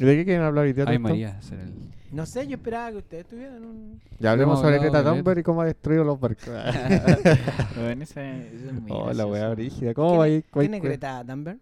¿Y 0.00 0.04
de 0.04 0.16
qué 0.16 0.24
quieren 0.24 0.42
hablar 0.44 0.64
hoy 0.64 0.72
día? 0.72 0.84
Ay? 0.86 0.98
María, 0.98 1.40
será 1.42 1.62
el... 1.62 1.72
No 2.12 2.24
sé, 2.24 2.46
yo 2.46 2.56
esperaba 2.56 2.90
que 2.92 2.96
ustedes 2.98 3.26
tuvieran 3.26 3.62
un... 3.64 4.00
Ya 4.18 4.30
hablemos 4.32 4.60
sobre 4.60 4.78
Greta 4.78 5.04
Thunberg 5.04 5.40
y 5.40 5.42
cómo 5.42 5.60
ha 5.60 5.66
destruido 5.66 6.04
los 6.04 6.18
barcos. 6.18 6.48
Bueno, 7.76 8.02
esa- 8.02 8.36
eso 8.36 8.70
es 8.70 8.72
oh, 8.88 9.12
la 9.12 9.26
weá 9.26 9.48
brígida. 9.50 9.92
¿Cómo 9.94 10.16
va 10.18 10.24
ahí? 10.24 10.42
¿Quién 10.50 10.74
es 10.74 10.82
Greta 10.82 11.22
Thunberg? 11.26 11.58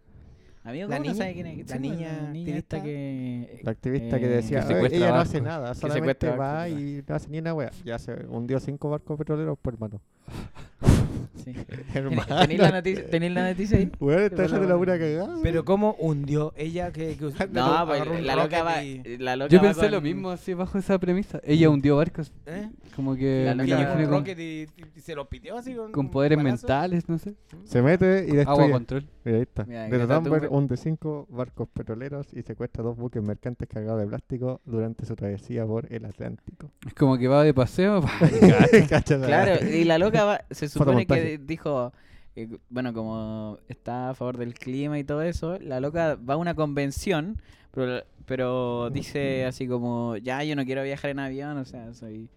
Amigo, 0.62 0.88
La 0.88 0.96
¿cómo 0.96 1.06
no 1.08 1.12
niña- 1.12 1.22
sabe 1.24 1.34
quién 1.34 1.46
es? 1.46 1.58
la 1.58 1.64
pues, 1.66 1.80
niña 1.80 2.28
activista 2.28 2.82
que... 2.82 3.60
La 3.62 3.70
activista 3.72 4.18
que 4.18 4.24
eh, 4.26 4.28
decía, 4.28 4.60
que 4.60 4.66
"Oye, 4.66 4.74
secuestra 4.74 4.96
ella 4.98 5.06
no 5.08 5.12
barcos". 5.14 5.28
hace 5.30 5.40
nada, 5.40 5.68
Que 5.72 5.80
solamente 5.80 6.28
va 6.30 6.36
barcos, 6.36 6.78
y 6.80 7.02
no 7.08 7.14
hace 7.14 7.28
ni 7.30 7.38
una 7.38 7.54
wea. 7.54 7.70
Ya 7.84 7.98
se 7.98 8.12
hundió 8.28 8.60
cinco 8.60 8.90
barcos 8.90 9.18
petroleros, 9.18 9.58
por 9.58 9.74
hermano. 9.74 10.00
Sí. 11.34 11.54
Hermano. 11.94 12.40
¿Tenéis 12.40 12.60
la, 12.60 12.70
noticia, 12.72 13.06
¿Tenéis 13.10 13.32
la 13.32 13.48
noticia 13.50 13.78
ahí? 13.78 13.90
Weón, 14.00 14.22
está 14.22 14.42
dejando 14.42 14.68
la 14.68 14.76
pura 14.76 14.98
cagada. 14.98 15.36
Pero 15.42 15.64
¿cómo 15.64 15.94
hundió 15.98 16.52
ella 16.56 16.92
que, 16.92 17.16
que 17.16 17.24
No, 17.52 17.86
pues 17.86 18.22
la 18.22 18.36
loca 18.36 18.62
va... 18.62 18.82
y- 18.84 19.18
La 19.18 19.36
loca 19.36 19.50
Yo 19.50 19.58
va 19.58 19.64
pensé 19.64 19.80
con- 19.82 19.90
lo 19.92 20.00
mismo 20.00 20.30
así 20.30 20.54
bajo 20.54 20.78
esa 20.78 20.98
premisa. 20.98 21.40
Ella 21.44 21.70
hundió 21.70 21.96
barcos. 21.96 22.32
¿Eh? 22.46 22.70
Como 22.94 23.14
que 23.16 23.44
La 23.44 23.54
loca- 23.54 23.94
con, 23.94 24.06
rocket 24.10 24.38
y, 24.38 24.66
y 24.96 25.00
se 25.00 25.14
lo 25.14 25.28
piteó 25.28 25.56
así 25.58 25.74
con, 25.92 26.10
poderes 26.10 26.38
mentales, 26.42 27.08
no 27.08 27.18
sé. 27.18 27.34
Se 27.64 27.82
mete 27.82 28.26
y 28.26 28.30
Agua 28.40 28.44
destruye. 28.54 28.72
control. 28.72 29.06
Mira, 29.24 29.36
ahí 29.38 29.42
está. 29.42 29.64
Mira, 29.64 30.06
Thunberg. 30.06 30.52
hunde 30.52 30.76
cinco 30.76 31.26
barcos 31.28 31.68
petroleros 31.68 32.26
y 32.32 32.42
secuestra 32.42 32.82
dos 32.84 32.96
buques 32.96 33.22
mercantes 33.22 33.68
cargados 33.68 34.00
de 34.00 34.06
plástico 34.06 34.60
durante 34.64 35.04
su 35.04 35.16
travesía 35.16 35.66
por 35.66 35.92
el 35.92 36.04
Atlántico. 36.04 36.70
Es 36.86 36.94
como 36.94 37.18
que 37.18 37.26
va 37.28 37.42
de 37.42 37.52
paseo. 37.52 38.02
Claro, 39.06 39.64
y 39.66 39.84
la 39.84 39.98
loca 39.98 40.24
va- 40.24 40.44
se 40.50 40.68
supone 40.68 41.06
que 41.06 41.15
Dijo, 41.38 41.92
eh, 42.36 42.58
bueno, 42.70 42.92
como 42.92 43.58
está 43.68 44.10
a 44.10 44.14
favor 44.14 44.36
del 44.38 44.54
clima 44.54 44.98
y 44.98 45.04
todo 45.04 45.22
eso, 45.22 45.58
la 45.58 45.80
loca 45.80 46.16
va 46.16 46.34
a 46.34 46.36
una 46.36 46.54
convención, 46.54 47.40
pero, 47.72 48.04
pero 48.26 48.90
dice 48.90 49.44
así 49.44 49.66
como, 49.68 50.16
ya 50.16 50.42
yo 50.44 50.56
no 50.56 50.64
quiero 50.64 50.82
viajar 50.82 51.10
en 51.10 51.18
avión, 51.20 51.56
o 51.58 51.64
sea, 51.64 51.92
soy... 51.94 52.28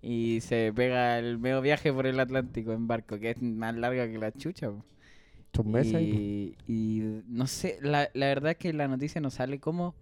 Y 0.00 0.40
se 0.42 0.72
pega 0.74 1.18
el 1.18 1.38
medio 1.38 1.60
viaje 1.60 1.92
por 1.92 2.06
el 2.06 2.20
Atlántico 2.20 2.72
en 2.72 2.86
barco, 2.86 3.18
que 3.18 3.30
es 3.30 3.42
más 3.42 3.74
larga 3.76 4.06
que 4.08 4.18
la 4.18 4.32
chucha. 4.32 4.70
po. 4.70 4.84
Y, 5.98 6.56
y 6.68 7.22
no 7.28 7.46
sé, 7.46 7.78
la, 7.82 8.08
la 8.14 8.26
verdad 8.26 8.52
es 8.52 8.58
que 8.58 8.72
la 8.72 8.86
noticia 8.88 9.20
no 9.20 9.30
sale 9.30 9.58
como, 9.58 9.94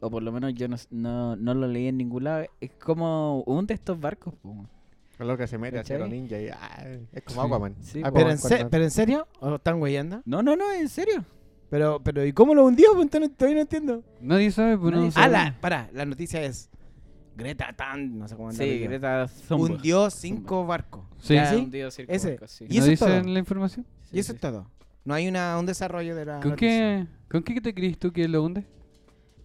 o 0.00 0.10
por 0.10 0.22
lo 0.22 0.32
menos 0.32 0.54
yo 0.54 0.68
no, 0.68 0.76
no, 0.90 1.36
no 1.36 1.54
lo 1.54 1.66
leí 1.66 1.88
en 1.88 1.96
ningún 1.96 2.24
lado, 2.24 2.46
es 2.60 2.70
como 2.72 3.42
hunde 3.46 3.74
estos 3.74 3.98
barcos. 4.00 4.34
po. 4.42 4.54
Con 5.22 5.28
lo 5.28 5.38
que 5.38 5.46
se 5.46 5.56
mete 5.56 5.78
hacia 5.78 5.98
los 5.98 6.08
ninjas 6.10 6.40
y 6.40 6.48
ah, 6.48 6.84
es 7.12 7.22
como 7.22 7.42
Sí. 7.42 7.46
Aquaman. 7.46 7.76
Sí, 7.80 7.98
Aquaman 8.00 8.12
¿Pero 8.14 8.30
en, 8.30 8.38
se- 8.38 8.64
¿Pero 8.66 8.82
en 8.84 8.90
serio? 8.90 9.28
¿O 9.38 9.54
están 9.54 9.78
güeyando? 9.78 10.20
No, 10.24 10.42
no, 10.42 10.56
no, 10.56 10.72
en 10.72 10.88
serio. 10.88 11.24
Pero, 11.70 12.02
pero 12.02 12.24
¿y 12.26 12.32
cómo 12.32 12.54
lo 12.54 12.64
hundió? 12.66 12.90
Pues 12.94 13.04
entonces 13.04 13.30
todavía 13.36 13.54
no 13.56 13.60
entiendo. 13.62 14.02
Nadie 14.20 14.50
sabe, 14.50 14.76
pues 14.76 14.92
Nadie 14.92 15.06
no 15.06 15.12
sabe. 15.12 15.26
Ah, 15.26 15.44
la, 15.44 15.60
pará, 15.60 15.88
la 15.92 16.04
noticia 16.04 16.42
es 16.42 16.68
Greta 17.36 17.72
Thunberg, 17.72 18.10
no 18.18 18.26
sé 18.26 18.34
cómo 18.34 18.48
anda 18.48 18.58
Sí, 18.64 18.68
apellido. 18.68 18.88
Greta 18.90 19.26
Thunberg. 19.48 19.72
hundió 19.76 20.10
cinco 20.10 20.66
barcos. 20.66 21.04
Sí. 21.20 21.34
Ya 21.34 21.46
¿Sí? 21.50 21.56
hundió 21.56 21.90
cinco 21.92 22.12
Ese. 22.12 22.30
barcos, 22.30 22.50
sí. 22.50 22.66
Y 22.68 22.78
¿No 22.78 22.82
eso 22.82 22.92
es 22.92 22.98
todo. 22.98 23.08
dicen 23.10 23.32
la 23.32 23.38
información? 23.38 23.86
Sí, 24.10 24.16
y 24.16 24.18
eso 24.18 24.32
sí. 24.32 24.36
es 24.36 24.40
todo. 24.40 24.68
No 25.04 25.14
hay 25.14 25.28
una, 25.28 25.56
un 25.56 25.66
desarrollo 25.66 26.16
de 26.16 26.24
la 26.24 26.40
¿Con 26.40 26.50
noticia. 26.50 26.68
qué, 26.68 27.06
¿Con 27.30 27.42
qué 27.44 27.60
te 27.60 27.72
crees 27.72 27.96
tú 27.96 28.12
que 28.12 28.26
lo 28.26 28.42
hunde? 28.42 28.66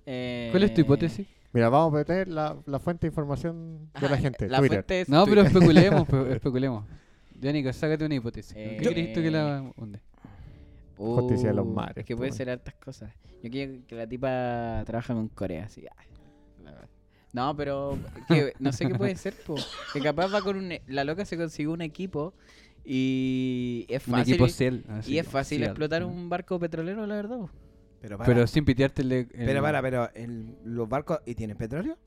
Eh, 0.08 0.48
¿Cuál 0.52 0.64
es 0.64 0.73
tu 0.73 0.81
hipótesis? 0.81 1.28
Mira, 1.53 1.70
vamos 1.70 1.94
a 1.94 1.98
meter 1.98 2.28
la, 2.28 2.56
la 2.66 2.80
fuente 2.80 3.08
de 3.08 3.12
información 3.12 3.90
de 4.00 4.09
la 4.09 4.16
ah, 4.16 4.20
gente, 4.20 4.48
La 4.50 4.59
Twitter. 4.59 4.78
fuente 4.80 5.02
es 5.02 5.09
No, 5.09 5.26
pero 5.26 5.44
Twitter. 5.44 5.58
especulemos, 5.58 6.08
pe- 6.08 6.31
especulemos. 6.36 6.86
Yanica, 7.39 7.73
sácate 7.73 8.06
una 8.06 8.16
hipótesis. 8.16 8.54
¿Con 8.54 8.62
Eh, 8.62 8.78
qué 8.81 8.89
crees 8.89 9.14
tú 9.14 9.22
que 9.22 9.31
la 9.31 9.72
hunde? 9.78 10.00
Justicia 10.98 11.50
de 11.50 11.56
los 11.56 11.66
Uh, 11.67 11.70
mares, 11.70 11.98
Es 11.98 12.06
que 12.06 12.16
puede 12.16 12.30
weón. 12.31 12.38
ser 12.38 12.50
hartas 12.50 12.73
cosas. 12.76 13.12
Yo 13.44 13.50
quiero 13.52 13.73
que 13.88 13.95
la 13.95 14.08
tipa 14.08 14.84
trabaja 14.86 15.14
con 15.14 15.28
Corea, 15.30 15.66
así. 15.66 15.86
ay, 15.95 16.08
la 16.64 16.72
verdad. 16.72 16.89
No, 17.34 17.56
pero 17.56 17.98
que, 18.28 18.54
no 18.59 18.72
sé 18.72 18.88
qué 18.88 18.95
puede 18.95 19.16
ser, 19.16 19.34
po. 19.45 19.56
Que 19.94 20.02
capaz 20.02 20.28
va 20.34 20.42
con 20.42 20.58
un... 20.58 20.72
e- 20.72 20.82
La 20.88 21.04
loca 21.04 21.23
se 21.26 21.38
consiguió 21.38 21.72
un 21.72 21.82
equipo 21.82 22.34
y 22.84 23.86
es 23.89 24.08
Un 24.08 24.14
fácil... 24.16 24.33
equipo 24.33 24.45
así, 24.45 25.11
y 25.11 25.17
es 25.20 25.27
fácil 25.27 25.64
explotar 25.64 26.02
¿no? 26.02 26.08
un 26.08 26.30
barco 26.30 26.58
petrolero, 26.60 27.05
la 27.05 27.16
verdad. 27.16 27.38
po. 27.38 27.50
Pero 28.02 28.17
para, 28.17 28.25
Pero 28.27 28.37
pero, 28.37 28.47
sin 28.47 28.63
pitearte 28.65 29.02
el... 29.02 29.11
el- 29.11 29.61
para, 29.61 29.81
pero 29.81 30.09
el- 30.13 30.55
los 30.65 30.87
barcos... 30.87 31.19
¿Y 31.25 31.35
tienen 31.35 31.58
petróleo? 31.58 31.97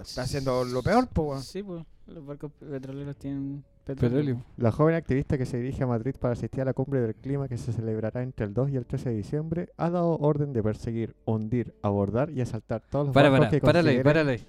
Está 0.00 0.22
haciendo 0.22 0.64
lo 0.64 0.82
peor, 0.82 1.08
pues. 1.12 1.44
Sí, 1.44 1.62
pues. 1.62 1.82
Los 2.06 2.24
barcos 2.24 2.52
petroleros 2.58 3.16
tienen 3.16 3.64
petróleo. 3.84 4.16
Petróleo. 4.18 4.44
La 4.56 4.70
joven 4.72 4.94
activista 4.94 5.36
que 5.36 5.46
se 5.46 5.58
dirige 5.58 5.82
a 5.82 5.86
Madrid 5.86 6.14
para 6.18 6.32
asistir 6.32 6.60
a 6.62 6.64
la 6.64 6.72
cumbre 6.72 7.00
del 7.00 7.14
clima 7.14 7.48
que 7.48 7.56
se 7.58 7.72
celebrará 7.72 8.22
entre 8.22 8.46
el 8.46 8.54
2 8.54 8.70
y 8.70 8.76
el 8.76 8.86
13 8.86 9.10
de 9.10 9.16
diciembre 9.16 9.68
ha 9.76 9.90
dado 9.90 10.16
orden 10.18 10.52
de 10.52 10.62
perseguir, 10.62 11.14
hundir, 11.24 11.74
abordar 11.82 12.30
y 12.30 12.40
asaltar 12.40 12.82
todos 12.88 13.06
los 13.06 13.14
Para, 13.14 13.30
barcos 13.30 13.48
para, 13.48 13.50
que 13.50 13.60
consideren- 13.60 14.02
párale. 14.04 14.40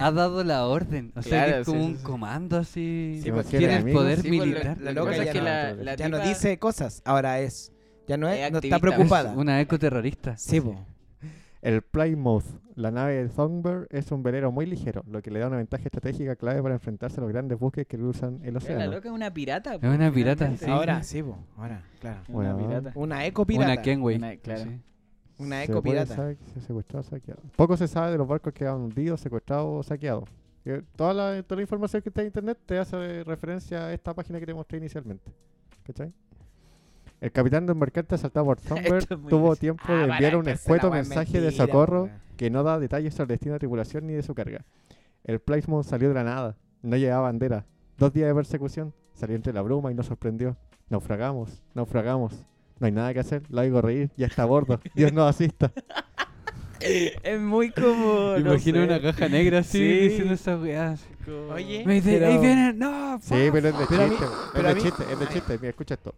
Ha 0.00 0.10
dado 0.10 0.42
la 0.44 0.66
orden. 0.66 1.12
O 1.14 1.22
sea, 1.22 1.44
que 1.46 1.60
es 1.60 1.66
como 1.66 1.80
sí, 1.80 1.86
un 1.86 1.96
sí, 1.98 2.02
comando 2.02 2.56
así. 2.56 3.20
Sí, 3.22 3.30
pues, 3.30 3.46
tiene 3.46 3.76
el 3.76 3.92
poder 3.92 4.20
Sí, 4.22 4.28
pues, 4.28 4.40
militar. 4.48 4.80
La 4.80 4.92
loca 4.92 5.14
ya 5.16 5.22
es 5.24 5.30
que 5.30 5.38
no- 5.38 5.44
la, 5.44 5.74
la 5.74 5.94
Ya 5.96 6.08
no 6.08 6.18
dice 6.20 6.58
cosas, 6.58 7.02
ahora 7.04 7.40
es... 7.40 7.70
Ya 8.08 8.16
no, 8.16 8.28
es, 8.28 8.40
Es 8.46 8.52
no 8.52 8.58
está 8.58 8.78
preocupada. 8.78 9.32
Una 9.32 9.60
ecoterrorista. 9.60 10.36
Sí, 10.36 10.60
po. 10.60 10.74
El 11.60 11.80
Plymouth, 11.82 12.44
la 12.74 12.90
nave 12.90 13.22
de 13.22 13.28
Thunberg, 13.28 13.86
es 13.90 14.10
un 14.10 14.24
velero 14.24 14.50
muy 14.50 14.66
ligero, 14.66 15.04
lo 15.08 15.22
que 15.22 15.30
le 15.30 15.38
da 15.38 15.46
una 15.46 15.58
ventaja 15.58 15.84
estratégica 15.84 16.34
clave 16.34 16.60
para 16.60 16.74
enfrentarse 16.74 17.18
a 17.18 17.20
los 17.20 17.30
grandes 17.30 17.56
buques 17.56 17.86
que 17.86 17.96
cruzan 17.96 18.40
el 18.42 18.54
La 18.54 18.58
océano. 18.58 18.86
loca 18.90 19.08
es 19.08 19.14
una 19.14 19.32
pirata. 19.32 19.78
po, 19.78 19.86
una 19.86 20.10
pirata, 20.12 20.56
sí. 20.56 20.64
Ahora, 20.68 21.02
sí, 21.04 21.22
po. 21.22 21.38
Ahora, 21.56 21.84
claro. 22.00 22.20
Es 22.22 22.28
Bueno, 22.28 22.56
Una 22.56 22.66
pirata. 22.66 22.92
Una 22.96 23.26
eco 23.26 23.46
pirata. 23.46 23.72
Una 23.74 23.82
Kenway. 23.82 24.16
Una- 24.16 24.36
claro. 24.38 24.62
sí. 24.64 24.80
Una 25.38 25.58
Se 25.58 25.64
eco 25.70 25.82
puede 25.82 25.94
pirata. 26.00 26.16
saber 26.16 26.36
que 26.36 26.44
se 26.50 26.60
secuestrado 26.62 27.00
o 27.00 27.04
saqueado. 27.04 27.40
Poco 27.54 27.76
se 27.76 27.86
sabe 27.86 28.10
de 28.10 28.18
los 28.18 28.26
barcos 28.26 28.52
que 28.52 28.66
han 28.66 28.80
hundido, 28.80 29.16
secuestrados 29.16 29.66
o 29.68 29.82
saqueados. 29.88 30.28
Eh, 30.64 30.82
Toda 30.96 31.14
la, 31.14 31.42
toda 31.44 31.56
la 31.56 31.62
información 31.62 32.02
que 32.02 32.08
está 32.08 32.22
en 32.22 32.26
internet 32.28 32.58
te 32.66 32.76
hace 32.78 33.22
referencia 33.22 33.86
a 33.86 33.92
esta 33.92 34.12
página 34.14 34.40
que 34.40 34.46
te 34.46 34.54
mostré 34.54 34.78
inicialmente. 34.78 35.30
¿Cachai? 35.84 36.12
El 37.22 37.30
capitán 37.30 37.66
de 37.66 37.72
un 37.72 37.78
mercante 37.78 38.16
asaltado 38.16 38.44
por 38.46 38.58
Thunberg 38.60 39.06
tuvo 39.28 39.54
tiempo 39.56 39.84
Ah, 39.86 39.92
de 39.92 40.04
enviar 40.12 40.36
un 40.36 40.48
escueto 40.48 40.90
mensaje 40.90 41.34
de 41.40 41.46
mentira, 41.46 41.66
socorro 41.66 42.02
weón. 42.04 42.16
que 42.36 42.50
no 42.50 42.62
da 42.64 42.78
detalles 42.80 43.14
sobre 43.14 43.22
el 43.24 43.28
destino 43.38 43.52
de 43.54 43.60
tripulación 43.60 44.06
ni 44.08 44.12
de 44.14 44.22
su 44.22 44.34
carga. 44.34 44.64
El 45.24 45.38
Plymouth 45.38 45.84
salió 45.84 46.08
de 46.08 46.14
la 46.14 46.24
nada, 46.24 46.56
no 46.82 46.96
llevaba 46.96 47.22
bandera. 47.22 47.64
Dos 47.96 48.12
días 48.12 48.26
de 48.26 48.34
persecución, 48.34 48.92
salió 49.14 49.36
entre 49.36 49.52
la 49.52 49.62
bruma 49.62 49.92
y 49.92 49.94
nos 49.94 50.06
sorprendió. 50.06 50.56
Naufragamos, 50.90 51.62
naufragamos. 51.74 52.44
No 52.80 52.86
hay 52.86 52.92
nada 52.92 53.14
que 53.14 53.20
hacer, 53.20 53.44
la 53.50 53.62
oigo 53.62 53.80
reír, 53.80 54.10
ya 54.16 54.26
está 54.26 54.42
a 54.42 54.46
bordo. 54.46 54.80
Dios 54.96 55.12
nos 55.12 55.30
asista. 55.30 55.70
Es 56.80 57.40
muy 57.40 57.70
como. 57.70 58.32
no 58.32 58.38
Imagino 58.38 58.78
sé, 58.78 58.84
una 58.84 59.00
caja 59.00 59.28
negra 59.28 59.60
así 59.60 59.78
Sí. 59.78 59.98
diciendo 60.08 60.34
esas 60.34 60.60
weas. 60.60 61.06
Oye, 61.52 61.84
Me 61.86 61.94
dice, 61.94 62.14
pero- 62.18 62.26
ahí 62.26 62.38
vienen, 62.38 62.76
no, 62.80 63.20
Sí, 63.20 63.34
pero 63.52 63.68
es 63.68 63.78
de 63.78 63.86
chiste, 63.86 63.94
es 64.56 64.64
de 64.64 64.74
chiste, 64.82 65.04
es 65.12 65.18
de 65.20 65.28
chiste. 65.28 65.52
Mira, 65.58 65.68
escucha 65.70 65.94
esto. 65.94 66.12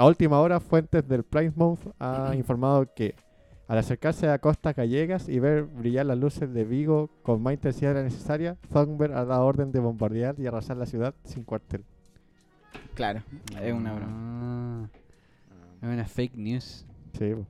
A 0.00 0.06
última 0.06 0.40
hora, 0.40 0.60
fuentes 0.60 1.06
del 1.06 1.24
Plymouth 1.24 1.80
han 1.98 2.34
informado 2.38 2.86
que 2.94 3.14
al 3.68 3.76
acercarse 3.76 4.30
a 4.30 4.38
costas 4.38 4.74
gallegas 4.74 5.28
y 5.28 5.38
ver 5.38 5.64
brillar 5.64 6.06
las 6.06 6.16
luces 6.16 6.50
de 6.52 6.64
Vigo 6.64 7.10
con 7.22 7.42
más 7.42 7.52
intensidad 7.52 7.90
de 7.90 7.96
la 7.96 8.02
necesaria, 8.04 8.56
Thunberg 8.72 9.12
ha 9.12 9.26
dado 9.26 9.44
orden 9.44 9.72
de 9.72 9.78
bombardear 9.78 10.40
y 10.40 10.46
arrasar 10.46 10.78
la 10.78 10.86
ciudad 10.86 11.14
sin 11.24 11.44
cuartel. 11.44 11.84
Claro, 12.94 13.22
es 13.60 13.72
una 13.74 13.92
broma. 13.92 14.10
Ah, 14.10 14.88
es 15.82 15.88
una 15.88 16.06
fake 16.06 16.34
news. 16.34 16.86
Sí, 17.18 17.34
po. 17.34 17.46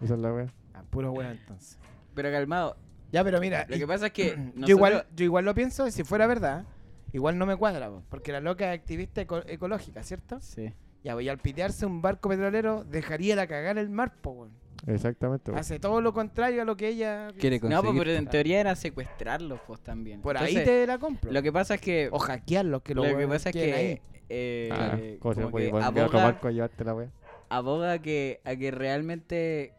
Esa 0.00 0.14
es 0.14 0.20
la 0.20 0.32
wea. 0.32 0.46
Ah, 0.74 0.84
puro 0.88 1.10
weón 1.10 1.32
entonces. 1.32 1.76
Pero 2.14 2.30
calmado, 2.30 2.76
Ya, 3.14 3.22
pero 3.24 3.40
mira, 3.40 3.64
lo 3.68 3.76
y- 3.76 3.78
que 3.78 3.86
pasa 3.86 4.06
es 4.06 4.12
que. 4.12 4.36
yo, 4.56 4.66
igual, 4.76 5.06
yo 5.14 5.24
igual 5.24 5.44
lo 5.44 5.54
pienso, 5.54 5.86
y 5.86 5.92
si 5.92 6.02
fuera 6.04 6.26
verdad, 6.26 6.64
igual 7.12 7.38
no 7.38 7.46
me 7.46 7.54
cuadra, 7.56 7.88
po, 7.88 8.02
porque 8.08 8.32
la 8.32 8.40
loca 8.40 8.72
es 8.74 8.80
activista 8.80 9.20
eco- 9.22 9.44
ecológica, 9.46 10.02
¿cierto? 10.02 10.40
Sí. 10.40 10.72
Ya, 11.04 11.14
voy 11.14 11.28
al 11.28 11.38
pitearse 11.38 11.86
un 11.86 12.02
barco 12.02 12.28
petrolero, 12.28 12.82
dejaría 12.84 13.36
la 13.36 13.46
cagar 13.46 13.78
el 13.78 13.88
mar, 13.90 14.14
po, 14.20 14.30
weón. 14.32 14.52
Exactamente. 14.86 15.52
Hace 15.54 15.78
todo 15.78 16.00
lo 16.00 16.12
contrario 16.12 16.60
a 16.62 16.64
lo 16.64 16.76
que 16.76 16.88
ella... 16.88 17.28
Quiere 17.38 17.58
No, 17.60 17.82
pues, 17.82 17.94
pero 17.96 18.10
en 18.10 18.26
teoría 18.26 18.60
era 18.60 18.74
secuestrarlos, 18.74 19.60
pues 19.66 19.80
también. 19.80 20.20
Por 20.20 20.36
ahí 20.36 20.54
te 20.56 20.86
la 20.86 20.98
compro. 20.98 21.30
Lo 21.32 21.42
que 21.42 21.52
pasa 21.52 21.76
es 21.76 21.80
que. 21.80 22.08
O 22.12 22.18
hackearlos, 22.18 22.82
que 22.82 22.94
Lo 22.94 23.06
lo 23.06 23.16
que 23.16 23.26
pasa 23.28 23.48
es 23.50 23.54
que. 23.54 23.72
ahí. 23.72 24.00
eh, 24.28 24.68
Ah, 24.72 24.98
¿Cómo 25.20 25.34
se 25.34 25.40
como 25.40 25.50
puede 25.52 25.70
que 25.70 25.76
enviar 25.78 26.06
otro 26.06 26.18
aboga, 26.20 26.38
a 26.42 26.50
llevarte 26.50 26.84
la 26.84 26.94
wea? 26.94 27.08
aboga 27.48 27.98
que, 28.00 28.40
a 28.44 28.56
que 28.56 28.70
realmente 28.70 29.72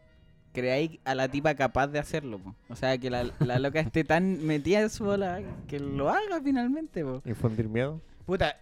creáis 0.56 0.98
a 1.04 1.14
la 1.14 1.28
tipa 1.28 1.54
capaz 1.54 1.88
de 1.88 1.98
hacerlo. 1.98 2.38
po. 2.38 2.54
O 2.70 2.76
sea, 2.76 2.96
que 2.96 3.10
la, 3.10 3.30
la 3.40 3.58
loca 3.58 3.78
esté 3.78 4.04
tan 4.04 4.42
metida 4.46 4.80
en 4.80 4.88
su 4.88 5.04
bola 5.04 5.42
que 5.68 5.78
lo 5.78 6.08
haga 6.08 6.40
finalmente. 6.42 7.04
po. 7.04 7.20
Infundir 7.26 7.68
miedo. 7.68 8.00
Puta, 8.24 8.56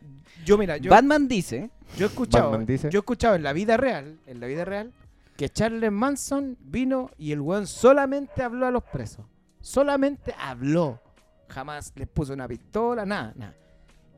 yo 0.45 0.59
mira, 0.59 0.77
yo, 0.77 0.91
Batman 0.91 1.27
dice 1.27 1.71
yo 1.97 2.07
he 2.07 2.09
escuchado, 2.09 2.51
Batman 2.51 2.67
dice. 2.67 2.91
yo 2.91 2.99
he 2.99 3.01
escuchado 3.01 3.37
en 3.37 3.45
la 3.45 3.53
vida 3.55 3.77
real, 3.79 4.19
en 4.27 4.41
la 4.41 4.47
vida 4.47 4.65
real, 4.65 4.93
que 5.37 5.49
Charles 5.49 5.91
Manson 5.91 6.59
vino 6.61 7.11
y 7.17 7.33
el 7.33 7.41
weón 7.41 7.67
solamente 7.67 8.43
habló 8.43 8.67
a 8.67 8.71
los 8.71 8.83
presos. 8.83 9.25
Solamente 9.61 10.35
habló. 10.39 11.01
Jamás 11.49 11.93
les 11.95 12.09
puso 12.09 12.35
una 12.35 12.49
pistola, 12.49 13.07
nada, 13.07 13.33
nada. 13.37 13.55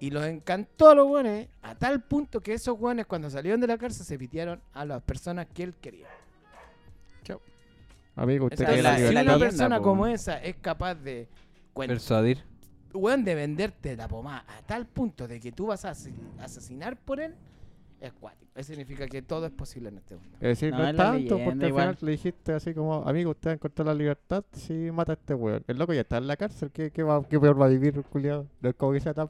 Y 0.00 0.11
los 0.11 0.25
encantó 0.25 0.88
a 0.88 0.94
los 0.94 1.06
weones 1.06 1.49
a 1.62 1.75
tal 1.75 2.02
punto 2.02 2.40
que 2.40 2.55
esos 2.55 2.76
weones 2.81 3.06
cuando 3.06 3.31
salieron 3.31 3.61
de 3.61 3.67
la 3.67 3.78
cárcel 3.78 4.05
se 4.05 4.19
pitearon 4.19 4.61
a 4.73 4.84
las 4.84 5.02
personas 5.02 5.46
que 5.55 5.62
él 5.62 5.75
quería. 5.81 6.08
Amigo, 8.16 8.46
usted 8.46 8.62
Esa 8.68 8.82
la 8.82 8.96
si 8.96 9.02
libertad. 9.02 9.22
una 9.36 9.38
persona 9.38 9.76
po. 9.78 9.82
como 9.84 10.06
esa 10.06 10.42
es 10.42 10.56
capaz 10.56 10.94
de, 10.96 11.28
cuen- 11.74 11.88
Persuadir. 11.88 12.42
weón, 12.94 13.24
de 13.24 13.34
venderte 13.34 13.94
la 13.96 14.08
pomada 14.08 14.44
a 14.48 14.62
tal 14.62 14.86
punto 14.86 15.28
de 15.28 15.38
que 15.38 15.52
tú 15.52 15.66
vas 15.66 15.84
a 15.84 15.90
asi- 15.90 16.14
asesinar 16.40 16.96
por 16.96 17.20
él, 17.20 17.34
es 18.00 18.12
cuático. 18.14 18.50
Eso 18.54 18.68
significa 18.68 19.06
que 19.06 19.20
todo 19.22 19.44
es 19.46 19.52
posible 19.52 19.90
en 19.90 19.98
este 19.98 20.14
mundo. 20.16 20.30
Es 20.40 20.48
decir, 20.48 20.70
No, 20.72 20.78
no, 20.78 20.84
es 20.84 20.90
es 20.92 20.96
la 20.96 21.04
tanto, 21.04 21.18
leyenda, 21.18 21.44
porque 21.44 21.64
al 21.64 21.68
igual. 21.68 21.84
final 21.96 21.98
le 22.06 22.10
dijiste 22.12 22.52
así 22.52 22.72
como, 22.74 22.94
amigo, 23.06 23.30
usted 23.32 23.50
encontró 23.52 23.84
la 23.84 23.94
libertad 23.94 24.44
si 24.52 24.72
mata 24.90 25.12
a 25.12 25.14
este 25.16 25.34
weón. 25.34 25.62
El 25.66 25.76
loco 25.78 25.92
ya 25.92 26.00
está 26.00 26.16
en 26.16 26.26
la 26.26 26.36
cárcel, 26.38 26.70
¿qué, 26.72 26.90
qué, 26.90 27.02
va, 27.02 27.22
qué 27.28 27.38
peor 27.38 27.60
va 27.60 27.66
a 27.66 27.68
vivir, 27.68 28.02
culiado? 28.04 28.46
No 28.62 28.70
es 28.70 28.74
como 28.76 28.92
que 28.92 29.00
sea 29.00 29.12
tan... 29.12 29.28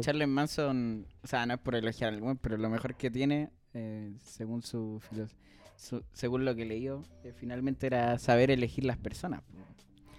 Charles, 0.00 0.28
Manson, 0.28 1.06
o 1.22 1.26
sea, 1.26 1.46
no 1.46 1.54
es 1.54 1.60
por 1.60 1.74
elogiar 1.76 2.12
al 2.12 2.20
weón, 2.20 2.38
pero 2.38 2.56
lo 2.56 2.68
mejor 2.68 2.94
que 2.96 3.08
tiene, 3.10 3.50
eh, 3.72 4.12
según 4.22 4.62
su, 4.62 5.00
filos- 5.08 5.34
su- 5.78 6.02
según 6.12 6.44
lo 6.44 6.54
que 6.54 6.64
leí, 6.64 6.90
finalmente 7.36 7.86
era 7.86 8.18
saber 8.18 8.50
elegir 8.50 8.84
las 8.84 8.98
personas. 8.98 9.42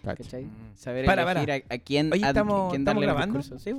¿Cachai? 0.02 0.46
Mm. 0.46 0.76
Saber 0.76 1.06
Para, 1.06 1.24
elegir 1.30 1.50
para. 1.50 1.56
A, 1.70 1.76
a 1.76 1.78
quién, 1.80 2.12
Oye, 2.14 2.24
a 2.24 2.30
¿estamos- 2.30 2.70
quién 2.72 2.86
darle 2.86 3.02
el 3.02 3.08
grabando? 3.12 3.38
discurso. 3.40 3.60
Sí. 3.64 3.76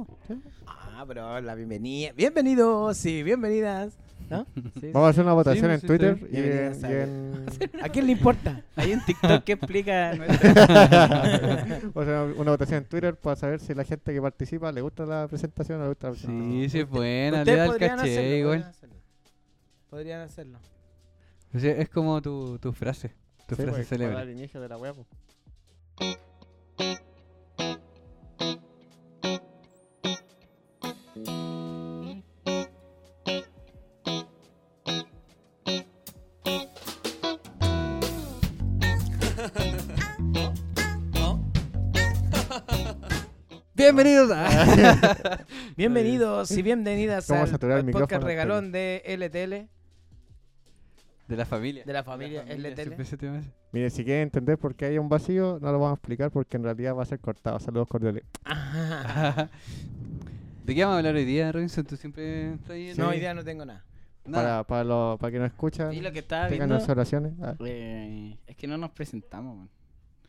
Ah, 0.66 1.02
pero 1.08 1.40
la 1.40 1.54
bienvenida. 1.54 2.12
Bienvenidos 2.12 3.04
y 3.06 3.22
bienvenidas. 3.22 3.96
¿No? 4.28 4.46
Sí, 4.80 4.90
Vamos 4.92 5.06
a 5.06 5.10
hacer 5.10 5.24
una 5.24 5.32
votación 5.32 5.64
pues, 5.64 5.74
en 5.76 5.80
sí, 5.80 5.86
Twitter 5.86 6.28
y 6.30 6.36
en... 6.36 6.84
en- 7.72 7.80
¿A 7.82 7.88
quién 7.88 8.06
le 8.06 8.12
importa? 8.12 8.62
Hay 8.76 8.92
un 8.92 9.02
TikTok 9.04 9.42
que 9.44 9.52
explica. 9.52 10.14
nuestra- 10.14 10.52
Vamos 11.94 11.96
a 11.96 12.00
hacer 12.02 12.34
una 12.38 12.50
votación 12.50 12.78
en 12.82 12.84
Twitter 12.84 13.16
para 13.16 13.34
saber 13.36 13.58
si 13.58 13.72
la 13.74 13.84
gente 13.84 14.12
que 14.12 14.20
participa 14.20 14.70
le 14.70 14.82
gusta 14.82 15.06
la 15.06 15.26
presentación 15.26 15.80
o 15.80 15.84
le 15.84 15.88
gusta 15.88 16.08
la 16.08 16.12
presentación. 16.12 16.52
Sí, 16.52 16.68
sí, 16.68 16.78
es 16.80 16.88
buena. 16.88 17.42
Le 17.44 17.56
da 17.56 17.64
el 17.64 17.70
podrían 17.70 17.96
caché 17.96 18.10
hacerlo, 18.18 18.36
igual. 18.36 18.72
podrían 19.88 20.20
hacerlo. 20.20 20.58
Es 21.52 21.88
como 21.88 22.20
tu, 22.22 22.58
tu 22.58 22.72
frase. 22.72 23.14
Tu 23.46 23.56
Sí, 23.56 23.62
frase 23.62 23.78
pues, 23.78 23.88
para 23.88 23.98
célebre. 23.98 24.22
el 24.22 24.30
inicio 24.30 24.60
de 24.60 24.68
la 24.68 24.76
wea, 24.76 24.94
pues. 24.94 25.06
Bienvenidos 43.74 44.30
a... 44.32 45.44
Bienvenidos 45.76 46.50
y 46.50 46.62
bienvenidas 46.62 47.26
¿Cómo 47.26 47.42
al, 47.42 47.50
al 47.50 47.58
podcast 47.58 47.84
micrófono? 47.86 48.26
regalón 48.26 48.72
de 48.72 49.02
LTL. 49.06 49.79
De 51.30 51.36
la 51.36 51.46
familia. 51.46 51.84
De 51.84 51.92
la 51.92 52.02
familia 52.02 52.44
llama 52.44 53.38
así. 53.38 53.50
Mire, 53.70 53.88
si 53.90 54.04
quieren 54.04 54.24
entender 54.24 54.58
por 54.58 54.74
qué 54.74 54.86
hay 54.86 54.98
un 54.98 55.08
vacío, 55.08 55.60
no 55.62 55.70
lo 55.70 55.78
vamos 55.78 55.92
a 55.92 55.94
explicar 55.94 56.32
porque 56.32 56.56
en 56.56 56.64
realidad 56.64 56.96
va 56.96 57.04
a 57.04 57.06
ser 57.06 57.20
cortado. 57.20 57.60
Saludos 57.60 57.86
cordiales. 57.86 58.24
¿De 60.64 60.74
qué 60.74 60.82
vamos 60.82 60.94
a 60.94 60.98
hablar 60.98 61.14
hoy 61.14 61.24
día, 61.24 61.52
Robinson? 61.52 61.84
Tú 61.84 61.96
siempre 61.96 62.54
estás 62.54 62.70
ahí. 62.70 62.94
No, 62.96 63.10
hoy 63.10 63.20
día 63.20 63.32
no 63.32 63.44
tengo 63.44 63.64
nada. 63.64 63.84
Para, 64.24 64.64
para, 64.64 64.82
los 64.82 65.20
para 65.20 65.30
que 65.30 65.38
nos 65.38 65.46
escuchan, 65.46 65.92
Y 65.92 66.00
lo 66.00 66.10
que 66.10 66.22
tengan 66.22 66.50
viendo. 66.50 66.66
nuestras 66.66 66.96
oraciones. 66.96 67.32
Ah, 67.40 67.54
eh, 67.64 68.36
es 68.48 68.56
que 68.56 68.66
no 68.66 68.76
nos 68.76 68.90
presentamos, 68.90 69.56
man. 69.56 69.70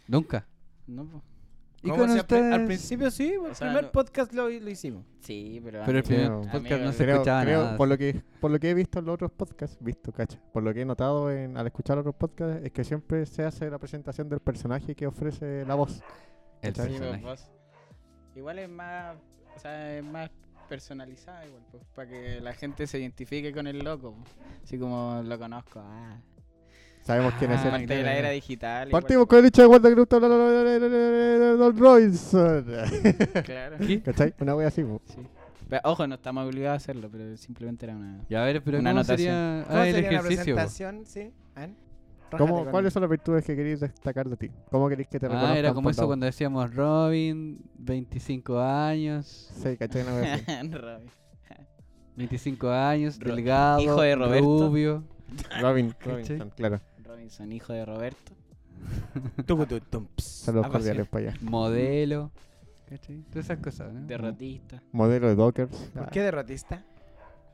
Nunca. 0.07 0.45
No, 0.85 1.05
po. 1.05 1.23
¿Y 1.83 1.89
¿Cómo 1.89 2.03
con 2.03 2.11
si 2.11 2.19
al 2.19 2.25
pri- 2.27 2.37
Al 2.37 2.43
ustedes? 2.43 2.65
principio 2.67 3.09
sí, 3.11 3.29
el 3.33 3.39
O 3.39 3.55
sea, 3.55 3.67
primer 3.67 3.83
no- 3.85 3.91
podcast 3.91 4.33
lo, 4.33 4.49
lo 4.49 4.69
hicimos. 4.69 5.03
Sí, 5.19 5.59
pero. 5.63 5.81
Pero 5.85 5.97
el 5.97 6.03
primer 6.03 6.29
no. 6.29 6.41
podcast 6.41 6.55
Amigo, 6.55 6.77
no 6.77 6.91
se 6.91 7.03
creo, 7.03 7.15
escuchaba 7.15 7.41
creo, 7.43 7.63
nada. 7.63 7.77
por 7.77 7.87
lo 7.87 7.97
que 7.97 8.21
por 8.39 8.51
lo 8.51 8.59
que 8.59 8.69
he 8.69 8.73
visto 8.75 8.99
en 8.99 9.05
los 9.05 9.13
otros 9.15 9.31
podcasts, 9.31 9.77
visto, 9.79 10.11
cacha, 10.11 10.39
por 10.53 10.61
lo 10.63 10.73
que 10.73 10.81
he 10.81 10.85
notado 10.85 11.31
en, 11.31 11.57
al 11.57 11.65
escuchar 11.67 11.97
otros 11.97 12.13
podcasts, 12.15 12.63
es 12.63 12.71
que 12.71 12.83
siempre 12.83 13.25
se 13.25 13.43
hace 13.45 13.69
la 13.69 13.79
presentación 13.79 14.29
del 14.29 14.39
personaje 14.41 14.93
que 14.95 15.07
ofrece 15.07 15.65
la 15.65 15.75
voz. 15.75 16.03
El 16.61 16.73
personaje. 16.73 17.23
vos- 17.23 17.51
Igual 18.35 18.59
es 18.59 18.69
más, 18.69 19.15
o 19.55 19.59
sea, 19.59 19.97
es 19.97 20.03
más 20.03 20.29
personalizada 20.69 21.45
igual, 21.45 21.63
pues, 21.71 21.83
para 21.95 22.07
que 22.09 22.39
la 22.39 22.53
gente 22.53 22.87
se 22.87 22.99
identifique 22.99 23.51
con 23.53 23.67
el 23.67 23.79
loco, 23.79 24.13
pues. 24.15 24.35
así 24.63 24.77
como 24.77 25.21
lo 25.25 25.37
conozco. 25.39 25.81
Ah, 25.83 26.17
Sabemos 27.03 27.33
quién 27.39 27.51
es 27.51 27.59
Ah, 27.61 27.65
el. 27.65 27.71
parte 27.71 27.95
de 27.95 28.03
la 28.03 28.15
era 28.15 28.29
digital. 28.29 28.89
Partimos 28.89 29.25
con 29.27 29.39
el 29.39 29.45
dicho 29.45 29.61
de 29.61 29.67
guarda 29.67 29.89
que 29.89 29.95
gusta 29.95 30.15
hablar 30.17 30.31
de 30.31 31.55
Don 31.57 31.77
Robinson. 31.77 32.65
Claro. 33.43 33.77
¿Cachai? 34.05 34.33
Una 34.39 34.55
wea 34.55 34.67
así. 34.67 34.83
Sí. 35.05 35.17
Pero, 35.67 35.81
ojo, 35.85 36.05
no 36.05 36.15
estamos 36.15 36.45
obligados 36.45 36.73
a 36.73 36.77
hacerlo, 36.83 37.09
pero 37.11 37.35
simplemente 37.37 37.85
era 37.85 37.95
una. 37.95 38.19
Ya, 38.29 38.43
a 38.43 38.45
ver, 38.45 38.61
pero 38.61 38.79
Una 38.79 38.91
¿cómo 38.91 38.99
anotación. 38.99 39.17
sería 39.17 39.63
¿Cómo 39.67 39.79
ah, 39.79 39.87
el 39.87 39.93
sería 39.95 40.09
ejercicio? 40.09 40.37
po? 40.55 40.61
presentación? 40.61 41.05
Sí. 41.05 41.33
¿Cómo, 42.37 42.65
¿Cuáles 42.65 42.93
son 42.93 43.01
las 43.01 43.09
virtudes 43.09 43.43
que 43.43 43.55
queréis 43.55 43.79
destacar 43.81 44.29
de 44.29 44.37
ti? 44.37 44.49
¿Cómo 44.69 44.87
queréis 44.87 45.07
que 45.09 45.19
te 45.19 45.27
reconozcan? 45.27 45.55
Ah, 45.55 45.59
era 45.59 45.73
como 45.73 45.89
eso 45.89 46.05
cuando 46.07 46.25
decíamos 46.25 46.73
Robin, 46.73 47.59
25 47.77 48.59
años, 48.59 49.51
Sí, 49.61 49.75
¿cachai? 49.75 50.03
Una 50.03 50.33
así. 50.35 50.43
Robin. 50.71 51.09
25 52.15 52.69
años, 52.69 53.19
delgado, 53.19 53.81
hijo 53.81 54.01
de 54.01 54.15
Roberto. 54.15 54.45
rubio. 54.69 55.03
Robin. 55.61 55.93
Robinson, 56.01 56.49
claro. 56.55 56.81
Robinson, 57.21 57.51
hijo 57.51 57.71
de 57.73 57.85
Roberto. 57.85 58.31
Saludos 60.17 60.67
cordiales 60.69 61.07
para 61.07 61.29
allá. 61.29 61.37
modelo. 61.41 62.31
¿Cachai? 62.89 63.17
Todas 63.29 63.45
esas 63.45 63.59
cosas, 63.59 63.93
¿no? 63.93 64.07
Derrotista. 64.07 64.81
Modelo 64.91 65.27
de 65.27 65.35
Dockers. 65.35 65.91
¿Por 65.93 66.09
qué 66.09 66.21
derrotista? 66.23 66.83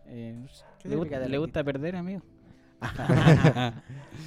Eh, 0.05 0.45
¿Qué 0.79 0.87
le, 0.87 0.95
gu- 0.95 0.99
significa 1.03 1.27
le 1.27 1.37
gusta 1.37 1.63
perder, 1.65 1.97
amigo. 1.97 2.21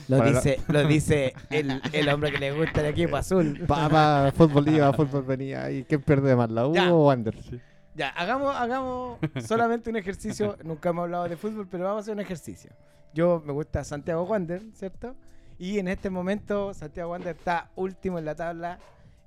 Lo 0.08 0.18
Para 0.18 0.30
dice, 0.32 0.60
lo 0.68 0.86
dice 0.86 1.32
el, 1.50 1.80
el 1.92 2.08
hombre 2.10 2.32
que 2.32 2.38
le 2.38 2.52
gusta 2.52 2.80
el 2.80 2.86
equipo 2.88 3.16
azul. 3.16 3.60
Papá, 3.66 4.30
fútbol 4.36 4.68
iba, 4.68 4.92
fútbol 4.92 5.22
venía. 5.22 5.70
¿Y 5.70 5.84
quién 5.84 6.02
pierde 6.02 6.36
más, 6.36 6.50
la 6.50 6.66
U 6.66 6.74
Ya. 6.74 6.92
o 6.92 7.06
Wander? 7.06 7.34
Ya, 7.94 8.08
hagamos, 8.10 8.54
hagamos 8.54 9.18
solamente 9.46 9.90
un 9.90 9.96
ejercicio. 9.96 10.56
Nunca 10.64 10.90
hemos 10.90 11.04
hablado 11.04 11.28
de 11.28 11.36
fútbol, 11.36 11.66
pero 11.68 11.84
vamos 11.84 11.98
a 11.98 12.00
hacer 12.02 12.14
un 12.14 12.20
ejercicio. 12.20 12.70
Yo 13.12 13.42
me 13.44 13.52
gusta 13.52 13.82
Santiago 13.84 14.22
Wander, 14.22 14.62
¿cierto? 14.74 15.16
Y 15.58 15.78
en 15.78 15.88
este 15.88 16.08
momento 16.08 16.72
Santiago 16.72 17.10
Wander 17.10 17.36
está 17.36 17.70
último 17.76 18.18
en 18.18 18.24
la 18.24 18.34
tabla 18.34 18.78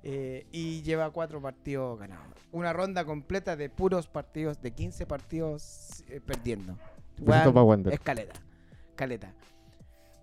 eh, 0.02 0.46
y 0.52 0.82
lleva 0.82 1.10
cuatro 1.10 1.40
partidos 1.40 1.98
ganados. 1.98 2.26
Una 2.52 2.72
ronda 2.72 3.04
completa 3.04 3.56
de 3.56 3.68
puros 3.68 4.06
partidos, 4.06 4.60
de 4.60 4.70
15 4.70 5.06
partidos 5.06 6.02
eh, 6.08 6.20
perdiendo. 6.20 6.76
Wander. 7.20 7.92
Escaleta. 7.92 8.40
Caleta. 8.96 9.32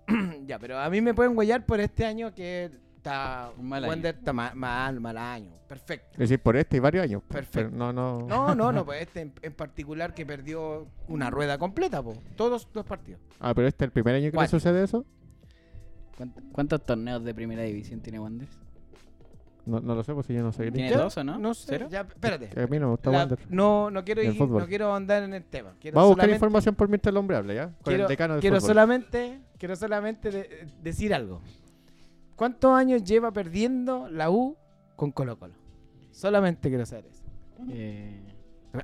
ya, 0.46 0.60
pero 0.60 0.80
a 0.80 0.90
mí 0.90 1.02
me 1.02 1.14
pueden 1.14 1.38
huellar 1.38 1.66
por 1.66 1.80
este 1.80 2.06
año 2.06 2.34
que 2.34 2.72
está. 3.02 3.52
Un 3.58 3.68
mal 3.70 3.84
año. 3.84 3.90
Wander 3.90 4.16
está 4.16 4.32
ma- 4.34 4.54
mal, 4.56 5.00
mal 5.00 5.18
año. 5.18 5.52
Perfecto. 5.68 6.10
Es 6.14 6.18
decir, 6.20 6.40
por 6.40 6.56
este 6.56 6.78
y 6.78 6.80
varios 6.80 7.04
años. 7.04 7.22
Perfecto. 7.28 7.52
Pero 7.54 7.70
no, 7.72 7.92
no. 7.92 8.28
No, 8.28 8.54
no, 8.56 8.72
no, 8.72 8.86
pues 8.86 9.02
este 9.02 9.22
en, 9.22 9.34
en 9.42 9.54
particular 9.54 10.14
que 10.14 10.26
perdió 10.26 10.88
una 11.08 11.30
rueda 11.30 11.58
completa, 11.58 12.02
po. 12.04 12.14
Todos 12.36 12.68
los 12.74 12.86
partidos. 12.86 13.22
Ah, 13.40 13.54
pero 13.54 13.68
este 13.68 13.86
es 13.86 13.88
el 13.88 13.92
primer 13.92 14.16
año 14.16 14.32
que 14.32 14.38
le 14.38 14.48
sucede 14.48 14.84
eso. 14.84 15.06
¿Cuánt- 16.18 16.52
¿Cuántos 16.52 16.84
torneos 16.84 17.24
de 17.24 17.34
primera 17.34 17.64
división 17.64 18.00
tiene 18.02 18.20
Wanderers? 18.20 18.58
No, 19.66 19.80
no 19.80 19.94
lo 19.94 20.04
sé, 20.04 20.12
pues 20.14 20.26
si 20.26 20.34
yo 20.34 20.42
no 20.42 20.52
sé. 20.52 20.72
¿Tiene 20.72 20.90
¿Ya? 20.90 20.98
dos 20.98 21.16
o 21.18 21.24
no? 21.24 21.38
No 21.38 21.54
sé. 21.54 21.68
¿Cero? 21.70 21.88
Ya, 21.90 22.02
espérate. 22.02 22.50
A 22.60 22.66
mí 22.66 22.80
no 22.80 22.88
me 22.88 22.92
gusta 22.94 23.12
La- 23.12 23.18
Wander. 23.20 23.40
no, 23.50 23.92
no 23.92 24.04
quiero 24.04 24.24
ir, 24.24 24.40
no 24.40 24.68
quiero 24.68 24.94
andar 24.94 25.22
en 25.24 25.34
el 25.36 25.44
tema. 25.46 25.74
Quiero 25.80 25.96
Vamos 25.96 26.08
a 26.12 26.14
buscar 26.16 26.30
información 26.32 26.74
por 26.76 26.90
mientras 26.90 27.12
el 27.12 27.18
hombre 27.18 27.38
habla, 27.38 27.54
¿ya? 27.54 27.66
Con 27.68 27.76
quiero, 27.84 28.04
el 28.04 28.10
decano 28.10 28.34
del 28.34 28.42
quiero 28.42 28.56
fútbol. 28.58 28.68
solamente, 28.70 29.40
quiero 29.60 29.76
solamente 29.76 30.32
de- 30.32 30.68
decir 30.82 31.14
algo. 31.14 31.42
¿Cuántos 32.42 32.74
años 32.76 33.04
lleva 33.04 33.32
perdiendo 33.32 34.10
la 34.10 34.32
U 34.32 34.58
con 34.96 35.12
Colo 35.12 35.38
Colo? 35.38 35.54
Solamente 36.10 36.70
quiero 36.70 36.88
saber 36.88 37.06
eso. 37.06 37.22
Eh, 37.70 38.20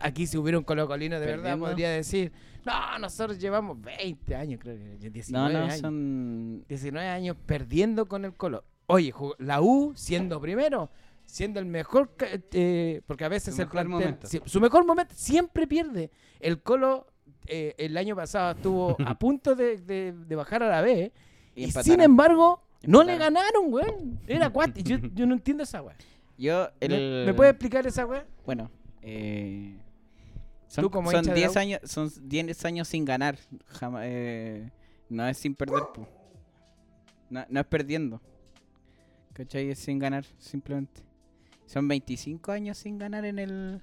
Aquí 0.04 0.28
si 0.28 0.38
hubiera 0.38 0.60
un 0.60 0.64
colocolino 0.64 1.20
de 1.20 1.26
verdad 1.26 1.58
podría 1.58 1.90
decir, 1.90 2.32
no, 2.68 3.00
nosotros 3.00 3.40
llevamos 3.40 3.82
20 3.82 4.36
años, 4.36 4.60
creo 4.62 4.76
que 4.78 4.84
no, 5.08 5.10
19 5.12 5.54
no, 5.54 5.60
años. 5.60 5.78
son. 5.80 6.66
19 6.68 7.08
años 7.08 7.36
perdiendo 7.48 8.06
con 8.08 8.26
el 8.26 8.36
Colo. 8.36 8.64
Oye, 8.86 9.12
la 9.40 9.60
U 9.60 9.92
siendo 9.96 10.40
primero, 10.40 10.92
siendo 11.26 11.60
el 11.60 11.66
mejor, 11.66 12.12
eh, 12.52 13.02
porque 13.08 13.26
a 13.26 13.30
veces 13.30 13.56
Su 13.56 13.64
el 13.64 13.68
mejor 13.70 13.88
plantel, 13.88 14.18
si- 14.30 14.42
su 14.46 14.62
mejor 14.62 14.86
momento 14.86 15.16
siempre 15.18 15.66
pierde. 15.66 16.12
El 16.40 16.62
Colo 16.62 17.08
eh, 17.48 17.74
el 17.80 17.98
año 17.98 18.16
pasado 18.16 18.52
estuvo 18.52 18.96
a 19.04 19.18
punto 19.18 19.56
de, 19.56 19.78
de- 19.78 20.14
de 20.14 20.36
bajar 20.36 20.62
a 20.62 20.70
la 20.70 20.82
B 20.84 21.12
y, 21.56 21.72
sin 21.72 22.02
embargo 22.02 22.67
no 22.84 23.04
le 23.04 23.18
ganaron, 23.18 23.66
weón. 23.74 24.20
Era 24.28 24.50
cuatro. 24.54 24.82
Yo, 24.84 24.98
yo 25.14 25.26
no 25.26 25.34
entiendo 25.34 25.64
esa 25.64 25.82
weón. 25.82 25.98
Yo, 26.38 26.70
¿Me, 26.82 26.88
el... 26.88 27.26
me 27.26 27.34
puedes 27.34 27.52
explicar 27.52 27.86
esa 27.88 28.06
weón? 28.06 28.24
Bueno, 28.46 28.70
eh, 29.02 29.76
son, 30.68 30.84
Tú 30.84 30.92
como 30.92 31.10
son 31.12 31.22
hincha 31.22 31.34
de 31.34 31.40
10 31.40 31.56
la 31.56 31.60
U. 31.60 31.62
años, 31.62 31.80
son 31.86 32.12
10 32.30 32.66
años 32.66 32.88
sin 32.88 33.06
ganar. 33.06 33.38
Jama- 33.68 34.02
eh, 34.04 34.72
no 35.10 35.28
es 35.28 35.38
sin 35.38 35.56
perder, 35.56 35.84
po. 35.94 36.08
No, 37.30 37.46
no 37.50 37.60
es 37.60 37.66
perdiendo. 37.66 38.22
¿Cachai? 39.34 39.70
Es 39.70 39.80
sin 39.80 40.00
ganar, 40.00 40.26
simplemente. 40.38 41.02
Son 41.66 41.88
25 41.88 42.52
años 42.52 42.78
sin 42.78 42.98
ganar 42.98 43.26
en 43.26 43.40
el 43.40 43.82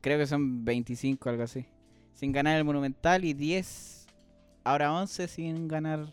Creo 0.00 0.18
que 0.18 0.26
son 0.26 0.64
25, 0.64 1.28
algo 1.28 1.42
así. 1.42 1.66
Sin 2.14 2.30
ganar 2.32 2.56
el 2.56 2.64
Monumental 2.64 3.24
y 3.24 3.32
10, 3.34 4.06
ahora 4.64 4.92
11 4.92 5.26
sin 5.28 5.66
ganar 5.68 6.06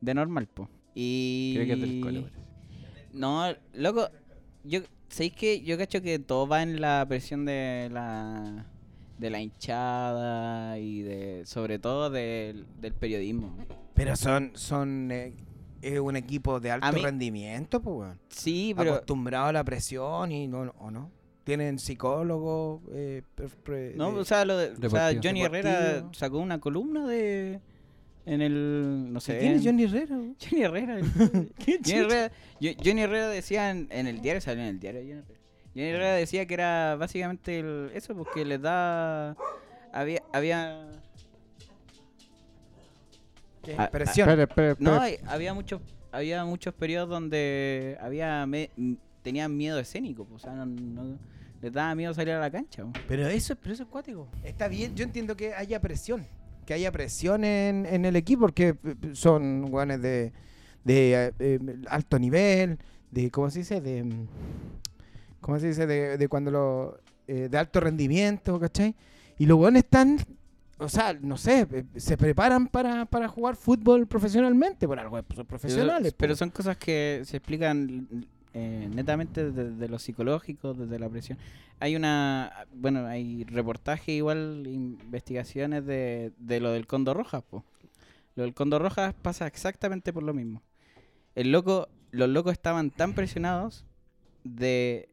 de 0.00 0.14
normal, 0.14 0.46
po. 0.46 0.68
Y... 1.00 1.52
Creo 1.54 1.66
que 1.66 1.72
es 1.74 1.80
del 1.80 2.00
Colo, 2.00 2.20
parece. 2.22 3.08
No, 3.12 3.44
loco, 3.74 4.08
yo 4.64 4.80
¿sabéis 5.08 5.32
que 5.34 5.60
yo 5.62 5.78
cacho 5.78 6.02
que 6.02 6.18
todo 6.18 6.46
va 6.48 6.62
en 6.62 6.80
la 6.80 7.04
presión 7.08 7.44
de 7.44 7.88
la 7.92 8.66
de 9.18 9.30
la 9.30 9.40
hinchada 9.40 10.78
y 10.78 11.02
de 11.02 11.42
sobre 11.44 11.78
todo 11.78 12.10
del, 12.10 12.66
del 12.80 12.94
periodismo. 12.94 13.56
Pero 13.94 14.14
son, 14.16 14.52
son 14.54 15.10
eh, 15.10 15.32
es 15.82 15.98
un 15.98 16.14
equipo 16.16 16.60
de 16.60 16.70
alto 16.72 16.92
mí- 16.92 17.02
rendimiento, 17.02 17.80
pues, 17.80 17.96
weón. 17.96 18.18
Sí, 18.28 18.74
pero 18.76 18.94
Acostumbrado 18.94 19.46
a 19.46 19.52
la 19.52 19.64
presión 19.64 20.30
y 20.32 20.46
no, 20.46 20.72
¿o 20.78 20.90
no? 20.90 21.10
Tienen 21.44 21.78
psicólogos, 21.78 22.82
eh, 22.92 23.22
pre- 23.34 23.48
pre- 23.48 23.94
no, 23.96 24.12
de- 24.12 24.20
o 24.20 24.24
sea, 24.24 24.44
lo 24.44 24.56
de- 24.56 24.72
o 24.72 24.90
sea, 24.90 25.08
Deportivo. 25.08 25.20
Johnny 25.24 25.42
Herrera 25.42 26.08
sacó 26.12 26.38
una 26.38 26.60
columna 26.60 27.06
de 27.06 27.60
en 28.32 28.42
el 28.42 29.12
no 29.12 29.20
sé, 29.20 29.38
¿Quién 29.38 29.52
es 29.54 29.64
Johnny 29.64 29.84
Herrera? 29.84 30.16
Johnny 30.40 30.62
Herrera. 30.62 31.00
Johnny 31.02 31.78
Herrera, 31.92 32.32
Yo- 32.60 32.70
Johnny 32.84 33.00
Herrera 33.02 33.28
decía 33.28 33.70
en, 33.70 33.88
en 33.90 34.06
el 34.06 34.20
diario, 34.20 34.40
salió 34.40 34.62
en 34.62 34.68
el 34.68 34.78
diario 34.80 35.00
Johnny 35.00 35.12
Herrera. 35.20 35.40
Johnny 35.74 35.86
Herrera 35.88 36.12
decía 36.14 36.46
que 36.46 36.54
era 36.54 36.96
básicamente 36.96 37.58
el- 37.60 37.90
eso, 37.94 38.14
porque 38.16 38.44
les 38.44 38.60
da 38.60 39.36
había 39.92 40.22
había 40.32 40.86
¿Qué? 43.62 43.74
Ah, 43.76 43.88
Presión. 43.90 44.28
Espere, 44.28 44.42
espere, 44.44 44.70
espere. 44.72 44.90
No, 44.90 45.00
hay- 45.00 45.18
había 45.26 45.52
muchos 45.54 45.80
había 46.10 46.44
muchos 46.44 46.72
periodos 46.74 47.08
donde 47.10 47.98
había 48.00 48.46
me- 48.46 48.70
tenían 49.22 49.54
miedo 49.56 49.78
escénico, 49.78 50.24
pues, 50.24 50.42
o 50.42 50.46
sea, 50.46 50.54
no, 50.54 50.64
no- 50.66 51.18
les 51.60 51.72
daba 51.72 51.94
miedo 51.94 52.14
salir 52.14 52.32
a 52.34 52.40
la 52.40 52.50
cancha. 52.50 52.84
pues. 52.84 53.04
Pero 53.08 53.26
eso, 53.26 53.56
pero 53.56 53.74
eso 53.74 53.82
es 53.82 53.88
cuático. 53.88 54.28
Está 54.44 54.68
bien, 54.68 54.94
yo 54.94 55.04
entiendo 55.04 55.36
que 55.36 55.52
haya 55.54 55.80
presión. 55.80 56.26
Que 56.68 56.74
haya 56.74 56.92
presión 56.92 57.44
en, 57.44 57.86
en 57.86 58.04
el 58.04 58.14
equipo, 58.14 58.42
porque 58.42 58.76
eh, 58.84 58.94
son 59.14 59.70
guanes 59.70 60.02
de, 60.02 60.34
de 60.84 61.14
eh, 61.14 61.32
eh, 61.38 61.58
alto 61.88 62.18
nivel, 62.18 62.78
de, 63.10 63.30
¿cómo 63.30 63.48
se 63.48 63.60
dice? 63.60 63.80
De, 63.80 64.04
mm, 64.04 64.28
¿cómo 65.40 65.58
se 65.58 65.68
dice? 65.68 65.86
De, 65.86 66.18
de 66.18 66.28
cuando 66.28 66.50
lo, 66.50 67.00
eh, 67.26 67.48
de 67.50 67.56
alto 67.56 67.80
rendimiento, 67.80 68.60
¿cachai? 68.60 68.94
Y 69.38 69.46
los 69.46 69.56
guanes 69.56 69.84
están, 69.84 70.18
o 70.76 70.90
sea, 70.90 71.14
no 71.14 71.38
sé, 71.38 71.66
se 71.96 72.18
preparan 72.18 72.66
para, 72.66 73.06
para 73.06 73.28
jugar 73.28 73.56
fútbol 73.56 74.06
profesionalmente, 74.06 74.86
por 74.86 74.98
algo, 74.98 75.18
son 75.34 75.46
profesionales. 75.46 76.14
Pero 76.18 76.36
son 76.36 76.50
cosas 76.50 76.76
que 76.76 77.22
se 77.24 77.38
explican 77.38 78.26
eh, 78.54 78.88
netamente 78.92 79.50
desde 79.50 79.88
lo 79.88 79.98
psicológico, 79.98 80.74
desde 80.74 80.98
la 80.98 81.08
presión. 81.08 81.38
Hay 81.80 81.96
una, 81.96 82.52
bueno, 82.74 83.06
hay 83.06 83.44
reportajes 83.44 84.08
igual, 84.08 84.64
investigaciones 84.66 85.84
de, 85.86 86.32
de 86.38 86.60
lo 86.60 86.72
del 86.72 86.86
Condor 86.86 87.16
Rojas, 87.16 87.42
po. 87.42 87.64
Lo 88.34 88.44
del 88.44 88.54
Condor 88.54 88.82
Rojas 88.82 89.14
pasa 89.20 89.46
exactamente 89.46 90.12
por 90.12 90.22
lo 90.22 90.32
mismo. 90.32 90.62
El 91.34 91.52
loco, 91.52 91.88
los 92.10 92.28
locos 92.28 92.52
estaban 92.52 92.90
tan 92.90 93.14
presionados 93.14 93.84
de 94.44 95.08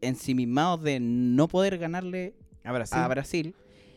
ensimismados 0.00 0.82
de 0.82 1.00
no 1.00 1.48
poder 1.48 1.78
ganarle 1.78 2.34
Ahora 2.64 2.86
sí. 2.86 2.94
a 2.96 3.06
Brasil. 3.08 3.54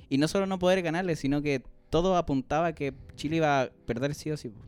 Y 0.09 0.17
no 0.17 0.27
solo 0.27 0.45
no 0.45 0.59
poder 0.59 0.81
ganarle, 0.81 1.15
sino 1.15 1.41
que 1.41 1.61
todo 1.89 2.15
apuntaba 2.17 2.67
a 2.67 2.73
que 2.73 2.93
Chile 3.15 3.37
iba 3.37 3.61
a 3.61 3.69
perder 3.85 4.15
sí 4.15 4.31
o 4.31 4.37
sí. 4.37 4.49
po. 4.49 4.59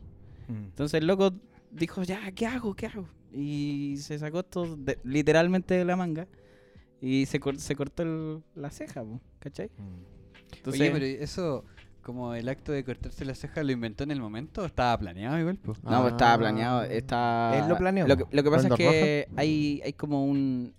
Mm. 0.48 0.64
Entonces 0.64 1.00
el 1.00 1.06
loco 1.06 1.32
dijo, 1.70 2.02
ya, 2.02 2.30
¿qué 2.32 2.46
hago? 2.46 2.74
¿Qué 2.74 2.86
hago? 2.86 3.08
Y 3.34 3.96
se 3.98 4.18
sacó 4.18 4.40
esto 4.40 4.76
de- 4.76 4.98
literalmente 5.04 5.74
de 5.74 5.84
la 5.84 5.96
manga 5.96 6.26
y 7.00 7.26
se, 7.26 7.40
cor- 7.40 7.58
se 7.58 7.74
cortó 7.76 8.02
el- 8.02 8.42
la 8.54 8.70
ceja, 8.70 9.02
po, 9.02 9.20
¿cachai? 9.38 9.70
Entonces, 10.56 10.80
Oye, 10.80 10.90
pero 10.90 11.04
eso, 11.06 11.64
como 12.02 12.34
el 12.34 12.48
acto 12.48 12.72
de 12.72 12.84
cortarse 12.84 13.24
la 13.24 13.34
ceja, 13.34 13.62
¿lo 13.64 13.72
inventó 13.72 14.04
en 14.04 14.10
el 14.10 14.20
momento 14.20 14.62
o 14.62 14.66
estaba 14.66 14.96
planeado 14.98 15.38
igual? 15.38 15.56
po? 15.56 15.74
no, 15.82 16.02
pues, 16.02 16.12
estaba 16.12 16.34
Ah. 16.34 16.38
planeado. 16.38 16.82
Está... 16.84 17.58
Él 17.58 17.68
lo 17.68 17.76
planeó. 17.78 18.06
Lo 18.06 18.16
que, 18.16 18.24
lo 18.30 18.42
que 18.42 18.50
pasa 18.50 18.62
es 18.62 18.68
¿Cuándo 18.68 18.76
que 18.76 19.28
hay, 19.36 19.80
hay 19.84 19.92
como 19.94 20.24
un... 20.26 20.74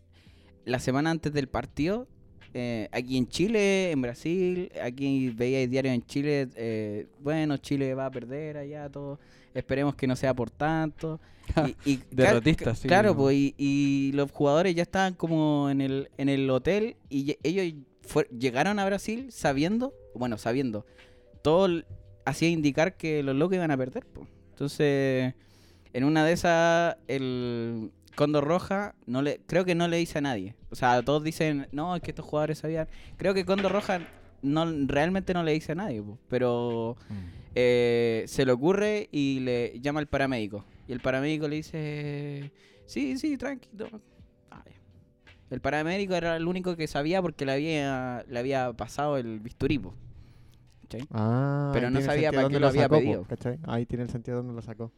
La 0.66 0.80
semana 0.80 1.10
antes 1.12 1.34
del 1.34 1.48
partido, 1.50 2.08
eh, 2.54 2.88
aquí 2.94 3.18
en 3.18 3.28
Chile, 3.28 3.92
en 3.92 4.02
Brasil, 4.02 4.72
aquí 4.82 5.30
veía 5.32 5.68
diarios 5.68 5.94
en 5.96 6.06
Chile, 6.06 6.48
eh, 6.56 7.08
bueno, 7.20 7.58
Chile 7.58 7.94
va 7.96 8.06
a 8.06 8.12
perder 8.12 8.56
allá, 8.58 8.88
todo. 8.90 9.20
Esperemos 9.54 9.96
que 9.96 10.08
no 10.08 10.16
sea 10.16 10.34
por 10.34 10.50
tanto. 10.50 11.20
Y, 11.86 11.92
y 11.92 11.98
ca- 11.98 12.06
Derrotista, 12.12 12.64
ca- 12.66 12.76
sí, 12.76 12.88
Claro, 12.88 13.16
pues, 13.16 13.36
y, 13.36 13.54
y 13.58 14.12
los 14.14 14.32
jugadores 14.32 14.74
ya 14.76 14.82
estaban 14.84 15.14
como 15.14 15.70
en 15.70 15.82
el, 15.82 16.10
en 16.18 16.30
el 16.30 16.50
hotel 16.50 16.96
y 17.10 17.36
ellos 17.44 17.74
fue- 18.02 18.28
llegaron 18.38 18.80
a 18.80 18.86
Brasil 18.86 19.28
sabiendo, 19.32 19.94
bueno, 20.16 20.38
sabiendo, 20.38 20.86
todo 21.42 21.68
hacía 22.26 22.48
indicar 22.50 22.96
que 22.96 23.22
los 23.24 23.36
locos 23.36 23.56
iban 23.56 23.72
a 23.72 23.78
perder. 23.78 24.06
pues. 24.06 24.28
Entonces, 24.52 25.34
en 25.92 26.04
una 26.06 26.24
de 26.26 26.32
esas, 26.32 26.96
el 27.10 27.92
Condor 28.16 28.46
Roja, 28.46 28.96
no 29.06 29.22
le, 29.22 29.42
creo 29.46 29.66
que 29.66 29.76
no 29.76 29.90
le 29.90 29.98
dice 29.98 30.20
a 30.20 30.22
nadie. 30.22 30.56
O 30.70 30.76
sea, 30.76 31.02
todos 31.04 31.24
dicen, 31.24 31.68
no, 31.74 31.94
es 31.96 32.02
que 32.02 32.12
estos 32.12 32.26
jugadores 32.26 32.60
sabían. 32.60 32.88
Creo 33.18 33.34
que 33.34 33.44
Condor 33.44 33.74
Roja 33.74 34.00
no, 34.42 34.66
realmente 34.88 35.34
no 35.34 35.44
le 35.44 35.52
dice 35.52 35.74
a 35.74 35.76
nadie, 35.76 36.02
pues, 36.02 36.18
pero 36.30 36.96
eh, 37.56 38.24
se 38.28 38.46
le 38.46 38.52
ocurre 38.52 39.10
y 39.12 39.40
le 39.42 39.80
llama 39.80 40.00
al 40.00 40.08
paramédico. 40.08 40.66
Y 40.88 40.92
el 40.94 41.00
paramédico 41.00 41.48
le 41.48 41.58
dice, 41.58 42.52
sí, 42.86 43.18
sí, 43.18 43.38
tranquilo. 43.38 43.88
Ah. 44.52 44.64
El 45.50 45.62
paramédico 45.62 46.16
era 46.16 46.36
el 46.36 46.48
único 46.48 46.76
que 46.76 46.88
sabía 46.88 47.22
porque 47.22 47.46
le 47.46 47.52
había, 47.54 48.26
le 48.28 48.40
había 48.40 48.74
pasado 48.74 49.18
el 49.18 49.40
bisturí. 49.40 49.80
po. 49.80 49.94
¿Cachai? 50.82 51.08
Ah, 51.12 51.72
Pero 51.74 51.88
ahí 51.88 51.94
no 51.94 52.00
tiene 52.00 52.14
sabía 52.14 52.30
sentido 52.32 52.42
para 52.42 52.54
qué 52.54 52.60
lo 52.60 52.68
había 52.68 52.82
sacó, 52.84 52.96
pedido. 52.98 53.24
¿cachai? 53.26 53.60
Ahí 53.64 53.86
tiene 53.86 54.04
el 54.04 54.10
sentido 54.10 54.38
dónde 54.38 54.54
lo 54.54 54.62
sacó. 54.62 54.92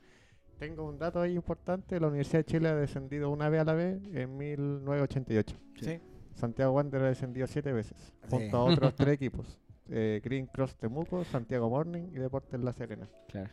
Tengo 0.57 0.87
un 0.87 0.97
dato 0.97 1.21
ahí 1.21 1.33
importante. 1.35 1.99
La 1.99 2.07
Universidad 2.07 2.39
de 2.39 2.45
Chile 2.45 2.69
ha 2.69 2.75
descendido 2.75 3.29
una 3.29 3.49
vez 3.49 3.61
a 3.61 3.65
la 3.65 3.73
vez 3.73 3.99
en 4.13 4.37
1988. 4.37 5.55
Sí. 5.81 5.99
Santiago 6.33 6.73
Wander 6.73 7.01
ha 7.03 7.07
descendido 7.09 7.47
siete 7.47 7.71
veces, 7.71 7.97
Sí. 8.23 8.29
junto 8.29 8.57
a 8.57 8.63
otros 8.65 8.95
tres 8.95 9.13
equipos. 9.13 9.59
Eh, 9.89 10.21
Green 10.23 10.47
Cross 10.47 10.75
Temuco, 10.75 11.23
Santiago 11.25 11.69
Morning 11.69 12.07
y 12.13 12.17
Deportes 12.17 12.59
La 12.59 12.73
Serena. 12.73 13.07
Claro. 13.29 13.49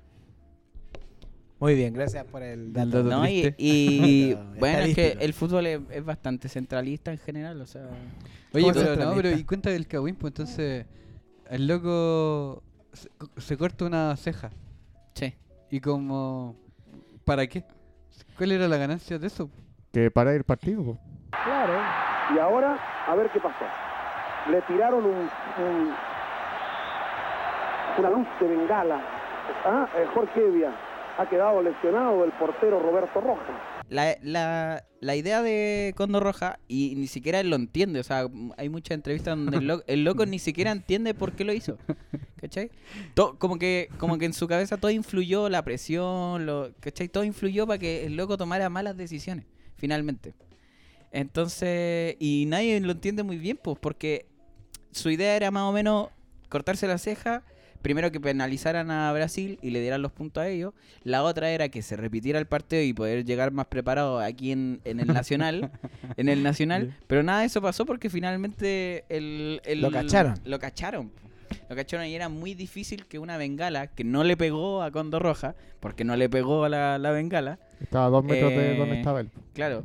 Muy 1.58 1.74
bien, 1.76 1.94
gracias 1.94 2.24
por 2.24 2.42
el 2.42 2.72
dato. 2.72 3.04
dato. 3.04 3.08
No, 3.08 3.28
y, 3.28 4.36
bueno, 4.58 4.78
es 4.80 4.94
que 4.96 5.16
el 5.20 5.32
fútbol 5.32 5.66
es, 5.66 5.80
es 5.90 6.04
bastante 6.04 6.48
centralista 6.48 7.12
en 7.12 7.18
general, 7.18 7.60
o 7.60 7.66
sea... 7.66 7.82
Oye, 8.52 8.64
¿Cómo 8.64 8.74
pero 8.74 8.96
no, 8.96 9.14
pero 9.14 9.30
y 9.30 9.44
cuenta 9.44 9.70
del 9.70 9.86
Kawin, 9.86 10.16
pues 10.16 10.32
entonces 10.32 10.86
el 11.48 11.66
loco 11.68 12.62
se, 12.92 13.08
se 13.36 13.56
corta 13.56 13.84
una 13.84 14.16
ceja. 14.16 14.50
Sí. 15.14 15.34
Y 15.70 15.80
como, 15.80 16.56
¿para 17.24 17.46
qué? 17.46 17.64
¿Cuál 18.36 18.52
era 18.52 18.66
la 18.68 18.76
ganancia 18.76 19.18
de 19.18 19.26
eso? 19.26 19.48
Que 19.92 20.10
para 20.10 20.34
el 20.34 20.42
partido, 20.44 20.82
po. 20.84 20.98
Claro. 21.44 21.74
Y 22.34 22.38
ahora, 22.38 22.76
a 23.06 23.14
ver 23.14 23.30
qué 23.30 23.38
pasó. 23.40 23.64
Le 24.50 24.60
tiraron 24.62 25.04
un, 25.04 25.14
un- 25.14 25.92
una 27.99 28.11
luz 28.11 28.26
de 28.40 28.46
bengala. 28.49 29.00
Ah, 29.64 29.88
eh, 29.96 30.06
Jorge 30.14 30.40
Evia. 30.46 30.75
Ha 31.18 31.28
quedado 31.28 31.62
lesionado 31.62 32.25
el 32.25 32.32
portero 32.32 32.80
Roberto 32.80 33.20
Rojas. 33.20 33.50
La, 33.90 34.16
la, 34.22 34.82
la 35.00 35.14
idea 35.16 35.42
de 35.42 35.92
Condor 35.94 36.22
Roja, 36.22 36.58
y 36.68 36.94
ni 36.96 37.06
siquiera 37.06 37.40
él 37.40 37.50
lo 37.50 37.56
entiende, 37.56 38.00
o 38.00 38.02
sea, 38.02 38.26
hay 38.56 38.70
muchas 38.70 38.94
entrevistas 38.94 39.37
donde 39.37 39.58
el, 39.58 39.66
lo- 39.66 39.82
el 39.87 40.04
loco 40.04 40.25
ni 40.25 40.38
siquiera 40.38 40.70
entiende 40.70 41.12
por 41.12 41.32
qué 41.32 41.44
lo 41.44 41.52
hizo. 41.52 41.76
¿Cachai? 42.40 42.70
To- 43.12 43.38
como, 43.38 43.58
que, 43.58 43.90
como 43.99 44.16
que 44.16 44.25
en 44.25 44.32
su 44.32 44.49
cabeza 44.49 44.78
todo 44.78 44.90
influyó, 44.90 45.50
la 45.50 45.62
presión, 45.62 46.46
lo, 46.46 46.70
¿cachai? 46.80 47.08
Todo 47.08 47.25
influyó 47.25 47.66
para 47.66 47.78
que 47.78 48.06
el 48.06 48.16
loco 48.16 48.38
tomara 48.38 48.70
malas 48.70 48.96
decisiones, 48.96 49.44
finalmente. 49.76 50.32
Entonces, 51.12 52.16
y 52.20 52.46
nadie 52.49 52.80
lo 52.80 52.92
entiende 52.92 53.22
muy 53.22 53.37
bien, 53.37 53.58
pues, 53.62 53.78
porque 53.78 54.25
su 54.92 55.11
idea 55.11 55.37
era 55.37 55.50
más 55.50 55.64
o 55.64 55.72
menos 55.72 56.08
cortarse 56.49 56.87
la 56.87 56.96
ceja, 56.96 57.42
primero 57.82 58.10
que 58.12 58.20
penalizaran 58.20 58.90
a 58.90 59.12
Brasil 59.12 59.58
y 59.60 59.70
le 59.70 59.80
dieran 59.80 60.00
los 60.02 60.12
puntos 60.12 60.42
a 60.42 60.48
ellos. 60.48 60.72
La 61.04 61.22
otra 61.24 61.50
era 61.50 61.68
que 61.68 61.82
se 61.82 61.96
repitiera 61.96 62.38
el 62.38 62.46
partido 62.46 62.80
y 62.82 62.92
poder 62.92 63.24
llegar 63.24 63.50
más 63.52 63.66
preparado 63.66 64.18
aquí 64.20 64.52
en, 64.52 64.80
en 64.84 65.00
el 65.00 65.08
Nacional. 65.08 65.70
en 66.16 66.28
el 66.28 66.42
Nacional. 66.42 66.96
Pero 67.06 67.22
nada 67.22 67.40
de 67.40 67.46
eso 67.46 67.60
pasó 67.60 67.84
porque 67.84 68.08
finalmente 68.08 69.04
el, 69.08 69.60
el- 69.64 69.80
Lo 69.82 69.90
cacharon. 69.90 70.34
Lo 70.44 70.58
cacharon. 70.58 71.10
Lo 71.68 71.76
cacharon 71.76 72.06
y 72.06 72.14
era 72.14 72.28
muy 72.30 72.54
difícil 72.54 73.04
que 73.06 73.18
una 73.18 73.36
bengala 73.36 73.86
que 73.88 74.04
no 74.04 74.24
le 74.24 74.36
pegó 74.38 74.82
a 74.82 74.90
Condor 74.90 75.22
Roja, 75.22 75.54
porque 75.80 76.02
no 76.04 76.16
le 76.16 76.28
pegó 76.30 76.64
a 76.64 76.68
la, 76.70 76.98
la 76.98 77.10
bengala, 77.10 77.58
Estaba 77.80 78.06
a 78.06 78.08
dos 78.08 78.24
metros 78.24 78.50
de 78.52 78.76
donde 78.76 78.94
Eh, 78.94 78.98
estaba 78.98 79.20
él. 79.20 79.30
claro, 79.52 79.84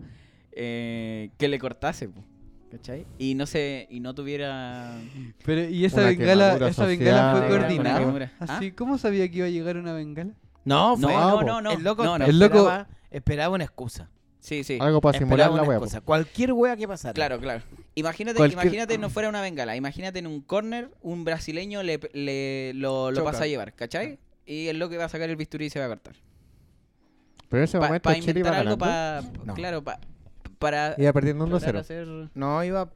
eh, 0.53 1.29
que 1.37 1.47
le 1.47 1.59
cortase. 1.59 2.07
po, 2.07 2.23
¿Cachai? 2.71 3.05
Y 3.17 3.36
no 3.36 3.45
se, 3.45 3.88
y 3.89 4.01
no 4.01 4.13
tuviera 4.13 5.00
Pero, 5.45 5.69
¿y 5.69 5.86
esa 5.86 6.01
Una 6.01 6.07
bengala, 6.09 6.67
esa 6.67 6.86
bengala 6.86 7.36
fue 7.38 7.47
coordinada? 7.47 8.31
¿Ah? 8.41 8.45
Así, 8.57 8.71
¿cómo 8.74 8.97
sabía 8.97 9.29
que 9.31 9.38
iba 9.38 9.47
a 9.47 9.50
llegar 9.50 9.77
una 9.77 9.93
bengala? 9.93 10.33
No, 10.65 10.97
No, 10.97 11.07
fue- 11.07 11.15
no, 11.15 11.41
no, 11.43 11.62
no. 11.62 11.71
el 11.71 11.83
loco 11.83 12.03
no, 12.03 12.17
no. 12.19 12.25
El 12.25 12.39
loco- 12.39 12.57
esperaba, 12.57 12.88
esperaba 13.09 13.55
una 13.55 13.63
excusa. 13.63 14.09
Sí, 14.41 14.63
sí. 14.65 14.77
Algo 14.81 15.00
para 15.01 15.17
simular 15.17 15.47
la 15.50 15.62
una 15.62 15.63
wea. 15.63 15.79
Cualquier 16.03 16.51
wea 16.53 16.75
que 16.75 16.88
pasara. 16.88 17.13
Claro, 17.13 17.39
claro. 17.39 17.63
Imagínate, 17.95 18.38
Cualquier- 18.38 18.63
imagínate 18.63 18.97
no 18.97 19.09
fuera 19.09 19.29
una 19.29 19.41
bengala. 19.41 19.75
Imagínate 19.77 20.19
en 20.19 20.27
un 20.27 20.41
corner, 20.41 20.91
un 21.01 21.24
brasileño 21.24 21.83
le, 21.83 22.00
le- 22.13 22.74
lo, 22.75 23.12
lo 23.12 23.24
pasa 23.24 23.43
a 23.45 23.47
llevar, 23.47 23.74
¿cachai? 23.75 24.19
Y 24.45 24.67
es 24.67 24.75
lo 24.75 24.89
que 24.89 24.97
va 24.97 25.05
a 25.05 25.09
sacar 25.09 25.29
el 25.29 25.36
bisturí 25.38 25.65
y 25.65 25.69
se 25.69 25.79
va 25.79 25.86
a 25.86 25.89
cortar. 25.89 26.15
Pero 27.50 27.59
en 27.62 27.63
ese 27.63 27.77
Para 27.77 27.88
momento 27.89 28.13
Chile 28.15 28.39
iba 28.41 28.51
ganando. 28.51 28.77
para... 28.77 29.21
No. 29.45 29.53
Claro, 29.53 29.83
pa- 29.83 30.00
para... 30.59 30.95
Iba 30.97 31.13
perdiendo 31.13 31.45
tratar 31.45 31.73
de 31.73 31.79
1-0. 31.79 31.81
hacer- 31.81 32.29
No, 32.35 32.63
iba, 32.63 32.89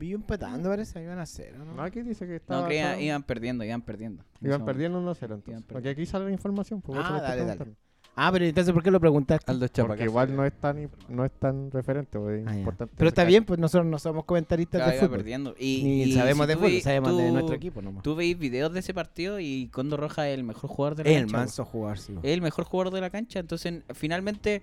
iba 0.00 0.14
empatando, 0.16 0.68
parece. 0.70 1.02
Iban 1.02 1.18
a 1.18 1.26
cero, 1.26 1.58
¿no? 1.64 1.74
No, 1.74 1.82
aquí 1.82 2.02
dice 2.02 2.26
que 2.26 2.36
estaba. 2.36 2.62
No, 2.62 2.68
que 2.68 3.02
iban, 3.04 3.22
perdiendo, 3.22 3.64
iban 3.64 3.82
perdiendo. 3.82 4.24
En 4.40 4.46
Iban 4.48 4.64
perdiendo 4.64 4.98
1-0 5.00 5.08
entonces. 5.10 5.42
perdiendo. 5.42 5.66
Porque 5.68 5.88
aquí 5.90 6.06
sale 6.06 6.24
la 6.26 6.30
información. 6.32 6.80
Pues, 6.80 6.98
Ah, 7.02 7.20
dale, 7.20 7.44
dale. 7.44 7.72
Ah, 8.14 8.30
pero 8.30 8.44
entonces, 8.44 8.74
¿por 8.74 8.82
qué 8.82 8.90
lo 8.90 9.00
preguntaste? 9.00 9.50
Aldo 9.50 9.66
Chapa. 9.68 9.88
Porque 9.88 10.04
igual 10.04 10.36
no 10.36 10.44
es 10.44 10.52
tan, 10.52 10.90
no 11.08 11.24
es 11.24 11.32
tan 11.32 11.70
referente. 11.70 12.18
pues, 12.18 12.42
es 12.42 12.46
Ah, 12.46 12.58
importante 12.58 12.94
Pero 12.98 13.08
está 13.08 13.24
bien, 13.24 13.42
pues 13.46 13.58
nosotros 13.58 13.86
no 13.86 13.98
somos 13.98 14.26
comentaristas 14.26 14.80
Claro, 14.82 14.92
de 14.92 14.98
fútbol. 14.98 15.16
perdiendo. 15.16 15.54
Y, 15.58 15.82
Ni 15.82 16.02
y 16.02 16.12
sabemos 16.12 16.44
si 16.44 16.48
de 16.48 16.52
tú 16.54 16.58
fútbol, 16.60 16.72
veis- 16.72 16.82
sabemos 16.82 17.16
de 17.16 17.26
tú- 17.28 17.32
nuestro 17.32 17.54
equipo 17.56 17.80
nomás. 17.80 18.02
Tú 18.02 18.14
veis 18.14 18.38
videos 18.38 18.70
de 18.74 18.80
ese 18.80 18.92
partido 18.92 19.40
y 19.40 19.68
Condo 19.68 19.96
Roja 19.96 20.28
es 20.28 20.36
el 20.36 20.44
mejor 20.44 20.68
jugador 20.68 20.96
de 20.96 21.04
la 21.04 21.10
Es 21.10 21.16
el 21.16 21.22
cancha. 21.22 21.36
manso 21.38 21.64
jugar, 21.64 21.98
sí. 21.98 22.14
Es 22.22 22.32
el 22.34 22.42
mejor 22.42 22.64
jugador 22.66 22.92
de 22.92 23.00
la 23.00 23.08
cancha. 23.08 23.38
Entonces, 23.40 23.82
finalmente, 23.94 24.60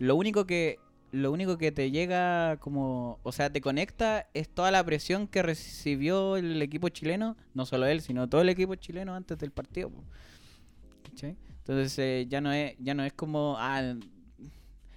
lo 0.00 0.16
único 0.16 0.44
que 0.44 0.80
lo 1.12 1.32
único 1.32 1.56
que 1.58 1.72
te 1.72 1.90
llega 1.90 2.58
como, 2.58 3.18
o 3.22 3.32
sea, 3.32 3.50
te 3.50 3.60
conecta 3.60 4.28
es 4.34 4.48
toda 4.48 4.70
la 4.70 4.84
presión 4.84 5.26
que 5.26 5.42
recibió 5.42 6.36
el 6.36 6.60
equipo 6.60 6.88
chileno, 6.90 7.36
no 7.54 7.64
solo 7.66 7.86
él, 7.86 8.00
sino 8.02 8.28
todo 8.28 8.42
el 8.42 8.48
equipo 8.50 8.74
chileno 8.74 9.14
antes 9.14 9.38
del 9.38 9.50
partido. 9.50 9.90
Entonces, 11.20 11.98
eh, 11.98 12.26
ya 12.28 12.40
no 12.40 12.52
es 12.52 12.74
ya 12.78 12.94
no 12.94 13.02
es 13.04 13.12
como 13.12 13.56
ah, 13.58 13.94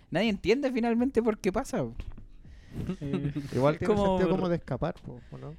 nadie 0.09 0.29
entiende 0.29 0.71
finalmente 0.71 1.21
por 1.21 1.37
qué 1.37 1.51
pasa. 1.51 1.83
Eh, 3.01 3.33
Igual 3.53 3.77
tiene 3.77 3.93
como- 3.93 4.17
sentido 4.17 4.29
como 4.29 4.47
de 4.47 4.55
escapar, 4.55 4.93
po, 5.05 5.19
¿o 5.31 5.37
¿no? 5.37 5.55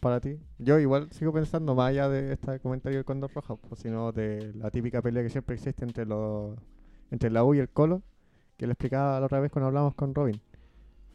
Para 0.00 0.20
ti. 0.20 0.38
Yo 0.58 0.78
igual 0.78 1.08
sigo 1.10 1.32
pensando 1.32 1.74
más 1.74 1.90
allá 1.90 2.08
de 2.08 2.34
este 2.34 2.60
comentario 2.60 2.98
del 2.98 3.04
Condor 3.04 3.32
Roja, 3.34 3.56
sino 3.76 4.12
de 4.12 4.52
la 4.54 4.70
típica 4.70 5.02
pelea 5.02 5.24
que 5.24 5.30
siempre 5.30 5.56
existe 5.56 5.84
entre 5.84 6.06
los 6.06 6.56
entre 7.10 7.28
la 7.28 7.42
U 7.42 7.54
y 7.54 7.58
el 7.58 7.68
Colo, 7.68 8.02
que 8.62 8.66
le 8.68 8.74
explicaba 8.74 9.18
la 9.18 9.26
otra 9.26 9.40
vez 9.40 9.50
cuando 9.50 9.66
hablamos 9.66 9.92
con 9.96 10.14
Robin. 10.14 10.40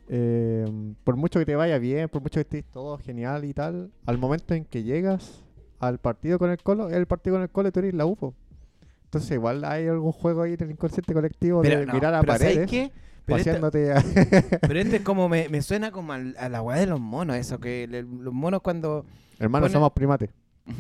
Eh, 0.10 0.66
por 1.06 1.16
mucho 1.16 1.39
que 1.39 1.46
te 1.46 1.56
vaya 1.56 1.77
bien, 1.80 2.10
por 2.10 2.22
mucho 2.22 2.36
que 2.36 2.42
estés 2.42 2.66
todo 2.66 2.98
genial 2.98 3.46
y 3.46 3.54
tal, 3.54 3.89
al 4.06 4.18
momento 4.18 4.54
en 4.54 4.66
que 4.66 4.84
llegas 4.84 5.44
al 5.80 5.98
partido 5.98 6.39
con 6.39 6.50
el 6.50 6.58
Colo, 6.62 6.89
es 6.89 6.96
el 6.96 7.06
partido 7.06 7.36
con 7.38 7.44
el 7.44 7.50
Colo 7.50 7.70
y 7.70 7.72
tú 7.72 7.80
eres 7.80 7.94
la 7.94 8.06
U. 8.06 8.18
po. 8.18 8.34
Entonces 9.06 9.32
igual 9.32 9.63
hay 9.63 9.88
algún 9.88 10.12
juego 10.12 10.42
ahí 10.42 10.56
en 10.56 10.63
el 10.63 10.72
inconsciente 10.72 11.13
colectivo 11.13 11.62
de 11.62 11.86
no, 11.86 11.94
mirar 11.94 12.13
a 12.16 12.20
pero 12.20 12.34
¿sabes 12.34 12.48
paredes, 12.58 12.70
qué? 12.70 12.92
Pero 13.25 13.38
esta- 13.38 13.51
paseándote 13.62 13.92
a... 13.94 14.04
Pero 14.68 14.80
este 14.80 14.98
es 14.98 15.01
como 15.04 15.30
me, 15.30 15.48
me 15.48 15.62
suena 15.70 15.92
como 15.92 16.12
al- 16.12 16.36
a 16.38 16.50
la 16.50 16.62
weá 16.62 16.77
de 16.77 16.88
los 16.88 17.00
monos, 17.00 17.38
eso, 17.38 17.60
que 17.62 17.88
le- 17.88 18.04
los 18.04 18.34
monos 18.34 18.62
cuando... 18.62 19.06
Hermano, 19.39 19.66
Pone- 19.68 19.74
somos 19.74 19.92
primates. 19.94 20.30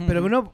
Pero 0.05 0.27
no, 0.27 0.51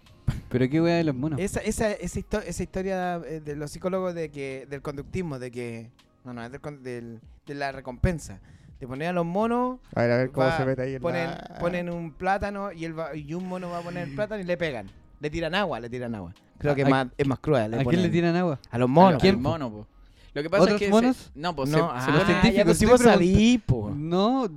Pero 0.50 0.70
qué 0.70 0.79
wea 0.79 0.96
de 0.98 1.03
los 1.05 1.15
monos. 1.15 1.39
esa, 1.39 1.60
esa, 1.62 1.91
esa, 1.91 2.20
histo- 2.20 2.43
esa 2.46 2.62
historia 2.63 3.15
eh, 3.27 3.39
de 3.43 3.55
los 3.55 3.72
psicólogos 3.72 4.13
de 4.13 4.29
que 4.29 4.67
del 4.70 4.82
conductismo, 4.84 5.39
de 5.39 5.50
que... 5.51 5.89
No, 6.24 6.34
no, 6.34 6.44
es 6.44 6.51
del, 6.51 6.62
con- 6.62 6.84
del- 6.84 7.20
de 7.46 7.56
la 7.56 7.72
recompensa. 7.72 8.39
De 8.80 8.88
poner 8.88 9.10
a 9.10 9.13
los 9.13 9.25
monos, 9.25 9.80
A 9.96 10.01
ver, 10.01 10.12
a 10.12 10.18
ver 10.18 10.32
cómo 10.32 10.48
va, 10.48 10.58
se 10.58 10.65
mete 10.65 10.82
ahí 10.82 10.96
en 10.96 11.01
ponen, 11.01 11.30
la... 11.30 11.58
ponen 11.60 11.89
un 11.89 12.12
plátano 12.12 12.72
y, 12.72 12.84
él 12.86 12.98
va- 12.98 13.15
y 13.15 13.34
un 13.34 13.48
mono 13.48 13.70
va 13.70 13.80
a 13.80 13.82
poner 13.82 14.08
el 14.10 14.15
plátano 14.15 14.42
y 14.42 14.46
le 14.46 14.58
pegan. 14.58 14.89
Le 15.20 15.30
tiran 15.30 15.56
agua, 15.56 15.80
le 15.80 15.89
tiran 15.89 16.13
agua. 16.15 16.34
Creo 16.58 16.75
que 16.75 16.82
es 16.82 16.88
¿A- 16.88 16.89
más, 16.89 17.08
es 17.18 17.27
más 17.27 17.39
cruel. 17.39 17.72
le 17.72 17.80
¿A 17.80 17.84
quién 17.86 18.01
le 18.01 18.08
ponen- 18.08 18.12
tiran 18.12 18.36
agua? 18.36 18.60
A 18.70 18.77
los 18.77 18.88
Al- 18.88 18.94
monos. 18.94 19.13
al 19.15 19.20
¿Quién? 19.22 19.42
mono, 19.42 19.72
po. 19.72 19.88
Lo 20.34 20.42
que 20.42 20.50
pasa 20.50 20.63
¿Otros 20.63 20.75
es 20.75 20.80
que 20.80 20.86
se- 20.86 20.92
monos? 20.92 21.32
no, 21.36 21.56
pues 21.56 21.70
No, 21.70 21.77
se, 21.77 21.84
ah, 21.84 22.01
se 22.06 22.12
los 22.12 22.20
ya, 22.22 22.25
científicos, 22.25 22.65
pues 22.65 22.77
si 22.80 22.86
vos 22.88 23.01
sabí, 23.01 23.58
po. 23.65 23.92
No, 23.96 24.50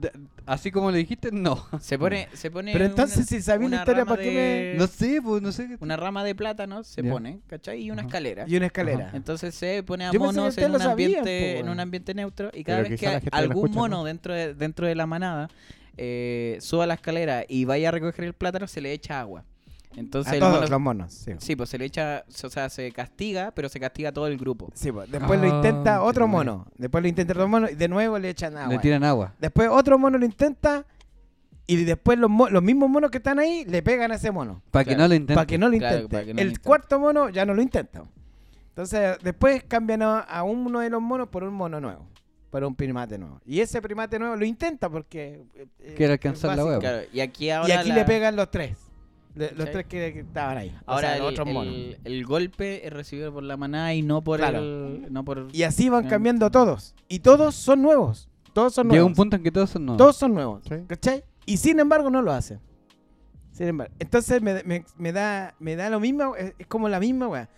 así 0.47 0.71
como 0.71 0.91
le 0.91 0.99
dijiste, 0.99 1.31
no. 1.33 1.67
se 1.81 1.99
pone 1.99 2.29
se 2.33 2.51
pone 2.51 2.73
Pero 2.73 2.85
entonces, 2.87 3.19
una- 3.19 3.27
si 3.27 3.43
sabía 3.43 3.61
la 3.63 3.67
una 3.67 3.77
historia, 3.79 4.05
rama 4.05 4.11
¿para 4.17 4.23
qué 4.23 4.31
de- 4.31 4.75
No 4.79 4.87
sé, 4.87 5.21
pues 5.23 5.43
no 5.43 5.53
sé. 5.53 5.69
qué- 5.69 5.77
una 5.81 5.97
rama 5.97 6.25
de 6.25 6.35
plátano 6.35 6.83
se 6.85 7.03
pone, 7.05 7.41
¿cachai? 7.47 7.83
Y 7.83 7.91
una 7.91 8.03
Ajá. 8.03 8.09
escalera. 8.09 8.45
Y 8.49 8.57
una 8.57 8.67
escalera. 8.67 9.11
Entonces 9.13 9.55
se 9.55 9.83
pone 9.83 10.07
a 10.07 10.13
Yo 10.13 10.21
monos 10.21 10.57
en 10.57 10.71
lo 10.73 10.77
un, 10.79 10.83
ambiente, 10.83 11.59
en 11.59 11.69
un 11.69 11.81
ambiente 11.81 12.15
neutro 12.15 12.51
y 12.55 12.65
cada 12.65 12.79
Pero 12.79 12.91
vez 12.91 13.01
que 13.01 13.07
lo 13.07 13.37
algún 13.37 13.57
escucha, 13.67 13.75
mono 13.81 13.97
¿no? 13.99 14.05
dentro, 14.05 14.33
de, 14.33 14.55
dentro 14.55 14.87
de 14.87 14.95
la 14.95 15.07
manada 15.07 15.49
eh, 15.99 16.59
suba 16.61 16.87
la 16.87 16.95
escalera 16.95 17.45
y 17.49 17.65
vaya 17.65 17.89
a 17.89 17.93
recoger 17.93 18.25
el 18.27 18.33
plátano, 18.35 18.67
se 18.67 18.81
le 18.81 18.93
echa 18.93 19.21
agua. 19.21 19.45
Entonces 19.95 20.33
a 20.33 20.35
el 20.37 20.41
todos 20.41 20.55
mono- 20.55 20.67
los 20.69 20.81
monos, 20.81 21.13
sí. 21.13 21.33
Sí, 21.39 21.57
pues 21.57 21.71
se 21.71 21.79
le 21.79 21.85
echa, 21.87 22.25
o 22.45 22.49
sea, 22.51 22.69
se 22.69 22.91
castiga, 22.93 23.53
pero 23.55 23.69
se 23.69 23.81
castiga 23.81 24.11
a 24.11 24.13
todo 24.13 24.27
el 24.27 24.37
grupo. 24.37 24.71
Sí, 24.75 24.93
pues, 24.93 25.11
después 25.11 25.41
lo 25.41 25.47
Ah, 25.53 25.57
intenta 25.57 26.03
otro 26.03 26.27
mono. 26.29 26.67
Después 26.77 27.01
lo 27.03 27.09
intenta 27.09 27.33
otro 27.33 27.49
mono 27.49 27.69
y 27.71 27.75
de 27.75 27.89
nuevo 27.89 28.19
le 28.19 28.29
echan 28.31 28.57
agua. 28.57 28.73
Le 28.75 28.79
tiran 28.79 29.05
agua. 29.05 29.35
Después 29.39 29.69
otro 29.71 29.99
mono 29.99 30.19
lo 30.19 30.25
intenta 30.27 30.85
y 31.67 31.83
después 31.85 32.19
los, 32.19 32.29
mo- 32.31 32.49
los 32.51 32.63
mismos 32.63 32.91
monos 32.91 33.11
que 33.11 33.19
están 33.19 33.39
ahí 33.39 33.65
le 33.65 33.83
pegan 33.83 34.13
a 34.13 34.17
ese 34.17 34.31
mono. 34.31 34.63
Para 34.71 34.85
que 34.85 34.91
Claro. 34.91 35.03
no 35.05 35.09
lo 35.09 35.15
intenten. 35.15 35.35
Para 35.35 35.47
que 35.47 35.59
no 35.59 35.69
lo 35.69 35.79
Claro, 35.79 35.97
intente. 35.97 36.13
para 36.15 36.25
que 36.25 36.33
no 36.33 36.37
lo 36.37 36.43
el 36.43 36.49
intente. 36.49 36.67
cuarto 36.69 36.99
mono 37.01 37.29
ya 37.31 37.47
no 37.47 37.55
lo 37.55 37.63
intenta. 37.63 38.03
Entonces 38.69 39.17
después 39.23 39.65
cambian 39.65 40.03
a, 40.03 40.21
a 40.21 40.43
uno 40.43 40.81
de 40.81 40.91
los 40.91 41.01
monos 41.01 41.29
por 41.29 41.43
un 41.43 41.55
mono 41.55 41.81
nuevo. 41.81 42.07
Por 42.51 42.63
un 42.65 42.75
primate 42.75 43.19
nuevo. 43.19 43.41
Y 43.45 43.61
ese 43.61 43.81
primate 43.83 44.19
nuevo 44.19 44.37
lo 44.37 44.45
intenta 44.45 44.89
porque... 44.91 45.43
eh, 45.81 45.95
Quiere 45.97 46.13
alcanzar 46.15 46.57
la. 46.57 46.79
Claro, 46.79 46.99
y 47.13 47.21
aquí 47.21 47.47
Y 47.47 47.51
ahora 47.51 47.81
aquí 47.81 47.89
la- 47.89 47.95
le 47.97 48.05
pegan 48.05 48.37
los 48.37 48.51
tres. 48.51 48.77
Le- 49.37 49.53
los 49.53 49.71
tres 49.71 49.87
que, 49.87 50.13
que 50.13 50.21
estaban 50.21 50.57
ahí. 50.59 50.75
o 50.87 50.91
Ahora 50.93 51.09
sea, 51.11 51.19
los 51.19 51.29
el, 51.29 51.33
otros 51.35 51.47
monos. 51.55 51.75
el- 51.75 51.99
el 52.05 52.25
golpe 52.25 52.87
es 52.87 52.93
recibido 52.93 53.33
por 53.33 53.43
la 53.43 53.57
manada 53.57 53.95
y 53.95 54.03
no 54.03 54.23
por 54.23 54.39
Claro. 54.39 54.59
el 54.59 55.07
no 55.13 55.25
por 55.25 55.49
Y 55.53 55.63
así 55.63 55.89
van 55.89 56.09
cambiando 56.09 56.51
todos. 56.51 56.95
Y 57.09 57.21
todos 57.21 57.55
son 57.55 57.83
nuevos. 57.83 58.29
Todos 58.53 58.73
son 58.75 58.87
Llega 58.87 58.95
nuevos. 58.97 59.11
un 59.11 59.15
punto 59.15 59.37
en 59.37 59.43
que 59.43 59.53
todos 59.53 59.71
son 59.71 59.85
nuevos. 59.87 59.99
Todos 59.99 60.17
son 60.17 60.33
nuevos. 60.35 60.63
Sí. 60.69 60.75
¿Cachai? 60.89 61.23
Y 61.45 61.59
sin 61.59 61.79
embargo 61.79 62.09
no 62.11 62.23
lo 62.23 62.33
hacen. 62.33 62.59
Sin 63.53 63.69
embargo. 63.69 63.93
Entonces 63.99 64.41
me, 64.43 64.63
me- 64.65 64.85
me 64.97 65.13
da, 65.13 65.55
me 65.59 65.77
da 65.77 65.91
lo 65.91 66.01
mismo. 66.01 66.35
Es, 66.37 66.55
es 66.59 66.67
como 66.67 66.89
la 66.89 66.99
misma, 66.99 67.29
weá. 67.29 67.49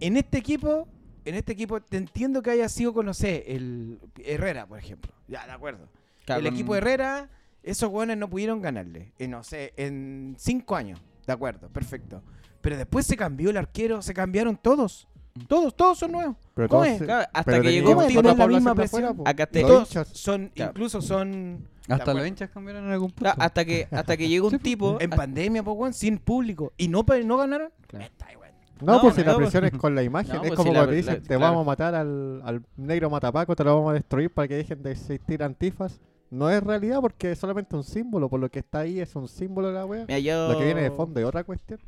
En 0.00 0.16
este 0.16 0.38
equipo, 0.38 0.88
en 1.26 1.34
este 1.34 1.52
equipo, 1.52 1.80
te 1.80 1.98
entiendo 1.98 2.42
que 2.42 2.50
haya 2.50 2.68
sido 2.68 2.92
con, 2.94 3.06
no 3.06 3.14
sé, 3.14 3.44
el 3.54 4.00
Herrera, 4.24 4.66
por 4.66 4.78
ejemplo. 4.78 5.12
Ya, 5.28 5.44
de 5.46 5.52
acuerdo. 5.52 5.86
Claro, 6.24 6.40
el 6.40 6.46
con- 6.46 6.54
equipo 6.54 6.74
Herrera, 6.74 7.28
esos 7.62 7.90
weones 7.90 8.16
no 8.16 8.28
pudieron 8.28 8.60
ganarle. 8.60 9.12
En, 9.18 9.30
no 9.32 9.42
sé, 9.44 9.72
en 9.76 10.34
cinco 10.38 10.76
años. 10.76 11.00
De 11.26 11.32
acuerdo, 11.32 11.68
perfecto. 11.68 12.22
Pero 12.60 12.76
después 12.76 13.06
se 13.06 13.16
cambió 13.16 13.50
el 13.50 13.56
arquero, 13.56 14.02
se 14.02 14.14
cambiaron 14.14 14.56
todos. 14.56 15.08
Todos, 15.48 15.74
todos 15.74 15.98
son 15.98 16.12
nuevos. 16.12 16.36
Pero 16.54 16.68
¿Cómo 16.68 16.82
todos 16.82 16.92
es? 16.92 16.98
se- 16.98 17.04
Claro, 17.06 17.28
hasta 17.32 17.50
pero 17.50 17.62
que 17.62 17.72
llegó 17.72 17.88
¿Cómo 17.94 18.00
un 18.02 18.06
tipo 18.08 18.22
la 18.22 18.46
misma 18.46 18.70
afuera, 18.72 18.74
presión? 18.74 19.16
po. 19.16 19.24
Acá 19.26 19.46
te- 19.46 19.62
todos 19.62 19.88
son, 20.12 20.48
Claro. 20.54 20.70
incluso 20.72 21.00
son... 21.00 21.66
Hasta 21.88 22.14
los 22.14 22.26
hinchas 22.26 22.50
cambiaron 22.50 22.84
en 22.84 22.92
algún 22.92 23.08
punto. 23.08 23.22
Claro, 23.22 23.42
hasta 23.42 23.64
que 23.64 23.88
hasta 23.90 24.16
que 24.16 24.28
llegó 24.28 24.48
un 24.48 24.58
tipo 24.60 24.98
En 25.00 25.10
pandemia, 25.10 25.62
pues, 25.64 25.76
weón, 25.76 25.92
sin 25.94 26.18
público. 26.18 26.72
¿Y 26.76 26.88
no, 26.88 27.04
no 27.24 27.36
ganaron? 27.36 27.70
Claro. 27.88 28.04
Está 28.04 28.30
igual. 28.32 28.50
No, 28.80 28.94
No, 28.94 29.00
pues 29.00 29.14
si 29.14 29.20
no, 29.22 29.26
la 29.28 29.34
pues- 29.34 29.44
presión 29.50 29.64
es 29.64 29.72
con 29.80 29.94
la 29.94 30.02
imagen. 30.02 30.36
No, 30.36 30.42
es 30.42 30.48
pues 30.48 30.56
como 30.56 30.68
si 30.68 30.74
la- 30.74 30.80
cuando 30.80 30.90
te 30.90 30.96
dicen, 30.96 31.14
la- 31.14 31.20
te 31.20 31.26
claro. 31.28 31.40
vamos 31.40 31.62
a 31.62 31.64
matar 31.66 31.94
al, 31.94 32.42
al 32.44 32.62
negro 32.76 33.10
matapaco, 33.10 33.56
te 33.56 33.64
lo 33.64 33.74
vamos 33.76 33.90
a 33.90 33.94
destruir 33.94 34.30
para 34.30 34.46
que 34.48 34.56
dejen 34.56 34.82
de 34.82 34.92
existir 34.92 35.42
antifas. 35.42 36.00
No 36.32 36.48
es 36.48 36.62
realidad 36.62 37.00
porque 37.02 37.32
es 37.32 37.38
solamente 37.38 37.76
un 37.76 37.84
símbolo. 37.84 38.28
Por 38.30 38.40
lo 38.40 38.50
que 38.50 38.60
está 38.60 38.78
ahí 38.80 39.00
es 39.00 39.14
un 39.16 39.28
símbolo 39.28 39.68
de 39.68 39.74
la 39.74 39.84
wea. 39.84 40.06
Mira, 40.08 40.18
yo- 40.18 40.48
Lo 40.52 40.58
que 40.58 40.64
viene 40.64 40.80
de 40.80 40.90
fondo 40.90 41.20
es 41.20 41.26
otra 41.26 41.44
cuestión. 41.44 41.78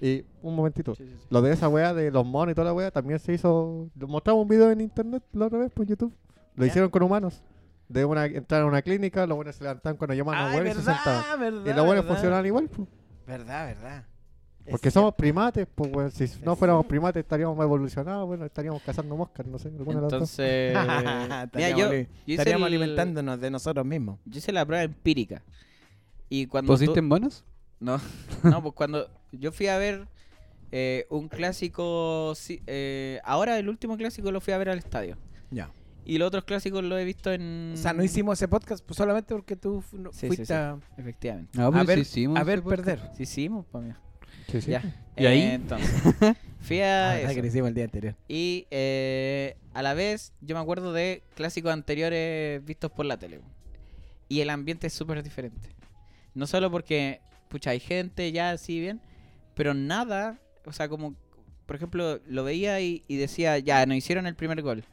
Y 0.00 0.24
un 0.40 0.54
momentito. 0.54 0.94
Sí, 0.94 1.04
sí, 1.04 1.16
sí. 1.18 1.26
Lo 1.30 1.42
de 1.42 1.52
esa 1.52 1.68
wea 1.68 1.92
de 1.92 2.12
los 2.12 2.24
monos 2.24 2.52
y 2.52 2.54
toda 2.54 2.66
la 2.66 2.72
wea 2.72 2.92
también 2.92 3.18
se 3.18 3.32
hizo. 3.32 3.88
Lo 3.98 4.06
mostramos 4.06 4.42
un 4.42 4.48
video 4.48 4.70
en 4.70 4.80
internet 4.80 5.24
la 5.32 5.46
otra 5.46 5.58
vez 5.58 5.72
por 5.72 5.84
YouTube. 5.84 6.14
Lo 6.54 6.64
Ya. 6.64 6.68
hicieron 6.68 6.90
con 6.90 7.02
humanos. 7.02 7.42
De 7.88 8.04
una 8.04 8.26
entrar 8.26 8.62
a 8.62 8.66
una 8.66 8.82
clínica, 8.82 9.26
los 9.26 9.34
buenos 9.34 9.56
se 9.56 9.64
levantaban 9.64 9.96
cuando 9.96 10.14
llamaban 10.14 10.46
a 10.46 10.54
hueones 10.54 10.74
y 10.76 10.78
se 10.78 10.84
sentaban. 10.84 11.40
verdad. 11.40 11.62
Y 11.66 11.74
los 11.76 11.84
buenos 11.86 12.04
funcionaban 12.04 12.46
igual, 12.46 12.68
pues. 12.68 12.86
Verdad, 13.26 13.66
verdad. 13.66 14.04
Porque 14.70 14.90
cierto. 14.90 15.00
somos 15.00 15.14
primates, 15.14 15.66
pues, 15.74 15.90
weón. 15.92 16.10
Si 16.10 16.24
no 16.44 16.52
Es 16.52 16.58
fuéramos 16.58 16.82
cierto. 16.82 16.88
primates 16.88 17.20
estaríamos 17.22 17.56
más 17.56 17.64
evolucionados, 17.64 18.26
bueno, 18.26 18.44
estaríamos 18.44 18.82
cazando 18.82 19.16
moscas, 19.16 19.46
no 19.46 19.58
sé, 19.58 19.68
alguna 19.68 19.96
de 19.96 20.02
las 20.02 20.10
dos. 20.10 20.12
Entonces, 20.38 20.70
mira, 21.22 21.42
Estaríamos 21.44 21.78
yo, 22.26 22.32
Estaríamos 22.34 22.68
el- 22.68 22.74
alimentándonos 22.74 23.40
de 23.40 23.50
nosotros 23.50 23.84
mismos. 23.86 24.18
Yo 24.24 24.38
hice 24.38 24.52
la 24.52 24.64
prueba 24.66 24.82
empírica. 24.84 25.42
Y 26.28 26.46
cuando 26.46 26.72
¿Pusiste 26.72 26.92
tú- 26.94 26.98
en 26.98 27.08
bonos? 27.08 27.44
No, 27.80 28.00
no, 28.42 28.62
pues 28.62 28.74
cuando 28.74 29.08
yo 29.32 29.52
fui 29.52 29.68
a 29.68 29.78
ver 29.78 30.06
eh, 30.72 31.06
un 31.10 31.28
clásico, 31.28 32.32
sí, 32.36 32.60
eh, 32.66 33.20
ahora 33.24 33.58
el 33.58 33.68
último 33.68 33.96
clásico 33.96 34.30
lo 34.32 34.40
fui 34.40 34.52
a 34.52 34.58
ver 34.58 34.68
al 34.68 34.78
estadio. 34.78 35.16
Ya. 35.50 35.70
Y 36.04 36.16
los 36.18 36.28
otros 36.28 36.44
clásicos 36.44 36.82
lo 36.82 36.96
he 36.98 37.04
visto 37.04 37.30
en... 37.30 37.72
O 37.74 37.76
sea, 37.76 37.92
no 37.92 38.02
hicimos 38.02 38.38
ese 38.38 38.48
podcast 38.48 38.82
pues, 38.84 38.96
solamente 38.96 39.34
porque 39.34 39.56
tú 39.56 39.82
fu- 39.82 39.98
Sí, 40.12 40.26
fuiste 40.26 40.46
sí. 40.46 40.52
a, 40.54 40.78
Efectivamente. 40.96 41.50
No, 41.58 41.66
a 41.66 41.70
pero 41.70 41.84
ver, 41.86 42.06
a 42.38 42.44
ver 42.44 42.62
perder. 42.62 43.00
Sí, 43.14 43.24
hicimos, 43.24 43.66
pues 43.70 43.84
mira. 43.84 44.00
Sí, 44.48 44.60
sí. 44.60 44.70
Ya. 44.70 44.82
¿Y 45.16 45.26
ahí? 45.26 45.40
Eh, 45.40 45.54
entonces, 45.54 45.90
fui 46.60 46.80
a 46.80 47.10
Ah, 47.12 47.20
eso. 47.20 47.40
que 47.40 47.46
hicimos 47.46 47.68
el 47.68 47.74
día 47.74 47.84
anterior. 47.84 48.14
Y 48.28 48.66
eh, 48.70 49.56
a 49.74 49.82
la 49.82 49.94
vez 49.94 50.32
yo 50.40 50.54
me 50.54 50.60
acuerdo 50.60 50.92
de 50.92 51.22
clásicos 51.34 51.72
anteriores 51.72 52.64
vistos 52.64 52.90
por 52.90 53.06
la 53.06 53.16
tele. 53.18 53.40
Y 54.28 54.40
el 54.40 54.50
ambiente 54.50 54.86
es 54.86 54.92
súper 54.92 55.22
diferente. 55.22 55.68
No 56.34 56.46
solo 56.46 56.70
porque, 56.70 57.20
pucha, 57.48 57.70
hay 57.70 57.80
gente 57.80 58.30
ya 58.32 58.50
así 58.50 58.78
bien, 58.80 59.00
pero 59.54 59.74
nada, 59.74 60.38
o 60.66 60.72
sea, 60.72 60.88
como, 60.88 61.14
por 61.66 61.76
ejemplo, 61.76 62.20
lo 62.26 62.44
veía 62.44 62.80
y, 62.80 63.02
y 63.08 63.16
decía, 63.16 63.58
ya, 63.58 63.84
nos 63.86 63.96
hicieron 63.96 64.26
el 64.26 64.34
primer 64.34 64.62
gol. 64.62 64.84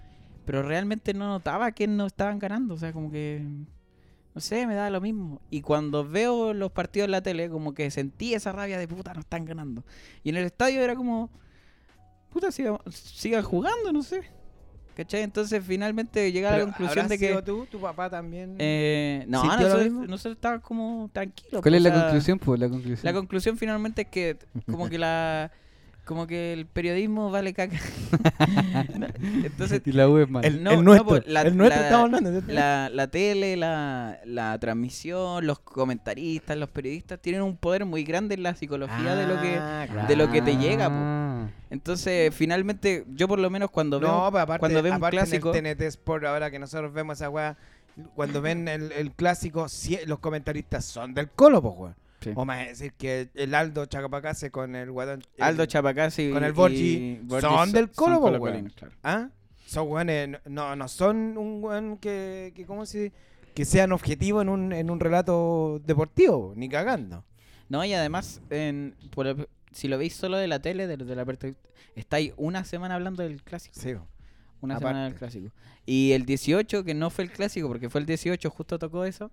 pero 0.46 0.64
realmente 0.64 1.14
no 1.14 1.28
notaba 1.28 1.72
que 1.72 1.88
no 1.88 2.06
estaban 2.08 2.40
ganando, 2.40 2.74
o 2.76 2.78
sea, 2.78 2.94
como 2.94 3.12
que 3.12 3.42
no 4.36 4.42
sé, 4.42 4.68
me 4.68 4.76
da 4.76 4.90
lo 4.90 5.00
mismo. 5.00 5.42
Y 5.50 5.62
cuando 5.62 6.08
veo 6.08 6.54
los 6.54 6.70
partidos 6.72 7.06
en 7.06 7.12
la 7.12 7.24
tele, 7.24 7.50
como 7.50 7.74
que 7.74 7.90
sentí 7.90 8.34
esa 8.34 8.52
rabia 8.52 8.78
de 8.78 8.86
puta, 8.86 9.14
no 9.14 9.22
están 9.22 9.46
ganando. 9.46 9.86
Y 10.24 10.30
en 10.30 10.36
el 10.36 10.46
estadio 10.46 10.82
era 10.82 10.94
como, 10.94 11.30
puta, 12.30 12.52
sigan, 12.52 12.78
sigan 12.92 13.44
jugando, 13.44 13.94
no 13.94 14.04
sé. 14.04 14.24
¿Cachai? 14.94 15.24
Entonces 15.24 15.64
finalmente 15.66 16.32
llega 16.32 16.50
a 16.50 16.58
la 16.58 16.64
conclusión 16.64 17.06
¿habrás 17.06 17.10
de 17.10 17.18
que... 17.18 17.28
sido 17.28 17.44
tú, 17.44 17.66
tu 17.66 17.80
papá 17.80 18.10
también? 18.10 18.56
Eh, 18.60 19.26
no, 19.28 19.42
¿Sintió 19.42 19.70
lo 19.70 19.78
nosotros, 19.78 20.10
nosotros 20.10 20.36
estábamos 20.36 20.64
como 20.66 21.10
tranquilos. 21.12 21.62
¿Cuál 21.62 21.74
es 21.76 21.82
o 21.82 21.84
la 21.84 21.90
sea, 21.90 22.02
conclusión? 22.04 22.40
Pues 22.40 22.60
la 22.60 22.70
conclusión. 22.70 23.00
La 23.04 23.14
conclusión 23.14 23.58
finalmente 23.58 24.02
es 24.04 24.08
que 24.08 24.38
como 24.66 24.90
que 24.90 24.98
la 24.98 25.52
como 26.06 26.28
que 26.28 26.54
el 26.54 26.66
periodismo 26.68 27.32
vale 27.32 27.54
caca. 27.54 27.78
Entonces 29.44 29.82
y 29.86 29.92
la 29.92 30.08
U 30.08 30.18
es 30.20 30.30
mala. 30.30 30.48
el, 30.48 30.64
no, 30.64 30.72
el 30.72 30.78
no, 30.78 30.84
nuestro, 30.84 31.08
pues, 31.08 31.28
la- 31.28 31.42
el 31.42 31.58
nuestro 31.58 31.80
la- 31.82 31.86
estamos 31.88 32.06
hablando. 32.14 32.42
la, 32.48 32.90
la 32.90 33.08
tele, 33.08 33.58
la, 33.58 34.20
la 34.26 34.58
transmisión, 34.60 35.46
los 35.46 35.60
comentaristas, 35.60 36.58
los 36.58 36.70
periodistas 36.70 37.20
tienen 37.20 37.42
un 37.42 37.58
poder 37.58 37.86
muy 37.86 38.04
grande 38.04 38.36
en 38.36 38.44
la 38.44 38.56
psicología 38.56 39.16
de 39.16 39.28
lo 39.28 39.42
que 39.42 39.56
Ah, 39.58 40.06
de 40.08 40.16
lo 40.16 40.32
que 40.32 40.42
te 40.42 40.58
llega, 40.58 40.88
po. 40.90 40.96
Ah. 40.98 41.48
entonces 41.70 42.34
finalmente 42.34 43.06
yo 43.16 43.28
por 43.28 43.40
lo 43.40 43.50
menos 43.50 43.72
cuando 43.72 44.00
veo 44.00 44.10
No, 44.10 44.26
aparte, 44.26 44.60
cuando 44.60 44.82
veo 44.84 44.94
un 44.94 45.00
clásico 45.00 45.54
en 45.56 45.66
el 45.66 45.76
TNT 45.78 45.82
Sport, 45.88 46.26
ahora 46.26 46.52
que 46.52 46.60
nosotros 46.60 46.94
vemos 46.94 47.18
esa 47.18 47.30
weá, 47.30 47.58
cuando 48.14 48.42
ven 48.42 48.68
el, 48.68 48.92
el 48.92 49.12
clásico, 49.12 49.68
los 50.06 50.20
comentaristas 50.20 50.86
son 50.86 51.14
del 51.14 51.30
Colo, 51.30 51.62
pues, 51.62 51.74
weón. 51.78 51.96
Sí. 52.26 52.34
Vamos 52.36 52.56
a 52.56 52.60
decir 52.60 52.94
que 52.94 53.30
el 53.36 53.54
Aldo 53.56 53.86
Chacapacase 53.86 54.50
con 54.52 54.76
el 54.76 54.92
guadón. 54.92 55.22
Aldo 55.40 55.64
el- 55.64 55.70
Chapacasi 55.70 56.32
con 56.32 56.44
el 56.44 56.54
Borgi 56.54 57.22
son 57.40 57.72
del 57.72 57.92
Colo, 57.92 58.20
colocolinos, 58.20 58.62
weón. 58.64 58.74
claro. 58.76 58.94
¿Ah? 59.04 59.30
Son 59.68 59.88
weones, 59.90 60.40
no, 60.46 60.76
no 60.76 60.88
son 60.88 61.38
un 61.38 61.64
weón 61.64 61.98
que, 61.98 62.52
que 62.56 62.66
¿cómo 62.66 62.86
se 62.86 63.12
que 63.54 63.64
sean 63.64 63.92
objetivos 63.94 64.42
en 64.42 64.50
un, 64.50 64.74
en 64.74 64.90
un 64.90 65.00
relato 65.00 65.82
deportivo, 65.86 66.54
ni 66.58 66.68
cagando. 66.68 67.24
No, 67.70 67.86
y 67.86 67.94
además, 67.94 68.42
en, 68.50 68.96
por 69.12 69.28
el- 69.28 69.48
si 69.72 69.88
lo 69.88 69.98
veis 69.98 70.14
solo 70.16 70.38
de 70.38 70.48
la 70.48 70.60
tele, 70.62 70.88
de, 70.88 70.98
de 70.98 71.16
la 71.16 71.26
estáis 71.96 72.34
una 72.38 72.64
semana 72.66 72.96
hablando 72.96 73.24
del 73.24 73.42
clásico. 73.44 73.80
Sí. 73.80 73.94
Una 74.62 74.76
Aparte. 74.76 74.90
semana 74.90 75.06
del 75.06 75.16
clásico. 75.16 75.52
Y 75.86 76.12
el 76.14 76.26
18, 76.26 76.84
que 76.84 76.94
no 76.94 77.10
fue 77.10 77.24
el 77.26 77.32
clásico, 77.32 77.68
porque 77.68 77.90
fue 77.90 78.02
el 78.02 78.08
18, 78.08 78.50
justo 78.50 78.80
tocó 78.80 79.06
eso. 79.06 79.32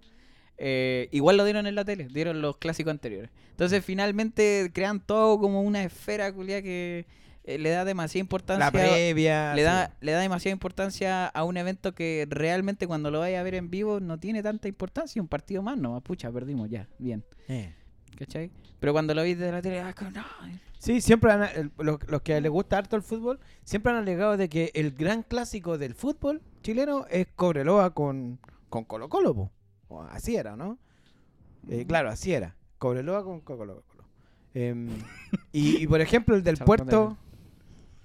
Eh, 0.64 1.08
igual 1.10 1.36
lo 1.36 1.44
dieron 1.44 1.66
en 1.66 1.74
la 1.74 1.84
tele, 1.84 2.06
dieron 2.06 2.40
los 2.40 2.56
clásicos 2.58 2.92
anteriores. 2.92 3.30
Entonces, 3.50 3.84
finalmente 3.84 4.70
crean 4.72 5.00
todo 5.00 5.40
como 5.40 5.60
una 5.62 5.82
esfera 5.82 6.32
culia 6.32 6.62
que 6.62 7.04
eh, 7.44 7.58
le 7.58 7.70
da 7.70 7.84
demasiada 7.84 8.20
importancia. 8.20 8.64
La 8.66 8.70
previa. 8.70 9.54
le 9.54 9.62
sí. 9.62 9.64
da, 9.64 9.92
le 10.00 10.12
da 10.12 10.20
demasiada 10.20 10.52
importancia 10.52 11.26
a 11.26 11.42
un 11.44 11.56
evento 11.56 11.94
que 11.96 12.26
realmente 12.30 12.86
cuando 12.86 13.10
lo 13.10 13.18
vaya 13.18 13.40
a 13.40 13.42
ver 13.42 13.56
en 13.56 13.70
vivo 13.70 13.98
no 13.98 14.18
tiene 14.20 14.40
tanta 14.42 14.68
importancia. 14.68 15.20
Un 15.20 15.26
partido 15.28 15.62
más, 15.62 15.76
no, 15.76 16.00
pucha, 16.00 16.30
perdimos 16.30 16.70
ya, 16.70 16.86
bien. 16.98 17.24
Eh. 17.48 17.74
¿Cachai? 18.16 18.50
Pero 18.78 18.92
cuando 18.92 19.14
lo 19.14 19.22
veis 19.22 19.38
desde 19.38 19.50
la 19.52 19.62
tele, 19.62 19.80
ah, 19.80 19.94
no. 20.14 20.24
Sí, 20.78 21.00
siempre 21.00 21.32
han- 21.32 21.48
el- 21.56 21.72
los, 21.78 21.98
los 22.08 22.22
que 22.22 22.40
les 22.40 22.50
gusta 22.50 22.78
harto 22.78 22.94
el 22.96 23.02
fútbol, 23.02 23.40
siempre 23.64 23.90
han 23.92 23.98
alegado 23.98 24.36
de 24.36 24.48
que 24.48 24.70
el 24.74 24.92
gran 24.92 25.22
clásico 25.22 25.78
del 25.78 25.94
fútbol 25.94 26.40
chileno 26.62 27.06
es 27.10 27.26
Cobreloa 27.34 27.94
con, 27.94 28.38
con 28.68 28.84
Colo 28.84 29.08
Colo, 29.08 29.34
po. 29.34 29.50
O 29.92 30.02
así 30.02 30.36
era, 30.36 30.56
¿no? 30.56 30.78
Eh, 31.68 31.84
claro, 31.86 32.10
así 32.10 32.32
era. 32.32 32.56
Cobreloa 32.78 33.22
con 33.24 33.40
Colo 33.40 33.58
Colo. 33.86 34.04
Em, 34.54 34.88
y, 35.52 35.82
y, 35.82 35.86
por 35.86 36.00
ejemplo, 36.00 36.34
el 36.36 36.42
del 36.42 36.58
puerto, 36.58 37.16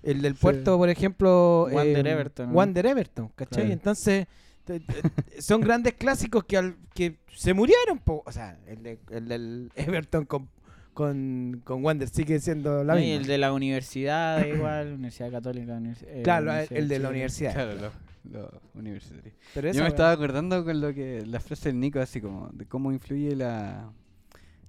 el 0.04 0.22
del 0.22 0.36
puerto, 0.36 0.78
por 0.78 0.90
ejemplo, 0.90 1.68
Wander 1.72 2.08
em, 2.08 2.14
Everton, 2.14 2.48
¿no? 2.50 2.54
Wander 2.56 2.86
Everton, 2.86 3.28
¿cachai? 3.36 3.64
Claro. 3.64 3.74
Entonces, 3.74 4.28
te- 4.64 4.80
te- 4.80 5.42
son 5.42 5.62
grandes 5.62 5.94
clásicos 5.94 6.44
que, 6.46 6.58
al- 6.58 6.78
que 6.94 7.18
se 7.36 7.54
murieron, 7.54 8.00
po. 8.00 8.24
o 8.26 8.32
sea, 8.32 8.58
el, 8.68 8.84
de- 8.84 9.00
el 9.12 9.28
del 9.28 9.72
Everton 9.76 10.26
con, 10.26 10.48
con, 10.94 11.62
con 11.66 11.84
Wander 11.84 12.08
sigue 12.08 12.40
siendo 12.40 12.84
la 12.84 12.94
No, 12.94 13.00
y 13.00 13.04
misma. 13.04 13.22
el 13.22 13.28
de 13.28 13.38
la 13.40 13.52
universidad, 13.54 14.46
igual, 14.46 14.94
Universidad 14.94 15.32
Católica. 15.32 15.74
univers- 15.78 16.06
eh, 16.08 16.22
Claro, 16.24 16.46
el, 16.46 16.50
Universidad 16.52 16.78
el 16.80 16.88
de 16.88 17.00
la 17.00 17.10
universidad. 17.10 17.54
Claro, 17.54 17.92
los 18.32 18.52
los 18.54 18.62
universitarios. 18.76 19.34
Pero 19.54 19.72
Yo 19.72 19.82
me 19.84 19.90
estaba 19.90 20.12
acordando 20.12 20.64
con 20.64 20.80
lo 20.82 20.94
que 20.94 21.26
la 21.26 21.40
frase 21.40 21.70
del 21.70 21.80
Nico, 21.80 22.00
así 22.00 22.22
como 22.22 22.50
de 22.54 22.66
cómo 22.66 22.92
influye 22.92 23.36
la, 23.36 23.92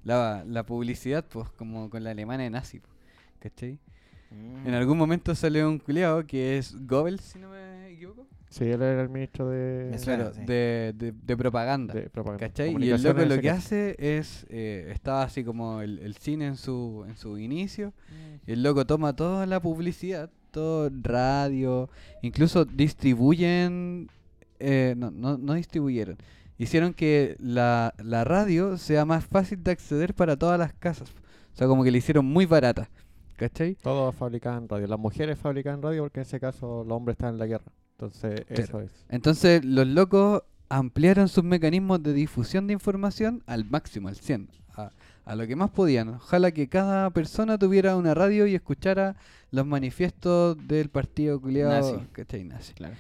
la, 0.05 0.45
la 0.47 0.65
publicidad, 0.65 1.25
pues, 1.29 1.49
como 1.51 1.91
con 1.91 2.03
la 2.05 2.11
alemana 2.11 2.49
nazi, 2.51 2.81
pues, 2.81 2.93
¿cachai? 3.41 3.79
Mm. 4.31 4.67
En 4.69 4.75
algún 4.75 4.99
momento 4.99 5.35
salió 5.35 5.69
un 5.69 5.79
culiado 5.79 6.27
que 6.27 6.59
es 6.59 6.75
Goebbels, 6.87 7.23
si 7.23 7.39
no 7.39 7.51
me 7.51 7.91
equivoco, 7.93 8.27
Sí, 8.51 8.65
él 8.65 8.81
era 8.81 9.03
el 9.03 9.11
ministro 9.11 9.51
de, 9.51 9.95
claro, 10.03 10.33
sí. 10.33 10.41
de, 10.47 10.95
de, 10.97 11.13
de 11.13 11.37
propaganda. 11.37 11.93
de 11.93 12.09
propaganda. 12.09 12.47
¿Cachai? 12.49 12.75
Y 12.83 12.91
el 12.91 13.03
loco 13.03 13.23
lo 13.23 13.39
que 13.41 13.51
hace 13.51 13.95
es, 13.99 14.47
eh, 14.49 14.89
estaba 14.91 15.23
así 15.23 15.45
como 15.45 15.83
el, 15.83 15.99
el 15.99 16.17
cine 16.17 16.47
en 16.47 16.57
su, 16.57 17.05
en 17.07 17.17
su 17.19 17.37
inicio, 17.39 17.93
Mm. 18.09 18.49
y 18.51 18.53
el 18.53 18.63
loco 18.63 18.87
toma 18.87 19.15
toda 19.15 19.45
la 19.45 19.61
publicidad, 19.61 20.31
radio, 21.03 21.89
incluso 22.23 22.65
distribuyen, 22.65 24.09
eh, 24.59 24.95
no, 24.97 25.11
no, 25.11 25.39
no 25.39 25.55
distribuyeron, 25.55 26.17
hicieron 26.59 26.95
que 26.95 27.37
la, 27.39 27.95
la 27.99 28.25
radio 28.25 28.77
sea 28.77 29.05
más 29.05 29.25
fácil 29.25 29.63
de 29.63 29.71
acceder 29.71 30.15
para 30.15 30.37
todas 30.37 30.59
las 30.59 30.73
casas. 30.75 31.11
O 31.55 31.57
sea, 31.57 31.67
como 31.67 31.83
que 31.85 31.91
le 31.91 31.99
hicieron 31.99 32.25
muy 32.25 32.47
barata, 32.47 32.89
¿cachai? 33.37 33.75
Todos 33.77 34.15
fabricaban 34.15 34.69
radio. 34.69 34.87
Las 34.87 34.99
mujeres 34.99 35.39
fabricaban 35.39 35.83
radio 35.83 36.03
porque 36.03 36.21
en 36.21 36.27
ese 36.27 36.39
caso 36.39 36.85
los 36.85 36.97
hombres 36.97 37.15
estaban 37.15 37.35
en 37.35 37.39
la 37.41 37.47
guerra. 37.47 37.73
Entonces, 37.93 38.45
eso 38.49 38.81
es. 38.81 38.91
Entonces 39.09 39.65
los 39.65 39.87
locos 39.87 40.43
ampliaron 40.69 41.29
sus 41.29 41.45
mecanismos 41.45 42.03
de 42.03 42.13
difusión 42.13 42.67
de 42.67 42.75
información 42.75 43.43
al 43.47 43.65
máximo, 43.65 44.09
al 44.09 44.17
100, 44.17 44.49
a, 45.29 45.37
lo 45.37 45.47
que 45.47 45.57
más 45.57 45.71
podían. 45.71 46.09
Ojalá 46.11 46.51
que 46.51 46.69
cada 46.69 47.11
persona 47.11 47.59
tuviera 47.59 47.97
una 47.97 48.15
radio 48.15 48.47
y 48.47 48.55
escuchara 48.55 49.17
los 49.51 49.67
manifiestos 49.67 50.57
del 50.67 50.89
partido 50.89 51.41
culiado 51.41 51.71
Nazi. 51.71 52.07
¿cachai? 52.13 52.45
Nazi. 52.45 52.75
Claro. 52.75 52.95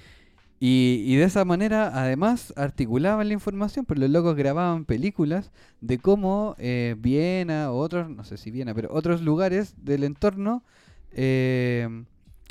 Y, 0.60 1.04
y 1.06 1.16
de 1.16 1.24
esa 1.24 1.44
manera, 1.44 1.92
además, 1.94 2.52
articulaban 2.56 3.28
la 3.28 3.34
información, 3.34 3.84
pero 3.84 4.00
los 4.00 4.10
locos 4.10 4.34
grababan 4.36 4.84
películas 4.84 5.52
de 5.80 5.98
cómo 5.98 6.56
eh, 6.58 6.96
Viena 6.98 7.70
o 7.70 7.78
otros, 7.78 8.10
no 8.10 8.24
sé 8.24 8.36
si 8.36 8.50
Viena, 8.50 8.74
pero 8.74 8.92
otros 8.92 9.22
lugares 9.22 9.74
del 9.84 10.02
entorno 10.02 10.64
eh, 11.12 12.04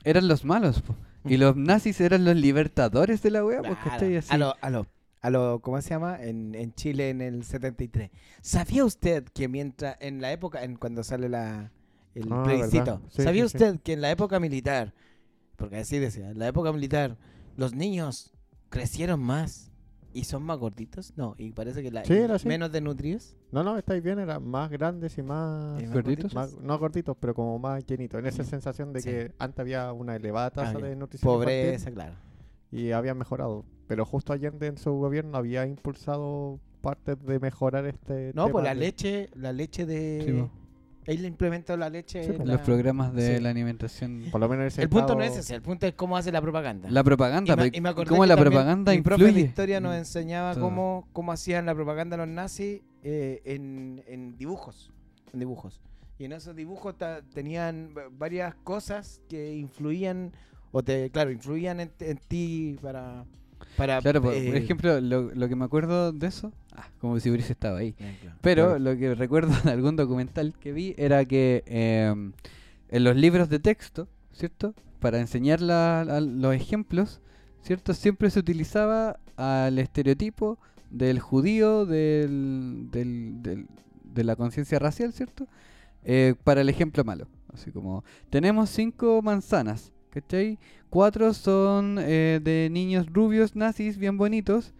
eran 0.06 0.28
los 0.28 0.46
malos. 0.46 0.82
po. 0.82 0.96
Y 1.26 1.36
los 1.36 1.58
nazis 1.58 2.00
eran 2.00 2.24
los 2.24 2.38
libertadores 2.38 3.22
de 3.22 3.32
la 3.32 3.44
wea, 3.44 3.60
pues, 3.60 3.78
Claro. 3.78 3.90
¿cachai? 3.92 4.16
Así. 4.16 4.34
A 4.34 4.38
lo, 4.38 4.56
a 4.62 4.70
lo, 4.70 4.88
a 5.28 5.30
lo, 5.30 5.60
¿cómo 5.62 5.82
se 5.82 5.90
llama? 5.90 6.18
En, 6.22 6.56
en 6.56 6.74
Chile 6.74 7.10
en 7.10 7.22
el 7.22 7.44
73. 7.44 8.10
¿Sabía 8.42 8.86
usted 8.86 9.26
que 9.26 9.48
mientras, 9.50 9.98
en 10.00 10.22
la 10.22 10.32
época, 10.32 10.64
en 10.64 10.76
cuando 10.78 11.04
sale 11.04 11.28
la, 11.28 11.72
el 12.16 12.28
Ah, 12.32 12.44
plebiscito, 12.46 13.02
¿sabía 13.10 13.44
sí, 13.44 13.50
sí. 13.50 13.58
usted 13.58 13.80
que 13.82 13.94
en 13.94 14.02
la 14.02 14.10
época 14.12 14.40
militar, 14.40 14.94
porque 15.58 15.78
así 15.78 16.00
decía, 16.00 16.30
en 16.32 16.40
la 16.40 16.48
época 16.48 16.72
militar, 16.72 17.18
los 17.58 17.74
niños 17.74 18.32
crecieron 18.70 19.20
más 19.20 19.72
y 20.14 20.24
son 20.24 20.44
más 20.44 20.58
gorditos? 20.60 21.12
No, 21.18 21.36
y 21.38 21.52
parece 21.52 21.84
que 21.84 21.92
la, 21.92 22.06
Sí, 22.06 22.14
era 22.14 22.38
menos 22.46 22.72
desnutridos. 22.72 23.36
No, 23.52 23.64
no, 23.64 23.78
estáis 23.78 24.02
bien, 24.02 24.20
eran 24.20 24.48
más 24.48 24.70
grandes 24.70 25.18
y 25.18 25.24
más... 25.24 25.82
¿Y 25.82 25.86
más 25.88 25.94
¿Gorditos? 25.94 26.34
más- 26.34 26.54
no 26.58 26.80
gorditos, 26.80 27.18
pero 27.20 27.34
como 27.36 27.60
más 27.60 27.86
llenitos. 27.86 28.20
En 28.20 28.26
esa 28.28 28.44
sensación 28.46 28.94
de 28.94 29.02
Sí. 29.02 29.10
que 29.10 29.34
antes 29.40 29.60
había 29.60 29.92
una 29.92 30.16
elevada 30.16 30.52
tasa 30.52 30.72
Había 30.72 30.88
de 30.88 30.96
nutrición 30.96 31.32
infantil 31.34 31.54
Pobreza, 31.64 31.92
claro. 31.92 32.16
Y 32.72 32.92
había 32.92 33.14
mejorado. 33.14 33.66
Pero 33.88 34.06
justo 34.06 34.34
Allende 34.34 34.68
en 34.68 34.78
su 34.78 34.92
gobierno 34.94 35.38
había 35.38 35.66
impulsado 35.66 36.60
partes 36.82 37.18
de 37.26 37.40
mejorar 37.40 37.86
este 37.86 38.32
No, 38.36 38.44
tema 38.46 38.52
pues 38.52 38.64
la 38.66 38.70
de- 38.74 38.80
leche, 38.80 39.30
la 39.36 39.54
leche 39.54 39.86
de... 39.86 40.24
Sí, 40.26 40.32
po. 40.34 40.52
Él 41.06 41.24
implementó 41.26 41.78
la 41.78 41.90
leche. 41.90 42.22
Sí, 42.22 42.32
en 42.32 42.36
pues. 42.36 42.48
Los 42.50 42.58
la- 42.58 42.64
programas 42.64 43.14
de 43.14 43.38
sí. 43.38 43.42
la 43.42 43.52
alimentación. 43.52 44.26
Por 44.30 44.42
lo 44.42 44.50
menos 44.50 44.78
El 44.78 44.90
punto 44.90 45.16
no 45.16 45.22
estado- 45.22 45.40
es 45.40 45.46
ese, 45.46 45.56
el 45.56 45.62
punto 45.62 45.88
es 45.88 45.94
cómo 45.94 46.18
hace 46.18 46.34
la 46.34 46.42
propaganda. 46.42 46.92
La 46.92 47.02
propaganda, 47.02 47.54
Y 47.54 47.58
me- 47.72 47.78
y 47.78 47.80
me 47.80 47.88
acordé 47.90 48.10
cómo 48.10 48.24
que 48.24 48.28
la 48.28 48.36
propaganda 48.36 48.92
mi 48.92 49.02
profe 49.02 49.24
de 49.24 49.30
influye. 49.30 49.48
historia 49.48 49.80
nos 49.80 49.96
enseñaba 49.96 50.54
Todo. 50.54 50.66
cómo, 50.66 51.08
cómo 51.14 51.32
hacían 51.32 51.66
la 51.66 51.74
propaganda 51.74 52.18
los 52.18 52.28
nazis 52.28 52.82
eh, 53.04 53.42
en, 53.46 54.04
en 54.08 54.36
dibujos. 54.38 54.92
En 55.32 55.40
dibujos. 55.40 55.80
Y 56.20 56.26
en 56.26 56.34
esos 56.34 56.54
dibujos 56.58 56.98
ta- 56.98 57.22
tenían 57.34 57.94
va- 57.98 58.10
varias 58.12 58.54
cosas 58.56 59.22
que 59.30 59.56
influían, 59.56 60.34
o 60.72 60.84
te, 60.84 61.10
claro, 61.10 61.32
influían 61.32 61.80
en, 61.80 61.92
en 62.00 62.18
ti 62.28 62.78
para... 62.82 63.26
para 63.76 64.02
Claro, 64.02 64.22
por, 64.22 64.32
por 64.34 64.38
eh, 64.40 64.58
ejemplo, 64.58 65.00
lo, 65.02 65.34
lo 65.34 65.48
que 65.50 65.56
me 65.56 65.66
acuerdo 65.66 66.12
de 66.12 66.28
eso, 66.28 66.52
ah, 66.76 66.88
como 67.00 67.20
si 67.20 67.30
hubiese 67.30 67.54
estado 67.54 67.78
ahí. 67.78 67.96
eh, 68.00 68.18
claro. 68.22 68.38
Pero 68.42 68.64
Claro. 68.66 68.80
lo 68.80 68.98
que 68.98 69.16
recuerdo 69.16 69.54
de 69.64 69.72
algún 69.72 69.96
documental 69.96 70.54
que 70.60 70.72
vi 70.74 70.94
era 70.98 71.24
que 71.26 71.64
em, 71.68 72.34
en 72.90 73.04
los 73.04 73.16
libros 73.16 73.50
de 73.50 73.60
texto, 73.60 74.08
¿cierto? 74.32 74.74
Para 75.00 75.20
enseñar 75.20 75.62
la- 75.62 76.20
los 76.22 76.54
ejemplos, 76.56 77.22
¿cierto? 77.62 77.94
Siempre 77.94 78.30
se 78.30 78.40
utilizaba 78.40 79.20
al 79.36 79.78
estereotipo 79.80 80.58
del 80.90 81.20
judío, 81.20 81.86
del, 81.86 82.88
del- 82.92 83.42
del- 83.44 83.68
de 84.04 84.24
la 84.24 84.36
conciencia 84.36 84.80
racial, 84.80 85.14
¿cierto? 85.14 85.48
Eh, 86.04 86.34
para 86.44 86.62
el 86.62 86.70
ejemplo 86.70 87.04
malo. 87.04 87.28
Así 87.54 87.72
como, 87.72 88.04
tenemos 88.30 88.70
cinco 88.70 89.22
manzanas, 89.22 89.92
¿cachai? 90.22 90.58
Cuatro 90.90 91.34
son 91.34 91.98
eh, 92.00 92.40
de 92.44 92.70
niños 92.72 93.08
rubios 93.12 93.56
nazis 93.56 93.98
bien 93.98 94.18
bonitos 94.18 94.74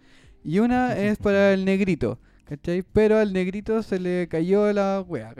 y 0.44 0.58
una 0.60 0.96
es 0.98 1.18
para 1.18 1.52
el 1.52 1.64
negrito, 1.64 2.18
¿cachai? 2.44 2.82
Pero 2.92 3.18
al 3.18 3.32
negrito 3.32 3.82
se 3.82 3.98
le 4.00 4.26
cayó 4.28 4.72
la 4.72 5.04
wea, 5.06 5.34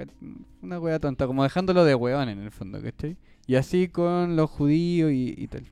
una 0.63 0.79
wea 0.79 0.99
tonta, 0.99 1.27
como 1.27 1.43
dejándolo 1.43 1.85
de 1.85 1.95
weón 1.95 2.29
en 2.29 2.39
el 2.41 2.51
fondo, 2.51 2.81
¿cachai? 2.83 3.17
Y 3.47 3.55
así 3.57 3.89
con 3.89 4.37
los 4.37 4.51
judíos 4.51 5.11
y, 5.13 5.35
y 5.37 5.47
tal. 5.49 5.65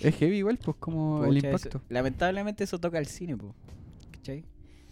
Es 0.00 0.16
heavy 0.16 0.38
igual, 0.38 0.58
pues 0.62 0.76
como 0.78 1.24
el 1.24 1.36
eso- 1.38 1.46
impacto. 1.46 1.82
lamentablemente 1.88 2.64
eso 2.64 2.78
toca 2.78 2.98
el 2.98 3.06
cine, 3.06 3.36
po, 3.36 3.54
¿cachai? 4.12 4.44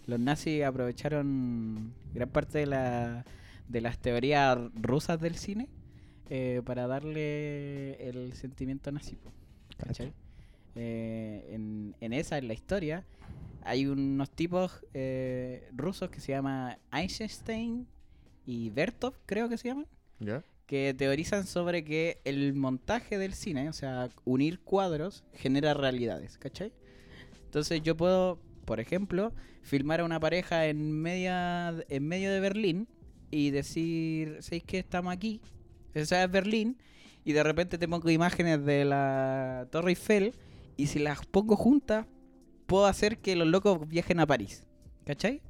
Los 0.06 0.20
nazis 0.20 0.62
aprovecharon 0.62 1.92
gran 2.14 2.28
parte 2.28 2.58
de, 2.58 2.66
la, 2.66 3.24
de 3.68 3.80
las 3.80 3.98
teorías 3.98 4.56
rusas 4.80 5.20
del 5.20 5.34
cine 5.34 5.68
eh, 6.30 6.62
para 6.64 6.86
darle 6.86 8.08
el 8.08 8.32
sentimiento 8.34 8.90
nazi, 8.92 9.16
¿cachai? 9.78 10.12
Eh, 10.74 11.48
en, 11.52 11.94
en 12.00 12.12
esa, 12.12 12.38
en 12.38 12.48
la 12.48 12.54
historia, 12.54 13.04
hay 13.62 13.86
unos 13.86 14.30
tipos 14.30 14.84
eh, 14.94 15.68
rusos 15.74 16.10
que 16.10 16.20
se 16.20 16.32
llaman 16.32 16.78
Einstein 16.92 17.86
y 18.44 18.70
Bertov, 18.70 19.14
creo 19.26 19.48
que 19.48 19.58
se 19.58 19.68
llaman 19.68 19.86
¿Ya? 20.20 20.44
que 20.66 20.94
teorizan 20.96 21.46
sobre 21.46 21.84
que 21.84 22.20
el 22.24 22.54
montaje 22.54 23.18
del 23.18 23.34
cine, 23.34 23.68
o 23.68 23.72
sea, 23.72 24.08
unir 24.24 24.60
cuadros, 24.60 25.24
genera 25.32 25.74
realidades, 25.74 26.38
¿cachai? 26.38 26.72
Entonces 27.44 27.82
yo 27.82 27.96
puedo, 27.96 28.40
por 28.64 28.80
ejemplo, 28.80 29.32
filmar 29.62 30.00
a 30.00 30.04
una 30.04 30.18
pareja 30.18 30.66
en, 30.66 30.92
media, 30.92 31.74
en 31.88 32.06
medio 32.06 32.32
de 32.32 32.40
Berlín 32.40 32.88
y 33.30 33.50
decir, 33.50 34.38
¿sabéis 34.40 34.64
que 34.64 34.78
estamos 34.78 35.12
aquí? 35.12 35.40
Esa 35.96 36.22
es 36.22 36.30
Berlín, 36.30 36.76
y 37.24 37.32
de 37.32 37.42
repente 37.42 37.78
te 37.78 37.88
pongo 37.88 38.10
imágenes 38.10 38.62
de 38.66 38.84
la 38.84 39.66
Torre 39.70 39.92
Eiffel, 39.92 40.34
y 40.76 40.88
si 40.88 40.98
las 40.98 41.24
pongo 41.24 41.56
juntas, 41.56 42.04
puedo 42.66 42.84
hacer 42.84 43.16
que 43.16 43.34
los 43.34 43.48
locos 43.48 43.88
viajen 43.88 44.20
a 44.20 44.26
París, 44.26 44.64
¿cachai? 45.06 45.40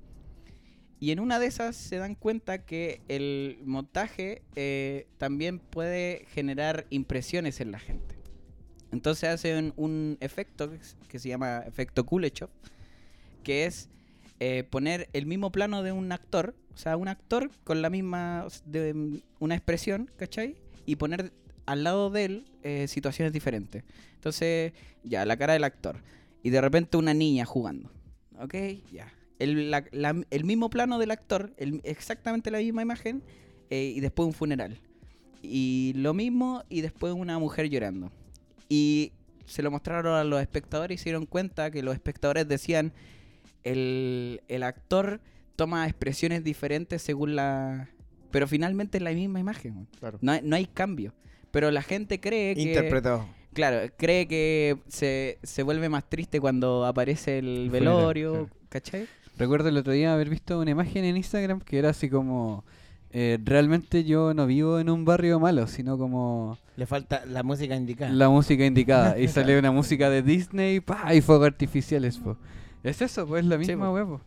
Y 1.00 1.10
en 1.10 1.18
una 1.18 1.40
de 1.40 1.46
esas 1.46 1.74
se 1.74 1.96
dan 1.96 2.14
cuenta 2.14 2.64
que 2.64 3.00
el 3.08 3.58
montaje 3.64 4.42
eh, 4.54 5.08
también 5.18 5.58
puede 5.58 6.26
generar 6.28 6.86
impresiones 6.90 7.60
en 7.60 7.72
la 7.72 7.80
gente. 7.80 8.14
Entonces 8.92 9.28
hacen 9.28 9.72
un 9.76 10.16
efecto 10.20 10.70
que 11.08 11.18
se 11.18 11.28
llama 11.28 11.64
efecto 11.66 12.06
Kuleshov, 12.06 12.50
que 13.42 13.66
es 13.66 13.90
eh, 14.38 14.62
poner 14.70 15.08
el 15.12 15.26
mismo 15.26 15.50
plano 15.50 15.82
de 15.82 15.90
un 15.90 16.12
actor, 16.12 16.54
o 16.76 16.78
sea, 16.78 16.96
un 16.98 17.08
actor 17.08 17.50
con 17.64 17.80
la 17.80 17.88
misma, 17.90 18.46
de, 18.66 18.92
mm, 18.94 19.20
una 19.40 19.54
expresión, 19.56 20.10
¿cachai? 20.16 20.56
Y 20.84 20.96
poner 20.96 21.32
al 21.64 21.82
lado 21.84 22.10
de 22.10 22.24
él 22.26 22.44
eh, 22.62 22.86
situaciones 22.86 23.32
diferentes. 23.32 23.82
Entonces, 24.14 24.72
ya, 25.02 25.24
la 25.24 25.36
cara 25.38 25.54
del 25.54 25.64
actor. 25.64 25.96
Y 26.42 26.50
de 26.50 26.60
repente 26.60 26.96
una 26.98 27.14
niña 27.14 27.44
jugando. 27.46 27.90
¿Ok? 28.38 28.54
Ya. 28.92 29.12
El, 29.38 29.70
la- 29.70 29.84
el 30.30 30.44
mismo 30.44 30.68
plano 30.70 30.98
del 30.98 31.10
actor, 31.10 31.52
exactamente 31.82 32.50
la 32.50 32.58
misma 32.58 32.82
imagen, 32.82 33.22
eh, 33.70 33.92
y 33.96 34.00
después 34.00 34.26
un 34.26 34.34
funeral. 34.34 34.78
Y 35.42 35.92
lo 35.96 36.12
mismo, 36.14 36.62
y 36.68 36.82
después 36.82 37.12
una 37.14 37.38
mujer 37.38 37.68
llorando. 37.70 38.12
Y 38.68 39.12
se 39.46 39.62
lo 39.62 39.70
mostraron 39.70 40.14
a 40.14 40.24
los 40.24 40.40
espectadores 40.42 40.96
y 40.96 40.98
se 40.98 41.04
dieron 41.04 41.24
cuenta 41.26 41.70
que 41.70 41.82
los 41.82 41.94
espectadores 41.94 42.46
decían, 42.46 42.92
el, 43.64 44.42
el 44.48 44.62
actor 44.62 45.20
toma 45.56 45.86
expresiones 45.86 46.44
diferentes 46.44 47.02
según 47.02 47.34
la... 47.36 47.88
Pero 48.30 48.46
finalmente 48.46 48.98
es 48.98 49.02
la 49.02 49.10
misma 49.12 49.40
imagen. 49.40 49.88
Claro. 49.98 50.18
No 50.20 50.32
hay, 50.32 50.40
no 50.42 50.56
hay 50.56 50.66
cambio. 50.66 51.14
Pero 51.50 51.70
la 51.70 51.82
gente 51.82 52.20
cree 52.20 52.54
que... 52.54 52.62
Interpretó. 52.62 53.26
Claro, 53.54 53.90
cree 53.96 54.28
que 54.28 54.78
se, 54.88 55.38
se 55.42 55.62
vuelve 55.62 55.88
más 55.88 56.08
triste 56.08 56.40
cuando 56.40 56.84
aparece 56.84 57.38
el 57.38 57.68
funeral, 57.68 57.70
velorio, 57.70 58.32
claro. 58.32 58.48
¿cachai? 58.68 59.08
Recuerdo 59.38 59.70
el 59.70 59.78
otro 59.78 59.92
día 59.94 60.12
haber 60.12 60.28
visto 60.28 60.60
una 60.60 60.70
imagen 60.70 61.04
en 61.04 61.16
Instagram 61.16 61.60
que 61.60 61.78
era 61.78 61.90
así 61.90 62.10
como... 62.10 62.64
eh, 63.10 63.38
realmente 63.42 64.04
yo 64.04 64.34
no 64.34 64.46
vivo 64.46 64.78
en 64.78 64.90
un 64.90 65.06
barrio 65.06 65.40
malo, 65.40 65.66
sino 65.68 65.96
como 65.96 66.58
Le 66.76 66.84
falta 66.84 67.24
la 67.24 67.42
música 67.42 67.74
indicada. 67.76 68.12
la 68.12 68.28
música 68.28 68.66
indicada. 68.66 69.18
Y 69.18 69.28
sale 69.36 69.58
una 69.58 69.72
música 69.72 70.10
de 70.10 70.20
Disney 70.22 70.80
pa, 70.80 71.14
y 71.14 71.22
fuegos 71.22 71.46
artificiales. 71.46 72.18
Po. 72.18 72.36
Es 72.82 73.00
eso, 73.00 73.26
pues 73.26 73.44
la 73.46 73.56
misma 73.56 73.90
po. 73.90 74.20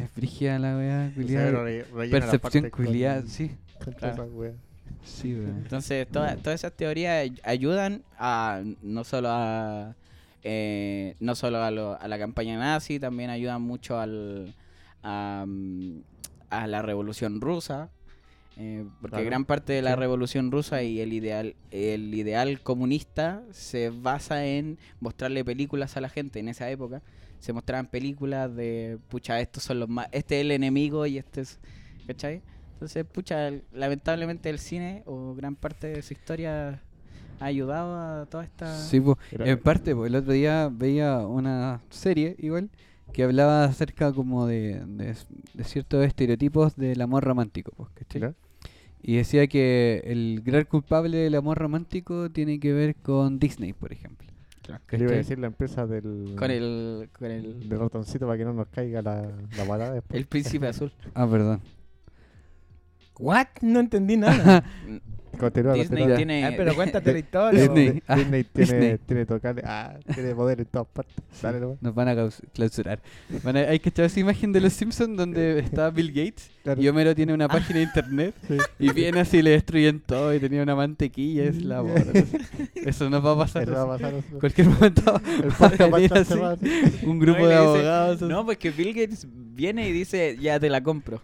Es 0.00 0.10
frigia 0.10 0.58
la 0.58 0.76
sea, 0.76 1.12
culiada. 1.14 2.10
Percepción 2.10 2.70
culiada, 2.70 3.22
sí. 3.26 3.50
Claro. 3.98 4.28
Sí. 5.04 5.32
Entonces, 5.32 6.06
toda- 6.08 6.36
todas 6.36 6.60
esas 6.60 6.72
teorías 6.72 7.14
ay- 7.22 7.40
ayudan 7.44 8.02
a 8.18 8.62
no 8.82 9.04
solo 9.04 9.28
a 9.30 9.94
eh, 10.44 11.16
no 11.20 11.34
solo 11.34 11.58
a, 11.62 11.70
lo- 11.70 12.00
a 12.00 12.06
la 12.08 12.18
campaña 12.18 12.56
nazi, 12.58 13.00
también 13.00 13.28
ayudan 13.30 13.60
mucho 13.60 13.98
al, 13.98 14.54
a, 15.02 15.44
mm, 15.46 15.98
a 16.50 16.66
la 16.68 16.82
revolución 16.82 17.40
rusa. 17.40 17.90
eh, 18.60 18.84
porque 19.00 19.14
Claro. 19.14 19.26
gran 19.26 19.44
parte 19.44 19.72
de 19.72 19.82
la 19.82 19.92
Sí. 19.94 20.00
revolución 20.00 20.50
rusa 20.50 20.82
y 20.82 20.98
el 21.00 21.12
ideal 21.12 21.54
el 21.70 22.12
ideal 22.12 22.60
comunista 22.60 23.42
se 23.52 23.90
basa 23.90 24.44
en 24.46 24.78
mostrarle 24.98 25.44
películas 25.44 25.96
a 25.96 26.00
la 26.00 26.08
gente 26.08 26.40
en 26.40 26.48
esa 26.48 26.68
época 26.68 27.00
se 27.38 27.52
mostraban 27.52 27.86
películas 27.86 28.54
de 28.54 28.98
pucha 29.08 29.40
estos 29.40 29.62
son 29.62 29.80
los 29.80 29.88
más 29.88 30.08
este 30.12 30.36
es 30.36 30.40
el 30.42 30.50
enemigo 30.50 31.06
y 31.06 31.18
este 31.18 31.42
es 31.42 31.58
¿cachai? 32.06 32.42
Entonces, 32.72 33.04
pucha, 33.04 33.50
lamentablemente 33.72 34.48
el 34.48 34.60
cine 34.60 35.02
o 35.04 35.34
gran 35.34 35.56
parte 35.56 35.88
de 35.88 36.02
su 36.02 36.12
historia 36.12 36.80
ha 37.40 37.44
ayudado 37.44 38.22
a 38.22 38.26
toda 38.26 38.44
esta... 38.44 38.76
Sí, 38.76 39.02
En 39.32 39.58
parte, 39.58 39.94
po, 39.94 40.06
el 40.06 40.14
otro 40.14 40.32
día 40.32 40.70
veía 40.72 41.18
una 41.18 41.80
serie 41.90 42.36
igual 42.38 42.70
que 43.12 43.24
hablaba 43.24 43.64
acerca 43.64 44.12
como 44.12 44.46
de, 44.46 44.80
de, 44.86 45.16
de 45.54 45.64
ciertos 45.64 46.06
estereotipos 46.06 46.76
del 46.76 47.00
amor 47.00 47.24
romántico, 47.24 47.72
pues, 47.76 47.90
¿cachai? 47.94 48.20
¿Ya? 48.20 48.34
Y 49.02 49.16
decía 49.16 49.46
que 49.48 50.02
el 50.04 50.42
gran 50.44 50.64
culpable 50.64 51.16
del 51.16 51.34
amor 51.34 51.58
romántico 51.58 52.30
tiene 52.30 52.60
que 52.60 52.72
ver 52.72 52.94
con 52.94 53.38
Disney, 53.38 53.72
por 53.72 53.92
ejemplo. 53.92 54.28
Que 54.86 54.98
le 54.98 55.04
iba 55.04 55.12
a 55.12 55.16
decir 55.16 55.38
la 55.38 55.46
empresa 55.48 55.86
del, 55.86 56.34
Con 56.38 56.50
el, 56.50 57.08
con 57.18 57.30
el, 57.30 57.68
del 57.68 57.78
ratoncito 57.78 58.26
para 58.26 58.38
que 58.38 58.44
no 58.44 58.52
nos 58.52 58.68
caiga 58.68 59.02
la, 59.02 59.22
la 59.56 59.64
parada 59.66 59.92
después. 59.94 60.18
el 60.20 60.26
príncipe 60.26 60.66
azul. 60.66 60.92
Ah, 61.14 61.26
perdón. 61.28 61.60
¿What? 63.18 63.46
No 63.62 63.80
entendí 63.80 64.16
nada. 64.16 64.64
Continúa, 65.38 65.74
Disney 65.74 65.98
continúa. 66.00 66.16
tiene... 66.16 66.44
Ah, 66.46 66.52
pero 66.56 66.74
cuéntate 66.74 67.12
la 67.12 67.18
historia. 67.20 67.60
Disney. 67.60 67.92
po. 68.00 68.04
Ah, 68.08 68.16
Disney 68.16 68.42
tiene, 68.44 68.72
Disney. 68.72 68.98
tiene 69.06 69.24
tocar, 69.26 69.62
ah, 69.64 69.94
tiene 70.12 70.34
poder 70.34 70.58
en 70.58 70.66
todas 70.66 70.88
partes. 70.88 71.14
Dale, 71.40 71.60
nomás. 71.60 71.76
Nos 71.80 71.94
van 71.94 72.08
a 72.08 72.14
clausurar. 72.52 73.00
Bueno, 73.44 73.60
hay 73.60 73.78
que 73.78 73.90
echar 73.90 74.06
esa 74.06 74.18
imagen 74.18 74.52
de 74.52 74.60
los 74.60 74.72
Simpsons 74.72 75.16
donde 75.16 75.60
está 75.60 75.90
Bill 75.90 76.08
Gates 76.08 76.50
Claro. 76.64 76.82
y 76.82 76.88
Homero 76.88 77.14
tiene 77.14 77.32
una 77.34 77.46
página 77.46 77.78
de 77.78 77.84
internet 77.84 78.34
Sí. 78.48 78.56
y 78.80 78.92
viene 78.92 79.20
así 79.20 79.36
y 79.38 79.42
le 79.42 79.50
destruyen 79.50 80.00
todo 80.00 80.34
y 80.34 80.40
tenía 80.40 80.60
una 80.60 80.74
mantequilla, 80.74 81.44
es 81.44 81.62
la. 81.62 81.84
Eso 82.74 83.08
nos 83.08 83.24
va 83.24 83.32
a 83.32 83.38
pasar. 83.38 83.62
Eso 83.62 83.74
va 83.74 83.82
a 83.82 83.86
pasar. 83.98 84.14
eso. 84.14 84.38
Cualquier 84.40 84.66
momento 84.68 85.20
El 85.40 86.14
así, 86.14 86.34
un 87.06 87.18
grupo 87.20 87.38
No, 87.38 87.46
de 87.46 87.52
dice, 87.54 87.54
abogados. 87.54 88.16
así. 88.22 88.24
No, 88.24 88.44
pues 88.44 88.58
que 88.58 88.70
Bill 88.72 88.92
Gates 88.92 89.24
viene 89.30 89.88
y 89.88 89.92
dice, 89.92 90.36
ya 90.40 90.58
te 90.58 90.68
la 90.68 90.82
compro. 90.82 91.22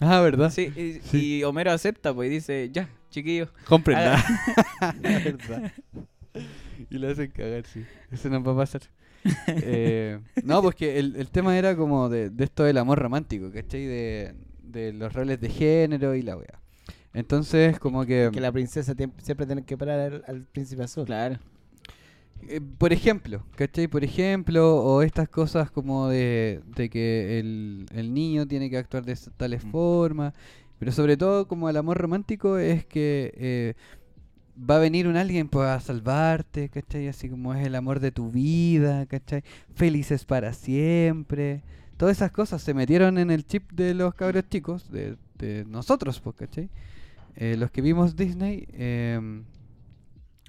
Ah, 0.00 0.20
¿verdad? 0.20 0.50
Sí, 0.50 0.72
y, 0.76 1.00
Sí. 1.08 1.38
y 1.38 1.44
Homero 1.44 1.70
acepta, 1.70 2.12
pues 2.12 2.30
y 2.30 2.34
dice, 2.34 2.70
ya, 2.72 2.88
chiquillo. 3.10 3.48
Comprenla. 3.66 4.22
Ah. 4.80 4.94
verdad. 5.00 5.72
Y 6.90 6.98
lo 6.98 7.08
hacen 7.10 7.30
cagar, 7.30 7.64
sí. 7.66 7.84
Eso 8.10 8.28
nos 8.28 8.46
va 8.46 8.52
a 8.52 8.56
pasar. 8.56 8.82
Eh, 9.46 10.20
no, 10.42 10.60
pues 10.60 10.74
que 10.74 10.98
el, 10.98 11.16
el 11.16 11.30
tema 11.30 11.56
era 11.56 11.74
como 11.76 12.10
de, 12.10 12.28
de 12.28 12.44
esto 12.44 12.62
del 12.64 12.76
amor 12.76 12.98
romántico, 12.98 13.50
¿cachai? 13.50 13.86
De, 13.86 14.34
de 14.62 14.92
los 14.92 15.14
roles 15.14 15.40
de 15.40 15.48
género 15.48 16.14
y 16.14 16.20
la 16.20 16.36
wea. 16.36 16.60
Entonces, 17.14 17.78
como 17.78 18.04
que... 18.04 18.28
Que 18.32 18.40
la 18.40 18.52
princesa 18.52 18.94
siempre 19.22 19.46
tiene 19.46 19.64
que 19.64 19.78
parar 19.78 20.00
al, 20.00 20.24
al 20.26 20.42
príncipe 20.52 20.82
azul. 20.82 21.06
Claro. 21.06 21.38
Eh, 22.48 22.60
por 22.78 22.92
ejemplo, 22.92 23.44
¿cachai? 23.56 23.88
Por 23.88 24.04
ejemplo, 24.04 24.76
o 24.76 25.02
estas 25.02 25.28
cosas 25.28 25.70
como 25.70 26.08
de, 26.08 26.60
de 26.76 26.90
que 26.90 27.38
el, 27.40 27.86
el 27.94 28.12
niño 28.12 28.46
tiene 28.46 28.68
que 28.70 28.76
actuar 28.78 29.04
de 29.04 29.16
tales 29.36 29.64
Mm. 29.64 29.70
formas, 29.70 30.34
pero 30.78 30.92
sobre 30.92 31.16
todo 31.16 31.46
como 31.48 31.68
el 31.70 31.76
amor 31.76 31.98
romántico 31.98 32.58
es 32.58 32.84
que 32.84 33.32
eh, 33.36 33.74
va 34.58 34.76
a 34.76 34.78
venir 34.80 35.06
un 35.08 35.16
alguien 35.16 35.48
pues, 35.48 35.68
a 35.68 35.80
salvarte, 35.80 36.68
¿cachai? 36.68 37.08
Así 37.08 37.28
como 37.28 37.54
es 37.54 37.66
el 37.66 37.74
amor 37.74 38.00
de 38.00 38.12
tu 38.12 38.30
vida, 38.30 39.06
¿cachai? 39.06 39.42
Felices 39.74 40.24
para 40.24 40.52
siempre. 40.52 41.62
Todas 41.96 42.16
esas 42.18 42.32
cosas 42.32 42.62
se 42.62 42.74
metieron 42.74 43.18
en 43.18 43.30
el 43.30 43.46
chip 43.46 43.70
de 43.72 43.94
los 43.94 44.14
cabros 44.14 44.44
chicos, 44.50 44.90
de, 44.90 45.16
de 45.38 45.64
nosotros, 45.66 46.20
pues, 46.20 46.36
¿cachai? 46.36 46.70
Eh, 47.36 47.56
los 47.58 47.70
que 47.70 47.82
vimos 47.82 48.16
Disney, 48.16 48.66
em, 48.72 49.44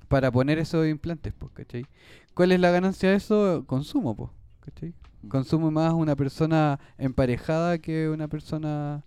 para 0.08 0.32
poner 0.32 0.60
esos 0.60 0.88
implantes, 0.88 1.34
pues, 1.38 1.52
¿cachai? 1.54 1.86
¿Cuál 2.34 2.52
es 2.52 2.60
la 2.60 2.72
ganancia 2.72 3.10
de 3.10 3.15
eso? 3.15 3.63
Consumo, 3.68 4.15
pues, 4.15 4.32
¿cachai? 4.62 4.94
Consume 5.30 5.72
más 5.72 5.94
una 5.94 6.15
persona 6.15 6.80
emparejada 6.98 7.78
que 7.80 8.10
una 8.10 8.28
persona 8.28 9.04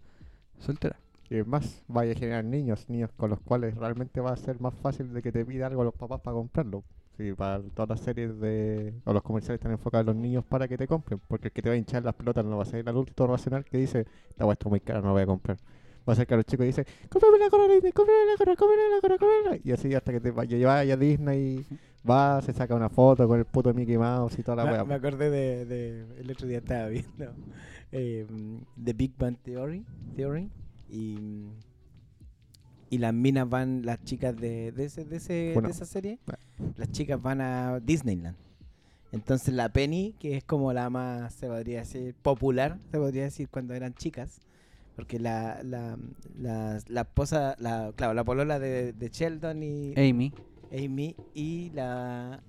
soltera. 0.58 0.96
Y 1.30 1.36
es 1.36 1.46
más, 1.46 1.82
vaya 1.88 2.12
a 2.12 2.14
generar 2.14 2.44
niños, 2.44 2.88
niños 2.88 3.10
con 3.16 3.30
los 3.30 3.40
cuales 3.40 3.76
realmente 3.76 4.20
va 4.20 4.32
a 4.32 4.36
ser 4.36 4.60
más 4.60 4.74
fácil 4.74 5.12
de 5.12 5.22
que 5.22 5.30
te 5.30 5.44
pida 5.44 5.66
algo 5.66 5.82
a 5.82 5.84
los 5.84 5.94
papás 5.94 6.20
para 6.20 6.34
comprarlo. 6.34 6.84
Sí, 7.18 7.32
para 7.32 7.60
todas 7.74 7.88
las 7.88 8.00
series 8.00 8.38
de. 8.40 8.94
o 9.04 9.12
los 9.12 9.22
comerciales 9.22 9.58
están 9.58 9.72
enfocados 9.72 10.02
en 10.02 10.06
los 10.06 10.16
niños 10.16 10.44
para 10.44 10.68
que 10.68 10.78
te 10.78 10.86
compren. 10.86 11.20
Porque 11.26 11.48
el 11.48 11.52
que 11.52 11.62
te 11.62 11.68
va 11.68 11.74
a 11.74 11.78
hinchar 11.78 12.04
las 12.04 12.14
pelotas 12.14 12.44
no 12.44 12.56
va 12.56 12.62
a 12.62 12.66
ser 12.66 12.80
el 12.80 12.88
adulto 12.88 13.26
racional 13.26 13.64
que 13.64 13.76
dice: 13.76 14.06
Esta 14.30 14.46
weá 14.46 14.52
está 14.52 14.68
muy 14.68 14.80
cara, 14.80 15.00
no 15.00 15.08
la 15.08 15.12
voy 15.12 15.22
a 15.22 15.26
comprar. 15.26 15.58
Va 16.08 16.12
a 16.12 16.16
ser 16.16 16.26
que 16.26 16.36
los 16.36 16.44
chicos 16.46 16.64
dice: 16.66 16.86
Cómprame 17.10 17.38
la 17.38 17.50
corona 17.50 17.74
Disney, 17.74 17.92
cómprame 17.92 18.20
la 18.30 18.36
corona, 18.38 18.56
cómprame 18.56 18.82
la 18.94 19.00
corona, 19.00 19.18
cómprame 19.18 19.60
Y 19.64 19.72
así 19.72 19.94
hasta 19.94 20.12
que 20.12 20.20
te 20.20 20.30
vaya, 20.30 20.94
a 20.94 20.96
Disney, 20.96 21.64
va, 22.08 22.40
se 22.40 22.52
saca 22.54 22.74
una 22.74 22.88
foto 22.88 23.28
con 23.28 23.38
el 23.38 23.44
puto 23.44 23.74
Mickey 23.74 23.98
Mouse 23.98 24.38
y 24.38 24.42
toda 24.42 24.64
la 24.64 24.72
weá. 24.72 24.84
me 24.84 24.94
acordé 24.94 25.28
de, 25.30 25.64
de- 25.66 26.20
El 26.20 26.30
otro 26.30 26.46
día 26.48 26.58
estaba 26.58 26.88
viendo 26.88 27.34
eh, 27.92 28.26
The 28.82 28.92
Big 28.94 29.12
Bang 29.18 29.36
Theory. 29.42 29.84
Theory 30.16 30.48
y, 30.88 31.44
y 32.90 32.98
las 32.98 33.12
minas 33.12 33.48
van, 33.48 33.82
las 33.84 34.02
chicas 34.04 34.34
de, 34.36 34.72
de, 34.72 34.84
ese, 34.86 35.04
de, 35.04 35.16
ese- 35.16 35.50
Bueno. 35.52 35.68
de 35.68 35.72
esa 35.74 35.84
serie, 35.84 36.18
Ah. 36.28 36.38
las 36.76 36.90
chicas 36.90 37.20
van 37.20 37.40
a 37.42 37.80
Disneyland. 37.80 38.36
Entonces 39.12 39.54
la 39.54 39.68
Penny, 39.70 40.14
que 40.18 40.36
es 40.36 40.44
como 40.44 40.72
la 40.72 40.88
más, 40.90 41.34
se 41.34 41.46
podría 41.48 41.80
decir, 41.80 42.14
popular, 42.22 42.78
se 42.90 42.98
podría 42.98 43.24
decir 43.24 43.48
cuando 43.48 43.74
eran 43.74 43.94
chicas, 43.94 44.40
porque 44.98 45.20
la, 45.20 45.60
la, 45.62 45.96
la, 46.40 46.80
la 46.88 47.00
esposa, 47.02 47.54
la, 47.60 47.92
claro, 47.94 48.14
la 48.14 48.24
polola 48.24 48.58
de, 48.58 48.92
de 48.92 49.08
Sheldon 49.10 49.62
y, 49.62 49.92
Amy. 49.96 50.32
Amy 50.72 51.14
y 51.34 51.70
la 51.70 52.42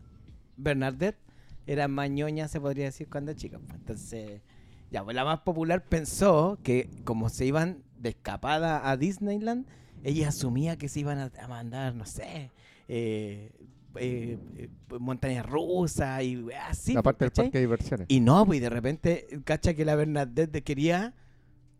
Bernadette 0.57 1.19
eran 1.67 1.91
más 1.91 2.09
ñoñas, 2.09 2.49
se 2.49 2.59
podría 2.59 2.85
decir, 2.85 3.07
cuando 3.07 3.33
chicas. 3.33 3.61
pues. 3.67 3.77
Entonces, 3.79 4.41
ya, 4.89 5.03
pues 5.03 5.15
la 5.15 5.25
más 5.25 5.41
popular 5.41 5.83
pensó 5.85 6.57
que 6.63 6.89
como 7.03 7.29
se 7.29 7.45
iban 7.45 7.83
de 7.99 8.09
escapada 8.09 8.89
a 8.89 8.97
Disneyland, 8.97 9.67
ella 10.03 10.29
asumía 10.29 10.75
que 10.75 10.89
se 10.89 11.01
iban 11.01 11.19
a, 11.19 11.31
a 11.39 11.47
mandar, 11.47 11.93
no 11.93 12.07
sé, 12.07 12.49
eh, 12.87 13.51
eh, 13.95 14.39
eh, 14.57 14.69
montañas 14.99 15.45
rusas 15.45 16.23
y 16.23 16.45
así. 16.67 16.97
Aparte 16.97 17.25
del 17.25 17.31
parque 17.31 17.59
de 17.59 17.61
diversiones. 17.61 18.07
Y 18.09 18.21
no, 18.21 18.43
pues 18.43 18.57
y 18.57 18.59
de 18.59 18.69
repente, 18.71 19.27
cacha 19.43 19.75
que 19.75 19.85
la 19.85 19.93
Bernadette 19.93 20.51
de- 20.51 20.63
quería, 20.63 21.13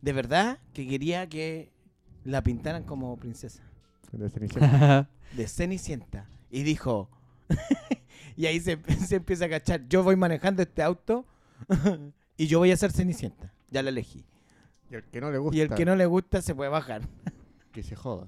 de 0.01 0.13
verdad, 0.13 0.59
que 0.73 0.88
quería 0.88 1.27
que 1.27 1.71
la 2.23 2.41
pintaran 2.43 2.83
como 2.83 3.17
princesa 3.17 3.63
De 4.12 4.29
Cenicienta. 4.29 5.09
de 5.35 5.47
Cenicienta 5.47 6.29
y 6.49 6.63
dijo 6.63 7.09
y 8.35 8.45
ahí 8.45 8.59
se, 8.59 8.79
se 9.07 9.15
empieza 9.17 9.45
a 9.45 9.49
cachar 9.49 9.88
yo 9.88 10.03
voy 10.03 10.15
manejando 10.15 10.62
este 10.62 10.81
auto 10.83 11.25
y 12.38 12.47
yo 12.47 12.59
voy 12.59 12.71
a 12.71 12.77
ser 12.77 12.91
Cenicienta 12.91 13.53
ya 13.69 13.83
la 13.83 13.89
elegí 13.89 14.25
y 14.89 14.95
el 14.95 15.03
que 15.03 15.21
no 15.21 15.31
le 15.31 15.38
gusta. 15.38 15.57
y 15.57 15.62
el 15.62 15.69
que 15.69 15.85
no 15.85 15.95
le 15.95 16.05
gusta 16.05 16.41
se 16.41 16.55
puede 16.55 16.69
bajar 16.69 17.01
que 17.71 17.83
se 17.83 17.95
joda. 17.95 18.27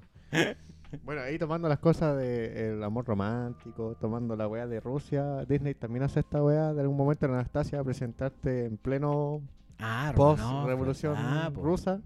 bueno, 1.04 1.22
ahí 1.22 1.38
tomando 1.38 1.68
las 1.68 1.80
cosas 1.80 2.16
del 2.16 2.82
amor 2.84 3.04
romántico, 3.04 3.96
tomando 4.00 4.36
la 4.36 4.46
weá 4.46 4.68
de 4.68 4.78
Rusia, 4.78 5.44
Disney 5.46 5.74
también 5.74 6.04
hace 6.04 6.20
esta 6.20 6.40
weá 6.42 6.72
de 6.72 6.80
algún 6.82 6.96
momento 6.96 7.26
en 7.26 7.32
Anastasia 7.32 7.80
a 7.80 7.84
presentarte 7.84 8.66
en 8.66 8.76
pleno 8.76 9.42
ah 9.78 10.12
post-revolución 10.14 11.16
rusa, 11.54 12.00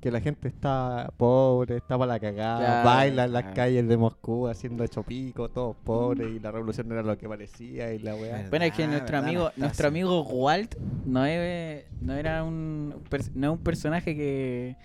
que 0.00 0.10
la 0.10 0.20
gente 0.20 0.48
está 0.48 1.12
pobre, 1.18 1.76
está 1.76 1.98
para 1.98 2.14
la 2.14 2.20
cagada, 2.20 2.58
Claro, 2.58 2.88
baila 2.88 3.24
en 3.24 3.32
las 3.32 3.42
claro. 3.42 3.56
calles 3.56 3.86
de 3.88 3.96
Moscú 3.98 4.48
haciendo 4.48 4.82
hecho 4.82 5.02
pico, 5.02 5.48
todos 5.50 5.76
pobres, 5.84 6.28
y 6.34 6.38
la 6.40 6.50
revolución 6.50 6.88
no 6.88 6.94
era 6.94 7.02
lo 7.02 7.18
que 7.18 7.28
parecía, 7.28 7.92
y 7.92 7.98
la 7.98 8.14
weá. 8.14 8.46
Bueno, 8.48 8.64
es 8.64 8.72
que 8.72 8.86
nuestro 8.86 9.12
verdad, 9.12 9.28
amigo, 9.28 9.50
nuestro 9.56 9.88
amigo 9.88 10.22
Walt 10.22 10.74
no, 11.04 11.26
es, 11.26 11.84
no 12.00 12.14
era 12.14 12.42
un 12.44 12.94
no 13.34 13.46
es 13.46 13.52
un 13.52 13.62
personaje 13.62 14.16
que 14.16 14.76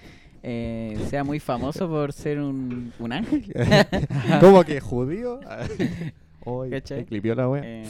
eh, 0.43 0.97
sea 1.09 1.23
muy 1.23 1.39
famoso 1.39 1.87
por 1.87 2.11
ser 2.11 2.39
un, 2.41 2.91
un 2.99 3.13
ángel. 3.13 3.45
¿Cómo 4.41 4.63
que 4.65 4.81
judío? 4.81 5.39
Hoy 6.43 6.69
¿Cachai? 6.69 7.05
clipió 7.05 7.33
la 7.35 7.47
weá. 7.49 7.61
Eh. 7.65 7.85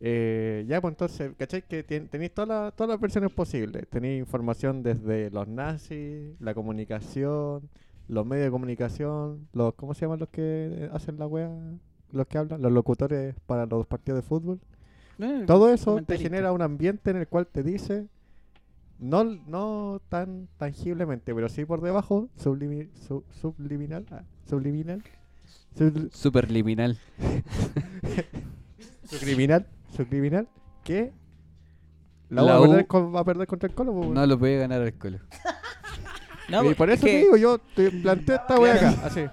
Eh, 0.00 0.64
ya, 0.68 0.80
pues 0.80 0.92
entonces, 0.92 1.32
¿cachai? 1.38 1.62
Que 1.62 1.82
tenéis 1.82 2.32
todas 2.34 2.48
las- 2.48 2.76
todas 2.76 2.90
las 2.90 3.00
versiones 3.00 3.30
posibles. 3.32 3.86
Tenéis 3.88 4.18
información 4.20 4.82
desde 4.82 5.30
los 5.30 5.48
nazis, 5.48 6.34
la 6.40 6.52
comunicación, 6.54 7.68
los 8.08 8.26
medios 8.26 8.46
de 8.46 8.50
comunicación, 8.50 9.46
los 9.52 9.74
¿cómo 9.74 9.94
se 9.94 10.02
llaman 10.02 10.18
los 10.20 10.28
que 10.28 10.90
hacen 10.92 11.18
la 11.18 11.26
wea? 11.26 11.50
Los 12.12 12.26
que 12.26 12.38
hablan, 12.38 12.60
los 12.60 12.70
locutores 12.72 13.34
para 13.46 13.66
los 13.66 13.86
partidos 13.86 14.18
de 14.22 14.28
fútbol. 14.28 14.60
Eh, 15.18 15.44
Todo 15.46 15.72
eso 15.72 15.96
te 16.06 16.14
genera 16.18 16.52
un 16.52 16.62
ambiente 16.62 17.10
en 17.10 17.16
el 17.18 17.28
cual 17.28 17.46
te 17.46 17.62
dice, 17.62 18.06
no, 18.98 19.24
no 19.24 20.00
tan 20.08 20.48
tangiblemente, 20.58 21.34
pero 21.34 21.48
sí 21.48 21.64
por 21.64 21.80
debajo, 21.80 22.28
sublimi- 22.38 22.90
su- 23.06 23.24
subliminal, 23.40 24.04
ah, 24.10 24.22
subliminal, 24.48 25.02
subl- 25.76 26.10
Superliminal. 29.04 29.66
subliminal, 29.94 30.46
subliminal, 30.46 30.48
que 30.84 31.12
la, 32.30 32.42
La 32.42 32.60
U 32.60 32.62
va, 32.62 32.64
a 32.64 32.68
perder, 32.68 32.84
U- 32.84 32.86
con- 32.88 33.14
va 33.14 33.20
a 33.20 33.24
perder 33.24 33.46
contra 33.46 33.68
el 33.68 33.74
Colo. 33.74 33.92
No 34.12 34.26
lo 34.26 34.38
puede 34.38 34.58
ganar 34.58 34.82
el 34.82 34.94
Colo. 34.94 35.18
No, 36.50 36.60
y 36.60 36.64
pues, 36.66 36.76
por 36.76 36.90
es 36.90 36.98
eso 36.98 37.06
que- 37.06 37.12
te 37.12 37.18
digo, 37.20 37.36
yo 37.38 37.58
te 37.58 37.90
planteé 37.90 38.34
esta 38.34 38.58
wea 38.60 38.74
acá, 38.74 38.94
así. 39.06 39.24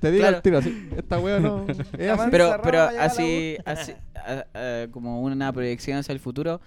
Te 0.00 0.12
digo 0.12 0.22
Claro. 0.22 0.36
al 0.36 0.42
tiro 0.42 0.58
así, 0.58 0.88
esta 0.96 1.18
wea 1.18 1.40
no 1.40 1.66
es 1.68 1.80
así. 1.80 2.28
pero, 2.30 2.60
pero 2.62 2.80
así, 2.82 3.56
así 3.66 3.92
a- 4.14 4.44
a- 4.54 4.86
como 4.92 5.20
una 5.20 5.52
proyección 5.52 5.98
hacia 5.98 6.12
el 6.12 6.20
futuro, 6.20 6.60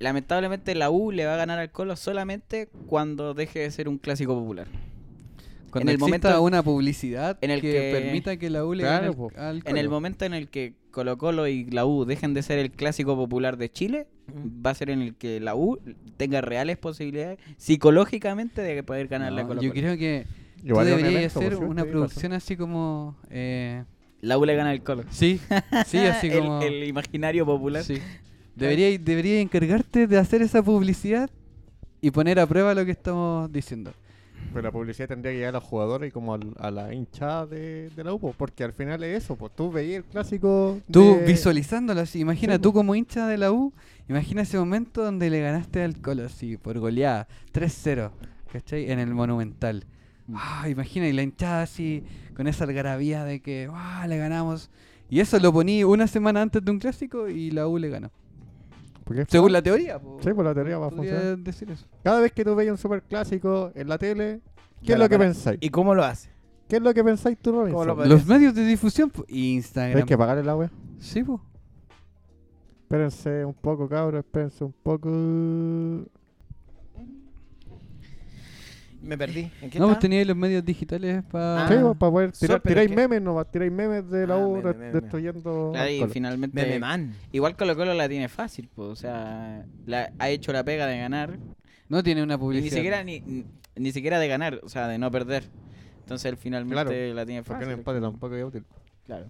lamentablemente 0.00 0.74
la 0.74 0.90
U 0.90 1.12
le 1.12 1.26
va 1.26 1.34
a 1.34 1.36
ganar 1.36 1.60
al 1.60 1.70
Colo 1.70 1.94
solamente 1.94 2.68
cuando 2.86 3.34
deje 3.34 3.60
de 3.60 3.70
ser 3.70 3.88
un 3.88 3.98
clásico 3.98 4.34
popular. 4.34 4.66
Cuando 5.72 5.90
el 5.90 5.94
exista 5.96 6.06
momento 6.28 6.42
una 6.42 6.62
publicidad 6.62 7.36
en 7.40 7.50
el 7.50 7.60
que, 7.60 7.72
que- 7.72 7.92
permita 7.92 8.36
que 8.36 8.48
la 8.50 8.64
U 8.64 8.74
le 8.74 8.82
Claro, 8.84 9.12
gane 9.14 9.30
al, 9.36 9.56
al 9.56 9.62
En 9.66 9.76
el 9.76 9.88
momento 9.88 10.24
en 10.24 10.34
el 10.34 10.48
que 10.48 10.74
Colo 10.92 11.18
Colo 11.18 11.48
y 11.48 11.64
la 11.70 11.84
U 11.86 12.04
dejen 12.04 12.34
de 12.34 12.42
ser 12.42 12.58
el 12.60 12.70
clásico 12.70 13.16
popular 13.16 13.56
de 13.56 13.70
Chile, 13.72 14.06
va 14.64 14.70
a 14.70 14.74
ser 14.74 14.90
en 14.90 15.00
el 15.02 15.14
que 15.16 15.40
la 15.40 15.54
U 15.56 15.78
tenga 16.18 16.40
reales 16.42 16.76
posibilidades 16.76 17.38
psicológicamente 17.56 18.62
de 18.62 18.82
poder 18.82 19.08
ganarle 19.08 19.40
a 19.40 19.44
No, 19.44 19.48
Colo 19.48 19.62
yo 19.62 19.70
Colo. 19.70 19.80
creo 19.80 19.96
que 19.96 20.26
tú 20.60 20.66
Igual 20.68 20.88
evento, 20.88 21.26
hacer 21.40 21.54
por 21.56 21.64
una 21.64 21.84
producción 21.84 22.32
así 22.34 22.56
como... 22.56 23.16
Eh, 23.30 23.82
La 24.20 24.38
U 24.38 24.44
le 24.44 24.54
gana 24.54 24.70
al 24.70 24.82
Colo. 24.82 25.04
sí, 25.10 25.40
sí, 25.86 25.98
así 26.06 26.28
El- 26.28 26.38
como... 26.38 26.62
el, 26.62 26.84
imaginario 26.84 27.44
popular. 27.46 27.82
Sí. 27.82 27.98
Deberías 28.54 29.02
debería 29.02 29.40
encargarte 29.40 30.06
de 30.06 30.18
hacer 30.18 30.42
esa 30.42 30.62
publicidad 30.62 31.30
y 32.02 32.10
poner 32.10 32.38
a 32.38 32.46
prueba 32.46 32.74
lo 32.74 32.84
que 32.84 32.90
estamos 32.92 33.50
diciendo. 33.50 33.92
Pero 34.50 34.62
la 34.62 34.70
publicidad 34.70 35.08
tendría 35.08 35.32
que 35.32 35.38
llegar 35.38 35.50
a 35.56 35.58
los 35.60 35.64
jugadores 35.64 36.08
y 36.08 36.12
como 36.12 36.34
al- 36.34 36.54
a 36.58 36.70
la 36.70 36.92
hinchada 36.92 37.46
de, 37.46 37.88
de 37.90 38.04
la 38.04 38.12
U, 38.12 38.18
po, 38.18 38.34
porque 38.36 38.64
al 38.64 38.72
final 38.72 39.02
es 39.02 39.24
eso, 39.24 39.36
pues 39.36 39.52
tú 39.56 39.70
veías 39.70 39.98
el 39.98 40.04
clásico. 40.04 40.78
Tú 40.90 41.16
de- 41.16 41.24
visualizándolo 41.26 42.00
así, 42.00 42.20
imagina 42.20 42.54
Sí, 42.56 42.60
tú 42.60 42.72
como 42.72 42.94
hincha 42.94 43.26
de 43.26 43.38
la 43.38 43.50
U, 43.52 43.72
imagina 44.08 44.42
ese 44.42 44.58
momento 44.58 45.02
donde 45.02 45.30
le 45.30 45.40
ganaste 45.40 45.82
al 45.82 45.96
Colo 46.00 46.26
así, 46.26 46.56
por 46.58 46.78
goleada, 46.78 47.28
3-0, 47.52 48.10
¿cachai? 48.52 48.90
En 48.90 48.98
el 48.98 49.14
Monumental. 49.14 49.86
Mm. 50.26 50.34
Ah, 50.36 50.68
imagina, 50.68 51.08
y 51.08 51.12
la 51.12 51.22
hinchada 51.22 51.62
así, 51.62 52.04
con 52.36 52.46
esa 52.46 52.64
algarabía 52.64 53.24
de 53.24 53.40
que, 53.40 53.68
ah, 53.72 54.06
le 54.06 54.18
ganamos. 54.18 54.70
Y 55.08 55.20
eso 55.20 55.38
lo 55.38 55.52
poní 55.52 55.82
una 55.84 56.06
semana 56.06 56.42
antes 56.42 56.64
de 56.64 56.70
un 56.70 56.78
clásico 56.78 57.28
y 57.28 57.50
la 57.50 57.66
U 57.68 57.78
le 57.78 57.88
ganó. 57.88 58.10
Porque 59.14 59.30
Según 59.30 59.52
la 59.52 59.62
teoría, 59.62 59.98
po. 59.98 60.18
Sí, 60.22 60.32
por 60.32 60.44
la 60.44 60.54
teoría 60.54 60.78
va 60.78 60.86
a 60.86 60.90
funcionar. 60.90 61.38
decir 61.38 61.70
eso. 61.70 61.86
Cada 62.02 62.20
vez 62.20 62.32
que 62.32 62.44
tú 62.44 62.54
veis 62.54 62.70
un 62.70 62.78
super 62.78 63.02
clásico 63.02 63.70
en 63.74 63.88
la 63.88 63.98
tele, 63.98 64.40
¿qué 64.80 64.88
Ya 64.88 64.94
es 64.94 65.00
lo 65.00 65.08
que 65.08 65.18
pensáis? 65.18 65.58
¿Y 65.60 65.70
cómo 65.70 65.94
lo 65.94 66.04
hace? 66.04 66.30
¿Qué 66.68 66.76
es 66.76 66.82
lo 66.82 66.94
que 66.94 67.04
pensáis 67.04 67.38
tú, 67.38 67.52
Robinson? 67.52 67.72
¿Cómo 67.74 67.84
lo 67.84 67.96
podría 67.96 68.14
Los 68.14 68.26
medios 68.26 68.54
de 68.54 68.64
difusión, 68.64 69.10
po, 69.10 69.24
Instagram. 69.28 69.98
Hay 69.98 70.04
que 70.04 70.16
pagar 70.16 70.38
el 70.38 70.48
agua. 70.48 70.70
Sí, 70.98 71.22
po. 71.22 71.40
Espérense 72.82 73.44
un 73.44 73.54
poco, 73.54 73.88
cabros, 73.88 74.24
espérense 74.24 74.64
un 74.64 74.72
poco. 74.72 75.08
Me 79.02 79.18
perdí. 79.18 79.50
¿En 79.60 79.68
qué 79.70 79.78
No, 79.78 79.86
pues 79.88 79.98
teníais 79.98 80.26
los 80.26 80.36
medios 80.36 80.64
digitales 80.64 81.22
para... 81.30 81.64
Ah. 81.64 81.68
Sí, 81.68 81.74
pues, 81.80 81.96
para 81.96 82.12
poder 82.12 82.32
tirar, 82.32 82.58
so- 82.58 82.62
tiráis 82.68 82.90
es 82.90 82.96
que- 82.96 83.02
memes, 83.02 83.22
no 83.22 83.44
tiráis 83.44 83.72
memes 83.72 84.08
de 84.10 84.26
la 84.26 84.34
Ah, 84.34 84.38
U 84.38 84.56
meme, 84.56 84.72
meme. 84.74 84.92
destruyendo. 85.00 85.70
Claro, 85.72 85.90
y 85.90 85.98
Colo. 85.98 86.12
finalmente. 86.12 86.62
Meme 86.62 86.78
man. 86.78 87.14
Igual 87.32 87.56
Colo 87.56 87.74
Colo 87.76 87.94
la 87.94 88.08
tiene 88.08 88.28
fácil, 88.28 88.68
pues, 88.74 88.88
o 88.88 88.96
sea, 88.96 89.64
la- 89.86 90.12
ha 90.18 90.28
hecho 90.30 90.52
la 90.52 90.62
pega 90.64 90.86
de 90.86 90.98
ganar. 90.98 91.38
No 91.88 92.02
tiene 92.02 92.22
una 92.22 92.38
publicidad. 92.38 92.64
ni 92.64 92.70
siquiera 92.76 93.04
ni, 93.04 93.44
ni- 93.76 93.92
siquiera 93.92 94.18
de 94.18 94.28
ganar, 94.28 94.60
o 94.62 94.68
sea, 94.68 94.86
de 94.88 94.98
no 94.98 95.10
perder. 95.10 95.44
Entonces 96.00 96.26
él 96.30 96.36
finalmente 96.36 96.74
Claro, 96.84 97.14
la 97.14 97.26
tiene 97.26 97.42
Porque 97.42 97.60
fácil. 97.64 97.72
un 97.74 97.78
empate 97.80 98.00
tampoco 98.00 98.34
es 98.34 98.44
útil. 98.44 98.64
Claro. 99.06 99.26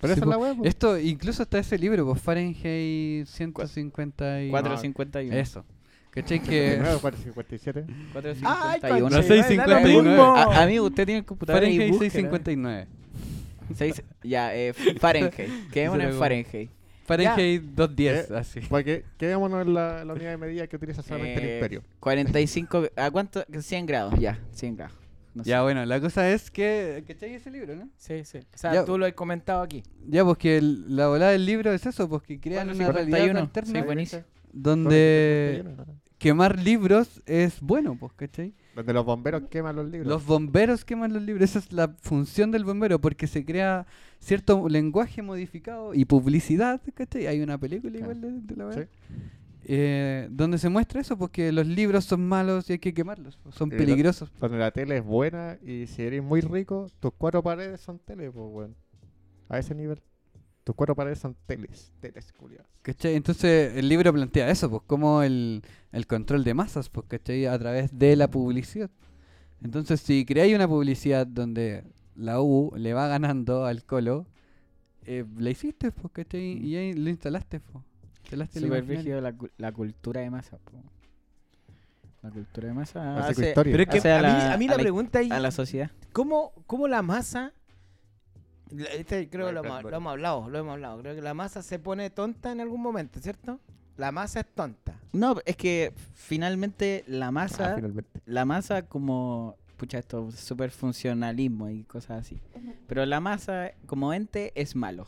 Pero 0.00 0.14
Sí, 0.14 0.20
esa 0.20 0.24
es 0.24 0.30
la 0.30 0.38
wea, 0.38 0.54
pues. 0.54 0.68
Esto, 0.68 0.98
incluso 0.98 1.42
está 1.44 1.58
ese 1.58 1.78
libro, 1.78 2.04
pues 2.06 2.20
Fahrenheit 2.20 3.26
150 3.26 4.42
y... 4.42 4.50
451. 4.50 5.34
Eso. 5.36 5.64
¿Cachai? 6.14 6.40
Que... 6.40 6.76
59, 6.76 6.98
457. 7.00 7.86
451. 8.12 9.10
No, 9.10 9.22
651. 9.22 10.36
A- 10.36 10.62
Amigo, 10.62 10.86
usted 10.86 11.06
tiene 11.06 11.18
el 11.20 11.24
computador 11.24 11.60
Fahrenheit 11.60 11.80
ahí, 11.82 11.90
búsquela. 11.90 12.10
659. 12.10 12.86
Seis- 13.74 14.02
ya, 14.22 14.54
eh, 14.54 14.72
Fahrenheit. 15.00 15.34
Quedémonos 15.72 16.06
en 16.06 16.18
Fahrenheit. 16.18 16.70
Fahrenheit 17.06 17.62
210, 17.62 18.30
Eh, 18.30 18.36
así. 18.36 18.60
Porque 18.68 19.04
quedémonos 19.18 19.66
en 19.66 19.74
la, 19.74 20.04
la 20.04 20.12
unidad 20.14 20.30
de 20.30 20.36
medida 20.36 20.66
que 20.66 20.76
utiliza 20.76 21.02
solamente 21.02 21.42
el 21.42 21.48
Eh, 21.48 21.54
imperio. 21.56 21.82
45. 22.00 22.84
¿A 22.96 23.10
cuánto? 23.10 23.44
100 23.58 23.86
grados, 23.86 24.14
ya, 24.18 24.38
100 24.52 24.76
grados. 24.76 24.94
No 25.34 25.42
sé. 25.42 25.50
Ya, 25.50 25.62
bueno, 25.62 25.84
la 25.84 26.00
cosa 26.00 26.30
es 26.30 26.48
que... 26.50 27.02
¿Cachai 27.08 27.34
ese 27.34 27.50
libro, 27.50 27.74
no? 27.74 27.88
Sí, 27.96 28.24
sí. 28.24 28.38
O 28.38 28.56
sea, 28.56 28.72
Ya. 28.72 28.84
tú 28.84 28.96
lo 28.96 29.04
has 29.04 29.12
comentado 29.14 29.62
aquí. 29.62 29.82
Ya, 30.08 30.24
pues 30.24 30.38
que 30.38 30.58
el- 30.58 30.94
la 30.94 31.08
volada 31.08 31.32
del 31.32 31.44
libro 31.44 31.72
es 31.72 31.84
eso, 31.84 32.08
pues 32.08 32.22
que 32.22 32.38
crean 32.38 32.68
Bueno, 32.68 32.78
una 32.78 32.86
sí, 32.86 32.92
realidad 32.92 33.18
41. 33.18 33.40
alterna 33.40 33.80
Sí, 33.80 33.84
buenísimo. 33.84 34.22
donde 34.52 35.64
quemar 36.18 36.58
libros 36.58 37.22
es 37.26 37.60
bueno, 37.60 37.96
pues, 37.98 38.12
¿cachai? 38.14 38.54
Donde 38.74 38.92
los 38.92 39.04
bomberos 39.04 39.42
queman 39.50 39.76
los 39.76 39.86
libros. 39.90 40.06
Los 40.08 40.26
bomberos 40.26 40.84
queman 40.84 41.12
los 41.12 41.22
libros, 41.22 41.50
esa 41.50 41.58
es 41.60 41.72
la 41.72 41.94
función 42.00 42.50
del 42.50 42.64
bombero, 42.64 43.00
porque 43.00 43.26
se 43.26 43.44
crea 43.44 43.86
cierto 44.18 44.68
lenguaje 44.68 45.22
modificado 45.22 45.94
y 45.94 46.04
publicidad, 46.06 46.80
¿cachai? 46.94 47.26
Hay 47.26 47.40
una 47.40 47.58
película 47.58 47.96
igual 47.98 48.20
de, 48.20 48.32
de 48.40 48.56
la 48.56 48.64
verdad. 48.66 48.88
Eh, 49.66 50.28
donde 50.30 50.58
se 50.58 50.68
muestra 50.68 51.00
eso, 51.00 51.16
porque 51.16 51.50
los 51.50 51.66
libros 51.66 52.04
son 52.04 52.26
malos 52.28 52.68
y 52.68 52.74
hay 52.74 52.78
que 52.78 52.92
quemarlos, 52.92 53.38
pues, 53.42 53.54
son 53.54 53.68
Y 53.68 53.72
lo- 53.72 53.78
peligrosos. 53.78 54.30
Donde 54.38 54.58
la 54.58 54.70
tele 54.70 54.98
es 54.98 55.04
buena 55.04 55.56
y 55.64 55.86
si 55.86 56.02
eres 56.02 56.22
muy 56.22 56.40
rico, 56.42 56.88
tus 57.00 57.12
cuatro 57.16 57.42
paredes 57.42 57.80
son 57.80 57.98
tele, 57.98 58.30
pues, 58.30 58.46
weón. 58.50 58.74
A 59.48 59.58
ese 59.58 59.74
nivel. 59.74 60.00
Tus 60.64 60.74
cuatro 60.74 60.94
paredes 60.96 61.18
son 61.18 61.36
teles. 61.46 61.92
Teles, 62.00 62.32
culiadas. 62.32 62.66
¿Cachai? 62.82 63.14
Entonces 63.16 63.76
el 63.76 63.86
libro 63.88 64.12
plantea 64.12 64.48
eso, 64.50 64.70
pues 64.70 64.82
como 64.86 65.22
el, 65.22 65.62
el 65.92 66.06
control 66.06 66.42
de 66.42 66.54
masas, 66.54 66.88
pues, 66.88 67.06
¿cachai? 67.06 67.44
A 67.46 67.58
través 67.58 67.96
de 67.98 68.16
la 68.16 68.28
publicidad. 68.30 68.90
Entonces 69.62 70.00
si 70.00 70.24
creáis 70.24 70.54
una 70.54 70.66
publicidad 70.66 71.26
donde 71.26 71.84
la 72.16 72.40
U 72.40 72.72
le 72.76 72.94
va 72.94 73.08
ganando 73.08 73.66
al 73.66 73.84
Colo, 73.84 74.26
eh, 75.04 75.24
la 75.36 75.50
hiciste, 75.50 75.92
pues, 75.92 76.12
¿cachai? 76.12 76.58
Y 76.66 76.76
ahí 76.76 76.94
lo 76.94 77.10
instalaste, 77.10 77.60
pues. 77.60 77.84
Instalaste 78.22 78.60
imaginario. 78.60 78.96
rígido 78.96 79.20
la, 79.20 79.34
la 79.58 79.72
cultura 79.72 80.22
de 80.22 80.30
masa. 80.30 80.56
po. 80.58 80.72
La 82.22 82.30
cultura 82.30 82.68
de 82.68 82.74
masa 82.74 83.26
Hace. 83.26 83.52
Pero 83.54 83.82
es 83.82 83.88
que 83.88 83.98
hace 83.98 84.10
a, 84.12 84.16
mí, 84.16 84.22
la- 84.22 84.54
a 84.54 84.56
mí 84.56 84.64
a 84.64 84.70
la 84.70 84.76
la- 84.78 84.82
pregunta 84.82 85.18
ahí, 85.18 85.28
a 85.30 85.38
la 85.40 85.50
sociedad. 85.50 85.90
¿cómo, 86.12 86.52
¿cómo 86.66 86.88
la 86.88 87.02
masa... 87.02 87.52
Este 88.96 89.28
creo 89.28 89.46
que 89.46 89.52
lo, 89.52 89.64
hemos- 89.64 89.82
lo 89.82 89.96
hemos 89.96 90.10
hablado, 90.12 90.48
lo 90.50 90.58
hemos 90.58 90.72
hablado. 90.74 90.98
Creo 91.00 91.14
que 91.14 91.22
la 91.22 91.34
masa 91.34 91.62
se 91.62 91.78
pone 91.78 92.10
tonta 92.10 92.52
en 92.52 92.60
algún 92.60 92.80
momento, 92.82 93.20
¿cierto? 93.20 93.60
La 93.96 94.10
masa 94.10 94.40
es 94.40 94.46
tonta. 94.54 94.98
No, 95.12 95.36
es 95.44 95.56
que 95.56 95.92
finalmente 96.14 97.04
la 97.06 97.28
Ah, 97.28 97.30
masa, 97.30 97.74
finalmente. 97.76 98.20
la 98.26 98.44
masa 98.44 98.82
como, 98.86 99.56
pucha, 99.76 99.98
esto 99.98 100.28
es 100.30 100.40
súper 100.40 100.70
funcionalismo 100.70 101.68
y 101.70 101.84
cosas 101.84 102.20
así. 102.22 102.40
Pero 102.88 103.06
la 103.06 103.20
masa 103.20 103.72
como 103.86 104.12
ente 104.12 104.52
es 104.56 104.74
malo. 104.74 105.04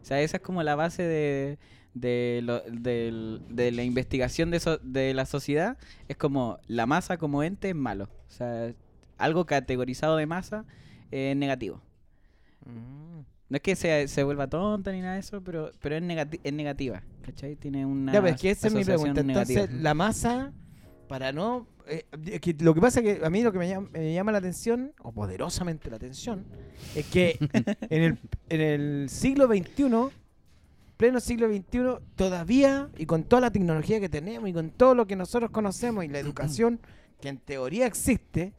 O 0.00 0.04
sea, 0.04 0.20
esa 0.22 0.38
es 0.38 0.42
como 0.42 0.62
la 0.62 0.74
base 0.74 1.02
de, 1.02 1.58
de, 1.92 2.40
lo- 2.42 2.62
del- 2.62 3.42
de 3.50 3.72
la 3.72 3.82
investigación 3.82 4.50
de, 4.50 4.60
so- 4.60 4.78
de 4.78 5.12
la 5.12 5.26
sociedad. 5.26 5.76
Es 6.08 6.16
como 6.16 6.58
la 6.66 6.86
masa 6.86 7.18
como 7.18 7.42
ente 7.42 7.68
es 7.70 7.74
malo. 7.76 8.04
O 8.26 8.30
sea, 8.30 8.72
algo 9.18 9.44
categorizado 9.44 10.16
de 10.16 10.24
masa 10.24 10.64
es 11.10 11.36
negativo. 11.36 11.82
No 12.66 13.56
es 13.56 13.62
que 13.62 13.74
se, 13.74 14.06
se 14.06 14.22
vuelva 14.22 14.46
tonta 14.46 14.92
ni 14.92 15.00
nada 15.00 15.14
de 15.14 15.20
eso, 15.20 15.42
pero, 15.42 15.72
pero 15.80 15.96
es, 15.96 16.02
negati- 16.02 16.40
es 16.44 16.52
negativa. 16.52 17.02
¿Cachai? 17.22 17.56
Tiene 17.56 17.84
una. 17.84 18.12
Ya, 18.12 18.22
pero 18.22 18.34
es 18.34 18.40
que 18.40 18.50
esa 18.50 18.68
es 18.68 18.74
mi 18.74 18.84
pregunta. 18.84 19.20
Entonces, 19.22 19.56
negativa. 19.56 19.82
la 19.82 19.94
masa, 19.94 20.52
para 21.08 21.32
no... 21.32 21.66
eh, 21.88 22.04
que 22.40 22.54
lo 22.60 22.74
que 22.74 22.80
pasa 22.80 23.00
es 23.00 23.18
que 23.18 23.24
a 23.26 23.30
mí 23.30 23.42
lo 23.42 23.50
que 23.52 23.58
me 23.58 23.68
llama, 23.68 23.88
me 23.92 24.14
llama 24.14 24.30
la 24.30 24.38
atención, 24.38 24.92
o 25.02 25.10
poderosamente 25.12 25.90
la 25.90 25.96
atención, 25.96 26.44
es 26.94 27.06
que 27.06 27.38
en 27.90 28.02
el, 28.02 28.18
en 28.50 28.60
el 28.60 29.08
siglo 29.08 29.48
XXI, 29.48 30.14
pleno 30.96 31.18
siglo 31.18 31.48
XXI, 31.48 32.04
todavía, 32.14 32.88
y 32.98 33.06
con 33.06 33.24
toda 33.24 33.40
la 33.40 33.50
tecnología 33.50 33.98
que 33.98 34.08
tenemos, 34.08 34.48
y 34.48 34.52
con 34.52 34.70
todo 34.70 34.94
lo 34.94 35.06
que 35.08 35.16
nosotros 35.16 35.50
conocemos, 35.50 36.04
y 36.04 36.08
la 36.08 36.20
educación 36.20 36.78
que 37.20 37.28
en 37.28 37.38
teoría 37.38 37.86
existe, 37.86 38.52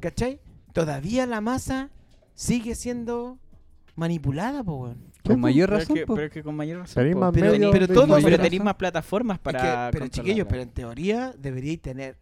¿cachai? 0.00 0.40
Todavía 0.72 1.26
la 1.26 1.40
masa 1.40 1.90
sigue 2.34 2.74
siendo 2.74 3.38
manipulada, 3.96 4.62
po, 4.64 4.76
weón. 4.76 5.12
Con 5.24 5.40
mayor 5.40 5.68
Pero 5.68 5.78
es 5.78 5.84
razón, 5.84 5.96
que- 5.96 6.06
po. 6.06 6.14
pero 6.14 6.26
es 6.26 6.32
que 6.32 6.42
con 6.42 6.56
mayor 6.56 6.78
razón. 6.80 6.94
Tenéis 6.94 7.14
po. 7.14 7.20
más 7.20 7.32
Pero- 7.32 7.70
pero 7.70 7.86
de 7.86 7.94
todo- 7.94 8.18
Pero 8.22 8.38
tenéis 8.40 8.62
más 8.62 8.74
plataformas 8.74 9.38
para. 9.38 9.58
Es 9.88 9.92
que, 9.92 9.98
pero 9.98 10.08
chiquillos, 10.08 10.46
pero 10.48 10.62
en 10.62 10.70
teoría 10.70 11.32
deberíais 11.38 11.80
tener. 11.80 12.16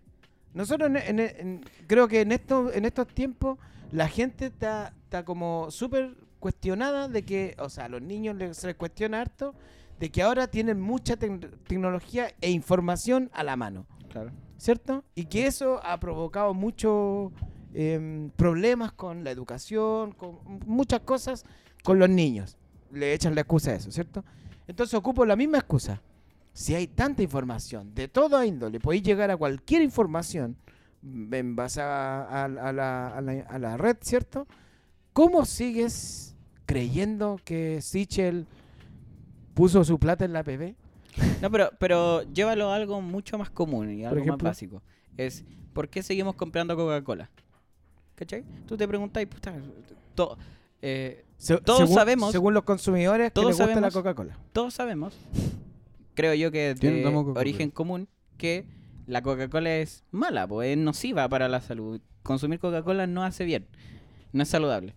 Nosotros 0.52 0.90
en- 0.90 0.96
en- 0.96 1.20
en- 1.20 1.64
creo 1.86 2.08
que 2.08 2.20
en 2.22 2.32
estos 2.32 2.74
en 2.74 2.84
estos 2.84 3.06
tiempos 3.08 3.58
la 3.92 4.08
gente 4.08 4.46
está, 4.46 4.92
está 5.04 5.24
como 5.24 5.70
súper 5.70 6.14
cuestionada 6.40 7.08
de 7.08 7.22
que, 7.24 7.54
o 7.58 7.68
sea, 7.68 7.84
a 7.86 7.88
los 7.88 8.02
niños 8.02 8.36
les, 8.36 8.56
se 8.56 8.66
les 8.66 8.76
cuestiona 8.76 9.20
harto 9.20 9.54
de 9.98 10.10
que 10.10 10.22
ahora 10.22 10.46
tienen 10.48 10.80
mucha 10.80 11.16
tec- 11.18 11.50
tecnología 11.66 12.28
e 12.40 12.50
información 12.50 13.30
a 13.32 13.44
la 13.44 13.56
mano, 13.56 13.86
Claro. 14.10 14.30
¿cierto? 14.56 15.04
Y 15.14 15.26
que 15.26 15.46
eso 15.46 15.80
ha 15.84 16.00
provocado 16.00 16.54
muchos 16.54 17.30
em, 17.74 18.30
problemas 18.30 18.92
con 18.92 19.24
la 19.24 19.30
educación, 19.30 20.12
con 20.12 20.38
muchas 20.66 21.00
cosas 21.00 21.44
con 21.84 21.98
los 21.98 22.08
niños. 22.10 22.56
Le 22.92 23.14
echan 23.14 23.34
la 23.34 23.42
excusa 23.42 23.70
a 23.70 23.74
eso, 23.74 23.90
¿cierto? 23.90 24.24
Entonces 24.66 24.94
ocupo 24.94 25.24
la 25.24 25.36
misma 25.36 25.58
excusa. 25.58 26.00
Si 26.52 26.74
hay 26.74 26.86
tanta 26.88 27.22
información 27.22 27.94
de 27.94 28.08
toda 28.08 28.44
índole, 28.44 28.80
podéis 28.80 29.02
llegar 29.04 29.30
a 29.30 29.36
cualquier 29.36 29.82
información 29.82 30.56
en 31.02 31.56
base 31.56 31.80
a, 31.80 32.22
a- 32.22 32.44
a 32.44 32.72
la, 32.72 33.08
a 33.08 33.20
la- 33.20 33.46
a 33.48 33.58
la 33.58 33.76
red, 33.76 33.96
¿cierto? 34.00 34.46
¿Cómo 35.12 35.44
sigues 35.46 36.36
creyendo 36.66 37.40
que 37.44 37.80
Sichel 37.80 38.46
puso 39.54 39.84
su 39.84 39.98
plata 39.98 40.24
en 40.24 40.32
la 40.32 40.42
PB? 40.42 40.74
No, 41.42 41.50
pero, 41.50 41.70
pero 41.78 42.22
llévalo 42.32 42.70
a 42.70 42.76
algo 42.76 43.00
mucho 43.00 43.38
más 43.38 43.50
común 43.50 43.90
y 43.92 44.04
algo 44.04 44.16
más 44.26 44.38
básico. 44.50 44.82
Es, 45.16 45.44
¿por 45.72 45.88
qué 45.88 46.02
seguimos 46.02 46.34
comprando 46.34 46.76
Coca-Cola? 46.76 47.30
¿Cachai? 48.20 48.44
Tú 48.68 48.76
te 48.76 48.86
preguntas, 48.86 49.24
puta, 49.24 49.54
to- 50.14 50.36
eh, 50.82 51.24
Se- 51.38 51.56
Todos 51.56 51.78
según- 51.80 51.94
sabemos- 51.94 52.32
Según 52.32 52.52
los 52.52 52.64
consumidores, 52.64 53.28
que 53.28 53.30
todos 53.30 53.48
les 53.48 53.56
gusta 53.58 53.80
la 53.80 53.90
Coca-Cola. 53.90 54.36
todos 54.52 54.74
sabemos, 54.74 55.16
creo 56.14 56.34
yo 56.34 56.50
que 56.50 56.74
de 56.74 57.06
origen 57.40 57.70
común, 57.70 58.08
que 58.36 58.66
la 59.06 59.22
Coca-Cola 59.22 59.74
es 59.78 60.04
mala, 60.10 60.46
pues 60.46 60.68
es 60.72 60.76
nociva 60.76 61.26
para 61.30 61.48
la 61.48 61.62
salud. 61.62 61.98
Consumir 62.22 62.58
Coca-Cola 62.60 63.06
no 63.06 63.22
hace 63.24 63.46
bien, 63.46 63.66
no 64.34 64.42
es 64.42 64.50
saludable. 64.50 64.94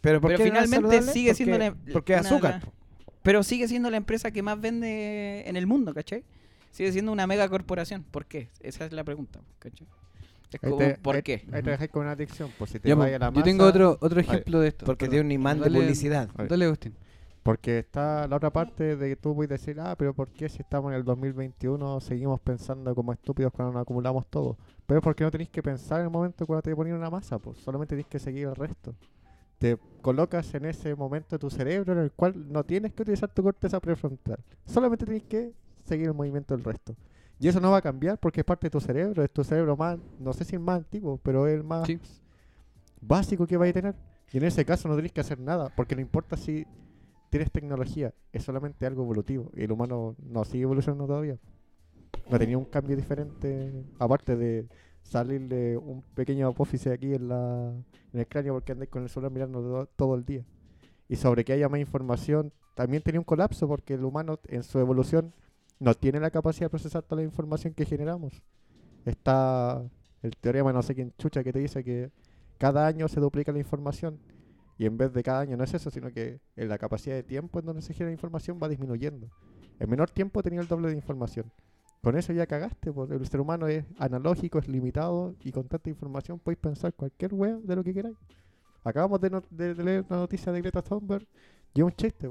Pero, 0.00 0.20
¿por 0.20 0.32
qué 0.32 0.38
finalmente 0.44 1.02
sigue 1.12 1.34
siendo 1.34 1.56
Porque- 1.56 1.70
la- 1.86 1.92
Porque 1.92 2.12
una 2.14 2.22
de 2.22 2.28
azúcar. 2.28 2.72
Pero 3.22 3.44
sigue 3.44 3.68
siendo 3.68 3.90
la 3.90 3.96
empresa 3.96 4.32
que 4.32 4.42
más 4.42 4.60
vende 4.60 5.44
en 5.48 5.54
el 5.56 5.68
mundo, 5.68 5.94
¿cachai? 5.94 6.24
Sigue 6.72 6.90
siendo 6.90 7.12
una 7.12 7.28
mega 7.28 7.48
corporación. 7.48 8.02
¿Por 8.10 8.26
qué? 8.26 8.48
Esa 8.58 8.84
es 8.86 8.92
la 8.92 9.04
pregunta, 9.04 9.40
¿cachai? 9.60 9.86
Es 10.52 10.60
como, 10.60 10.76
te- 10.76 10.94
¿por 10.96 11.22
qué? 11.22 11.46
Ahí 11.52 11.62
te 11.62 11.70
dejáis 11.70 11.90
con 11.90 12.02
una 12.02 12.12
adicción. 12.12 12.50
Pues 12.58 12.70
si 12.70 12.78
te 12.80 12.88
Ya, 12.88 12.94
vas 12.94 13.08
po, 13.10 13.14
a 13.14 13.18
la 13.18 13.32
yo 13.32 13.42
tengo 13.42 13.64
masa- 13.64 13.68
otro, 13.70 13.98
otro 14.00 14.20
ejemplo 14.20 14.60
de 14.60 14.68
esto. 14.68 14.86
Porque 14.86 15.08
tiene 15.08 15.24
un 15.24 15.32
imán 15.32 15.60
de 15.60 15.70
publicidad. 15.70 16.28
Dale, 16.48 16.64
Agustín. 16.66 16.94
Porque 17.42 17.78
está 17.78 18.26
la 18.26 18.36
otra 18.36 18.50
parte 18.52 18.96
de 18.96 19.08
que 19.10 19.14
tú 19.16 19.32
puedes 19.34 19.48
decir, 19.50 19.78
ah, 19.80 19.94
pero 19.96 20.12
¿por 20.14 20.28
qué 20.30 20.48
si 20.48 20.62
estamos 20.62 20.90
en 20.90 20.96
el 20.98 21.04
2021 21.04 22.00
seguimos 22.00 22.40
pensando 22.40 22.92
como 22.94 23.12
estúpidos 23.12 23.52
cuando 23.52 23.72
nos 23.72 23.82
acumulamos 23.82 24.26
todo? 24.26 24.56
Pero 24.84 24.98
es 24.98 25.04
porque 25.04 25.22
no 25.22 25.30
tenéis 25.30 25.50
que 25.50 25.62
pensar 25.62 26.00
en 26.00 26.06
el 26.06 26.10
momento 26.12 26.44
cuando 26.44 26.62
te 26.62 26.74
ponen 26.74 26.94
una 26.94 27.08
masa, 27.08 27.38
pues 27.38 27.58
solamente 27.58 27.94
tienes 27.94 28.08
que 28.10 28.18
seguir 28.18 28.48
el 28.48 28.54
resto. 28.56 28.94
Te 29.58 29.78
colocas 30.02 30.52
en 30.54 30.64
ese 30.64 30.94
momento 30.96 31.36
de 31.36 31.38
tu 31.38 31.48
cerebro 31.48 31.92
en 31.92 32.00
el 32.00 32.10
cual 32.12 32.34
no 32.52 32.64
tienes 32.64 32.92
que 32.92 33.02
utilizar 33.02 33.32
tu 33.32 33.42
corteza 33.44 33.78
prefrontal. 33.80 34.38
Solamente 34.64 35.04
tienes 35.06 35.22
que 35.24 35.52
seguir 35.84 36.06
el 36.08 36.14
movimiento 36.14 36.54
del 36.56 36.64
resto. 36.64 36.94
Y 37.38 37.48
eso 37.48 37.60
no 37.60 37.70
va 37.70 37.78
a 37.78 37.82
cambiar 37.82 38.18
porque 38.18 38.40
es 38.40 38.44
parte 38.46 38.66
de 38.66 38.70
tu 38.70 38.80
cerebro, 38.80 39.22
es 39.22 39.30
tu 39.30 39.44
cerebro 39.44 39.76
más, 39.76 39.98
no 40.18 40.32
sé 40.32 40.44
si 40.44 40.56
el 40.56 40.60
más 40.62 40.78
antiguo, 40.78 41.18
pero 41.22 41.46
es 41.46 41.54
el 41.54 41.64
más 41.64 41.86
Sí. 41.86 41.98
básico 43.00 43.46
que 43.46 43.56
vais 43.56 43.70
a 43.70 43.74
tener. 43.74 43.94
Y 44.32 44.38
en 44.38 44.44
ese 44.44 44.64
caso 44.64 44.88
no 44.88 44.96
tenéis 44.96 45.12
que 45.12 45.20
hacer 45.20 45.38
nada, 45.38 45.70
porque 45.76 45.94
no 45.94 46.00
importa 46.00 46.36
si 46.36 46.66
tienes 47.30 47.50
tecnología, 47.50 48.12
es 48.32 48.42
solamente 48.44 48.86
algo 48.86 49.02
evolutivo. 49.02 49.50
Y 49.54 49.64
el 49.64 49.72
humano 49.72 50.16
no 50.18 50.44
sigue 50.44 50.62
evolucionando 50.62 51.06
todavía. 51.06 51.36
No 52.30 52.38
tenía 52.38 52.58
un 52.58 52.64
cambio 52.64 52.96
diferente, 52.96 53.84
aparte 53.98 54.34
de 54.36 54.66
salirle 55.02 55.76
un 55.76 56.02
pequeño 56.14 56.48
apófice 56.48 56.92
aquí 56.92 57.14
en, 57.14 57.28
la, 57.28 57.70
en 58.12 58.20
el 58.20 58.26
cráneo 58.26 58.54
porque 58.54 58.72
andáis 58.72 58.90
con 58.90 59.02
el 59.04 59.08
celular 59.08 59.30
mirando 59.30 59.60
todo, 59.60 59.86
todo 59.94 60.14
el 60.16 60.24
día. 60.24 60.42
Y 61.08 61.14
sobre 61.16 61.44
que 61.44 61.52
haya 61.52 61.68
más 61.68 61.78
información, 61.78 62.52
también 62.74 63.02
tenía 63.02 63.20
un 63.20 63.24
colapso 63.24 63.68
porque 63.68 63.94
el 63.94 64.04
humano 64.04 64.40
en 64.48 64.64
su 64.64 64.80
evolución 64.80 65.32
no 65.78 65.94
tiene 65.94 66.20
la 66.20 66.30
capacidad 66.30 66.66
de 66.66 66.70
procesar 66.70 67.02
toda 67.02 67.20
la 67.22 67.26
información 67.26 67.74
que 67.74 67.84
generamos. 67.84 68.42
Está 69.04 69.82
el 70.22 70.36
teorema, 70.36 70.72
no 70.72 70.82
sé 70.82 70.94
quién 70.94 71.12
chucha, 71.18 71.44
que 71.44 71.52
te 71.52 71.58
dice 71.58 71.84
que 71.84 72.10
cada 72.58 72.86
año 72.86 73.08
se 73.08 73.20
duplica 73.20 73.52
la 73.52 73.58
información 73.58 74.18
y 74.78 74.86
en 74.86 74.96
vez 74.96 75.12
de 75.12 75.22
cada 75.22 75.40
año 75.40 75.56
no 75.56 75.64
es 75.64 75.74
eso, 75.74 75.90
sino 75.90 76.10
que 76.12 76.40
en 76.56 76.68
la 76.68 76.78
capacidad 76.78 77.14
de 77.14 77.22
tiempo 77.22 77.58
en 77.60 77.66
donde 77.66 77.82
se 77.82 77.94
genera 77.94 78.12
información 78.12 78.58
va 78.62 78.68
disminuyendo. 78.68 79.30
En 79.78 79.90
menor 79.90 80.10
tiempo 80.10 80.42
tenía 80.42 80.60
el 80.60 80.68
doble 80.68 80.88
de 80.88 80.94
información. 80.94 81.50
Con 82.02 82.16
eso 82.16 82.32
ya 82.32 82.46
cagaste, 82.46 82.92
porque 82.92 83.14
el 83.14 83.26
ser 83.26 83.40
humano 83.40 83.66
es 83.66 83.84
analógico, 83.98 84.58
es 84.58 84.68
limitado 84.68 85.34
y 85.42 85.50
con 85.52 85.66
tanta 85.68 85.90
información 85.90 86.38
podéis 86.38 86.58
pensar 86.58 86.92
cualquier 86.94 87.34
wea 87.34 87.58
de 87.62 87.76
lo 87.76 87.82
que 87.84 87.92
queráis. 87.94 88.16
Acabamos 88.84 89.20
de, 89.20 89.30
no- 89.30 89.42
de- 89.50 89.74
leer 89.74 90.04
una 90.08 90.20
noticia 90.20 90.52
de 90.52 90.60
Greta 90.62 90.82
Thunberg 90.82 91.26
y 91.74 91.82
un 91.82 91.92
chiste. 91.92 92.30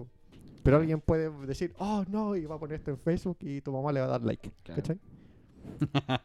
Pero 0.66 0.78
alguien 0.78 1.00
puede 1.00 1.30
decir, 1.46 1.76
oh 1.78 2.04
no, 2.10 2.36
y 2.36 2.44
va 2.48 2.56
a 2.56 2.60
poner 2.60 2.78
esto 2.80 2.90
en 2.90 2.98
Facebook 2.98 3.38
y 3.42 3.62
tu 3.62 3.72
mamá 3.72 3.92
le 3.92 4.00
va 4.00 4.08
a 4.08 4.10
dar 4.10 4.24
like. 4.24 4.52
Claro. 4.64 4.82
¿Cachai? 4.82 5.00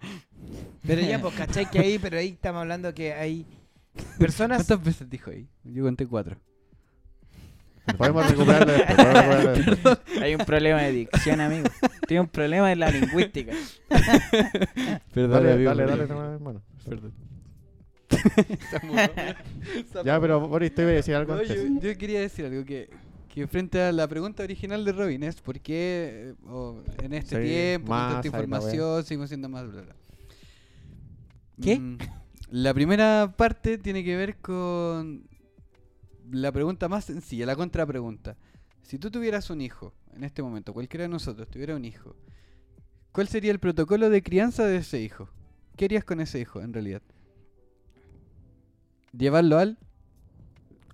Pero 0.87 1.03
ya, 1.03 1.21
pues, 1.21 1.35
¿cachai? 1.35 1.69
Que 1.71 1.79
ahí, 1.79 1.99
pero 1.99 2.17
ahí 2.17 2.29
estamos 2.29 2.63
hablando 2.63 2.95
que 2.95 3.13
hay 3.13 3.45
personas. 4.19 4.65
¿Cuántas 4.67 4.83
veces 4.83 5.11
dijo 5.11 5.31
ahí? 5.31 5.47
Yo 5.63 5.85
conté 5.85 6.07
cuatro. 6.07 6.39
Podemos 7.99 8.31
recuperarlo 8.31 8.73
después. 8.73 8.97
podemos 8.97 9.45
recuperarlo 9.45 9.73
después. 9.73 9.99
Hay 10.23 10.35
un 10.35 10.45
problema 10.47 10.83
de 10.83 10.93
dicción, 10.93 11.41
amigo. 11.41 11.69
Tiene 12.09 12.23
un 12.23 12.29
problema 12.29 12.73
en 12.73 12.79
la 12.79 12.91
lingüística. 12.91 13.53
Perdón, 15.13 15.31
Dale, 15.33 15.53
amigo, 15.53 15.71
dale, 15.71 15.87
dale 15.87 16.07
nomás, 16.07 16.33
hermano. 16.33 16.63
Perdón. 16.89 17.13
Ya, 20.05 20.19
pero 20.19 20.41
Boris, 20.49 20.75
te 20.75 20.83
iba 20.83 20.91
a 20.93 20.95
decir 20.95 21.15
algo 21.15 21.35
No, 21.35 21.41
antes. 21.41 21.57
yo, 21.57 21.81
yo 21.81 21.99
quería 21.99 22.21
decir 22.21 22.47
algo 22.47 22.65
que, 22.65 22.89
que 23.33 23.47
frente 23.47 23.81
a 23.81 23.93
la 23.93 24.09
pregunta 24.09 24.43
original 24.43 24.85
de 24.85 24.93
Robin 24.93 25.23
es 25.23 25.41
¿por 25.41 25.61
qué 25.61 26.35
eh, 26.35 26.83
en 27.03 27.13
este 27.13 27.37
Sí, 27.37 27.49
tiempo, 27.49 27.89
con 27.89 27.99
tanta 27.99 28.27
información, 28.27 29.05
seguimos 29.05 29.29
siendo 29.29 29.49
más 29.49 29.71
bla, 29.71 29.83
bla? 29.83 29.97
¿Qué? 31.63 31.79
Mm, 31.79 31.99
la 32.51 32.75
primera 32.75 33.35
parte 33.37 33.79
tiene 33.79 34.03
que 34.03 34.17
ver 34.17 34.39
con 34.39 35.29
la 36.33 36.51
pregunta 36.51 36.89
más 36.89 37.05
sencilla, 37.05 37.47
la 37.47 37.55
contrapregunta. 37.55 38.37
Si 38.83 38.99
tú 38.99 39.11
tuvieras 39.11 39.51
un 39.51 39.61
hijo, 39.61 39.95
en 40.15 40.25
este 40.25 40.43
momento, 40.43 40.73
cualquiera 40.75 41.03
de 41.03 41.09
nosotros 41.09 41.49
tuviera 41.49 41.77
un 41.77 41.85
hijo, 41.85 42.17
¿cuál 43.13 43.29
sería 43.29 43.53
el 43.53 43.61
protocolo 43.61 44.11
de 44.11 44.23
crianza 44.23 44.67
de 44.67 44.79
ese 44.79 45.01
hijo? 45.01 45.29
¿Qué 45.77 45.85
harías 45.85 46.05
con 46.05 46.21
ese 46.21 46.41
hijo, 46.41 46.61
en 46.61 46.73
realidad? 46.73 47.03
¿Llevarlo 49.13 49.59
al, 49.59 49.79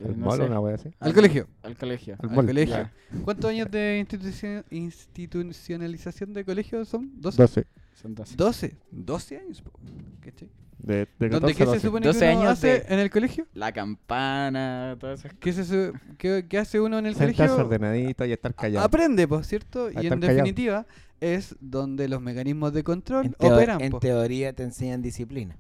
El 0.00 0.18
No 0.18 0.26
malo, 0.26 0.44
sé. 0.44 0.50
una 0.50 0.60
wea 0.60 0.74
así. 0.74 0.90
al 1.00 1.14
colegio? 1.14 1.46
Al 1.62 1.76
colegio. 1.76 2.16
Al 2.18 2.28
Al 2.30 2.36
mall. 2.36 2.46
colegio. 2.46 2.74
Ya. 2.76 2.92
¿Cuántos 3.24 3.50
años 3.50 3.70
de 3.70 4.04
institucion- 4.06 4.64
institucionalización 4.70 6.32
de 6.32 6.44
colegio 6.44 6.84
son? 6.84 7.10
¿12? 7.20 7.36
12. 7.36 7.66
Son 7.94 8.14
12. 8.14 8.34
12. 8.36 8.76
12 8.90 9.38
años. 9.38 9.62
po, 9.62 9.72
¿cachai? 10.20 10.48
De, 10.78 11.08
de 11.18 11.28
¿Dónde 11.30 11.54
14 11.54 11.54
qué 11.56 11.62
a 11.62 11.66
se 11.66 11.72
12. 11.72 11.80
supone 11.86 12.06
12 12.06 12.18
que 12.20 12.24
uno 12.26 12.40
años 12.40 12.52
hace 12.52 12.66
de- 12.68 12.84
en 12.88 12.98
el 13.00 13.10
colegio? 13.10 13.46
La 13.54 13.72
campana, 13.72 14.96
todas 15.00 15.20
esas 15.20 15.32
¿Qué, 15.40 15.52
se 15.52 15.64
su- 15.64 15.92
qué- 16.18 16.44
qué 16.48 16.58
hace 16.58 16.78
uno 16.80 16.98
en 16.98 17.06
el 17.06 17.14
Sentarse 17.14 17.36
colegio? 17.54 17.64
ordenadito 17.64 18.24
y 18.26 18.32
estar 18.32 18.54
callado. 18.54 18.84
Aprende, 18.84 19.26
pues, 19.26 19.46
¿cierto? 19.46 19.86
Y 19.88 19.94
estar 19.96 20.04
en 20.04 20.10
callado. 20.20 20.34
definitiva 20.36 20.86
es 21.20 21.56
donde 21.60 22.08
los 22.08 22.20
mecanismos 22.20 22.72
de 22.74 22.84
control 22.84 23.26
En, 23.26 23.32
teo- 23.32 23.54
operan. 23.54 23.80
en 23.80 23.90
po. 23.90 23.98
teoría 24.00 24.52
te 24.52 24.62
enseñan 24.64 25.00
disciplina. 25.00 25.56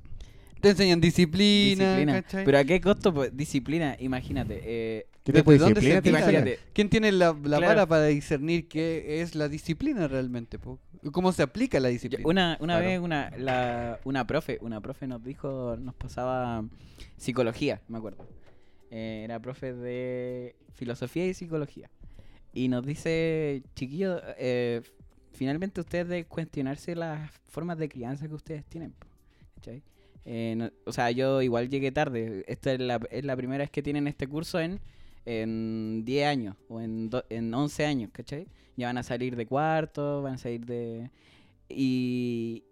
Te 0.60 0.70
enseñan 0.70 1.00
disciplina, 1.00 1.96
disciplina. 1.96 2.24
Pero 2.44 2.58
a 2.58 2.64
qué 2.64 2.80
costo, 2.80 3.12
pues, 3.12 3.36
disciplina, 3.36 3.96
imagínate. 4.00 4.60
Eh, 4.64 5.06
¿Qué 5.22 5.32
¿Desde 5.32 5.42
tipo 5.42 5.50
de 5.52 5.58
dónde 5.58 5.80
se 5.80 5.86
disciplina 5.88 6.20
tener? 6.20 6.34
imagínate, 6.40 6.58
¿Quién 6.72 6.88
tiene 6.88 7.12
la, 7.12 7.26
la 7.32 7.58
Claro. 7.58 7.66
vara 7.66 7.86
para 7.86 8.04
discernir 8.06 8.68
qué 8.68 9.20
es 9.22 9.34
la 9.34 9.48
disciplina 9.48 10.06
realmente? 10.08 10.58
po? 10.58 10.78
¿Cómo 11.12 11.32
se 11.32 11.42
aplica 11.42 11.78
la 11.80 11.88
disciplina? 11.88 12.22
Una, 12.28 12.56
una 12.60 12.74
Claro. 12.74 12.86
vez 12.88 13.00
una, 13.00 13.30
la, 13.36 14.00
una 14.04 14.26
profe, 14.26 14.58
una 14.60 14.80
profe 14.80 15.06
nos 15.06 15.22
dijo, 15.22 15.76
nos 15.80 15.94
pasaba 15.94 16.64
psicología, 17.16 17.80
me 17.88 17.98
acuerdo. 17.98 18.26
Eh, 18.90 19.22
era 19.24 19.40
profe 19.40 19.72
de 19.74 20.54
filosofía 20.74 21.26
y 21.26 21.34
psicología. 21.34 21.90
Y 22.52 22.68
nos 22.68 22.86
dice, 22.86 23.62
chiquillos, 23.74 24.22
eh, 24.38 24.80
finalmente 25.32 25.80
ustedes 25.80 26.08
deben 26.08 26.24
cuestionarse 26.24 26.94
las 26.94 27.30
formas 27.50 27.78
de 27.78 27.88
crianza 27.88 28.26
que 28.28 28.34
ustedes 28.34 28.64
tienen. 28.64 28.92
po, 28.92 29.06
¿cachai? 29.56 29.82
Eh, 30.28 30.54
no- 30.56 30.70
o 30.84 30.92
sea, 30.92 31.10
yo 31.12 31.40
igual 31.40 31.68
llegué 31.70 31.92
tarde. 31.92 32.44
Esta 32.48 32.72
es 32.72 32.80
la, 32.80 33.00
es 33.10 33.24
la 33.24 33.36
primera 33.36 33.62
vez 33.62 33.70
que 33.70 33.82
tienen 33.82 34.08
este 34.08 34.26
curso 34.26 34.58
en, 34.60 34.80
en 35.24 36.04
10 36.04 36.26
años 36.26 36.56
o 36.68 36.80
en, 36.80 37.08
do- 37.10 37.24
en 37.30 37.54
11 37.54 37.86
años, 37.86 38.10
¿cachai? 38.12 38.48
Ya 38.76 38.88
van 38.88 38.98
a 38.98 39.02
salir 39.04 39.36
de 39.36 39.46
cuarto, 39.46 40.22
van 40.22 40.34
a 40.34 40.38
salir 40.38 40.66
de... 40.66 41.10
Y... 41.68 42.64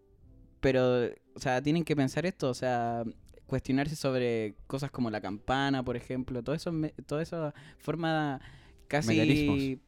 Pero, 0.60 1.06
o 1.34 1.40
sea, 1.40 1.62
tienen 1.62 1.84
que 1.84 1.94
pensar 1.94 2.24
esto, 2.26 2.48
o 2.48 2.54
sea, 2.54 3.04
cuestionarse 3.46 3.96
sobre 3.96 4.54
cosas 4.66 4.90
como 4.90 5.10
la 5.10 5.20
campana, 5.20 5.84
por 5.84 5.96
ejemplo, 5.96 6.42
todo 6.42 6.54
eso, 6.56 6.72
toda 7.06 7.22
esa 7.22 7.54
forma 7.78 8.40
casi... 8.88 9.08
Mecanismos. 9.08 9.78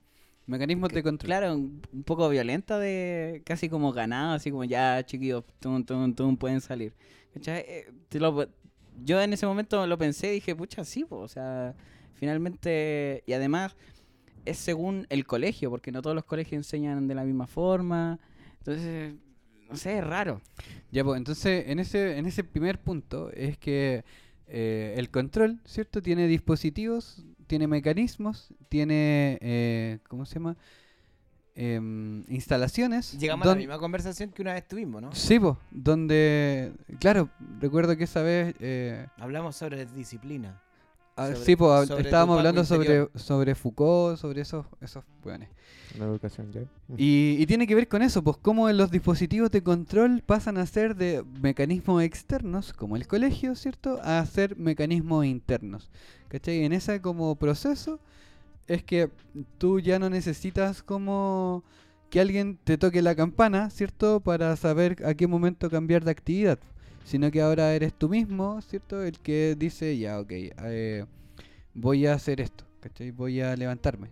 Mecanismos 0.46 0.90
de 0.90 1.02
control. 1.02 1.26
Claro, 1.26 1.54
un, 1.54 1.82
un 1.92 2.02
poco 2.04 2.28
violenta 2.28 2.78
de 2.78 3.42
casi 3.44 3.68
como 3.68 3.90
ganado, 3.92 4.34
así 4.34 4.50
como 4.50 4.64
ya 4.64 5.04
chiquillos, 5.04 5.44
tum, 5.58 5.82
tum, 5.84 6.14
tum, 6.14 6.36
pueden 6.36 6.60
salir. 6.60 6.92
Eh, 7.44 7.86
yo 9.04 9.20
en 9.20 9.32
ese 9.32 9.46
momento 9.46 9.86
lo 9.86 9.98
pensé 9.98 10.28
y 10.28 10.34
dije, 10.34 10.54
pucha, 10.54 10.84
sí, 10.84 11.04
po, 11.04 11.18
o 11.18 11.28
sea, 11.28 11.74
finalmente, 12.14 13.22
y 13.26 13.32
además 13.32 13.76
es 14.44 14.58
según 14.58 15.06
el 15.10 15.26
colegio, 15.26 15.70
porque 15.70 15.92
no 15.92 16.02
todos 16.02 16.14
los 16.14 16.24
colegios 16.24 16.58
enseñan 16.60 17.08
de 17.08 17.14
la 17.14 17.24
misma 17.24 17.46
forma, 17.46 18.18
entonces, 18.58 19.14
no 19.68 19.76
sé, 19.76 19.98
es 19.98 20.04
raro. 20.04 20.40
Ya, 20.90 21.04
pues, 21.04 21.18
entonces, 21.18 21.68
en 21.68 21.78
ese, 21.78 22.16
en 22.16 22.26
ese 22.26 22.44
primer 22.44 22.80
punto 22.80 23.30
es 23.32 23.58
que 23.58 24.04
eh, 24.46 24.94
el 24.96 25.10
control, 25.10 25.60
¿cierto? 25.64 26.00
Tiene 26.00 26.26
dispositivos, 26.28 27.24
tiene 27.46 27.66
mecanismos, 27.66 28.54
tiene, 28.68 29.38
eh, 29.40 29.98
¿cómo 30.08 30.24
se 30.24 30.34
llama? 30.34 30.56
Em, 31.58 32.22
instalaciones. 32.28 33.18
Llegamos 33.18 33.46
a 33.46 33.50
la 33.50 33.56
misma 33.56 33.78
conversación 33.78 34.30
que 34.30 34.42
una 34.42 34.52
vez 34.52 34.68
tuvimos, 34.68 35.00
¿no? 35.00 35.14
Sí, 35.14 35.40
pues, 35.40 35.56
donde, 35.70 36.72
claro, 37.00 37.30
recuerdo 37.60 37.96
que 37.96 38.04
esa 38.04 38.20
vez, 38.20 38.54
eh, 38.60 39.06
Hablamos 39.18 39.56
sobre 39.56 39.86
disciplina. 39.86 40.60
ah, 41.16 41.28
Sobre- 41.28 41.44
sí, 41.46 41.56
pues, 41.56 41.88
sobre 41.88 42.02
estábamos 42.02 42.36
hablando 42.36 42.62
sobre, 42.62 42.80
interior. 42.84 43.10
sobre 43.14 43.54
Foucault, 43.54 44.18
sobre 44.18 44.42
esos, 44.42 44.66
esos 44.82 45.02
weones. 45.24 45.48
La 45.98 46.04
educación, 46.04 46.52
¿ya? 46.52 46.60
Y, 46.98 47.36
y 47.38 47.46
tiene 47.46 47.66
que 47.66 47.74
ver 47.74 47.88
con 47.88 48.02
eso, 48.02 48.22
pues 48.22 48.36
cómo 48.36 48.70
los 48.70 48.90
dispositivos 48.90 49.50
de 49.50 49.62
control 49.62 50.22
pasan 50.26 50.58
a 50.58 50.66
ser 50.66 50.94
de 50.94 51.24
mecanismos 51.40 52.02
externos, 52.02 52.74
como 52.74 52.96
el 52.96 53.06
colegio, 53.06 53.54
¿cierto? 53.54 53.98
A 54.02 54.26
ser 54.26 54.58
mecanismos 54.58 55.24
internos. 55.24 55.88
¿Cachai? 56.28 56.64
En 56.64 56.74
ese 56.74 57.00
como 57.00 57.34
proceso 57.36 57.98
es 58.68 58.82
que 58.82 59.10
tú 59.58 59.80
ya 59.80 59.98
no 59.98 60.10
necesitas 60.10 60.82
como 60.82 61.64
que 62.10 62.20
alguien 62.20 62.58
te 62.62 62.78
toque 62.78 63.02
la 63.02 63.14
campana, 63.14 63.70
¿cierto? 63.70 64.20
Para 64.20 64.54
saber 64.56 65.04
a 65.04 65.14
qué 65.14 65.26
momento 65.26 65.68
cambiar 65.70 66.04
de 66.04 66.10
actividad. 66.12 66.58
Sino 67.04 67.30
que 67.30 67.40
ahora 67.40 67.72
eres 67.74 67.92
tú 67.94 68.08
mismo, 68.08 68.60
¿cierto? 68.62 69.02
El 69.02 69.18
que 69.20 69.54
dice, 69.56 69.96
ya, 69.96 70.18
ok, 70.18 70.30
eh, 70.32 71.04
voy 71.74 72.06
a 72.06 72.14
hacer 72.14 72.40
esto, 72.40 72.64
¿cachai? 72.80 73.10
Voy 73.12 73.40
a 73.40 73.54
levantarme. 73.56 74.08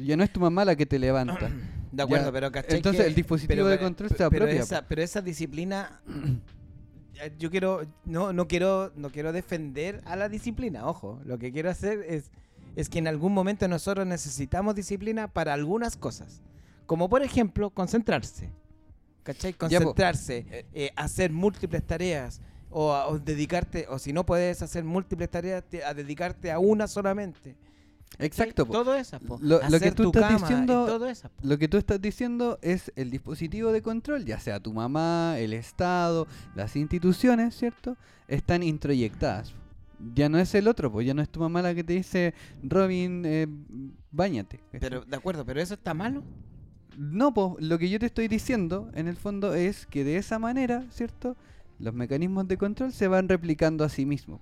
Ya 0.00 0.16
no 0.16 0.24
es 0.24 0.32
tu 0.32 0.40
mamá 0.40 0.64
la 0.64 0.74
que 0.76 0.84
te 0.86 0.98
levanta. 0.98 1.48
De 1.92 2.02
acuerdo, 2.02 2.26
Ya, 2.26 2.32
pero 2.32 2.52
¿cachai? 2.52 2.76
entonces 2.76 3.02
que- 3.02 3.08
el 3.08 3.14
dispositivo 3.14 3.66
de 3.66 3.78
control 3.78 4.10
se 4.10 4.16
pero 4.16 4.26
apropia, 4.26 4.60
Esa, 4.62 4.86
pero 4.86 5.00
esa 5.02 5.22
disciplina, 5.22 6.00
eh, 7.22 7.32
yo 7.38 7.50
quiero, 7.50 7.82
no, 8.04 8.32
no 8.32 8.46
quiero, 8.48 8.92
no 8.96 9.10
quiero 9.10 9.32
defender 9.32 10.02
a 10.04 10.14
la 10.16 10.28
disciplina, 10.28 10.86
ojo. 10.86 11.20
Lo 11.24 11.38
que 11.38 11.50
quiero 11.52 11.70
hacer 11.70 12.04
es, 12.08 12.30
es 12.78 12.88
que 12.88 12.98
en 13.00 13.08
algún 13.08 13.32
momento 13.34 13.66
nosotros 13.66 14.06
necesitamos 14.06 14.74
disciplina 14.74 15.26
para 15.26 15.52
algunas 15.52 15.96
cosas. 15.96 16.42
Como 16.86 17.08
por 17.08 17.22
ejemplo, 17.22 17.70
concentrarse. 17.70 18.50
¿Cachai? 19.24 19.52
Ya, 19.52 19.56
po. 19.58 19.86
Concentrarse, 19.86 20.66
eh, 20.72 20.90
hacer 20.96 21.32
múltiples 21.32 21.84
tareas. 21.86 22.40
O, 22.70 22.92
a- 22.92 23.08
o 23.08 23.18
dedicarte, 23.18 23.86
o 23.88 23.98
si 23.98 24.12
no 24.12 24.24
puedes 24.26 24.60
hacer 24.62 24.84
múltiples 24.84 25.30
tareas, 25.30 25.64
te- 25.68 25.82
a 25.84 25.94
dedicarte 25.94 26.52
a 26.52 26.58
una 26.58 26.86
solamente. 26.86 27.56
Exacto. 28.18 28.66
po. 28.66 28.72
Todo 28.72 28.94
eso. 28.94 29.18
po. 29.20 29.38
Lo- 29.40 29.60
lo 29.68 29.80
que 29.80 29.92
tú 29.92 30.04
estás 30.06 30.40
diciendo- 30.40 30.86
todo 30.86 31.06
eso. 31.08 31.30
Lo 31.42 31.58
que 31.58 31.68
tú 31.68 31.76
estás 31.78 32.00
diciendo 32.00 32.58
es 32.62 32.92
el 32.96 33.10
dispositivo 33.10 33.72
de 33.72 33.82
control, 33.82 34.24
ya 34.24 34.38
sea 34.38 34.60
tu 34.60 34.72
mamá, 34.72 35.36
el 35.38 35.52
Estado, 35.52 36.26
las 36.54 36.76
instituciones, 36.76 37.54
¿cierto? 37.56 37.96
Están 38.28 38.62
introyectadas. 38.62 39.52
Ya 40.14 40.28
no 40.28 40.38
es 40.38 40.54
el 40.54 40.68
otro, 40.68 40.92
pues 40.92 41.06
ya 41.06 41.14
no 41.14 41.22
es 41.22 41.28
tu 41.28 41.40
mamá 41.40 41.62
la 41.62 41.74
que 41.74 41.84
te 41.84 41.94
dice, 41.94 42.34
Robin, 42.62 43.24
eh, 43.26 43.46
bañate. 44.10 44.60
Pero, 44.70 45.04
de 45.04 45.16
acuerdo, 45.16 45.44
pero 45.44 45.60
eso 45.60 45.74
está 45.74 45.94
malo. 45.94 46.22
No, 46.96 47.32
pues 47.32 47.54
lo 47.60 47.78
que 47.78 47.88
yo 47.88 47.98
te 47.98 48.06
estoy 48.06 48.28
diciendo 48.28 48.90
en 48.94 49.08
el 49.08 49.16
fondo 49.16 49.54
es 49.54 49.86
que 49.86 50.04
de 50.04 50.16
esa 50.16 50.38
manera, 50.38 50.84
¿cierto? 50.90 51.36
Los 51.78 51.94
mecanismos 51.94 52.48
de 52.48 52.56
control 52.56 52.92
se 52.92 53.06
van 53.06 53.28
replicando 53.28 53.84
a 53.84 53.88
sí 53.88 54.04
mismos. 54.04 54.40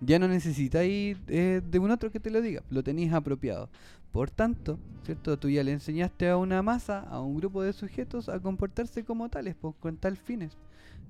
Ya 0.00 0.18
no 0.18 0.28
necesitáis 0.28 1.18
eh, 1.26 1.60
de 1.68 1.78
un 1.78 1.90
otro 1.90 2.10
que 2.10 2.20
te 2.20 2.30
lo 2.30 2.40
diga, 2.40 2.62
lo 2.70 2.82
tenéis 2.82 3.12
apropiado. 3.12 3.68
Por 4.12 4.30
tanto, 4.30 4.78
¿cierto? 5.04 5.38
Tú 5.38 5.50
ya 5.50 5.62
le 5.62 5.72
enseñaste 5.72 6.28
a 6.28 6.36
una 6.36 6.62
masa, 6.62 7.00
a 7.00 7.20
un 7.20 7.36
grupo 7.36 7.62
de 7.62 7.72
sujetos 7.72 8.28
a 8.28 8.40
comportarse 8.40 9.04
como 9.04 9.28
tales, 9.28 9.54
pues, 9.60 9.74
con 9.80 9.96
tal 9.96 10.16
fines. 10.16 10.56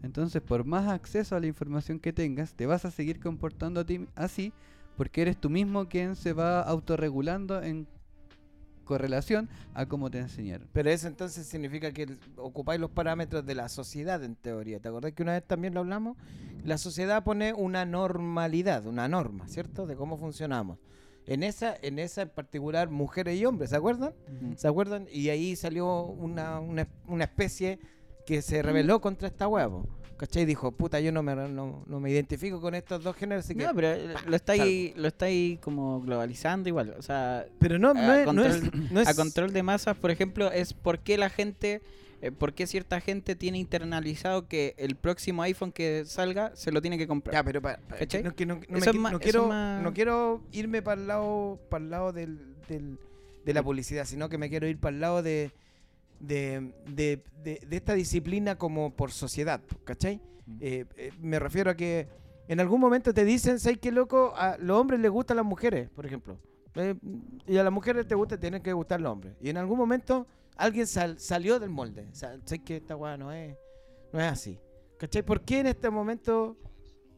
Entonces, 0.02 0.40
por 0.42 0.64
más 0.64 0.88
acceso 0.88 1.36
a 1.36 1.40
la 1.40 1.46
información 1.46 1.98
que 1.98 2.12
tengas, 2.12 2.54
te 2.54 2.66
vas 2.66 2.84
a 2.84 2.90
seguir 2.90 3.20
comportando 3.20 3.80
a 3.80 3.84
ti 3.84 4.06
así, 4.14 4.52
porque 4.96 5.22
eres 5.22 5.36
tú 5.36 5.50
mismo 5.50 5.88
quien 5.88 6.16
se 6.16 6.32
va 6.32 6.60
autorregulando 6.62 7.62
en 7.62 7.86
correlación 8.88 9.48
a 9.74 9.86
cómo 9.86 10.10
te 10.10 10.18
enseñaron. 10.18 10.66
Pero 10.72 10.90
eso 10.90 11.06
entonces 11.06 11.46
significa 11.46 11.92
que 11.92 12.16
ocupáis 12.36 12.80
los 12.80 12.90
parámetros 12.90 13.44
de 13.44 13.54
la 13.54 13.68
sociedad 13.68 14.24
en 14.24 14.34
teoría. 14.34 14.80
¿Te 14.80 14.88
acordás 14.88 15.12
que 15.12 15.22
una 15.22 15.32
vez 15.32 15.44
también 15.46 15.74
lo 15.74 15.80
hablamos? 15.80 16.16
La 16.64 16.78
sociedad 16.78 17.22
pone 17.22 17.52
una 17.52 17.84
normalidad, 17.84 18.86
una 18.86 19.06
norma, 19.06 19.46
¿cierto? 19.46 19.86
De 19.86 19.94
cómo 19.94 20.16
funcionamos. 20.16 20.78
En 21.26 21.42
esa, 21.42 21.76
en 21.82 21.98
esa 21.98 22.22
en 22.22 22.30
particular, 22.30 22.88
mujeres 22.88 23.38
y 23.38 23.44
hombres, 23.44 23.70
¿se 23.70 23.76
acuerdan? 23.76 24.14
¿Se 24.56 24.66
acuerdan? 24.66 25.06
Y 25.12 25.28
ahí 25.28 25.54
salió 25.56 26.04
una, 26.04 26.58
una, 26.58 26.88
una 27.06 27.24
especie 27.24 27.78
que 28.28 28.42
se 28.42 28.62
rebeló 28.62 29.00
contra 29.00 29.26
esta 29.28 29.48
huevo. 29.48 29.86
¿Cachai? 30.18 30.44
Dijo, 30.44 30.72
puta, 30.72 30.98
yo 31.00 31.12
no 31.12 31.22
me, 31.22 31.34
no, 31.36 31.84
no 31.86 32.00
me 32.00 32.10
identifico 32.10 32.60
con 32.60 32.74
estos 32.74 33.02
dos 33.04 33.14
géneros, 33.16 33.44
así 33.44 33.54
que... 33.54 33.64
No, 33.64 33.72
pero 33.74 33.88
eh, 33.92 34.14
lo 34.26 34.34
estáis, 34.36 34.96
lo 34.96 35.06
estáis 35.08 35.60
como 35.60 36.00
globalizando 36.02 36.68
igual. 36.68 36.94
O 36.98 37.02
sea, 37.02 37.46
Pero 37.60 37.78
no, 37.78 37.94
no, 37.94 38.12
es, 38.14 38.26
no, 38.32 38.44
es, 38.44 38.56
control, 38.60 38.88
no 38.90 39.00
es- 39.00 39.08
a 39.08 39.14
control 39.14 39.52
de 39.52 39.62
masas, 39.62 39.96
por 39.96 40.10
ejemplo, 40.10 40.50
es 40.50 40.74
por 40.74 40.98
qué 40.98 41.16
la 41.18 41.30
gente, 41.30 41.82
eh, 42.20 42.32
por 42.32 42.52
qué 42.52 42.66
cierta 42.66 43.00
gente 43.00 43.36
tiene 43.36 43.58
internalizado 43.58 44.48
que 44.48 44.74
el 44.76 44.96
próximo 44.96 45.42
iPhone 45.42 45.70
que 45.70 46.02
salga 46.04 46.50
se 46.56 46.72
lo 46.72 46.82
tiene 46.82 46.98
que 46.98 47.06
comprar. 47.06 47.34
Ya, 47.34 47.44
pero 47.44 47.62
pa- 47.62 47.78
pa- 47.88 47.94
¿Cachai? 47.96 48.24
no, 48.24 48.34
que 48.34 48.44
no- 48.44 48.56
no 48.56 48.60
me 48.70 48.78
Eso 48.78 48.90
es 48.90 48.96
qui- 48.96 48.98
más- 48.98 49.12
no 49.12 49.18
eso 49.18 49.22
quiero, 49.22 49.46
más- 49.46 49.82
no 49.84 49.92
quiero 49.94 50.42
irme 50.50 50.82
para 50.82 51.00
el 51.00 51.06
lado, 51.06 51.60
para 51.70 51.84
el 51.84 51.90
lado 51.90 52.12
del, 52.12 52.56
del- 52.68 52.98
de 53.44 53.54
la 53.54 53.62
publicidad, 53.62 54.04
sino 54.04 54.28
que 54.28 54.36
me 54.36 54.48
quiero 54.50 54.66
ir 54.66 54.78
para 54.78 54.94
el 54.96 55.00
lado 55.00 55.22
de, 55.22 55.52
de, 56.20 56.72
de- 56.86 57.22
de- 57.42 57.60
de 57.66 57.76
esta 57.76 57.94
disciplina 57.94 58.56
como 58.56 58.94
por 58.94 59.10
sociedad, 59.12 59.60
¿cachai? 59.84 60.20
Eh, 60.60 60.84
eh, 60.96 61.12
me 61.20 61.38
refiero 61.38 61.70
a 61.70 61.74
que 61.76 62.08
en 62.48 62.60
algún 62.60 62.80
momento 62.80 63.12
te 63.12 63.24
dicen, 63.24 63.58
¿sabes 63.58 63.78
qué 63.78 63.92
loco? 63.92 64.32
A 64.36 64.56
los 64.58 64.78
hombres 64.80 64.98
les 65.00 65.10
gustan 65.10 65.36
las 65.36 65.46
mujeres, 65.46 65.90
por 65.90 66.06
ejemplo. 66.06 66.38
Eh, 66.74 66.94
y 67.46 67.56
a 67.58 67.62
las 67.64 67.72
mujeres 67.72 68.06
te 68.06 68.14
gusta, 68.14 68.38
tienen 68.38 68.62
que 68.62 68.72
gustar 68.72 69.00
los 69.00 69.12
hombres. 69.12 69.34
Y 69.40 69.50
en 69.50 69.56
algún 69.58 69.76
momento 69.78 70.26
alguien 70.56 70.86
sal- 70.86 71.18
salió 71.18 71.58
del 71.60 71.70
molde. 71.70 72.08
O 72.10 72.14
sea, 72.14 72.38
¿sabes 72.44 72.60
que 72.64 72.76
esta 72.76 72.96
weá 72.96 73.16
no 73.16 73.32
es, 73.32 73.56
no 74.12 74.20
es 74.20 74.26
así? 74.26 74.58
¿Cachai? 74.98 75.22
¿Por 75.22 75.42
qué 75.42 75.60
en 75.60 75.66
este 75.66 75.90
momento, 75.90 76.56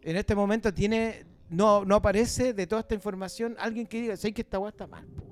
en 0.02 0.16
este 0.16 0.34
momento 0.34 0.74
tiene, 0.74 1.24
no, 1.48 1.84
no 1.84 1.94
aparece 1.94 2.52
de 2.52 2.66
toda 2.66 2.80
esta 2.80 2.94
información 2.94 3.54
alguien 3.58 3.86
que 3.86 4.00
diga, 4.02 4.16
¿sabes 4.16 4.34
que 4.34 4.42
esta 4.42 4.58
weá 4.58 4.70
está 4.70 4.86
mal? 4.86 5.06
po"? 5.06 5.24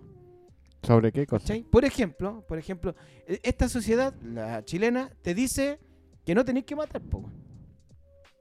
¿Sobre 0.88 1.12
qué 1.12 1.26
cosa? 1.26 1.42
¿Cachai? 1.44 1.62
Por 1.64 1.84
ejemplo, 1.84 2.44
por 2.48 2.58
ejemplo, 2.58 2.94
e- 3.26 3.40
esta 3.42 3.68
sociedad, 3.68 4.14
la 4.22 4.64
chilena, 4.64 5.10
te 5.22 5.34
dice 5.34 5.78
que 6.24 6.34
no 6.34 6.44
tenéis 6.44 6.64
que 6.66 6.74
matar, 6.74 7.02
po. 7.02 7.30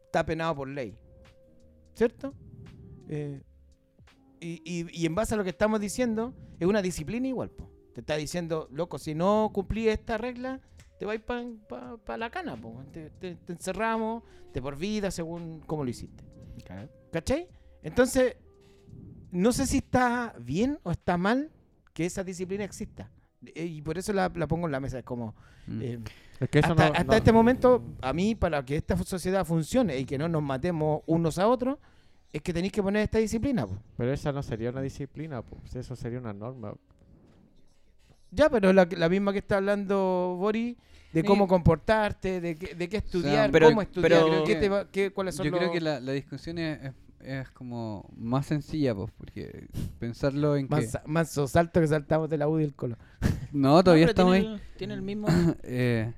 Está 0.05 0.25
penado 0.25 0.55
por 0.55 0.67
ley. 0.69 0.97
¿Cierto? 1.93 2.33
Eh, 3.09 3.41
y, 4.39 4.61
y- 4.65 4.87
y 4.91 5.05
en 5.05 5.13
base 5.15 5.33
a 5.33 5.37
lo 5.37 5.43
que 5.43 5.49
estamos 5.49 5.79
diciendo, 5.81 6.33
es 6.59 6.67
una 6.67 6.81
disciplina 6.81 7.27
igual, 7.27 7.49
po. 7.51 7.69
Te 7.93 8.01
está 8.01 8.15
diciendo, 8.15 8.67
loco, 8.71 8.97
si 8.97 9.13
no 9.13 9.51
cumplís 9.53 9.89
esta 9.89 10.17
regla, 10.17 10.61
te 10.99 11.05
vais 11.05 11.21
para 11.21 12.17
la 12.17 12.29
cana, 12.29 12.55
po. 12.55 12.83
Te, 12.93 13.09
te- 13.09 13.35
te 13.35 13.53
encerramos 13.53 14.23
de 14.53 14.61
por 14.61 14.77
vida 14.77 15.11
según 15.11 15.59
cómo 15.61 15.83
lo 15.83 15.89
hiciste. 15.89 16.23
¿Cachai? 17.11 17.47
Entonces, 17.83 18.37
no 19.31 19.51
sé 19.51 19.65
si 19.65 19.77
está 19.77 20.33
bien 20.39 20.79
o 20.83 20.91
está 20.91 21.17
mal 21.17 21.51
que 21.97 22.05
esa 22.05 22.23
disciplina 22.23 22.63
exista. 22.63 23.09
Eh, 23.55 23.65
Y 23.65 23.81
por 23.81 23.97
eso 23.97 24.13
la, 24.13 24.31
la 24.35 24.45
pongo 24.47 24.67
en 24.67 24.71
la 24.71 24.79
mesa. 24.79 24.99
Es 24.99 25.03
como, 25.03 25.33
Mm. 25.65 25.81
eh, 25.81 25.99
Es 26.39 26.49
que 26.49 26.59
eso 26.59 26.69
hasta, 26.73 26.89
no- 26.89 26.93
hasta 26.93 27.03
no- 27.05 27.13
este 27.15 27.31
momento, 27.31 27.83
a 28.01 28.13
mí, 28.13 28.35
para 28.35 28.63
que 28.63 28.75
esta 28.75 28.95
sociedad 29.03 29.43
funcione 29.43 29.97
y 29.97 30.05
que 30.05 30.15
no 30.19 30.29
nos 30.29 30.43
matemos 30.43 31.01
unos 31.07 31.39
a 31.39 31.47
otros, 31.47 31.79
es 32.31 32.43
que 32.43 32.53
tenéis 32.53 32.71
que 32.71 32.83
poner 32.83 33.01
esta 33.01 33.17
disciplina. 33.17 33.65
po. 33.65 33.79
Pero 33.97 34.13
esa 34.13 34.31
no 34.31 34.43
sería 34.43 34.69
una 34.69 34.81
disciplina, 34.81 35.41
pues 35.41 35.75
eso 35.75 35.95
sería 35.95 36.19
una 36.19 36.33
norma. 36.33 36.75
Ya, 38.29 38.47
pero 38.49 38.71
la, 38.73 38.87
la 38.91 39.09
misma 39.09 39.31
que 39.33 39.39
está 39.39 39.57
hablando 39.57 40.35
Boris, 40.37 40.75
de 41.13 41.21
Sí. 41.21 41.25
cómo 41.27 41.47
comportarte, 41.47 42.41
de 42.41 42.55
qué, 42.55 42.75
de 42.75 42.89
qué 42.89 42.97
estudiar, 42.97 43.49
pero- 43.49 43.69
cómo 43.69 43.81
estudiar, 43.81 44.11
pero- 44.23 44.43
qué 44.43 44.55
te 44.55 44.69
va- 44.69 44.87
qué- 44.91 45.11
cuáles 45.11 45.33
son 45.35 45.45
Yo 45.45 45.51
creo 45.51 45.63
los- 45.63 45.71
que 45.71 45.81
la, 45.81 45.99
la 45.99 46.11
discusión 46.11 46.59
es, 46.59 46.91
es- 47.28 47.49
como 47.51 48.09
más 48.15 48.45
sencilla, 48.45 48.95
pues, 48.95 49.11
porque 49.17 49.67
pensarlo 49.99 50.55
en 50.55 50.67
que... 50.67 50.75
Mansa- 50.75 51.03
manso 51.05 51.47
salto 51.47 51.80
que 51.82 51.88
saltamos 51.88 52.30
de 52.30 52.38
la 52.38 52.47
U 52.47 52.59
y 52.59 52.63
el 52.63 52.73
colo. 52.75 52.97
No, 53.53 53.82
todavía 53.84 54.05
No, 54.05 54.09
estamos 54.11 54.34
tiene 54.34 54.47
ahí. 54.47 54.53
el- 54.55 54.61
tiene 54.78 54.93
el 54.93 55.01
mismo. 55.01 55.28
Eh, 55.63 56.13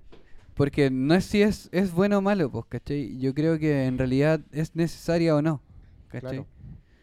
porque 0.55 0.89
no 0.91 1.13
es 1.15 1.23
si 1.25 1.41
es, 1.41 1.69
es 1.71 1.91
bueno 1.93 2.17
o 2.17 2.21
malo, 2.21 2.51
pues, 2.51 2.65
¿cachai? 2.67 3.17
Yo 3.17 3.33
creo 3.33 3.57
que 3.59 3.85
en 3.85 3.97
realidad 3.97 4.41
es 4.51 4.75
necesaria 4.75 5.35
o 5.35 5.41
no, 5.41 5.61
¿cachai? 6.09 6.29
Claro. 6.31 6.47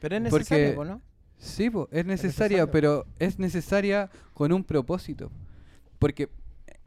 Pero 0.00 0.16
es 0.16 0.22
Porque- 0.30 0.38
necesario, 0.44 0.74
po, 0.74 0.84
¿no? 0.84 1.00
Sí, 1.38 1.70
pues, 1.70 1.86
es 1.90 2.04
necesaria, 2.06 2.70
pero 2.70 3.06
es 3.18 3.38
necesaria 3.38 4.10
con 4.34 4.52
un 4.52 4.62
propósito. 4.64 5.30
Porque, 5.98 6.28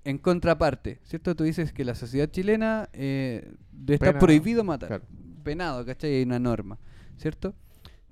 en 0.03 0.17
contraparte, 0.19 0.99
¿cierto? 1.03 1.35
Tú 1.35 1.43
dices 1.43 1.71
que 1.73 1.83
la 1.85 1.95
sociedad 1.95 2.29
chilena 2.29 2.89
eh, 2.93 3.51
está 3.87 4.07
Pena, 4.07 4.19
prohibido 4.19 4.63
matar. 4.63 4.89
claro. 4.89 5.03
Penado, 5.43 5.85
¿cachai? 5.85 6.15
Hay 6.17 6.23
una 6.23 6.37
norma, 6.39 6.77
¿cierto? 7.19 7.53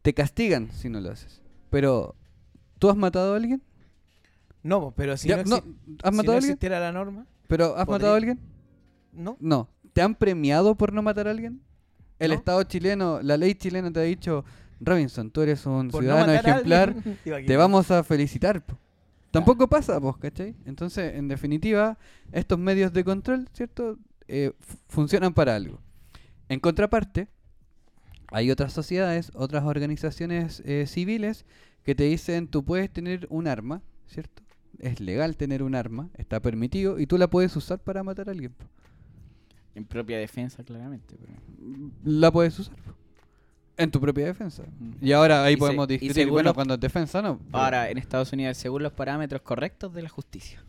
Te 0.01 0.14
castigan 0.14 0.70
si 0.72 0.89
no 0.89 0.99
lo 1.01 1.12
haces. 1.12 1.41
Pero, 1.70 2.16
¿tú 2.80 2.89
has 2.89 2.95
matado 2.95 3.34
a 3.34 3.38
alguien? 3.38 3.62
No, 4.64 4.93
pero 4.95 5.16
si 5.18 5.28
Ya, 5.30 5.43
no, 5.43 5.55
¿Has 5.55 5.62
si 5.64 5.64
matado 5.64 6.03
no 6.03 6.12
a 6.12 6.36
alguien? 6.36 6.38
existiera 6.38 6.80
la 6.80 6.91
norma, 6.91 7.26
¿Pero 7.47 7.66
has 7.76 7.86
podría- 7.86 7.91
matado 7.93 8.14
a 8.14 8.18
alguien? 8.18 8.39
¿no? 9.14 9.38
No. 9.39 9.70
¿Te 9.93 10.01
han 10.01 10.16
premiado 10.16 10.76
por 10.76 10.93
no 10.93 11.01
matar 11.01 11.28
a 11.28 11.32
alguien? 11.32 11.62
El 12.20 12.30
No. 12.32 12.36
Estado 12.38 12.64
chileno, 12.64 13.22
la 13.22 13.38
ley 13.38 13.55
chilena 13.55 13.91
te 13.91 13.99
ha 13.99 14.03
dicho, 14.03 14.43
Robinson, 14.80 15.32
tú 15.32 15.41
eres 15.41 15.66
un 15.66 15.89
Por 15.89 16.01
ciudadano 16.03 16.32
ejemplar. 16.34 16.95
Te 17.47 17.58
vamos 17.58 17.89
a 17.91 18.03
felicitar. 18.03 18.64
po. 18.66 18.78
Tampoco 19.32 19.68
pasa, 19.68 19.99
pues, 19.99 20.18
¿cachai? 20.18 20.55
Entonces, 20.66 21.16
en 21.16 21.28
definitiva, 21.28 21.97
estos 22.32 22.58
medios 22.60 22.93
de 22.93 23.03
control, 23.03 23.47
¿cierto? 23.53 23.97
Eh, 24.28 24.51
fu- 24.60 24.78
funcionan 24.88 25.34
para 25.34 25.55
algo. 25.55 25.80
En 26.49 26.60
contraparte, 26.60 27.28
hay 28.32 28.51
otras 28.51 28.73
sociedades, 28.73 29.32
otras 29.36 29.63
organizaciones 29.65 30.61
eh, 30.65 30.86
civiles 30.88 31.45
que 31.84 31.95
te 31.95 32.03
dicen, 32.03 32.47
tú 32.47 32.63
puedes 32.65 32.89
tener 32.91 33.28
un 33.30 33.47
arma, 33.47 33.82
¿cierto? 34.07 34.43
Es 34.80 34.99
legal 34.99 35.38
tener 35.38 35.63
un 35.63 35.73
arma, 35.75 36.09
está 36.17 36.39
permitido, 36.41 36.99
y 36.99 37.07
tú 37.07 37.17
la 37.17 37.30
puedes 37.30 37.55
usar 37.55 37.80
para 37.80 38.03
matar 38.03 38.28
a 38.28 38.32
alguien. 38.32 38.53
En 39.75 39.86
propia 39.86 40.17
defensa, 40.17 40.63
claramente. 40.63 41.15
pero- 41.19 41.91
La 42.03 42.32
puedes 42.32 42.57
usar. 42.59 42.75
En 43.78 43.91
tu 43.91 44.01
propia 44.01 44.25
defensa. 44.25 44.63
Mm. 44.80 45.05
Y 45.05 45.11
ahora 45.11 45.43
ahí 45.43 45.53
Y 45.53 45.57
podemos 45.57 45.88
discutir, 45.88 46.28
bueno, 46.30 46.49
los- 46.49 46.55
cuando 46.55 46.73
es 46.73 46.80
defensa 46.80 47.21
no. 47.21 47.38
pero- 47.38 47.57
Ahora, 47.63 47.89
en 47.89 47.97
Estados 47.99 48.34
Unidos, 48.34 48.57
según 48.57 48.82
los 48.84 48.91
parámetros 48.91 49.41
correctos 49.41 49.93
de 49.93 50.01
la 50.01 50.09
justicia. 50.09 50.63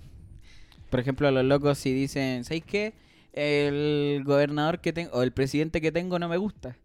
Por 0.90 1.00
ejemplo, 1.00 1.30
los 1.30 1.44
locos 1.44 1.78
si 1.78 1.92
dicen, 1.92 2.44
¿sabéis 2.44 2.64
qué? 2.64 2.92
El 3.32 4.22
gobernador 4.24 4.80
que 4.80 4.92
tengo, 4.92 5.11
o 5.12 5.22
el 5.22 5.32
presidente 5.32 5.80
que 5.80 5.90
tengo 5.90 6.18
no 6.18 6.28
me 6.28 6.36
gusta. 6.36 6.76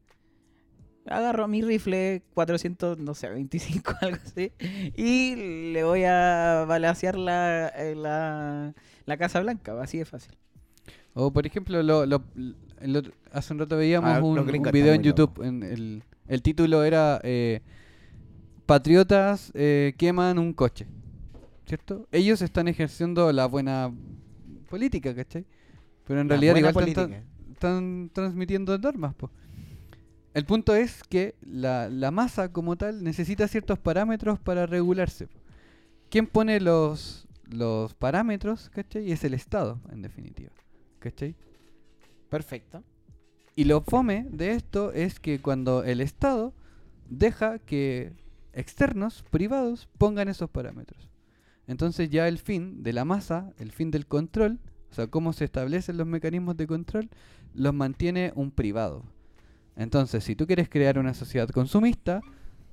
Agarro 1.06 1.48
mi 1.50 1.62
rifle 1.62 2.24
400, 2.34 2.98
no 3.00 3.14
sé, 3.14 3.30
25, 3.30 3.94
algo 4.02 4.18
así, 4.26 4.52
y 4.96 5.72
le 5.74 5.84
voy 5.84 6.04
a 6.06 6.64
balasear 6.68 7.18
la, 7.18 7.68
eh, 7.70 7.94
la, 7.96 8.74
la 9.06 9.18
Casa 9.18 9.42
Blanca, 9.42 9.80
así 9.82 9.98
de 9.98 10.06
fácil. 10.06 10.34
O 11.14 11.32
por 11.32 11.46
ejemplo, 11.46 11.84
lo, 11.84 12.06
lo- 12.06 12.24
el 12.80 12.96
otro- 12.96 13.14
hace 13.32 13.54
un 13.54 13.60
rato 13.60 13.78
veíamos 13.78 14.10
Ah, 14.12 14.22
un, 14.22 14.46
video 14.72 14.94
en. 14.94 15.04
YouTube. 15.04 15.42
En 15.44 15.64
el, 15.64 16.04
el 16.28 16.42
título 16.42 16.84
era 16.84 17.20
eh, 17.24 17.62
Patriotas 18.66 19.52
eh, 19.56 19.94
queman 19.98 20.40
un 20.40 20.54
coche. 20.54 20.88
¿Cierto? 21.66 22.08
Ellos 22.12 22.42
están 22.42 22.68
ejerciendo 22.68 23.32
la 23.32 23.46
buena 23.46 23.92
política, 24.70 25.14
¿cachai? 25.16 25.46
Pero 26.06 26.20
en 26.22 26.28
La 26.28 26.34
realidad 26.36 26.56
igual 26.58 26.88
están, 26.90 27.24
están 27.52 28.10
transmitiendo 28.14 28.78
normas, 28.78 29.14
po. 29.16 29.30
El 30.34 30.46
punto 30.46 30.76
es 30.76 31.04
que 31.04 31.36
la, 31.42 31.90
la 31.90 32.10
masa 32.12 32.52
como 32.52 32.76
tal 32.76 33.04
necesita 33.04 33.48
ciertos 33.48 33.78
parámetros 33.78 34.40
para 34.40 34.66
regularse. 34.66 35.28
¿Quién 36.10 36.28
pone 36.28 36.60
los, 36.60 37.28
los 37.50 37.94
parámetros, 37.94 38.70
cachai? 38.70 39.12
Es 39.12 39.24
el 39.24 39.34
Estado, 39.34 39.80
en 39.92 40.02
definitiva. 40.02 40.52
¿Cachai? 41.00 41.36
Perfecto. 42.30 42.84
Y 43.56 43.66
lo 43.66 43.82
fome 43.82 44.26
de 44.32 44.52
esto 44.52 44.92
es 44.92 45.20
que 45.20 45.40
cuando 45.40 45.84
el 45.84 46.02
Estado 46.02 46.54
deja 47.10 47.60
que 47.60 48.14
externos, 48.54 49.24
privados, 49.30 49.88
pongan 49.98 50.30
esos 50.30 50.50
parámetros. 50.50 51.10
Entonces 51.68 52.10
ya 52.10 52.28
el 52.28 52.40
fin 52.40 52.82
de 52.84 52.94
la 52.94 53.06
masa, 53.06 53.54
el 53.58 53.72
fin 53.72 53.92
del 53.92 54.08
control, 54.08 54.60
o 54.90 54.94
sea, 54.96 55.08
cómo 55.08 55.34
se 55.34 55.46
establecen 55.46 55.98
los 55.98 56.08
mecanismos 56.08 56.58
de 56.58 56.68
control, 56.68 57.10
los 57.54 57.74
mantiene 57.74 58.32
un 58.36 58.52
privado. 58.52 59.04
Entonces, 59.76 60.24
si 60.24 60.36
tú 60.36 60.46
quieres 60.46 60.70
crear 60.70 61.00
una 61.00 61.14
sociedad 61.14 61.50
consumista, 61.50 62.22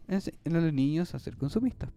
enseñan 0.09 0.57
a 0.57 0.61
los 0.61 0.73
niños 0.73 1.15
a 1.15 1.19
ser 1.19 1.37
consumistas. 1.37 1.91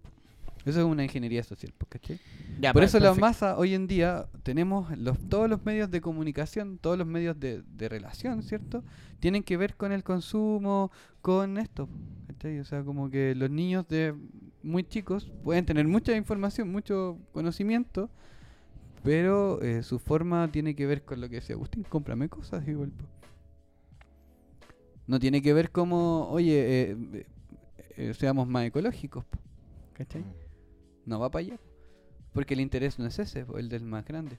Eso 0.66 0.80
es 0.80 0.86
una 0.86 1.04
ingeniería 1.04 1.44
social, 1.44 1.74
pues, 1.78 1.90
¿cachai? 1.90 2.20
Ya, 2.62 2.72
Por 2.72 2.84
eso 2.84 2.98
la 3.00 3.14
masa 3.14 3.58
hoy 3.58 3.74
en 3.74 3.86
día 3.86 4.28
tenemos 4.44 4.98
los, 4.98 5.20
todos 5.28 5.50
los 5.50 5.66
medios 5.66 5.92
de 5.92 6.00
comunicación, 6.00 6.78
todos 6.78 6.98
los 6.98 7.06
medios 7.06 7.38
de, 7.38 7.64
de 7.76 7.90
relación, 7.90 8.44
¿cierto? 8.44 8.82
Tienen 9.20 9.44
que 9.44 9.58
ver 9.58 9.76
con 9.76 9.92
el 9.92 10.04
consumo, 10.04 10.90
con 11.22 11.58
esto. 11.58 11.90
¿cachai? 12.28 12.60
O 12.60 12.66
sea, 12.66 12.82
como 12.84 13.10
que 13.10 13.36
los 13.36 13.50
niños 13.50 13.88
de 13.90 14.16
muy 14.62 14.86
chicos 14.86 15.30
pueden 15.44 15.66
tener 15.66 15.86
mucha 15.86 16.16
información, 16.16 16.72
mucho 16.72 17.18
conocimiento, 17.34 18.10
pero 19.04 19.62
eh, 19.62 19.84
su 19.84 20.00
forma 20.00 20.50
tiene 20.50 20.76
que 20.76 20.86
ver 20.86 21.04
con 21.04 21.20
lo 21.20 21.28
que 21.28 21.36
decía 21.36 21.56
Agustín, 21.56 21.84
cómprame 21.84 22.30
cosas 22.30 22.66
igual. 22.68 22.92
po. 22.92 23.04
No 25.08 25.20
tiene 25.20 25.42
que 25.42 25.54
ver 25.54 25.72
como, 25.72 26.30
oye, 26.30 26.92
eh, 26.92 27.26
eh, 27.98 28.14
seamos 28.14 28.48
más 28.48 28.66
ecológicos. 28.66 29.26
¿Cachai? 29.94 30.22
Mm. 30.22 30.34
No 31.06 31.20
va 31.20 31.30
para 31.30 31.46
allá. 31.46 31.60
Porque 32.34 32.54
el 32.54 32.62
interés 32.62 32.98
no 33.00 33.06
es 33.06 33.20
ese, 33.20 33.46
el 33.58 33.70
del 33.70 33.84
más 33.84 34.06
grande. 34.06 34.38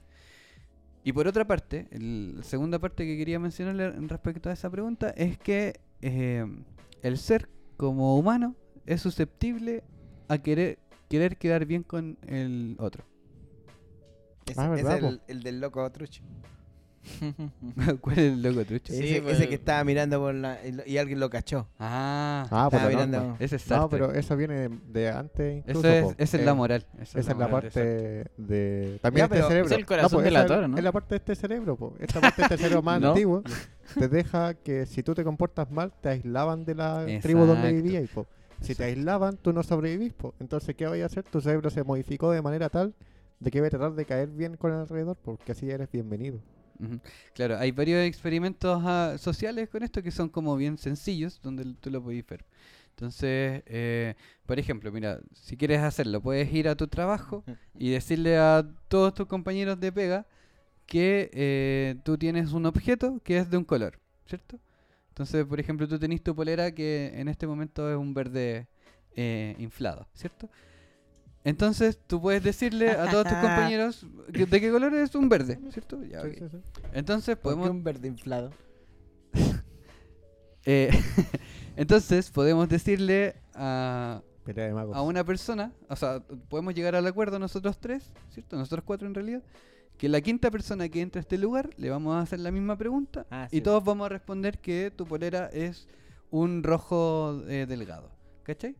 Y 1.03 1.13
por 1.13 1.27
otra 1.27 1.45
parte, 1.45 1.87
el- 1.91 2.37
la 2.37 2.43
segunda 2.43 2.79
parte 2.79 3.05
que 3.05 3.15
quería 3.15 3.39
mencionarle 3.39 3.85
en 3.85 4.09
respecto 4.09 4.49
a 4.49 4.53
esa 4.53 4.69
pregunta 4.69 5.11
es 5.11 5.37
que 5.37 5.79
eh, 6.01 6.45
el 7.03 7.17
ser 7.19 7.47
como 7.77 8.17
humano 8.17 8.55
es 8.87 9.01
susceptible 9.01 9.83
a 10.27 10.39
querer, 10.39 10.79
querer 11.07 11.37
quedar 11.37 11.65
bien 11.65 11.83
con 11.83 12.17
el 12.27 12.75
otro. 12.79 13.05
Ese, 14.47 14.59
Ah, 14.59 14.73
ese 14.73 14.83
¿verdad, 14.83 14.97
es 14.97 15.03
el, 15.03 15.21
el 15.27 15.43
del 15.43 15.59
loco 15.59 15.89
trucho. 15.91 16.23
¿Cuál 18.01 18.19
es 18.19 18.33
el 18.33 18.41
loco 18.41 18.65
trucho? 18.65 18.93
Sí, 18.93 19.03
ese, 19.07 19.21
pues- 19.21 19.35
ese 19.37 19.49
que 19.49 19.55
estaba 19.55 19.83
mirando 19.83 20.19
por 20.19 20.33
la, 20.33 20.57
y, 20.85 20.97
alguien 20.97 21.19
lo 21.19 21.29
cachó. 21.29 21.67
Ah, 21.79 22.47
Ah, 22.51 22.69
por 22.71 22.81
mirando- 22.89 23.35
ese 23.39 23.55
es 23.57 23.69
No, 23.69 23.89
pero 23.89 24.11
eso 24.13 24.35
viene 24.35 24.69
de, 24.69 24.69
de 24.91 25.09
antes 25.09 25.57
incluso. 25.57 25.87
Eso 25.87 25.89
es, 25.89 26.03
po. 26.03 26.11
esa 26.17 26.37
es 26.37 26.43
Eh, 26.43 26.45
la 26.45 26.53
moral. 26.53 26.85
Esa 27.01 27.19
es 27.19 27.27
la 27.27 27.33
moral 27.35 27.49
parte 27.51 28.25
de... 28.37 28.99
También 29.01 29.27
Ya, 29.29 29.35
este 29.35 29.47
cerebro. 29.47 29.65
es 29.73 29.77
el 29.79 29.85
corazón 29.85 30.23
de 30.23 30.29
esa 30.29 30.39
la 30.39 30.45
toro, 30.45 30.67
¿no? 30.67 30.77
Es 30.77 30.83
la 30.83 30.91
parte 30.91 31.09
de 31.09 31.17
este 31.17 31.35
cerebro, 31.35 31.75
po. 31.75 31.93
Esta 31.99 32.21
parte 32.21 32.41
de 32.41 32.43
este 32.43 32.57
cerebro 32.57 32.81
más 32.83 33.01
¿No? 33.01 33.09
antiguo 33.09 33.43
te 33.99 34.07
deja 34.07 34.53
que 34.55 34.85
si 34.85 35.03
tú 35.03 35.13
te 35.13 35.23
comportas 35.23 35.69
mal, 35.71 35.93
te 36.01 36.09
aislaban 36.09 36.65
de 36.65 36.75
la 36.75 37.05
tribu 37.21 37.45
donde 37.45 37.71
vivías. 37.71 38.09
po. 38.09 38.27
Si 38.61 38.73
te 38.73 38.83
aislaban, 38.85 39.37
tú 39.37 39.53
no 39.53 39.61
sobrevivís. 39.63 40.13
po. 40.13 40.33
Entonces, 40.39 40.75
¿qué 40.75 40.87
vaya 40.87 41.03
a 41.03 41.07
hacer? 41.07 41.23
Tu 41.23 41.41
cerebro 41.41 41.69
se 41.69 41.83
modificó 41.83 42.31
de 42.31 42.41
manera 42.41 42.69
tal 42.69 42.93
de 43.39 43.51
que 43.51 43.59
va 43.61 43.67
a 43.67 43.69
tratar 43.69 43.93
de 43.93 44.05
caer 44.05 44.29
bien 44.29 44.55
con 44.55 44.71
el 44.71 44.79
alrededor, 44.79 45.17
porque 45.21 45.51
así 45.51 45.69
eres 45.69 45.91
bienvenido. 45.91 46.39
Claro, 47.33 47.57
hay 47.57 47.71
varios 47.71 48.05
experimentos 48.05 48.81
ah, 48.85 49.15
sociales 49.17 49.69
con 49.69 49.83
esto 49.83 50.03
que 50.03 50.11
son 50.11 50.29
como 50.29 50.55
bien 50.55 50.77
sencillos, 50.77 51.39
donde 51.41 51.73
tú 51.79 51.89
lo 51.89 52.01
podés 52.01 52.25
ver. 52.25 52.45
Entonces, 52.89 53.61
eh, 53.65 54.15
por 54.45 54.57
ejemplo, 54.57 54.91
mira, 54.91 55.19
si 55.33 55.57
quieres 55.57 55.81
hacerlo, 55.81 56.21
puedes 56.21 56.51
ir 56.53 56.69
a 56.69 56.75
tu 56.75 56.87
trabajo 56.87 57.43
y 57.77 57.89
decirle 57.89 58.37
a 58.37 58.65
todos 58.87 59.13
tus 59.13 59.27
compañeros 59.27 59.79
de 59.79 59.91
pega 59.91 60.25
que 60.85 61.29
eh, 61.33 61.95
tú 62.03 62.17
tienes 62.17 62.53
un 62.53 62.65
objeto 62.65 63.19
que 63.23 63.37
es 63.39 63.49
de 63.49 63.57
un 63.57 63.65
color, 63.65 63.99
¿cierto? 64.25 64.59
Entonces, 65.09 65.45
por 65.45 65.59
ejemplo, 65.59 65.87
tú 65.87 65.99
tenés 65.99 66.23
tu 66.23 66.35
polera 66.35 66.71
que 66.71 67.11
en 67.15 67.27
este 67.27 67.47
momento 67.47 67.89
es 67.91 67.97
un 67.97 68.13
verde 68.13 68.67
eh, 69.15 69.55
inflado, 69.59 70.07
¿cierto? 70.13 70.49
Entonces, 71.45 71.97
tú 72.07 72.19
puedes 72.21 72.43
decirle 72.43 72.89
a 72.91 73.09
todos 73.09 73.23
tus 73.27 73.37
compañeros 73.41 74.05
que- 74.33 74.45
de 74.45 74.59
qué 74.61 74.69
color 74.71 74.93
es 74.95 75.15
un 75.15 75.29
verde, 75.29 75.57
¿cierto? 75.71 76.03
Ya, 76.03 76.19
ok. 76.21 76.51
Entonces, 76.91 77.37
¿Por 77.37 77.53
qué 77.53 77.55
podemos 77.55 77.69
un 77.69 77.83
verde 77.83 78.07
inflado? 78.09 78.51
eh, 80.65 80.89
entonces 81.75 82.29
podemos 82.31 82.67
decirle 82.69 83.35
a, 83.53 84.21
Pelea 84.43 84.67
de 84.67 84.73
magos. 84.73 84.95
a 84.95 85.01
una 85.01 85.23
persona, 85.23 85.71
o 85.89 85.95
sea, 85.95 86.21
podemos 86.49 86.73
llegar 86.75 86.95
al 86.95 87.05
acuerdo 87.07 87.39
nosotros 87.39 87.79
tres, 87.79 88.11
¿cierto? 88.29 88.57
Nosotros 88.57 88.83
cuatro 88.85 89.07
en 89.07 89.13
realidad, 89.15 89.43
que 89.97 90.09
la 90.09 90.21
quinta 90.21 90.51
persona 90.51 90.89
que 90.89 91.01
entre 91.01 91.19
a 91.19 91.21
este 91.21 91.37
lugar 91.37 91.69
le 91.77 91.89
vamos 91.89 92.15
a 92.15 92.21
hacer 92.21 92.39
la 92.39 92.51
misma 92.51 92.77
pregunta 92.77 93.25
Ah, 93.31 93.47
y 93.51 93.57
sí. 93.57 93.61
todos 93.61 93.83
vamos 93.83 94.05
a 94.07 94.09
responder 94.09 94.59
que 94.59 94.91
tu 94.95 95.05
polera 95.05 95.47
es 95.53 95.87
un 96.31 96.63
rojo 96.63 97.41
eh, 97.47 97.65
delgado, 97.67 98.11
¿cachai? 98.43 98.75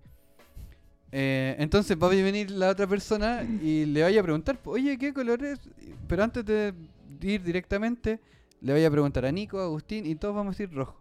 Eh, 1.18 1.56
entonces 1.60 1.96
va 1.98 2.08
a 2.08 2.10
venir 2.10 2.52
la 2.52 2.70
otra 2.70 2.86
persona 2.88 3.42
y 3.44 3.86
le 3.86 4.02
vaya 4.02 4.20
a 4.20 4.24
preguntar, 4.24 4.60
oye, 4.66 4.98
¿qué 4.98 5.14
color 5.14 5.46
es? 5.46 5.62
Pero 6.10 6.24
antes 6.26 6.46
de 6.46 6.74
ir 7.22 7.42
directamente, 7.42 8.20
le 8.60 8.74
vaya 8.74 8.90
a 8.90 8.92
preguntar 8.92 9.26
a 9.26 9.32
Nico, 9.32 9.62
Agustín 9.62 10.06
y 10.06 10.16
todos 10.16 10.36
vamos 10.36 10.54
a 10.54 10.58
decir 10.58 10.76
rojo. 10.76 11.00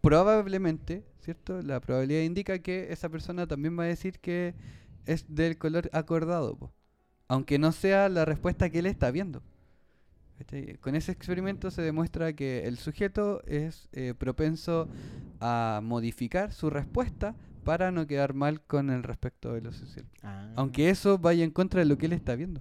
Probablemente, 0.00 1.04
¿cierto? 1.20 1.60
La 1.60 1.78
probabilidad 1.80 2.22
indica 2.22 2.60
que 2.60 2.90
esa 2.90 3.10
persona 3.10 3.46
también 3.46 3.78
va 3.78 3.82
a 3.82 3.88
decir 3.88 4.18
que 4.18 4.54
es 5.04 5.26
del 5.28 5.58
color 5.58 5.90
acordado, 5.92 6.56
po. 6.56 6.72
aunque 7.28 7.58
no 7.58 7.72
sea 7.72 8.08
la 8.08 8.24
respuesta 8.24 8.70
que 8.70 8.78
él 8.78 8.86
está 8.86 9.10
viendo. 9.10 9.42
Con 10.80 10.94
ese 10.94 11.12
experimento 11.12 11.70
se 11.70 11.82
demuestra 11.82 12.32
que 12.32 12.66
el 12.66 12.78
sujeto 12.78 13.42
es 13.44 13.90
eh, 13.92 14.14
propenso 14.18 14.88
a 15.38 15.80
modificar 15.82 16.50
su 16.50 16.70
respuesta 16.70 17.36
para 17.64 17.90
no 17.92 18.06
quedar 18.06 18.34
mal 18.34 18.60
con 18.60 18.90
el 18.90 19.02
respecto 19.02 19.52
de 19.54 19.60
lo 19.62 19.72
social. 19.72 20.06
Ah. 20.22 20.52
Aunque 20.56 20.90
eso 20.90 21.18
vaya 21.18 21.44
en 21.44 21.50
contra 21.50 21.80
de 21.80 21.86
lo 21.86 21.96
que 21.98 22.06
él 22.06 22.12
está 22.12 22.34
viendo. 22.34 22.60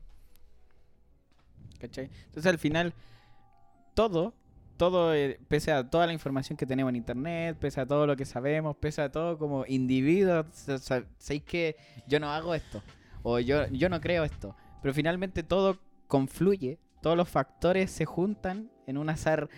¿Cachai? 1.79 2.09
Entonces 2.27 2.45
al 2.45 2.59
final, 2.59 2.93
todo, 3.95 4.33
todo, 4.77 5.13
eh, 5.13 5.39
pese 5.47 5.71
a 5.71 5.89
toda 5.89 6.05
la 6.07 6.13
información 6.13 6.57
que 6.57 6.65
tenemos 6.65 6.89
en 6.89 6.95
internet, 6.95 7.57
pese 7.59 7.81
a 7.81 7.85
todo 7.87 8.05
lo 8.05 8.15
que 8.15 8.25
sabemos, 8.25 8.75
pese 8.77 9.01
a 9.01 9.11
todo 9.11 9.37
como 9.37 9.65
individuos, 9.67 10.45
sa- 10.51 10.77
sa- 10.77 11.05
sabéis 11.17 11.43
que 11.43 11.75
yo 12.07 12.19
no 12.19 12.29
hago 12.29 12.53
esto, 12.53 12.83
o 13.23 13.39
yo, 13.39 13.67
yo 13.69 13.89
no 13.89 13.99
creo 13.99 14.23
esto, 14.23 14.55
pero 14.81 14.93
finalmente 14.93 15.41
todo 15.43 15.79
confluye, 16.07 16.77
todos 17.01 17.17
los 17.17 17.29
factores 17.29 17.89
se 17.89 18.05
juntan 18.05 18.69
en 18.85 18.97
un 18.97 19.09
azar, 19.09 19.49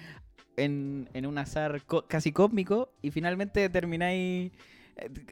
en, 0.56 1.10
en 1.14 1.26
un 1.26 1.38
azar 1.38 1.82
co- 1.86 2.06
casi 2.08 2.32
cósmico, 2.32 2.94
y 3.02 3.12
finalmente 3.12 3.68
termináis 3.70 4.52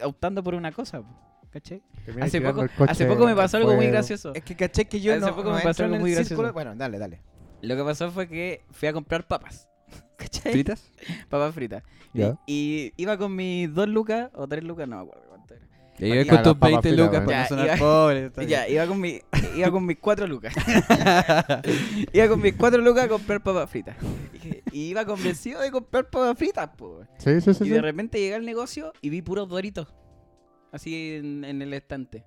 optando 0.04 0.44
por 0.44 0.56
una 0.56 0.72
cosa. 0.72 1.04
¿Cachai? 1.52 1.82
Terminas 2.06 2.30
Hace 2.30 2.40
poco, 2.40 2.66
hace 2.88 3.06
poco 3.06 3.26
me 3.26 3.36
pasó 3.36 3.58
al 3.58 3.64
algo 3.64 3.76
muy 3.76 3.88
gracioso. 3.88 4.34
Es 4.34 4.44
que 4.44 4.56
caché 4.56 4.86
que 4.86 5.02
yo 5.02 5.12
Hace 5.14 5.20
no, 5.26 5.36
poco 5.36 5.50
no 5.50 5.56
me 5.58 5.62
pasó 5.62 5.84
algo 5.84 5.98
muy 5.98 6.12
círculo- 6.12 6.16
gracioso. 6.44 6.54
Bueno, 6.54 6.76
dale, 6.76 6.98
dale. 6.98 7.22
Lo 7.62 7.76
que 7.76 7.84
pasó 7.84 8.10
fue 8.10 8.28
que 8.30 8.62
fui 8.72 8.88
a 8.88 8.94
comprar 8.94 9.28
papas. 9.28 9.68
¿Cachai? 10.18 10.54
¿Fritas? 10.54 10.90
Papas 11.30 11.54
fritas. 11.54 11.84
Y- 12.14 12.20
Ya. 12.20 12.38
Y, 12.48 12.94
iba 12.96 13.18
con 13.18 13.36
mis 13.36 13.74
dos 13.74 13.88
lucas 13.90 14.30
o 14.34 14.48
tres 14.48 14.64
lucas, 14.64 14.88
no 14.88 14.96
me 14.98 15.02
acuerdo 15.04 15.30
Ya, 16.08 16.14
ahí 16.16 16.26
con 16.28 16.44
tus 16.44 16.54
papas 16.54 16.70
20 16.72 16.90
fritas, 16.90 17.06
lucas 17.06 17.22
para 17.26 17.32
Ya, 17.38 17.42
no 17.44 17.48
sonar 17.48 17.66
iba- 17.66 17.78
pobre. 17.78 18.48
Ya, 18.48 18.68
iba 18.68 18.88
con, 18.88 19.00
mi, 19.02 19.20
iba 19.56 19.72
con 19.72 19.86
mis 19.86 19.98
cuatro 20.00 20.28
lucas. 20.28 20.54
iba 22.14 22.28
con 22.28 22.42
mis 22.42 22.54
cuatro 22.56 22.82
lucas 22.82 23.06
a 23.06 23.08
comprar 23.08 23.42
papas 23.44 23.70
fritas. 23.70 23.96
Y, 24.72 24.90
iba 24.90 25.06
convencido 25.06 25.62
de 25.62 25.72
comprar 25.72 26.10
papas 26.10 26.38
fritas, 26.38 26.70
po. 26.76 27.02
Sí, 27.18 27.40
sí, 27.42 27.54
sí. 27.54 27.64
Y 27.64 27.68
sí. 27.68 27.70
de 27.70 27.82
repente 27.82 28.20
llegué 28.20 28.36
al 28.36 28.46
negocio 28.46 28.94
y 29.02 29.10
vi 29.10 29.22
puros 29.22 29.48
doritos. 29.48 29.94
Así 30.72 31.16
en, 31.16 31.44
en 31.44 31.62
el 31.62 31.74
estante. 31.74 32.24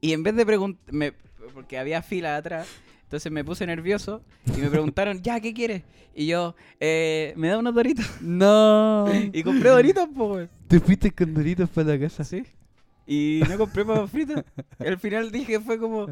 Y 0.00 0.12
en 0.12 0.22
vez 0.22 0.34
de 0.34 0.46
preguntar, 0.46 1.14
porque 1.54 1.78
había 1.78 2.02
fila 2.02 2.36
atrás, 2.36 2.66
entonces 3.02 3.30
me 3.30 3.44
puse 3.44 3.66
nervioso 3.66 4.22
y 4.56 4.60
me 4.60 4.70
preguntaron, 4.70 5.20
ya, 5.22 5.40
¿qué 5.40 5.52
quieres? 5.52 5.82
Y 6.14 6.26
yo, 6.26 6.54
eh, 6.80 7.34
¿me 7.36 7.48
da 7.48 7.58
unos 7.58 7.74
doritos? 7.74 8.06
No. 8.20 9.06
Y 9.32 9.42
compré 9.42 9.70
doritos, 9.70 10.08
pues. 10.16 10.48
Te 10.68 10.80
fuiste 10.80 11.10
con 11.10 11.34
doritos 11.34 11.68
para 11.70 11.88
la 11.88 12.00
casa. 12.00 12.24
Sí. 12.24 12.42
Y 13.10 13.42
no 13.48 13.58
compré 13.58 13.84
papas 13.84 14.08
fritas. 14.08 14.44
Y 14.78 14.86
al 14.86 14.96
final 14.96 15.32
dije, 15.32 15.58
fue 15.58 15.80
como, 15.80 16.06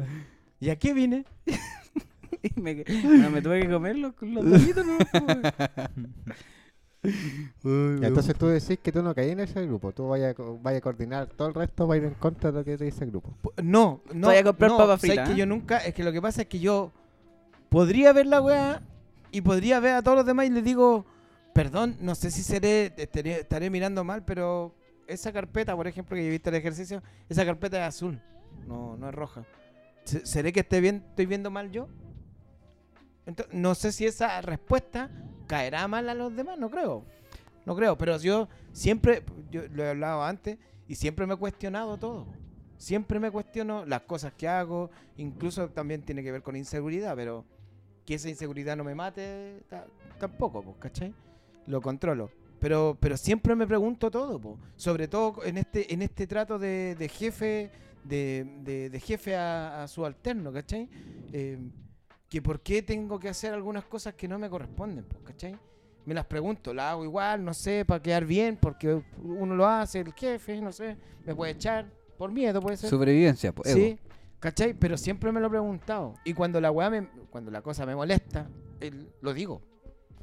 ¿y 0.59 0.69
a 0.69 0.75
qué 0.75 0.93
vine? 0.93 1.23
y 2.43 2.59
me, 2.59 2.83
bueno, 3.05 3.29
me 3.29 3.41
tuve 3.41 3.61
que 3.61 3.69
comer 3.69 3.95
los, 3.95 4.13
los 4.21 4.49
doritos, 4.49 4.85
¿no? 4.85 4.97
Entonces 8.05 8.35
tú 8.35 8.47
decís 8.47 8.79
que 8.83 8.91
tú 8.91 9.01
no 9.01 9.15
caí 9.15 9.29
en 9.29 9.39
ese 9.39 9.65
grupo, 9.65 9.93
tú 9.93 10.09
vayas 10.09 10.35
vaya 10.61 10.79
a 10.79 10.81
coordinar 10.81 11.27
todo 11.27 11.47
el 11.47 11.53
resto, 11.53 11.87
va 11.87 11.93
a 11.93 11.97
ir 11.99 12.03
en 12.03 12.15
contra 12.15 12.51
de 12.51 12.57
lo 12.59 12.65
que 12.65 12.77
te 12.77 12.83
dice 12.83 13.05
el 13.05 13.11
grupo. 13.11 13.33
No, 13.63 14.01
no. 14.13 14.27
Voy 14.27 14.35
a 14.35 14.43
comprar 14.43 14.71
no, 14.71 14.77
papas 14.77 14.99
¿sabes 14.99 15.11
fritas, 15.13 15.29
que 15.29 15.35
¿eh? 15.35 15.37
yo 15.37 15.45
nunca, 15.45 15.77
es 15.77 15.93
que 15.93 16.03
lo 16.03 16.11
que 16.11 16.21
pasa 16.21 16.41
es 16.41 16.49
que 16.49 16.59
yo 16.59 16.91
podría 17.69 18.11
ver 18.11 18.25
la 18.25 18.41
weá 18.41 18.81
y 19.31 19.39
podría 19.39 19.79
ver 19.79 19.93
a 19.93 20.03
todos 20.03 20.17
los 20.17 20.25
demás 20.25 20.47
y 20.47 20.49
les 20.49 20.65
digo, 20.65 21.05
perdón, 21.53 21.95
no 22.01 22.13
sé 22.13 22.29
si 22.29 22.43
seré, 22.43 22.93
estaré, 22.97 23.39
estaré 23.39 23.69
mirando 23.69 24.03
mal, 24.03 24.25
pero 24.25 24.75
esa 25.09 25.31
carpeta, 25.33 25.75
por 25.75 25.87
ejemplo, 25.87 26.15
que 26.15 26.21
yo 26.23 26.27
he 26.27 26.31
visto 26.31 26.49
el 26.49 26.55
ejercicio, 26.55 27.01
esa 27.27 27.45
carpeta 27.45 27.77
es 27.81 27.87
azul, 27.95 28.21
no, 28.67 28.95
no 28.97 29.09
es 29.09 29.15
roja. 29.15 29.43
Se- 30.05 30.25
¿Seré 30.25 30.51
que 30.53 30.61
esté 30.61 30.79
bien, 30.81 31.03
estoy 31.09 31.25
viendo 31.25 31.49
mal 31.51 31.71
yo? 31.71 31.87
Entonces, 33.25 33.53
no 33.53 33.75
sé 33.75 33.91
si 33.91 34.05
esa 34.05 34.41
respuesta 34.41 35.09
caerá 35.47 35.87
mal 35.87 36.09
a 36.09 36.13
los 36.13 36.35
demás, 36.35 36.57
no 36.57 36.69
creo. 36.69 37.05
No 37.65 37.75
creo, 37.75 37.97
pero 37.97 38.17
yo 38.17 38.47
siempre, 38.71 39.23
yo 39.51 39.63
lo 39.71 39.83
he 39.83 39.89
hablado 39.89 40.23
antes, 40.23 40.57
y 40.87 40.95
siempre 40.95 41.27
me 41.27 41.35
he 41.35 41.37
cuestionado 41.37 41.97
todo. 41.97 42.25
Siempre 42.77 43.19
me 43.19 43.29
cuestiono 43.29 43.85
las 43.85 44.01
cosas 44.03 44.33
que 44.33 44.47
hago, 44.47 44.89
incluso 45.17 45.69
también 45.69 46.01
tiene 46.01 46.23
que 46.23 46.31
ver 46.31 46.41
con 46.41 46.55
inseguridad, 46.55 47.15
pero 47.15 47.45
que 48.05 48.15
esa 48.15 48.29
inseguridad 48.29 48.75
no 48.77 48.83
me 48.83 48.95
mate 48.95 49.61
ta- 49.69 49.85
tampoco, 50.17 50.63
pues, 50.63 50.77
¿cachai? 50.79 51.13
Lo 51.67 51.81
controlo. 51.81 52.31
Pero, 52.59 52.97
pero 52.99 53.15
siempre 53.17 53.55
me 53.55 53.65
pregunto 53.65 54.11
todo, 54.11 54.39
po. 54.39 54.57
sobre 54.75 55.07
todo 55.07 55.43
en 55.45 55.57
este, 55.57 55.93
en 55.93 56.01
este 56.01 56.27
trato 56.27 56.59
de, 56.59 56.95
de 56.95 57.07
jefe, 57.09 57.71
de, 58.03 58.45
de- 58.63 58.89
de 58.89 58.99
jefe 58.99 59.35
a, 59.35 59.83
a 59.83 59.87
su 59.87 60.05
alterno, 60.05 60.51
¿cachai? 60.51 60.89
Eh, 61.31 61.57
que 62.27 62.41
por 62.41 62.59
qué 62.61 62.81
tengo 62.81 63.17
que 63.19 63.29
hacer 63.29 63.53
algunas 63.53 63.85
cosas 63.85 64.13
que 64.13 64.27
no 64.27 64.37
me 64.37 64.49
corresponden, 64.49 65.05
pues, 65.05 65.23
¿cachai? 65.23 65.57
Me 66.05 66.13
las 66.13 66.25
pregunto, 66.25 66.73
las 66.73 66.91
hago 66.91 67.03
igual, 67.03 67.43
no 67.43 67.53
sé, 67.53 67.85
para 67.85 68.01
quedar 68.01 68.25
bien, 68.25 68.57
porque 68.59 69.01
uno 69.23 69.55
lo 69.55 69.65
hace, 69.67 69.99
el 69.99 70.13
jefe, 70.13 70.59
no 70.61 70.71
sé, 70.71 70.97
me 71.25 71.33
puede 71.35 71.53
echar, 71.53 71.85
por 72.17 72.31
miedo 72.31 72.61
puede 72.61 72.77
ser. 72.77 72.89
Sobrevivencia, 72.89 73.53
pues. 73.53 73.71
Sí, 73.73 73.97
¿cachai? 74.39 74.73
Pero 74.73 74.97
siempre 74.97 75.31
me 75.31 75.39
lo 75.39 75.47
he 75.47 75.49
preguntado. 75.49 76.15
Y 76.25 76.33
cuando 76.33 76.59
la 76.61 76.71
weá 76.71 76.89
me, 76.89 77.07
cuando 77.29 77.51
la 77.51 77.61
cosa 77.61 77.85
me 77.85 77.95
molesta, 77.95 78.47
el- 78.79 79.09
lo 79.21 79.33
digo. 79.33 79.61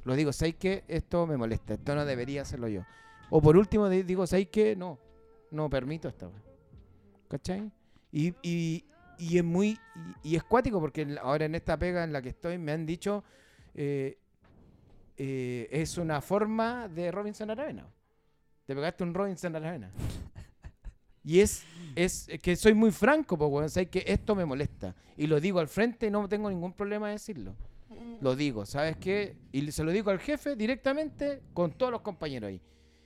Lo 0.07 0.15
digo, 0.15 0.33
¿sabes 0.33 0.55
que 0.55 0.85
Esto 0.87 1.27
me 1.27 1.37
molesta, 1.37 1.75
esto 1.75 1.95
no 1.97 2.05
debería 2.05 2.43
hacerlo 2.43 2.69
yo. 2.69 2.83
O 3.29 3.43
por 3.43 3.57
último 3.57 3.89
di- 3.89 4.05
digo, 4.05 4.25
¿sabes 4.27 4.49
que 4.49 4.77
No, 4.77 4.99
no 5.51 5.69
permito 5.69 6.09
weá. 6.09 6.31
¿cachai? 7.29 7.71
Y, 8.13 8.33
y, 8.41 8.85
y 9.19 9.39
es 9.39 9.45
muy, 9.45 9.79
y, 10.23 10.37
es 10.37 10.45
cuático 10.45 10.81
porque 10.81 11.19
ahora 11.21 11.47
en 11.47 11.57
esta 11.57 11.77
pega 11.77 12.05
en 12.05 12.13
la 12.13 12.23
que 12.23 12.29
estoy 12.29 12.57
me 12.57 12.71
han 12.71 12.87
dicho, 12.87 13.25
eh, 13.75 14.17
eh, 15.17 15.69
es 15.73 15.99
una 15.99 16.21
forma 16.21 16.87
de 16.89 17.11
Robinson 17.11 17.51
Aravena. 17.51 17.87
Te 18.65 18.75
pegaste 18.77 19.03
un 19.03 19.13
Robinson 19.13 19.57
Aravena. 19.57 19.91
Y 21.25 21.41
es, 21.41 21.65
es 21.97 22.29
que 22.41 22.55
soy 22.55 22.75
muy 22.75 22.93
franco, 22.93 23.35
weón. 23.35 23.69
Sabes 23.69 23.89
que 23.89 24.05
esto 24.07 24.37
me 24.37 24.45
molesta. 24.45 24.95
Y 25.17 25.27
lo 25.27 25.41
digo 25.41 25.59
al 25.59 25.67
frente 25.67 26.07
y 26.07 26.11
no 26.13 26.29
tengo 26.29 26.49
ningún 26.49 26.73
problema 26.73 27.09
de 27.09 27.15
decirlo. 27.15 27.57
Lo 28.21 28.35
digo, 28.35 28.67
¿sabes 28.67 28.97
qué? 28.97 29.37
Y 29.53 29.71
se 29.73 29.85
lo 29.85 29.93
digo 29.93 30.11
al 30.11 30.19
jefe 30.19 30.57
directamente 30.57 31.43
con 31.55 31.73
todos 31.73 31.93
los 31.93 32.01
compañeros 32.01 32.49
ahí. 32.49 32.61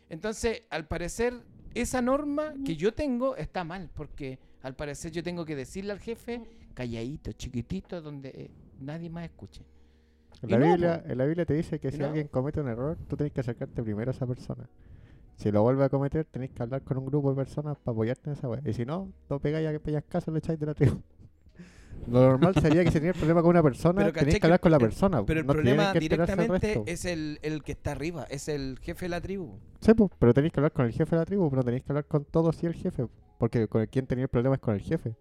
Entonces, 0.08 0.62
al 0.70 0.86
parecer, 0.86 1.34
esa 1.74 2.02
norma 2.02 2.54
que 2.64 2.76
yo 2.76 2.92
tengo 2.94 3.36
está 3.36 3.64
mal, 3.64 3.90
porque 3.94 4.38
al 4.62 4.74
parecer 4.74 5.12
yo 5.12 5.22
tengo 5.22 5.44
que 5.44 5.56
decirle 5.56 5.92
al 5.92 6.00
jefe 6.00 6.42
calladito, 6.74 7.32
chiquitito, 7.32 8.00
donde 8.00 8.28
eh, 8.30 8.50
nadie 8.80 9.10
más 9.10 9.24
escuche. 9.24 9.64
En 10.42 10.50
Y 10.50 10.50
la, 10.50 10.58
no, 10.58 10.66
Biblia, 10.66 11.02
en 11.06 11.18
la 11.18 11.24
Biblia 11.26 11.44
te 11.46 11.54
dice 11.54 11.78
que 11.78 11.92
si 11.92 12.02
no. 12.02 12.06
alguien 12.06 12.28
comete 12.28 12.60
un 12.60 12.68
error, 12.68 12.98
tú 13.08 13.16
tenés 13.16 13.32
que 13.32 13.40
acercarte 13.40 13.82
primero 13.82 14.10
a 14.10 14.14
esa 14.14 14.26
persona. 14.26 14.68
Si 15.36 15.50
lo 15.50 15.62
vuelve 15.62 15.84
a 15.84 15.88
cometer, 15.88 16.24
tenés 16.26 16.50
que 16.50 16.62
hablar 16.62 16.82
con 16.82 16.98
un 16.98 17.06
grupo 17.06 17.30
de 17.30 17.36
personas 17.36 17.76
para 17.78 17.92
apoyarte 17.92 18.30
en 18.30 18.36
esa 18.36 18.48
weá. 18.48 18.60
Y 18.64 18.72
si 18.74 18.84
no, 18.84 19.12
no 19.28 19.40
pegáis 19.40 19.68
a 19.68 19.72
que 19.72 19.80
pegas 19.80 20.04
caso, 20.04 20.30
le 20.30 20.38
echáis 20.38 20.58
de 20.60 20.66
la 20.66 20.74
tribu. 20.74 21.00
Lo 22.06 22.20
normal 22.20 22.54
sería 22.60 22.82
que 22.84 22.90
si 22.90 22.98
tenías 22.98 23.16
problema 23.16 23.40
con 23.42 23.50
una 23.50 23.62
persona, 23.62 24.00
Pero, 24.00 24.12
tenés 24.12 24.24
¿cachai 24.26 24.40
que 24.40 24.46
hablar 24.46 24.60
con 24.60 24.72
la 24.72 24.78
persona. 24.78 25.24
Pero 25.24 25.40
el 25.40 25.46
no 25.46 25.52
problema 25.52 25.92
directamente 25.92 26.82
es 26.86 27.04
el, 27.04 27.38
el 27.42 27.62
que 27.62 27.72
está 27.72 27.92
arriba, 27.92 28.26
es 28.30 28.48
el 28.48 28.78
jefe 28.80 29.04
de 29.06 29.08
la 29.10 29.20
tribu. 29.20 29.58
Sí, 29.80 29.94
po, 29.94 30.10
pero 30.18 30.34
tenéis 30.34 30.52
que 30.52 30.60
hablar 30.60 30.72
con 30.72 30.86
el 30.86 30.92
jefe 30.92 31.10
de 31.10 31.16
la 31.20 31.24
tribu, 31.26 31.48
pero 31.50 31.62
tenéis 31.62 31.84
que 31.84 31.92
hablar 31.92 32.06
con 32.06 32.24
todos 32.24 32.62
y 32.62 32.66
el 32.66 32.74
jefe. 32.74 33.06
Porque 33.38 33.68
con 33.68 33.80
el 33.82 33.88
quien 33.88 34.06
tenía 34.06 34.24
el 34.24 34.28
problema 34.28 34.56
es 34.56 34.60
con 34.60 34.74
el 34.74 34.80
jefe. 34.80 35.14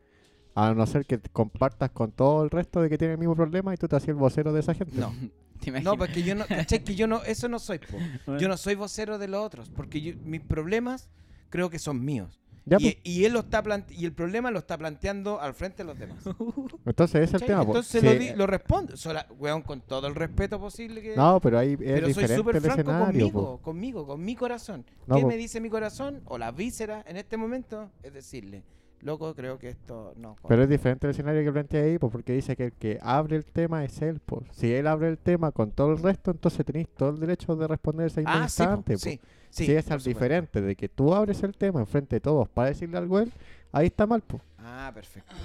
A 0.55 0.73
no 0.73 0.85
ser 0.87 1.05
que 1.05 1.17
te 1.17 1.29
compartas 1.29 1.91
con 1.91 2.11
todo 2.11 2.43
el 2.43 2.49
resto 2.49 2.81
de 2.81 2.89
que 2.89 2.97
tiene 2.97 3.13
el 3.13 3.19
mismo 3.19 3.35
problema 3.35 3.73
y 3.73 3.77
tú 3.77 3.87
te 3.87 3.95
hacías 3.95 4.09
el 4.09 4.15
vocero 4.15 4.51
de 4.51 4.59
esa 4.61 4.73
gente. 4.73 4.97
No. 4.99 5.13
¿Te 5.59 5.69
imaginas? 5.69 5.83
No, 5.93 5.97
porque 5.97 6.23
yo 6.23 6.35
no, 6.35 6.45
¿cachai? 6.47 6.83
Que 6.83 6.95
yo 6.95 7.05
no, 7.07 7.21
eso 7.23 7.49
no 7.49 7.59
soy, 7.59 7.79
po. 7.79 7.97
Yo 8.39 8.47
no 8.47 8.55
soy 8.57 8.75
vocero 8.75 9.17
de 9.17 9.27
los 9.27 9.45
otros, 9.45 9.69
porque 9.69 9.99
yo- 10.01 10.13
mis 10.23 10.41
problemas 10.41 11.09
creo 11.49 11.69
que 11.69 11.79
son 11.79 12.03
míos. 12.03 12.39
Ya, 12.69 12.77
y, 12.79 12.91
po. 12.91 12.99
y 13.03 13.25
él 13.25 13.33
lo 13.33 13.39
está 13.39 13.63
y 13.89 14.05
el 14.05 14.13
problema 14.13 14.51
lo 14.51 14.59
está 14.59 14.77
planteando 14.77 15.39
al 15.41 15.53
frente 15.53 15.77
de 15.77 15.83
los 15.85 15.97
demás. 15.99 16.17
Entonces 16.85 17.21
ese 17.27 17.37
es 17.37 17.41
el 17.41 17.47
tema. 17.47 17.63
Entonces 17.63 18.03
lo, 18.03 18.13
di- 18.13 18.33
lo 18.35 18.47
respondo, 18.47 18.95
sola- 18.97 19.27
weón, 19.39 19.61
con 19.61 19.81
todo 19.81 20.07
el 20.07 20.15
respeto 20.15 20.59
posible 20.59 21.01
que... 21.01 21.15
No, 21.15 21.39
pero 21.41 21.59
ahí 21.59 21.73
es 21.73 21.77
pero 21.79 21.99
soy 22.01 22.07
diferente 22.07 22.35
súper 22.35 22.55
el 22.57 22.61
franco 22.61 22.81
escenario. 22.81 23.31
po. 23.31 23.31
conmigo, 23.31 23.61
conmigo, 23.61 24.07
con 24.07 24.23
mi 24.23 24.35
corazón. 24.35 24.85
No, 25.07 25.15
¿Qué 25.15 25.21
po. 25.23 25.27
me 25.27 25.37
dice 25.37 25.59
mi 25.59 25.69
corazón 25.69 26.21
o 26.25 26.37
la 26.37 26.51
víscera 26.51 27.03
en 27.07 27.17
este 27.17 27.37
momento? 27.37 27.89
Es 28.03 28.13
decirle, 28.13 28.63
loco, 29.01 29.33
creo 29.35 29.57
que 29.57 29.69
esto 29.69 30.13
no. 30.17 30.35
Pero 30.47 30.63
es 30.63 30.69
diferente 30.69 31.07
el 31.07 31.11
escenario 31.11 31.43
que 31.43 31.51
plantea 31.51 31.83
ahí, 31.83 31.97
pues, 31.97 32.11
porque 32.11 32.33
dice 32.33 32.55
que 32.55 32.65
el 32.65 32.73
que 32.73 32.99
abre 33.01 33.35
el 33.35 33.45
tema 33.45 33.83
es 33.83 34.01
él. 34.01 34.19
Pues. 34.25 34.43
Si 34.51 34.73
él 34.73 34.87
abre 34.87 35.09
el 35.09 35.17
tema 35.17 35.51
con 35.51 35.71
todo 35.71 35.91
el 35.91 35.99
resto, 35.99 36.31
entonces 36.31 36.65
tenéis 36.65 36.87
todo 36.89 37.09
el 37.09 37.19
derecho 37.19 37.55
de 37.55 37.67
responder 37.67 38.07
ese 38.07 38.23
ah, 38.25 38.37
sí, 38.37 38.43
instante. 38.43 38.93
pues. 38.93 39.01
sí, 39.01 39.19
sí, 39.49 39.65
si 39.65 39.71
es 39.73 39.85
por 39.85 39.93
al 39.93 39.99
supuesto. 39.99 40.19
diferente 40.19 40.61
de 40.61 40.75
que 40.75 40.89
tú 40.89 41.13
abres 41.13 41.43
el 41.43 41.55
tema 41.55 41.79
enfrente 41.79 42.17
de 42.17 42.19
todos 42.21 42.49
para 42.49 42.69
decirle 42.69 42.97
algo 42.97 43.17
a 43.17 43.23
él, 43.23 43.31
ahí 43.71 43.87
está 43.87 44.05
mal. 44.07 44.21
Pues. 44.21 44.41
Ah, 44.59 44.91
perfecto. 44.93 45.35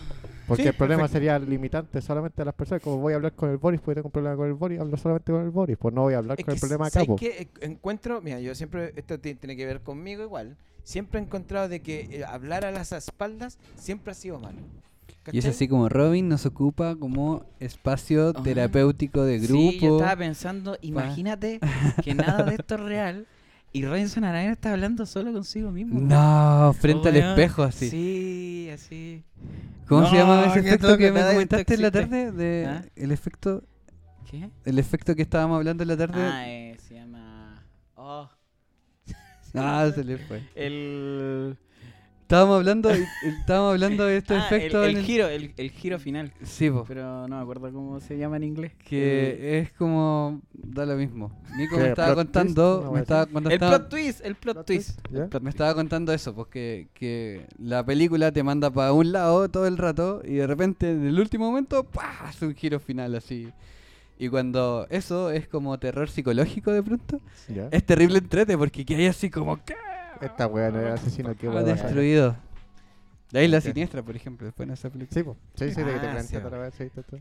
Porque 0.46 0.62
Sí, 0.64 0.68
el 0.68 0.74
problema 0.74 1.02
perfecto. 1.02 1.18
sería 1.18 1.38
limitante 1.38 2.00
solamente 2.02 2.42
a 2.42 2.44
las 2.44 2.54
personas. 2.54 2.82
Como 2.82 2.98
voy 2.98 3.12
a 3.14 3.16
hablar 3.16 3.32
con 3.32 3.50
el 3.50 3.56
Boris, 3.56 3.80
porque 3.80 3.94
tengo 3.96 4.08
un 4.08 4.12
problema 4.12 4.36
con 4.36 4.46
el 4.46 4.54
Boris, 4.54 4.80
hablo 4.80 4.96
solamente 4.96 5.32
con 5.32 5.42
el 5.42 5.50
Boris. 5.50 5.76
Pues 5.78 5.94
no 5.94 6.02
voy 6.02 6.14
a 6.14 6.18
hablar 6.18 6.38
Es 6.38 6.44
con 6.44 6.52
el 6.52 6.56
que, 6.56 6.60
problema 6.60 6.86
acá. 6.86 6.92
¿sabes 6.94 7.08
pues. 7.08 7.20
qué? 7.20 7.48
E- 7.60 7.66
Encuentro, 7.66 8.20
mira, 8.20 8.40
yo 8.40 8.54
siempre, 8.54 8.92
esto 8.96 9.18
ti- 9.18 9.34
tiene 9.34 9.56
que 9.56 9.64
ver 9.66 9.80
conmigo 9.82 10.22
igual, 10.22 10.56
siempre 10.82 11.18
he 11.20 11.22
encontrado 11.22 11.68
de 11.68 11.80
que 11.80 12.08
eh, 12.10 12.24
hablar 12.24 12.64
a 12.66 12.70
las 12.72 12.92
espaldas 12.92 13.58
siempre 13.76 14.10
ha 14.12 14.14
sido 14.14 14.38
malo. 14.38 14.58
Y 15.32 15.38
es 15.38 15.44
¿cachai? 15.44 15.50
así 15.52 15.68
como 15.68 15.88
Robin 15.88 16.28
nos 16.28 16.44
ocupa 16.44 16.96
como 16.96 17.46
espacio 17.58 18.34
terapéutico 18.34 19.22
de 19.24 19.38
grupo. 19.38 19.70
Sí, 19.72 19.78
yo 19.80 19.96
estaba 19.96 20.16
pensando, 20.16 20.76
imagínate 20.82 21.60
que 22.04 22.14
nada 22.14 22.42
de 22.44 22.56
esto 22.56 22.74
es 22.74 22.80
real 22.82 23.26
y 23.74 23.84
Robinson 23.84 24.24
Arana 24.24 24.52
está 24.52 24.72
hablando 24.72 25.04
solo 25.04 25.32
consigo 25.32 25.70
mismo. 25.70 26.00
No, 26.00 26.72
frente 26.80 27.08
al 27.08 27.16
Weón, 27.16 27.28
espejo 27.30 27.62
así. 27.64 27.90
Sí, 27.90 28.70
así. 28.72 29.22
¿Cómo 29.88 30.08
se 30.08 30.16
llama 30.16 30.46
ese 30.46 30.60
efecto 30.60 30.96
que 30.96 31.12
me 31.12 31.20
comentaste 31.20 31.74
en 31.74 31.82
la 31.82 31.90
tarde? 31.90 32.32
De 32.32 32.66
¿Ah? 32.66 32.84
El 32.96 33.12
efecto 33.12 33.62
¿Qué? 34.30 34.48
el 34.64 34.78
efecto 34.78 35.14
que 35.14 35.22
estábamos 35.22 35.56
hablando 35.56 35.82
en 35.82 35.88
la 35.88 35.96
tarde. 35.96 36.22
Ah, 36.22 36.48
eh, 36.48 36.76
se 36.88 36.94
llama... 36.94 37.62
Oh, 37.96 38.30
Ah, 39.56 39.90
se 39.94 40.02
le 40.04 40.18
fue. 40.18 40.42
el... 40.54 41.56
Estábamos 42.24 42.56
hablando, 42.56 42.90
estábamos 43.22 43.72
hablando 43.74 44.06
de 44.06 44.16
estos 44.16 44.38
Ah, 44.38 44.48
el, 44.50 44.56
efectos. 44.56 44.86
el 44.86 45.02
giro, 45.02 45.28
el, 45.28 45.52
el 45.58 45.70
giro 45.70 45.98
final. 45.98 46.32
Sí, 46.42 46.70
po, 46.70 46.84
Pero 46.88 47.28
no 47.28 47.36
me 47.36 47.42
acuerdo 47.42 47.70
cómo 47.70 48.00
se 48.00 48.16
llama 48.16 48.38
en 48.38 48.44
inglés. 48.44 48.72
que 48.82 49.58
es 49.60 49.72
como 49.72 50.40
da 50.54 50.86
lo 50.86 50.96
mismo. 50.96 51.38
Nico 51.58 51.76
¿Qué, 51.76 51.82
me 51.82 51.88
estaba 51.90 52.14
contando, 52.14 52.90
me 52.94 53.00
estaba 53.00 53.26
cuando 53.26 53.50
El 53.50 53.54
estaba- 53.54 53.76
plot 53.78 53.90
twist, 53.90 54.20
el 54.24 54.34
plot 54.36 54.54
Plot 54.54 54.66
twist. 54.66 55.00
twist, 55.02 55.12
¿ya? 55.14 55.24
El 55.24 55.30
plot- 55.30 55.42
me 55.42 55.50
estaba 55.50 55.74
contando 55.74 56.12
eso, 56.14 56.34
porque 56.34 56.88
que 56.94 57.46
la 57.58 57.84
película 57.84 58.32
te 58.32 58.42
manda 58.42 58.70
para 58.70 58.94
un 58.94 59.12
lado 59.12 59.46
todo 59.50 59.66
el 59.66 59.76
rato 59.76 60.22
y 60.24 60.34
de 60.36 60.46
repente 60.46 60.90
en 60.90 61.06
el 61.06 61.20
último 61.20 61.44
momento 61.50 61.84
¡pah! 61.84 62.20
hace 62.28 62.46
un 62.46 62.54
giro 62.54 62.80
final 62.80 63.14
así. 63.16 63.48
Y 64.18 64.28
cuando 64.30 64.86
eso 64.88 65.30
es 65.30 65.46
como 65.46 65.76
terror 65.78 66.08
psicológico 66.08 66.72
de 66.72 66.82
pronto, 66.82 67.20
es 67.70 67.84
terrible 67.84 68.18
entrete 68.18 68.56
porque 68.56 68.84
que 68.86 68.96
hay 68.96 69.06
así 69.08 69.28
como 69.28 69.62
¿qué? 69.62 69.74
Esta 70.20 70.46
weá 70.46 70.70
no 70.70 70.80
era 70.80 70.94
asesino 70.94 71.34
que 71.36 71.46
Ah, 71.46 71.50
weá 71.50 71.62
destruido. 71.62 72.36
De 73.30 73.40
ahí 73.40 73.48
la 73.48 73.60
siniestra, 73.60 74.02
por 74.02 74.14
ejemplo, 74.14 74.44
después 74.46 74.66
en 74.68 74.72
esa 74.74 74.90
película. 74.90 75.14
Sí, 75.14 75.22
po. 75.24 75.36
sí, 75.54 75.70
sí, 75.72 75.82
de 75.82 75.92
que 75.92 75.98
te 76.00 76.06
Ah, 76.06 76.12
plantea 76.12 76.22
sí, 76.22 76.36
toda 76.38 76.50
la 76.50 76.58
weá, 76.58 76.70
sí, 76.70 76.88
todo. 76.90 77.18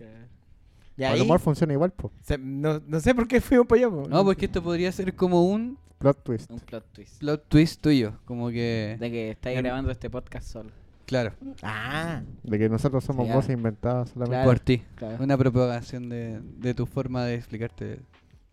Y 0.96 1.04
El 1.04 1.12
ahí, 1.14 1.22
humor 1.22 1.40
funciona 1.40 1.74
igual, 1.74 1.92
po. 1.92 2.12
se- 2.22 2.38
no, 2.38 2.80
no 2.86 3.00
sé 3.00 3.16
por 3.16 3.28
qué 3.28 3.42
fuimos 3.42 3.66
para 3.66 3.82
allá. 3.82 3.90
po. 3.90 4.08
No, 4.08 4.24
porque 4.24 4.46
esto 4.46 4.62
podría 4.62 4.92
ser 4.92 5.16
como 5.16 5.44
un 5.44 5.78
Plot 5.98 6.22
twist. 6.24 6.52
Un 6.52 6.60
plot 6.60 6.84
twist. 6.92 7.20
plot 7.20 7.46
twist 7.48 7.82
tuyo, 7.82 8.20
como 8.26 8.50
que 8.50 8.98
De 9.00 9.10
que 9.10 9.32
estáis 9.32 9.58
En- 9.58 9.64
grabando 9.64 9.90
este 9.90 10.10
podcast 10.10 10.48
solo. 10.48 10.70
claro, 11.08 11.32
Ah, 11.64 12.22
De 12.44 12.60
que 12.60 12.68
nosotros 12.70 13.04
somos 13.04 13.24
Sí, 13.26 13.30
ya. 13.30 13.36
voces 13.36 13.52
inventadas 13.56 14.10
solamente. 14.10 14.36
Claro. 14.36 14.50
por 14.50 14.60
ti. 14.60 14.84
Claro. 14.96 15.24
Una 15.24 15.38
propagación 15.38 16.10
de, 16.10 16.42
de 16.60 16.74
tu 16.76 16.86
forma 16.86 17.24
de 17.26 17.36
explicarte. 17.36 18.00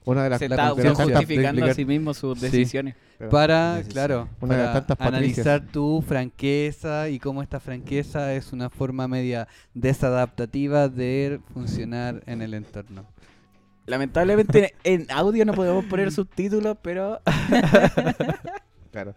Una 0.05 0.25
de 0.25 0.31
las, 0.31 0.39
Se 0.39 0.49
la 0.49 0.71
está 0.71 0.95
justificando 0.95 1.65
a 1.65 1.75
sí 1.75 1.85
mismo 1.85 2.15
sus 2.15 2.39
Sí. 2.39 2.47
decisiones. 2.47 2.95
Para, 3.31 3.83
claro, 3.89 4.29
Una 4.41 4.57
de 4.57 4.63
las 4.63 4.73
para 4.73 4.87
tantas 4.87 5.07
analizar 5.07 5.67
tu 5.67 6.03
franqueza 6.03 7.09
y 7.11 7.19
cómo 7.19 7.43
esta 7.43 7.61
franqueza 7.61 8.33
es 8.35 8.53
una 8.53 8.71
forma 8.71 9.07
media 9.09 9.47
desadaptativa 9.75 10.89
de 10.89 11.41
funcionar 11.53 12.23
en 12.27 12.41
el 12.41 12.55
entorno. 12.55 13.05
Lamentablemente 13.87 14.75
en 14.85 15.07
audio 15.11 15.45
no 15.45 15.53
podemos 15.53 15.85
poner 15.85 16.11
subtítulos, 16.13 16.77
pero... 16.83 17.21
Claro. 18.91 19.15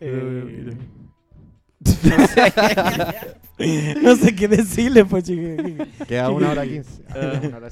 eh, 0.00 0.74
no 4.02 4.16
sé 4.16 4.34
qué 4.34 4.48
decirle, 4.48 5.04
pues, 5.04 5.24
chiquillo. 5.24 5.84
Queda 6.08 6.30
una 6.30 6.50
hora 6.50 6.64
quince. 6.64 7.02
Ah. 7.14 7.68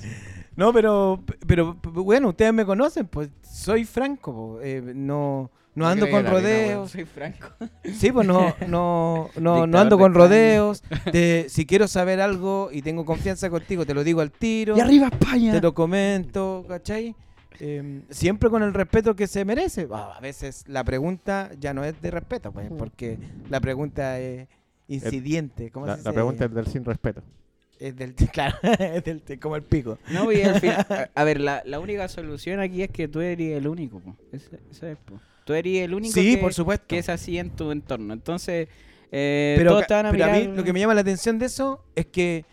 No, 0.61 0.75
pero, 0.75 1.25
pero 1.47 1.75
bueno, 1.85 2.29
ustedes 2.29 2.53
me 2.53 2.67
conocen, 2.67 3.07
pues 3.07 3.31
soy 3.41 3.87
franco, 3.87 4.59
eh, 4.63 4.93
no, 4.95 5.51
no 5.75 5.89
ando 5.89 6.11
con 6.11 6.27
rodeos. 6.27 6.91
soy 6.91 7.07
franco. 7.07 7.49
Sí, 7.95 8.13
pues 8.13 8.27
no, 8.27 8.55
no, 8.69 9.31
no, 9.41 9.67
no 9.67 9.79
ando 9.79 9.97
con 9.97 10.13
rodeos. 10.13 10.83
Te- 11.11 11.47
si 11.49 11.65
quiero 11.65 11.89
saber 11.89 12.21
algo 12.21 12.69
y 12.71 12.83
tengo 12.83 13.07
confianza 13.07 13.49
contigo, 13.49 13.87
te 13.87 13.95
lo 13.95 14.05
digo 14.05 14.21
al 14.21 14.33
tiro, 14.33 14.77
¡Y 14.77 14.81
arriba 14.81 15.09
España! 15.11 15.53
te 15.53 15.63
lo 15.63 15.73
comento, 15.73 16.67
¿cachai? 16.69 17.17
Eh, 17.59 18.03
siempre 18.11 18.51
con 18.51 18.63
el 18.63 18.75
respeto 18.75 19.17
que 19.17 19.27
se 19.29 19.47
merece. 19.47 19.89
Ah, 19.91 20.13
a 20.15 20.21
veces 20.21 20.65
la 20.69 20.85
pregunta 20.85 21.53
ya 21.59 21.73
no 21.73 21.85
es 21.85 21.99
de 22.03 22.11
respeto, 22.11 22.53
pues, 22.53 22.69
porque 22.77 23.19
la 23.49 23.61
pregunta 23.61 24.21
es 24.21 24.47
incidiente. 24.89 25.71
¿cómo 25.71 25.87
La, 25.87 25.97
se 25.97 26.03
la 26.03 26.13
pregunta 26.13 26.45
es 26.45 26.53
del 26.53 26.67
sin 26.67 26.85
respeto. 26.85 27.23
Es 27.81 27.97
del, 27.97 28.15
claro, 28.33 28.57
es 28.63 29.03
del, 29.05 29.23
como 29.41 29.57
el 29.57 29.63
pico. 29.63 29.99
No, 30.13 30.31
y 30.31 30.43
al 30.43 30.61
final- 30.61 30.87
a, 30.91 31.11
a 31.21 31.25
ver, 31.25 31.41
la, 31.41 31.63
la 31.65 31.81
única 31.81 32.07
solución 32.09 32.61
aquí 32.61 32.83
es 32.83 32.91
que 32.91 33.09
tú 33.09 33.21
eres 33.21 33.57
el 33.57 33.67
único. 33.67 33.99
po. 34.01 34.17
Ese- 34.33 34.61
Eso 34.71 34.87
es, 34.87 34.97
po. 34.99 35.21
Tú 35.45 35.55
eres 35.55 35.83
el 35.83 35.95
único 35.95 36.15
Sí, 36.15 36.37
que, 36.37 36.41
por 36.41 36.55
supuesto. 36.55 36.87
que 36.87 36.99
es 36.99 37.09
así 37.09 37.39
en 37.39 37.51
tu 37.51 37.73
entorno. 37.73 38.13
Entonces, 38.13 38.69
eh, 39.11 39.55
pero 39.59 39.71
todos 39.71 39.83
ca- 39.83 39.87
te 39.89 39.95
van 39.95 40.07
a 40.07 40.11
pero 40.13 40.25
a 40.25 40.29
mirar... 40.29 40.49
mí 40.51 40.57
lo 40.57 40.63
que 40.63 40.73
me 40.73 40.79
llama 40.81 40.95
la 40.95 41.01
atención 41.01 41.39
de 41.39 41.47
eso 41.47 41.85
es 41.97 42.07
que, 42.07 42.45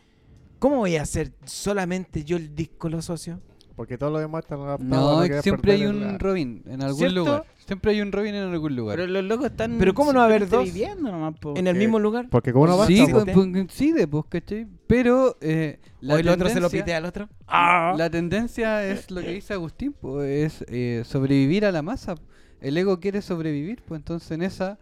¿cómo 0.58 0.78
voy 0.78 0.96
a 0.96 1.04
hacer 1.04 1.32
solamente 1.46 2.24
yo 2.24 2.38
el 2.38 2.56
disco 2.56 2.90
los 2.90 3.06
socios? 3.06 3.40
Porque 3.78 3.96
todo 3.98 4.10
lo 4.10 4.18
demás 4.18 4.44
están 4.44 4.60
adaptados 4.60 5.30
No, 5.30 5.42
siempre 5.44 5.74
hay 5.74 5.86
un 5.86 6.18
Robin 6.18 6.64
en 6.66 6.82
algún 6.82 6.98
¿Cierto? 6.98 7.16
lugar. 7.16 7.46
Siempre 7.68 7.92
hay 7.92 8.02
un 8.02 8.12
Robin 8.12 8.34
en 8.34 8.44
algún 8.52 8.76
lugar. 8.76 8.98
Pero 8.98 9.08
los 9.08 9.24
locos 9.24 9.46
están 9.52 9.78
Pero 9.78 9.94
¿cómo 9.94 10.12
no 10.12 10.18
va 10.20 10.26
a 10.26 10.28
haber 10.28 10.50
dos? 10.50 10.66
viviendo 10.66 11.12
nomás, 11.12 11.38
po. 11.40 11.54
¿En 11.56 11.68
el 11.68 11.74
que- 11.76 11.80
mismo 11.80 12.00
lugar? 12.00 12.28
Porque 12.32 12.52
como 12.52 12.66
no 12.66 12.76
basta, 12.76 12.92
sí, 12.92 13.06
pues, 13.12 13.26
pues, 13.26 13.48
pues, 13.52 13.68
sí, 13.72 13.92
de 13.92 14.08
pues, 14.08 14.26
¿cachai? 14.30 14.66
Pero 14.88 15.38
eh, 15.42 15.80
la, 16.02 16.16
¿O 16.16 16.18
el 16.18 16.28
otro 16.28 16.50
se 16.50 16.60
lo 16.60 16.70
tendencia- 16.70 16.84
pitea 16.84 16.98
al 16.98 17.06
otro? 17.06 17.30
la 17.48 18.10
tendencia 18.10 18.84
es 18.84 19.12
lo 19.12 19.22
que 19.22 19.32
dice 19.34 19.54
Agustín, 19.54 19.94
pues, 19.94 20.28
es 20.62 20.66
eh, 20.70 21.04
sobrevivir 21.06 21.64
a 21.64 21.72
la 21.72 21.84
masa. 21.84 22.16
El 22.60 22.76
ego 22.78 23.00
quiere 23.00 23.22
sobrevivir, 23.22 23.84
pues 23.88 24.00
entonces 24.00 24.32
en 24.32 24.42
esa 24.42 24.80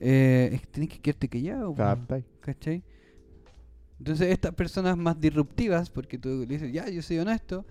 eh, 0.00 0.50
es 0.74 0.88
que 0.88 1.00
quedarte 1.00 1.28
callado. 1.28 1.74
¿Cachai? 2.40 2.82
Entonces 3.98 4.30
estas 4.32 4.54
personas 4.54 4.96
más 4.96 5.20
disruptivas, 5.20 5.90
porque 5.90 6.16
tú 6.16 6.30
le 6.40 6.46
dices, 6.46 6.72
ya, 6.72 6.88
yo 6.88 7.02
soy 7.02 7.18
honesto, 7.18 7.66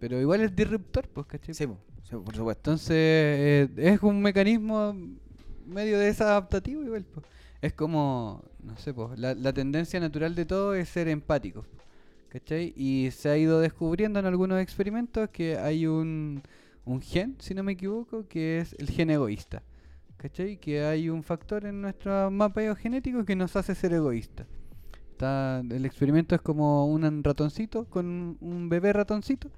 pero 0.00 0.20
igual 0.20 0.40
es 0.40 0.56
disruptor, 0.56 1.08
pues, 1.08 1.26
¿cachai? 1.26 1.54
Sí, 1.54 1.66
po, 1.66 1.78
sí, 2.02 2.16
por 2.16 2.34
supuesto. 2.34 2.70
Entonces 2.70 2.96
eh, 2.96 3.68
es 3.76 4.02
un 4.02 4.22
mecanismo 4.22 4.96
medio 5.66 5.98
desadaptativo 5.98 6.82
igual. 6.82 7.04
po. 7.04 7.22
Es 7.60 7.74
como, 7.74 8.42
no 8.62 8.76
sé, 8.78 8.94
po, 8.94 9.12
la, 9.16 9.34
la 9.34 9.52
tendencia 9.52 10.00
natural 10.00 10.34
de 10.34 10.46
todo 10.46 10.74
es 10.74 10.88
ser 10.88 11.08
empático. 11.08 11.64
¿Cachai? 12.30 12.72
Y 12.76 13.10
se 13.10 13.28
ha 13.28 13.36
ido 13.36 13.60
descubriendo 13.60 14.20
en 14.20 14.26
algunos 14.26 14.60
experimentos 14.60 15.28
que 15.30 15.58
hay 15.58 15.86
un, 15.86 16.42
un 16.84 17.02
gen, 17.02 17.36
si 17.40 17.54
no 17.54 17.62
me 17.62 17.72
equivoco, 17.72 18.26
que 18.28 18.60
es 18.60 18.74
el 18.78 18.88
gen 18.88 19.10
egoísta. 19.10 19.62
¿Cachai? 20.16 20.56
Que 20.58 20.84
hay 20.84 21.10
un 21.10 21.22
factor 21.24 21.66
en 21.66 21.82
nuestro 21.82 22.30
mapa 22.30 22.74
genético 22.76 23.24
que 23.24 23.36
nos 23.36 23.56
hace 23.56 23.74
ser 23.74 23.92
egoístas. 23.94 24.46
Está, 25.12 25.60
el 25.60 25.84
experimento 25.84 26.34
es 26.34 26.40
como 26.40 26.86
un 26.86 27.22
ratoncito 27.24 27.84
con 27.86 28.38
un 28.40 28.68
bebé 28.68 28.92
ratoncito 28.92 29.50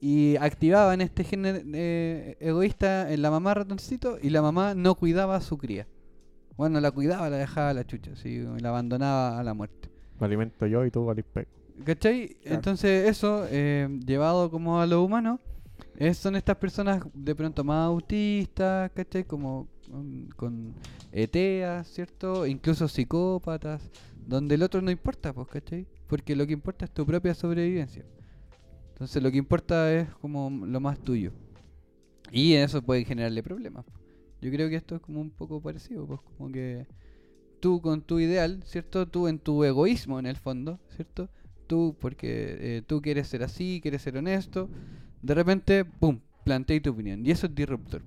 y 0.00 0.36
activaban 0.36 1.00
este 1.00 1.24
gen 1.24 1.44
eh, 1.74 2.36
egoísta 2.40 3.12
en 3.12 3.22
la 3.22 3.30
mamá 3.30 3.54
ratoncito 3.54 4.18
y 4.20 4.30
la 4.30 4.42
mamá 4.42 4.74
no 4.74 4.94
cuidaba 4.94 5.36
a 5.36 5.40
su 5.40 5.56
cría. 5.58 5.86
Bueno, 6.56 6.80
la 6.80 6.90
cuidaba, 6.90 7.28
la 7.30 7.36
dejaba 7.36 7.70
a 7.70 7.74
la 7.74 7.84
chucha, 7.86 8.12
así, 8.12 8.38
la 8.60 8.68
abandonaba 8.68 9.38
a 9.40 9.42
la 9.42 9.54
muerte. 9.54 9.88
Me 10.20 10.26
alimento 10.26 10.66
yo 10.66 10.84
y 10.84 10.90
tú 10.90 11.04
valís 11.04 11.24
peco. 11.24 11.50
¿Cachai? 11.84 12.36
Entonces 12.44 13.08
eso, 13.08 13.46
eh, 13.50 13.88
llevado 14.06 14.50
como 14.50 14.80
a 14.80 14.86
lo 14.86 15.02
humano, 15.02 15.40
es- 15.96 16.18
son 16.18 16.36
estas 16.36 16.56
personas 16.56 17.02
de 17.12 17.34
pronto 17.34 17.64
más 17.64 17.86
autistas, 17.86 18.90
¿cachai? 18.94 19.24
Como 19.24 19.66
con, 19.90 20.28
con 20.36 20.74
ETEAs, 21.10 21.88
¿cierto? 21.88 22.46
Incluso 22.46 22.86
psicópatas, 22.86 23.90
donde 24.26 24.54
el 24.54 24.62
otro 24.62 24.80
no 24.80 24.90
importa, 24.92 25.32
pues, 25.32 25.48
¿cachai? 25.48 25.86
Porque 26.06 26.36
lo 26.36 26.46
que 26.46 26.52
importa 26.52 26.84
es 26.84 26.92
tu 26.92 27.04
propia 27.04 27.34
sobrevivencia. 27.34 28.04
Entonces 28.94 29.20
lo 29.20 29.30
que 29.32 29.38
importa 29.38 29.92
es 29.92 30.08
como 30.20 30.66
lo 30.66 30.80
más 30.80 31.00
tuyo. 31.00 31.32
Y 32.30 32.54
eso 32.54 32.80
puede 32.80 33.04
generarle 33.04 33.42
problemas. 33.42 33.84
Yo 34.40 34.50
creo 34.52 34.68
que 34.68 34.76
esto 34.76 34.94
es 34.94 35.00
como 35.00 35.20
un 35.20 35.30
poco 35.30 35.60
parecido, 35.60 36.06
pues 36.06 36.20
como 36.20 36.52
que 36.52 36.86
tú 37.58 37.80
con 37.80 38.02
tu 38.02 38.20
ideal, 38.20 38.62
¿cierto? 38.66 39.08
Tú 39.08 39.26
en 39.26 39.40
tu 39.40 39.64
egoísmo 39.64 40.18
en 40.20 40.26
el 40.26 40.36
fondo, 40.36 40.78
¿cierto? 40.94 41.28
Tú 41.66 41.96
porque 41.98 42.56
eh, 42.60 42.82
tú 42.86 43.02
quieres 43.02 43.26
ser 43.26 43.42
así, 43.42 43.80
quieres 43.82 44.02
ser 44.02 44.16
honesto, 44.16 44.68
de 45.22 45.34
repente, 45.34 45.84
¡pum!, 45.84 46.20
planteé 46.44 46.80
tu 46.80 46.90
opinión. 46.90 47.26
Y 47.26 47.32
eso 47.32 47.46
es 47.46 47.54
disruptor. 47.54 48.02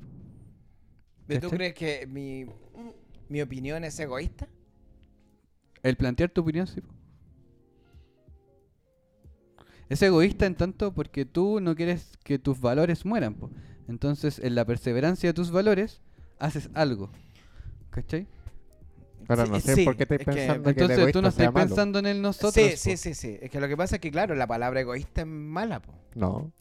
¿Pero 1.27 1.49
¿Tú 1.49 1.49
crees 1.49 1.73
que 1.73 2.07
mi, 2.07 2.45
mi 3.27 3.41
opinión 3.41 3.83
es 3.83 3.99
egoísta? 3.99 4.47
El 5.83 5.97
plantear 5.97 6.29
tu 6.29 6.41
opinión, 6.41 6.65
sí. 6.65 6.79
po. 6.79 6.96
Es 9.89 10.01
egoísta 10.01 10.45
en 10.45 10.55
tanto 10.55 10.93
porque 10.93 11.25
tú 11.25 11.59
no 11.61 11.75
quieres 11.75 12.17
que 12.23 12.39
tus 12.39 12.59
valores 12.59 13.05
mueran. 13.05 13.35
po. 13.35 13.49
Entonces, 13.87 14.39
en 14.39 14.55
la 14.55 14.65
perseverancia 14.65 15.29
de 15.29 15.33
tus 15.33 15.51
valores, 15.51 16.01
haces 16.39 16.69
algo. 16.73 17.09
¿Cachai? 17.89 18.27
Ahora 19.29 19.45
Sí, 19.45 19.51
no 19.51 19.59
sé 19.59 19.75
sí, 19.75 19.85
por 19.85 19.95
qué 19.97 20.03
estáis 20.03 20.21
es 20.21 20.25
que- 20.27 20.31
pensando 20.33 20.63
que, 20.63 20.69
el 20.69 20.91
Entonces 20.91 21.11
tú 21.13 21.21
no 21.21 21.27
estás 21.29 21.51
pensando 21.51 21.99
en 21.99 22.05
el 22.05 22.21
nosotros. 22.21 22.53
sí, 22.53 22.69
po. 22.71 22.77
sí, 22.77 22.97
sí, 22.97 23.13
sí. 23.13 23.37
Es 23.41 23.49
que 23.49 23.59
lo 23.59 23.67
que 23.67 23.75
pasa 23.77 23.95
es 23.95 24.01
que, 24.01 24.11
claro, 24.11 24.35
la 24.35 24.47
palabra 24.47 24.79
egoísta 24.81 25.21
es 25.21 25.27
mala, 25.27 25.81
po. 25.81 25.93
No. 26.15 26.51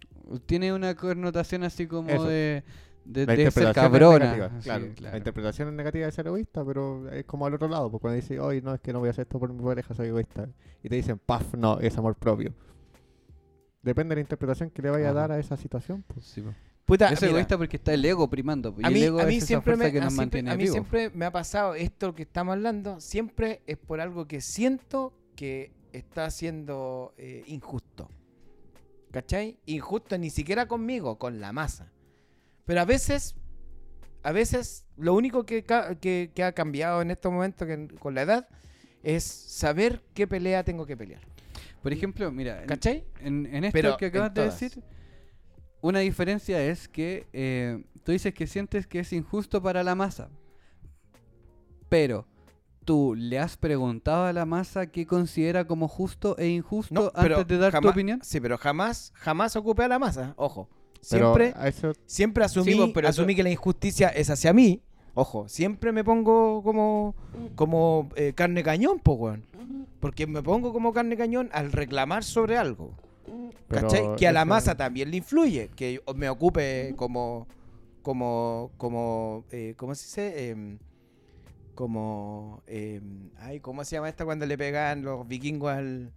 Tiene 0.47 0.73
una 0.73 0.95
connotación 0.97 1.63
así 1.63 1.87
como 1.87 2.09
Eso. 2.11 2.25
de, 2.25 2.65
de, 3.05 3.27
La 3.27 3.37
de 3.37 3.51
ser 3.53 3.73
cabrona. 3.73 4.33
negativa, 4.35 4.61
claro. 4.63 4.87
La 5.01 5.17
interpretación 5.17 5.69
es 5.69 5.75
negativa 5.75 6.07
de 6.07 6.13
ser 6.13 6.27
egoísta, 6.27 6.65
pero 6.65 7.09
es 7.11 7.25
como 7.25 7.47
al 7.47 7.55
otro 7.55 7.69
lado. 7.69 7.89
Porque 7.91 8.03
cuando 8.03 8.17
dices, 8.17 8.41
oye, 8.41 8.61
no, 8.63 8.75
es 8.75 8.81
que 8.81 8.93
no 8.93 8.99
voy 8.99 9.09
a 9.09 9.11
hacer 9.11 9.23
esto 9.23 9.39
por 9.39 9.53
mi 9.53 9.63
pareja, 9.63 9.95
soy 9.95 10.09
egoísta. 10.09 10.49
Y 10.83 10.89
te 10.89 10.97
dicen, 10.97 11.21
paf, 11.25 11.55
no, 11.55 11.79
es 11.79 11.97
amor 11.99 12.17
propio. 12.17 12.53
Depende 13.87 14.11
de 14.15 14.17
la 14.17 14.21
interpretación 14.23 14.69
que 14.71 14.83
le 14.83 14.91
vaya 14.91 15.11
a 15.11 15.13
dar 15.13 15.33
a 15.33 15.39
esa 15.39 15.57
situación. 15.57 16.05
Pues. 16.07 16.27
Sí, 16.27 16.41
po. 16.43 16.53
Puta, 16.85 17.09
es 17.13 17.21
mira, 17.23 17.31
egoísta 17.31 17.57
porque 17.57 17.77
está 17.77 17.95
el 17.95 18.05
ego 18.05 18.29
primando. 18.29 18.75
Y 18.79 18.85
a 18.85 18.89
el 18.89 18.95
mí, 18.95 19.03
ego 19.03 19.21
a 19.21 19.25
mí 19.25 19.33
es 19.37 19.39
esa 19.39 19.47
siempre 19.47 19.73
fuerza 19.77 19.85
me, 19.85 19.93
que 19.93 19.99
a 19.99 20.05
nos 20.05 20.13
siempre- 20.15 20.43
mantiene 20.43 20.51
a 20.51 20.57
mí 20.57 20.67
siempre 20.69 21.11
me 21.11 21.25
ha 21.25 21.33
pasado 21.33 21.75
esto 21.75 22.15
que 22.15 22.23
estamos 22.23 22.53
hablando, 22.53 23.01
siempre 23.01 23.63
es 23.67 23.77
por 23.79 24.01
algo 24.01 24.27
que 24.27 24.41
siento 24.41 25.13
que 25.37 25.73
está 25.93 26.31
siendo 26.31 27.15
eh, 27.17 27.43
injusto. 27.47 28.09
¿Cachai? 29.11 29.59
Injusto 29.67 30.19
ni 30.19 30.31
siquiera 30.31 30.67
conmigo, 30.67 31.19
con 31.19 31.41
la 31.41 31.53
masa. 31.53 31.91
Pero 32.67 32.81
a 32.81 32.85
veces, 32.85 33.35
a 34.23 34.33
veces 34.33 34.85
lo 34.97 35.15
único 35.15 35.47
que, 35.47 35.65
que- 36.01 36.31
que 36.35 36.45
ha 36.45 36.53
cambiado 36.53 37.03
en 37.03 37.11
estos 37.11 37.33
momentos 37.33 37.67
que- 37.67 37.89
con 37.99 38.15
la 38.15 38.23
edad 38.23 38.49
es 39.03 39.23
saber 39.25 40.03
qué 40.15 40.27
pelea 40.27 40.65
tengo 40.65 40.87
que 40.87 40.97
pelear. 40.97 41.21
Por 41.87 41.93
ejemplo, 41.93 42.33
mira, 42.33 42.63
en- 42.63 42.67
¿Cachai? 42.67 43.05
En, 43.21 43.47
en 43.47 43.63
esto 43.63 43.73
Pero 43.73 43.97
que 43.97 44.07
en 44.07 44.11
acabas 44.11 44.35
de 44.35 44.41
todas. 44.43 44.59
decir, 44.61 44.83
una 45.83 46.01
diferencia 46.01 46.61
es 46.61 46.89
que 46.89 47.29
eh, 47.33 47.85
tú 48.03 48.11
dices 48.11 48.35
que 48.35 48.49
sientes 48.49 48.89
que 48.89 48.99
es 48.99 49.13
injusto 49.13 49.63
para 49.63 49.85
la 49.85 49.95
masa, 49.95 50.29
pero 51.89 52.27
tú 52.85 53.15
le 53.17 53.39
has 53.39 53.57
preguntado 53.57 54.25
a 54.25 54.33
la 54.33 54.45
masa 54.47 54.87
qué 54.89 55.07
considera 55.07 55.65
como 55.67 55.87
justo 55.87 56.37
e 56.39 56.49
injusto 56.49 57.13
antes 57.15 57.47
de 57.47 57.59
dar 57.59 57.71
tu 57.73 57.77
jamás- 57.79 57.93
opinión. 57.93 58.21
Sí, 58.25 58.41
pero 58.41 58.59
jamás, 58.59 59.13
jamás 59.15 59.55
ocupé 59.55 59.85
a 59.85 59.89
la 59.89 59.99
masa, 60.01 60.35
ojo. 60.37 60.69
Pero 61.09 61.35
Siempre, 61.37 61.53
a 61.57 61.69
eso, 61.69 61.93
siempre 62.07 62.45
asumí, 62.45 62.73
Sí, 62.73 62.91
pero 62.93 63.07
asumí 63.09 63.33
eso- 63.33 63.37
que 63.37 63.43
la 63.45 63.51
injusticia 63.51 64.09
es 64.09 64.29
hacia 64.29 64.53
mí. 64.53 64.83
Ojo, 65.19 65.49
siempre 65.49 65.93
me 65.93 66.05
pongo 66.05 66.63
como, 66.63 67.15
como 67.55 68.11
eh, 68.17 68.33
carne 68.35 68.63
cañón, 68.63 68.99
po, 69.01 69.15
weón. 69.15 69.45
Porque 69.99 70.27
me 70.27 70.43
pongo 70.43 70.73
como 70.75 70.93
carne 70.93 71.17
cañón 71.17 71.49
al 71.53 71.73
reclamar 71.73 72.23
sobre 72.23 72.59
algo. 72.59 72.93
pero 73.67 73.89
¿Cachai? 73.89 74.17
Que 74.17 74.29
a 74.29 74.33
la 74.33 74.41
eso- 74.43 74.47
masa 74.49 74.77
también 74.77 75.11
le 75.11 75.17
influye. 75.17 75.71
Que 75.75 76.01
me 76.15 76.29
ocupe 76.29 76.93
como. 76.97 77.47
Como. 78.03 78.71
Como. 78.77 79.45
eh, 79.51 79.73
¿Cómo 79.79 79.95
se 79.95 80.05
dice? 80.05 80.51
Em, 80.51 80.79
como. 81.75 82.63
em, 82.67 83.31
ay, 83.39 83.61
¿cómo 83.61 83.85
se 83.85 83.97
llama 83.97 84.11
esta 84.11 84.25
cuando 84.27 84.45
le 84.47 84.59
pegan 84.59 85.03
los 85.03 85.27
vikingos 85.27 85.73
al- 85.73 86.13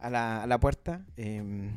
a, 0.00 0.10
la, 0.10 0.42
a 0.42 0.46
la 0.48 0.58
puerta? 0.58 1.06
Em, 1.16 1.68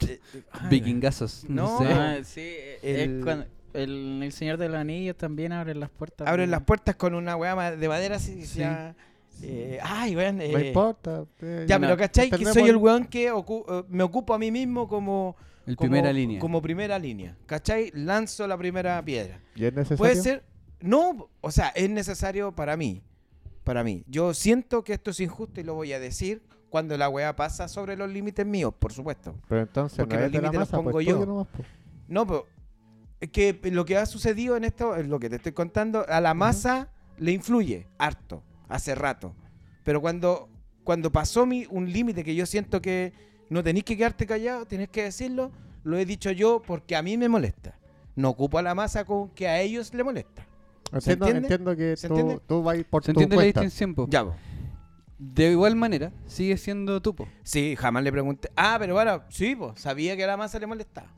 eh, 0.00 0.18
eh, 0.34 0.42
Vikingazos. 0.70 1.44
No. 1.48 1.78
No, 1.78 1.78
sé. 1.78 1.92
Ah, 1.92 2.16
sí, 2.24 2.40
eh, 2.40 2.78
El- 2.82 3.18
es 3.18 3.24
cuando- 3.24 3.46
el, 3.74 4.20
el 4.22 4.32
Señor 4.32 4.56
de 4.58 4.68
los 4.68 4.76
Anillos 4.78 5.16
también 5.16 5.52
abre 5.52 5.74
las 5.74 5.90
puertas. 5.90 6.26
Abren 6.26 6.46
de- 6.46 6.50
las 6.52 6.62
puertas 6.62 6.96
con 6.96 7.14
una 7.14 7.36
weá 7.36 7.72
de 7.76 7.88
madera 7.88 8.16
así. 8.16 8.44
Sí. 8.46 8.60
ya, 8.60 8.94
eh, 9.42 9.78
ay, 9.82 10.16
weón. 10.16 10.36
No 10.38 10.42
eh, 10.42 10.68
importa. 10.68 11.24
eh, 11.42 11.66
ya, 11.68 11.78
no, 11.78 11.86
pero 11.88 11.96
¿cachai? 11.98 12.30
Que 12.30 12.44
soy 12.46 12.68
el 12.68 12.76
weón 12.76 13.04
que 13.06 13.32
ocu- 13.32 13.84
me 13.88 14.02
ocupo 14.02 14.32
a 14.34 14.38
mí 14.38 14.50
mismo 14.50 14.88
como. 14.88 15.36
El 15.66 15.76
como- 15.76 15.90
primera 15.90 16.12
línea. 16.12 16.38
Como 16.40 16.60
primera 16.62 16.98
línea. 16.98 17.36
¿Cachai? 17.46 17.90
Lanzo 17.94 18.46
la 18.46 18.56
primera 18.58 19.02
piedra. 19.04 19.40
¿Y 19.56 19.64
es 19.64 19.72
necesario? 19.72 19.96
Puede 19.98 20.16
ser. 20.16 20.44
No, 20.80 21.28
o 21.40 21.50
sea, 21.50 21.68
es 21.68 21.88
necesario 21.88 22.52
para 22.54 22.76
mí. 22.76 23.02
Para 23.64 23.82
mí. 23.82 24.04
Yo 24.06 24.34
siento 24.34 24.84
que 24.84 24.92
esto 24.92 25.10
es 25.10 25.20
injusto 25.20 25.58
y 25.60 25.64
lo 25.64 25.72
voy 25.74 25.92
a 25.94 25.98
decir 25.98 26.42
cuando 26.68 26.98
la 26.98 27.08
weá 27.08 27.34
pasa 27.34 27.66
sobre 27.68 27.96
los 27.96 28.10
límites 28.10 28.44
míos, 28.44 28.74
por 28.78 28.92
supuesto. 28.92 29.34
Pero 29.48 29.62
entonces 29.62 29.96
Porque 29.98 30.16
no 30.16 30.20
los 30.22 30.32
límites 30.32 30.52
los 30.52 30.60
masa, 30.60 30.76
pongo 30.76 30.90
pues 30.90 31.06
yo. 31.06 31.24
nomás, 31.24 31.46
pues. 31.56 31.66
No, 32.08 32.26
pero 32.26 32.46
que 33.28 33.58
lo 33.64 33.84
que 33.84 33.96
ha 33.96 34.06
sucedido 34.06 34.56
en 34.56 34.64
esto, 34.64 34.96
es 34.96 35.06
lo 35.08 35.18
que 35.18 35.28
te 35.30 35.36
estoy 35.36 35.52
contando, 35.52 36.04
a 36.08 36.20
la 36.20 36.34
masa 36.34 36.88
le 37.18 37.32
influye 37.32 37.86
harto, 37.98 38.42
hace 38.68 38.94
rato. 38.94 39.34
Pero 39.84 40.00
cuando, 40.00 40.48
cuando 40.82 41.12
pasó 41.12 41.46
mi, 41.46 41.66
un 41.70 41.92
límite 41.92 42.24
que 42.24 42.34
yo 42.34 42.46
siento 42.46 42.80
que 42.80 43.12
no 43.50 43.62
tenéis 43.62 43.84
que 43.84 43.96
quedarte 43.96 44.26
callado, 44.26 44.66
tenés 44.66 44.88
que 44.88 45.02
decirlo, 45.04 45.52
lo 45.84 45.98
he 45.98 46.06
dicho 46.06 46.30
yo 46.30 46.62
porque 46.66 46.96
a 46.96 47.02
mí 47.02 47.16
me 47.16 47.28
molesta. 47.28 47.78
No 48.16 48.30
ocupo 48.30 48.58
a 48.58 48.62
la 48.62 48.74
masa 48.74 49.04
con 49.04 49.28
que 49.30 49.48
a 49.48 49.60
ellos 49.60 49.92
le 49.92 50.04
molesta. 50.04 50.46
Entiendo, 50.92 51.26
entiende? 51.26 51.48
entiendo 51.48 51.76
que 51.76 51.96
¿Se 51.96 52.08
tú, 52.08 52.62
vas 52.62 52.78
por 52.88 53.02
¿Se 53.04 53.12
tu 53.12 53.20
entiende 53.20 53.36
la 53.36 53.42
cuenta. 53.42 53.60
distinción? 53.60 53.94
po? 53.94 54.06
Ya, 54.08 54.22
vos. 54.22 54.34
De 55.18 55.50
igual 55.50 55.74
manera, 55.76 56.12
sigue 56.26 56.56
siendo 56.56 57.00
tú. 57.00 57.14
po. 57.14 57.28
Sí, 57.42 57.74
jamás 57.76 58.04
le 58.04 58.12
pregunté. 58.12 58.50
Ah, 58.56 58.76
pero 58.78 58.94
bueno, 58.94 59.22
sí, 59.28 59.56
pues, 59.56 59.80
sabía 59.80 60.16
que 60.16 60.24
a 60.24 60.26
la 60.28 60.36
masa 60.36 60.58
le 60.58 60.66
molestaba. 60.66 61.08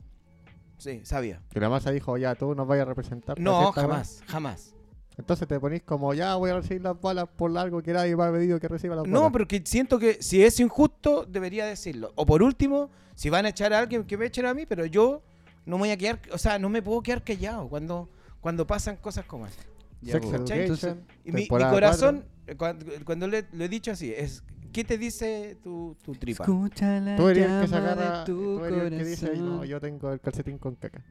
Sí, 0.77 1.01
sabía. 1.03 1.41
Que 1.49 1.59
la 1.59 1.69
masa 1.69 1.91
dijo, 1.91 2.17
ya, 2.17 2.35
tú 2.35 2.53
nos 2.55 2.67
vayas 2.67 2.83
a 2.85 2.89
representar. 2.89 3.39
No, 3.39 3.71
jamás, 3.71 4.21
jamás. 4.27 4.73
Entonces 5.17 5.47
te 5.47 5.59
ponís 5.59 5.81
como, 5.81 6.13
ya, 6.13 6.35
voy 6.35 6.51
a 6.51 6.55
recibir 6.57 6.83
las 6.83 6.99
balas 7.01 7.27
por 7.35 7.55
algo 7.57 7.81
que 7.81 7.91
nadie 7.91 8.15
me 8.15 8.23
ha 8.23 8.31
pedido 8.31 8.59
que 8.59 8.67
reciba 8.67 8.95
las 8.95 9.07
No, 9.07 9.21
balas. 9.21 9.33
pero 9.33 9.47
que 9.47 9.63
siento 9.65 9.97
que 9.97 10.21
si 10.21 10.43
es 10.43 10.59
injusto, 10.59 11.25
debería 11.27 11.65
decirlo. 11.65 12.11
O 12.15 12.25
por 12.25 12.43
último, 12.43 12.91
si 13.15 13.29
van 13.31 13.45
a 13.47 13.49
echar 13.49 13.73
a 13.73 13.79
alguien, 13.79 14.03
que 14.03 14.15
me 14.15 14.27
echen 14.27 14.45
a 14.45 14.53
mí, 14.53 14.67
pero 14.67 14.85
yo 14.85 15.23
no 15.65 15.77
me 15.77 15.81
voy 15.81 15.89
a 15.91 15.97
quedar, 15.97 16.19
o 16.31 16.37
sea, 16.37 16.59
no 16.59 16.69
me 16.69 16.83
puedo 16.83 17.01
quedar 17.01 17.23
callado 17.23 17.67
cuando, 17.67 18.09
cuando 18.39 18.67
pasan 18.67 18.97
cosas 18.97 19.25
como 19.25 19.47
esta. 19.47 19.63
Sex. 20.05 20.25
Education, 20.51 21.03
Y 21.25 21.31
mi, 21.31 21.47
corazón, 21.47 22.25
cuando, 22.55 22.85
cuando 23.03 23.27
le, 23.27 23.47
lo 23.51 23.63
he 23.63 23.69
dicho 23.69 23.89
así, 23.89 24.13
es, 24.13 24.43
¿qué 24.77 24.83
te 24.83 24.97
dice 24.99 25.57
tu, 25.63 25.97
tu 26.03 26.13
tripa? 26.13 26.43
Escucha 26.43 26.99
la 26.99 27.15
Tú 27.15 27.29
eres 27.29 27.49
el 27.49 27.61
que 27.61 27.67
se 27.67 27.75
agarra, 27.75 28.19
de 28.19 28.25
tu 28.27 28.57
tú 28.59 28.63
eres 28.65 28.91
el 28.91 28.97
que 28.99 29.03
dice, 29.05 29.29
"Ay, 29.33 29.39
no, 29.41 29.65
yo 29.65 29.81
tengo 29.81 30.13
el 30.13 30.19
calcetín 30.19 30.59
con 30.59 30.75
caca. 30.75 31.03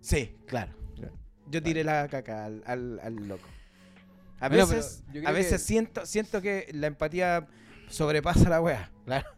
Sí, 0.00 0.34
claro. 0.46 0.72
Ya. 0.96 1.10
Yo 1.50 1.62
tiré 1.62 1.84
la 1.84 2.08
caca 2.08 2.46
al, 2.46 2.62
al- 2.66 3.00
al 3.00 3.16
loco. 3.28 3.46
A 4.40 4.48
Bueno, 4.48 4.66
veces, 4.66 5.04
a 5.26 5.32
veces 5.32 5.52
que- 5.52 5.58
siento, 5.58 6.06
siento 6.06 6.40
que 6.40 6.68
la 6.72 6.86
empatía 6.86 7.46
sobrepasa 7.88 8.48
la 8.48 8.62
wea. 8.62 8.90
Claro. 9.04 9.28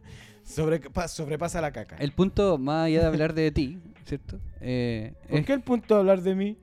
Sobrepa- 0.45 1.09
sobrepasa 1.09 1.61
la 1.61 1.73
caca. 1.73 1.97
El 1.97 2.13
punto, 2.13 2.59
más 2.59 2.87
allá 2.87 3.01
de 3.01 3.07
hablar 3.07 3.35
de 3.35 3.51
ti, 3.51 3.81
¿cierto? 4.05 4.39
Eh, 4.61 5.15
¿Por 5.29 5.41
es 5.41 5.47
qué 5.47 5.53
el 5.53 5.63
punto 5.63 5.95
de 5.95 6.01
hablar 6.01 6.23
de 6.23 6.37
mí? 6.37 6.57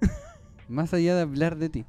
más 0.68 0.94
allá 0.94 1.16
de 1.16 1.22
hablar 1.22 1.56
de 1.56 1.68
ti, 1.70 1.84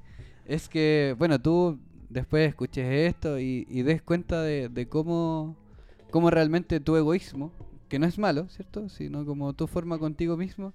es 0.47 0.67
que, 0.67 1.13
bueno, 1.19 1.39
tú 1.39 1.79
después 2.15 2.47
escuches 2.49 2.85
esto 3.13 3.39
y, 3.39 3.67
y 3.69 3.83
des 3.83 4.01
cuenta 4.01 4.41
de, 4.41 4.69
de 4.69 4.87
cómo, 4.87 5.55
cómo 6.09 6.31
realmente 6.31 6.79
tu 6.79 6.95
egoísmo, 6.95 7.51
que 7.89 7.99
no 7.99 8.07
es 8.07 8.17
malo, 8.17 8.47
¿cierto? 8.49 8.89
Sino 8.89 9.23
como 9.25 9.53
tu 9.53 9.67
forma 9.67 9.99
contigo 9.99 10.35
mismo, 10.37 10.73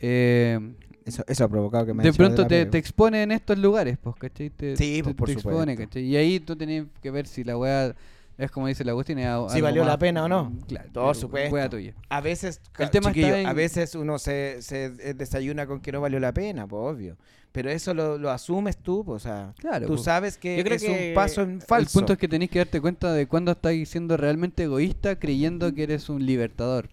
eh, 0.00 0.58
Eso, 1.06 1.24
eso 1.26 1.44
ha 1.44 1.48
provocado 1.48 1.86
que 1.86 1.94
me 1.94 2.02
de 2.02 2.12
pronto 2.12 2.42
la 2.42 2.48
te, 2.48 2.78
expone 2.78 3.22
en 3.22 3.32
estos 3.32 3.56
lugares, 3.58 3.96
pues, 4.02 4.16
¿cachai? 4.16 4.50
Te, 4.50 4.76
Sí, 4.76 4.96
te- 4.98 5.04
pues, 5.04 5.14
por 5.16 5.26
te 5.28 5.32
expone. 5.34 5.76
Y 5.94 6.16
ahí 6.16 6.40
tú 6.40 6.56
tenías 6.56 6.86
que 7.00 7.10
ver 7.10 7.26
si 7.26 7.44
la 7.44 7.56
weá 7.56 7.94
es 8.36 8.50
como 8.50 8.66
dice 8.66 8.82
el 8.82 8.88
Agustín, 8.88 9.18
es 9.20 9.28
Si 9.52 9.60
valió 9.60 9.84
la 9.84 9.96
pena 9.96 10.24
o 10.24 10.28
no. 10.28 10.52
Claro, 10.66 10.90
Por 10.92 11.14
supuesto. 11.14 11.54
weá 11.54 11.68
tuya. 11.70 11.94
A 12.08 12.20
veces, 12.20 12.60
El 12.78 12.90
tema 12.90 13.08
chiquillo, 13.10 13.28
está 13.28 13.40
en- 13.40 13.46
a 13.46 13.52
veces 13.52 13.94
uno 13.94 14.18
se, 14.18 14.60
se 14.60 14.86
eh, 14.86 15.14
desayuna 15.14 15.66
con 15.66 15.80
que 15.80 15.92
no 15.92 16.00
valió 16.00 16.18
la 16.18 16.32
pena, 16.32 16.66
pues 16.66 16.80
obvio. 16.96 17.16
Pero 17.54 17.70
eso 17.70 17.94
lo, 17.94 18.18
lo 18.18 18.32
asumes 18.32 18.76
tú, 18.76 19.04
o 19.06 19.18
sea, 19.20 19.54
Claro, 19.58 19.86
tú 19.86 19.96
sabes 19.96 20.36
que 20.36 20.56
Yo 20.56 20.64
creo 20.64 20.74
es 20.74 20.82
que 20.82 21.08
un 21.10 21.14
paso 21.14 21.42
en 21.42 21.60
falso. 21.60 21.88
El 21.88 22.00
punto 22.02 22.12
es 22.14 22.18
que 22.18 22.26
tenéis 22.26 22.50
que 22.50 22.58
darte 22.58 22.80
cuenta 22.80 23.12
de 23.12 23.28
cuándo 23.28 23.52
estás 23.52 23.72
siendo 23.88 24.16
realmente 24.16 24.64
egoísta 24.64 25.20
creyendo 25.20 25.72
que 25.72 25.84
eres 25.84 26.08
un 26.08 26.26
libertador. 26.26 26.88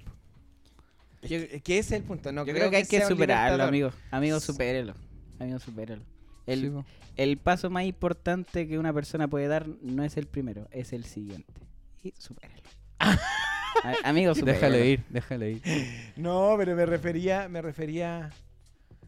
Yo- 1.23 1.39
que 1.63 1.79
ese 1.79 1.95
es 1.95 2.01
el 2.01 2.03
punto. 2.03 2.31
No 2.31 2.45
Yo 2.45 2.53
creo 2.53 2.69
que 2.69 2.77
hay 2.77 2.85
que 2.85 3.01
superarlo, 3.03 3.63
amigo. 3.63 3.89
Amigo, 4.11 4.39
supérelo. 4.39 4.93
Amigo, 5.39 5.57
supérelo. 5.57 6.03
El, 6.45 6.59
Sí, 6.61 6.71
el 7.17 7.37
paso 7.37 7.71
más 7.71 7.85
importante 7.85 8.67
que 8.67 8.77
una 8.77 8.93
persona 8.93 9.27
puede 9.27 9.47
dar 9.47 9.67
no 9.81 10.03
es 10.03 10.15
el 10.15 10.27
primero, 10.27 10.67
es 10.69 10.93
el 10.93 11.05
siguiente. 11.05 11.51
Y 12.03 12.13
supérelo. 12.19 12.61
A- 12.99 13.95
amigo, 14.03 14.35
supérelo. 14.35 14.53
déjale 14.61 14.87
ir, 14.91 15.03
déjale 15.09 15.51
ir. 15.53 15.61
No, 16.17 16.53
pero 16.59 16.75
me 16.75 16.85
refería, 16.85 17.49
me 17.49 17.63
refería. 17.63 18.29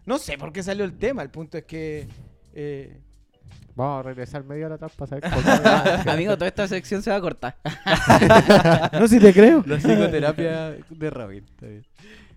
No 0.05 0.17
sé 0.17 0.37
por 0.37 0.51
qué 0.51 0.61
salió 0.63 0.83
el 0.85 0.97
tema. 0.97 1.21
El 1.21 1.29
punto 1.29 1.57
es 1.57 1.65
que. 1.65 2.07
eh, 2.53 2.99
Vamos 3.75 4.01
a 4.01 4.03
regresar 4.03 4.43
media 4.43 4.67
hora 4.67 4.75
atrás 4.75 4.91
para 4.95 5.09
saber 5.09 5.23
por 5.31 5.41
qué. 6.03 6.09
amigo, 6.11 6.35
toda 6.35 6.47
esta 6.47 6.67
sección 6.67 7.01
se 7.01 7.09
va 7.09 7.15
a 7.15 7.21
cortar. 7.21 7.57
no 8.93 9.07
sé 9.07 9.15
si 9.15 9.19
te 9.19 9.33
creo. 9.33 9.63
La 9.65 9.77
psicoterapia 9.77 10.69
de. 10.71 10.77
Está 10.77 11.65
bien. 11.65 11.83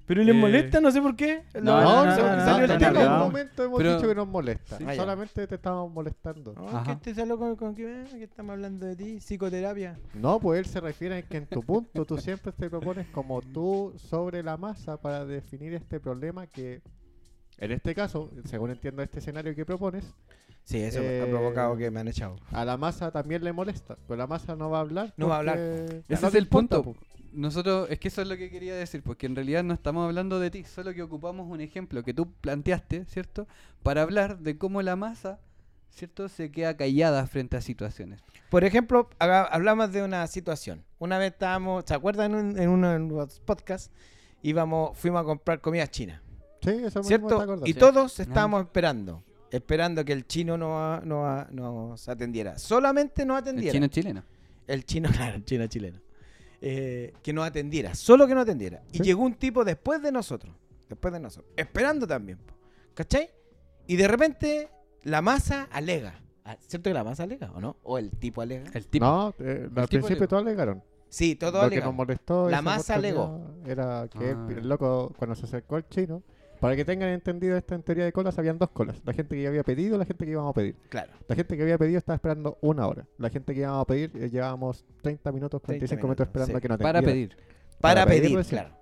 Pero 0.07 0.23
les 0.23 0.35
Eh, 0.35 0.39
molesta, 0.39 0.81
no 0.81 0.91
sé 0.93 1.03
por 1.03 1.15
qué. 1.17 1.43
No, 1.55 1.61
No, 1.63 1.83
no, 1.83 2.05
no, 2.07 2.17
no, 2.17 2.23
no, 2.29 2.37
no, 2.37 2.45
salió 2.45 2.59
no, 2.59 2.65
el 2.65 2.71
en 2.71 2.79
tema. 2.79 3.05
no. 3.05 3.19
momento 3.27 3.65
hemos 3.65 3.77
Pero- 3.79 3.97
dicho 3.97 4.09
que 4.09 4.15
nos 4.15 4.29
molesta. 4.29 4.79
Sí. 4.79 4.85
Solamente 4.97 5.47
te 5.47 5.55
estábamos 5.57 5.93
molestando. 5.93 6.55
No, 6.55 6.69
Ajá. 6.69 6.85
que 6.95 6.97
te 7.05 7.15
salió 7.15 7.37
con, 7.37 7.57
con 7.57 7.75
que, 7.75 8.05
que 8.13 8.23
estamos 8.25 8.53
hablando 8.53 8.87
de 8.87 8.97
ti, 8.97 9.19
psicoterapia. 9.21 9.99
No, 10.15 10.39
pues 10.41 10.61
él 10.61 10.67
se 10.67 10.81
refiere 10.81 11.17
a 11.19 11.23
que 11.23 11.37
en 11.39 11.47
tu 11.47 11.61
punto 11.63 12.05
tú 12.07 12.17
siempre 12.19 12.53
te 12.53 12.71
propones 12.71 13.09
como 13.09 13.43
tú 13.43 13.93
sobre 13.97 14.43
la 14.43 14.57
masa 14.57 14.97
para 14.97 15.27
definir 15.27 15.75
este 15.75 15.99
problema 16.01 16.47
que, 16.47 16.81
en 17.59 17.73
este 17.73 17.95
caso, 17.95 18.31
según 18.45 18.71
entiendo 18.71 19.03
este 19.03 19.19
escenario 19.21 19.55
que 19.55 19.65
propones, 19.65 20.05
Sí, 20.65 20.79
eso 20.83 20.99
Eh, 21.01 21.23
ha 21.23 21.27
provocado 21.31 21.77
que 21.77 21.93
me 21.93 22.01
han 22.01 22.09
echado. 22.09 22.35
a 22.51 22.65
la 22.65 22.77
masa 22.77 23.13
también 23.13 23.45
le 23.45 23.53
molesta. 23.53 23.97
Pero 24.09 24.17
la 24.19 24.27
masa 24.27 24.57
no 24.57 24.69
va 24.69 24.79
a 24.79 24.81
hablar. 24.81 25.15
No 25.17 25.29
va 25.29 25.37
a 25.37 25.39
hablar. 25.39 25.59
Ese 25.59 26.03
no 26.23 26.27
es 26.29 26.35
el 26.35 26.43
importa, 26.43 26.83
punto. 26.83 26.99
po. 27.01 27.07
Nosotros, 27.33 27.87
es 27.89 28.01
que 28.01 28.09
eso 28.09 28.21
es 28.23 28.27
lo 28.27 28.37
que 28.37 28.51
quería 28.51 28.75
decir, 28.75 29.01
porque 29.05 29.27
en 29.27 29.37
realidad 29.37 29.63
no 29.63 29.75
estamos 29.75 30.05
hablando 30.07 30.41
de 30.41 30.51
ti, 30.51 30.65
solo 30.65 30.93
que 30.93 31.03
ocupamos 31.03 31.47
un 31.49 31.61
ejemplo 31.61 32.03
que 32.03 32.13
tú 32.13 32.33
planteaste, 32.41 33.05
¿cierto? 33.05 33.47
Para 33.85 34.03
hablar 34.03 34.39
de 34.41 34.59
cómo 34.59 34.83
la 34.83 34.97
masa, 34.97 35.39
¿cierto? 35.91 36.29
Se 36.29 36.51
queda 36.51 36.77
callada 36.77 37.25
frente 37.29 37.57
a 37.57 37.61
situaciones. 37.61 38.21
Por 38.51 38.65
ejemplo, 38.65 39.09
haga- 39.21 39.45
hablamos 39.45 39.93
de 39.93 40.03
una 40.03 40.27
situación. 40.27 40.83
Una 40.99 41.19
vez 41.19 41.31
estábamos, 41.31 41.85
¿se 41.87 41.95
acuerdan? 41.95 42.33
En, 42.33 42.39
un- 42.39 42.59
en 42.59 42.69
uno 42.71 42.91
de 42.91 42.99
los 42.99 43.39
podcasts, 43.39 43.93
íbamos, 44.43 44.99
fuimos 44.99 45.21
a 45.21 45.25
comprar 45.25 45.61
comida 45.61 45.87
china. 45.87 46.23
Sí, 46.63 46.71
eso 46.85 47.03
¿Cierto? 47.03 47.63
Y 47.65 47.73
Sí. 47.73 47.79
todos 47.79 48.19
estábamos 48.21 48.63
esperando. 48.63 49.23
Esperando 49.51 50.05
que 50.05 50.13
el 50.13 50.27
chino 50.27 50.59
no, 50.59 51.01
no, 51.03 51.45
nos 51.51 52.09
atendiera. 52.09 52.59
Solamente 52.59 53.25
nos 53.25 53.39
El 53.39 53.43
atendiera. 53.43 53.73
chino 53.73 53.87
chileno. 53.89 54.25
El 54.67 54.85
chino, 54.85 55.09
claro, 55.31 55.37
el 55.37 55.45
chino 55.45 55.67
chileno. 55.69 56.01
Eh, 56.61 57.13
que 57.23 57.33
nos 57.33 57.47
atendiera, 57.47 57.95
solo 57.95 58.27
que 58.27 58.35
nos 58.35 58.43
atendiera. 58.43 58.83
Y 58.93 58.99
Sí. 58.99 59.05
llegó 59.05 59.23
un 59.23 59.35
tipo 59.35 59.65
después 59.65 60.03
de 60.03 60.11
nosotros, 60.11 60.55
después 60.89 61.13
de 61.13 61.21
nosotros, 61.21 61.53
esperando 61.57 62.07
también. 62.07 62.39
¿Cachai? 62.95 63.31
Y 63.87 63.97
de 63.97 64.09
repente 64.09 64.69
la 65.05 65.21
masa 65.23 65.69
alega. 65.71 66.21
Ah, 66.45 66.57
¿Cierto 66.67 66.91
que 66.91 66.95
la 66.95 67.05
masa 67.05 67.25
alega 67.25 67.53
o 67.53 67.61
no? 67.61 67.77
¿O 67.83 67.99
el 67.99 68.11
tipo 68.11 68.41
alega? 68.41 68.71
El 68.73 68.87
tipo. 68.89 69.05
No, 69.05 69.35
eh, 69.39 69.69
al 69.77 69.89
tipo 69.89 70.07
principio 70.07 70.27
todos 70.29 70.43
alegaron. 70.43 70.83
Sí, 71.09 71.37
todo 71.37 71.63
Lo 71.63 71.71
que 71.71 71.81
nos 71.81 71.95
molestó 71.95 72.49
La 72.51 72.63
masa 72.63 72.95
alegó. 72.95 73.55
Era 73.65 74.09
que 74.09 74.31
Ah. 74.31 74.47
el 74.51 74.69
loco, 74.69 75.13
cuando 75.19 75.37
se 75.37 75.45
acercó 75.45 75.77
el 75.77 75.87
chino, 75.89 76.23
para 76.67 76.75
que 76.75 76.85
tengan 76.85 77.11
entendido 77.11 77.57
esto 77.57 77.77
en 77.77 77.83
teoría 77.85 78.05
de 78.07 78.13
colas, 78.13 78.37
habían 78.41 78.59
dos 78.59 78.71
colas. 78.71 79.01
La 79.05 79.13
gente 79.13 79.37
que 79.37 79.43
ya 79.43 79.51
había 79.51 79.63
pedido 79.63 79.95
y 79.95 79.99
la 80.01 80.05
gente 80.05 80.25
que 80.25 80.33
íbamos 80.33 80.51
a 80.51 80.53
pedir. 80.53 80.75
Claro. 80.89 81.13
La 81.29 81.37
gente 81.37 81.57
que 81.57 81.63
había 81.63 81.79
pedido 81.79 81.99
estaba 81.99 82.17
esperando 82.17 82.59
una 82.61 82.89
hora. 82.89 83.07
La 83.19 83.31
gente 83.31 83.55
que 83.55 83.61
íbamos 83.61 83.83
a 83.83 83.85
pedir 83.85 84.11
eh, 84.17 84.29
llevábamos 84.29 84.85
30 85.01 85.31
minutos, 85.31 85.63
45 85.63 85.95
minutos, 85.95 86.09
minutos, 86.09 86.27
esperando 86.27 86.53
sí. 86.53 86.57
a 86.57 86.61
que 86.61 86.69
nos 86.69 86.79
para 86.79 87.03
pedir. 87.03 87.37
Para, 87.81 88.01
Para 88.01 88.07
pedir 88.07 88.23
pedir, 88.23 88.37
recién. 88.39 88.63
claro. 88.63 88.77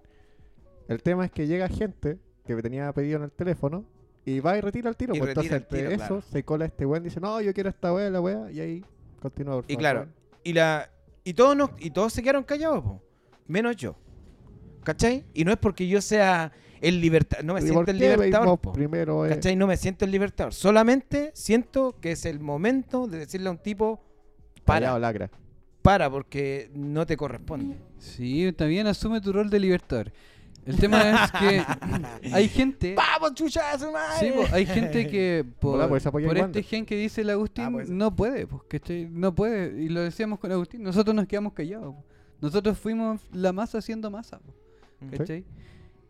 El 0.88 1.02
tema 1.02 1.26
es 1.26 1.30
que 1.30 1.46
llega 1.46 1.68
gente 1.68 2.18
que 2.46 2.54
tenía 2.62 2.90
pedido 2.94 3.18
en 3.18 3.24
el 3.24 3.32
teléfono 3.32 3.84
y 4.24 4.40
va 4.40 4.56
y 4.56 4.62
retira 4.62 4.88
el 4.88 4.96
tiro. 4.96 5.14
Y 5.14 5.18
pues 5.18 5.34
retira 5.34 5.56
entonces, 5.56 5.70
el 5.70 5.78
entre 5.78 5.78
tiro, 5.96 6.02
eso, 6.04 6.06
claro. 6.20 6.22
se 6.22 6.42
cola 6.42 6.64
este 6.64 6.86
weón 6.86 7.02
y 7.02 7.08
dice, 7.10 7.20
no, 7.20 7.38
yo 7.42 7.52
quiero 7.52 7.68
esta 7.68 7.92
wea, 7.92 8.08
la 8.08 8.22
wea, 8.22 8.50
y 8.50 8.60
ahí 8.60 8.84
continúa. 9.20 9.56
por 9.56 9.64
Y 9.66 9.74
favor, 9.74 9.78
claro, 9.80 9.98
weón. 10.00 10.14
y 10.42 10.52
la 10.54 10.90
y 11.22 11.34
todos 11.34 11.54
nos, 11.54 11.68
y 11.78 11.90
todos 11.90 12.14
se 12.14 12.22
quedaron 12.22 12.44
callados, 12.44 12.82
po, 12.82 13.02
menos 13.46 13.76
yo. 13.76 13.94
¿Cachai? 14.84 15.26
Y 15.34 15.44
no 15.44 15.52
es 15.52 15.58
porque 15.58 15.86
yo 15.86 16.00
sea 16.00 16.50
el 16.80 17.00
libertador, 17.00 17.44
no 17.44 17.54
me 17.54 17.60
¿Y 17.60 17.62
siento 17.62 17.80
por 17.80 17.90
el 17.90 17.98
libertador, 17.98 18.58
primero, 18.72 19.26
eh? 19.26 19.30
¿cachai? 19.30 19.56
No 19.56 19.66
me 19.66 19.76
siento 19.76 20.04
el 20.04 20.10
libertador, 20.10 20.52
solamente 20.54 21.30
siento 21.34 21.96
que 22.00 22.12
es 22.12 22.24
el 22.26 22.40
momento 22.40 23.06
de 23.06 23.18
decirle 23.18 23.48
a 23.48 23.52
un 23.52 23.58
tipo 23.58 24.00
para, 24.64 24.98
lacra. 24.98 25.30
para 25.82 26.10
porque 26.10 26.70
no 26.74 27.06
te 27.06 27.16
corresponde. 27.16 27.76
Sí, 27.98 28.52
también 28.56 28.86
asume 28.86 29.20
tu 29.20 29.32
rol 29.32 29.50
de 29.50 29.60
libertador. 29.60 30.12
El 30.66 30.76
tema 30.76 31.24
es 31.24 31.32
que 31.32 31.62
hay 32.32 32.48
gente... 32.48 32.94
¡Vamos, 32.94 33.34
chucha 33.34 33.72
a 33.72 33.78
su 33.78 33.90
madre! 33.92 34.18
Sí, 34.18 34.32
po, 34.34 34.44
hay 34.50 34.64
gente 34.64 35.06
que 35.06 35.44
por, 35.60 35.74
Hola, 35.76 35.88
pues, 35.88 36.04
por 36.04 36.38
este 36.38 36.62
gen 36.62 36.86
que 36.86 36.96
dice 36.96 37.20
el 37.20 37.30
Agustín 37.30 37.64
Ah, 37.66 37.70
pues. 37.70 37.90
no 37.90 38.14
puede, 38.16 38.46
pues, 38.46 38.62
¿cachai? 38.68 39.06
No 39.10 39.34
puede. 39.34 39.82
Y 39.82 39.90
lo 39.90 40.00
decíamos 40.00 40.38
con 40.38 40.50
Agustín, 40.52 40.82
nosotros 40.82 41.14
nos 41.14 41.26
quedamos 41.26 41.52
callados. 41.52 41.94
po. 41.94 42.04
Nosotros 42.40 42.78
fuimos 42.78 43.20
la 43.32 43.52
masa 43.52 43.78
haciendo 43.78 44.10
masa, 44.10 44.38
po, 44.38 44.54
Sí. 45.26 45.44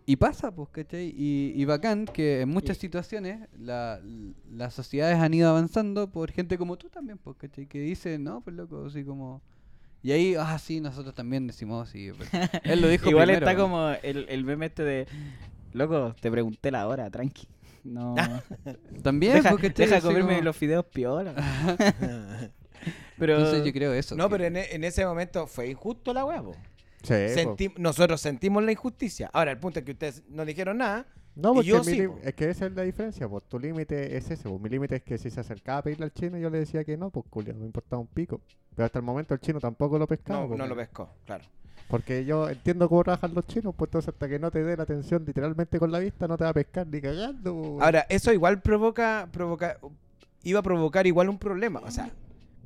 Y 0.07 0.17
pasa, 0.17 0.55
pues, 0.55 0.69
¿cachai? 0.71 1.15
Y, 1.17 1.53
y 1.57 1.65
bacán 1.65 2.05
que 2.05 2.43
en 2.43 2.51
muchas 2.51 2.77
situaciones 2.77 3.49
la- 3.59 4.01
las 4.51 4.75
sociedades 4.75 5.19
han 5.19 5.33
ido 5.33 5.49
avanzando 5.49 6.11
por 6.11 6.31
gente 6.31 6.59
como 6.59 6.77
tú 6.77 6.91
también, 6.91 7.17
pues, 7.19 7.37
¿cachai? 7.39 7.67
Que 7.67 7.79
dice, 7.81 8.19
no, 8.19 8.43
pues 8.43 8.55
loco, 8.55 8.85
así 8.87 9.03
como... 9.03 9.41
Y 10.03 10.13
ahí, 10.13 10.35
ah, 10.39 10.59
sí, 10.59 10.81
nosotros 10.83 11.15
también 11.15 11.47
decimos, 11.47 11.89
sí. 11.89 12.11
pues, 12.15 12.29
Él 12.65 12.83
lo 12.83 12.89
dijo 12.89 13.09
Igual 13.09 13.29
primero, 13.29 13.47
está 13.47 13.57
po. 13.57 13.63
como 13.63 13.89
el, 14.03 14.27
el 14.29 14.45
meme 14.45 14.67
este 14.67 14.83
de. 14.85 15.07
Loco, 15.73 16.15
te 16.21 16.31
pregunté 16.31 16.71
la 16.71 16.87
hora, 16.87 17.09
tranqui. 17.11 17.49
No. 17.85 18.15
También, 19.03 19.33
deja 19.37 19.49
porque 19.51 19.71
deja 19.71 20.03
comerme 20.03 20.43
los 20.43 20.55
fideos 20.55 20.85
piola. 20.85 21.35
pero. 23.19 23.37
Entonces 23.39 23.65
yo 23.65 23.73
creo 23.73 23.95
eso. 23.95 24.15
No, 24.15 24.25
que- 24.29 24.33
pero 24.33 24.45
en, 24.45 24.57
e- 24.57 24.75
en 24.75 24.85
ese 24.85 25.07
momento 25.07 25.47
fue 25.47 25.71
injusto 25.71 26.13
la 26.13 26.25
hueá, 26.27 26.43
po. 26.43 26.55
Sí, 27.05 27.73
nosotros 27.79 28.21
sentimos 28.21 28.63
la 28.63 28.73
injusticia. 28.73 29.31
Ahora, 29.33 29.53
el 29.53 29.59
punto 29.59 29.79
es 29.79 29.85
que 29.85 29.93
ustedes 29.93 30.23
no 30.29 30.45
dijeron 30.45 30.79
nada. 30.79 31.07
No, 31.37 31.53
porque 31.53 31.69
yo 31.69 31.83
sí, 31.83 32.07
es 32.23 32.35
que 32.35 32.49
esa 32.49 32.67
es 32.67 32.73
la 32.73 32.83
diferencia, 32.83 33.29
pues 33.29 33.43
tu 33.45 33.59
límite 33.59 34.17
es 34.17 34.31
ese, 34.31 34.49
pues 34.49 34.61
mi 34.61 34.69
límite 34.69 34.97
es 34.97 35.03
que 35.03 35.19
si 35.19 35.31
se 35.31 35.41
acercaba 35.41 35.79
a 35.79 35.83
pedirle 35.83 36.05
al 36.05 36.13
chino 36.13 36.39
yo 36.39 36.49
le 36.49 36.61
decía 36.61 36.85
que 36.85 36.97
no, 36.97 37.11
pues 37.11 37.27
Julio, 37.29 37.53
no 37.55 37.61
me 37.61 37.67
importaba 37.67 38.01
un 38.01 38.07
pico. 38.07 38.41
Pero 38.75 38.87
hasta 38.87 39.01
el 39.01 39.05
momento 39.05 39.35
el 39.35 39.41
chino 39.41 39.59
tampoco 39.59 39.99
lo 39.99 40.07
pescaba. 40.07 40.43
No, 40.43 40.49
pues, 40.49 40.59
no 40.59 40.67
lo 40.67 40.77
pescó, 40.77 41.11
claro. 41.27 41.45
Porque 41.89 42.25
yo 42.25 42.49
entiendo 42.49 42.89
cómo 42.89 43.03
trabajan 43.03 43.35
los 43.35 43.47
chinos, 43.47 43.75
pues 43.77 43.89
entonces 43.89 44.15
hasta 44.15 44.29
que 44.29 44.39
no 44.39 44.51
te 44.51 44.63
dé 44.63 44.77
la 44.77 44.85
atención 44.85 45.25
literalmente 45.27 45.79
con 45.79 45.91
la 45.91 45.99
vista 45.99 46.29
no 46.29 46.39
te 46.39 46.45
va 46.45 46.51
a 46.51 46.55
pescar 46.55 46.87
ni 46.87 47.01
cagando. 47.01 47.55
pues. 47.55 47.83
Ahora, 47.85 48.07
eso 48.09 48.33
igual 48.33 48.63
provoca, 48.63 49.29
provoca, 49.33 49.79
iba 50.45 50.61
a 50.61 50.63
provocar 50.63 51.07
igual 51.07 51.29
un 51.29 51.39
problema. 51.39 51.81
O 51.81 51.91
sea, 51.91 52.11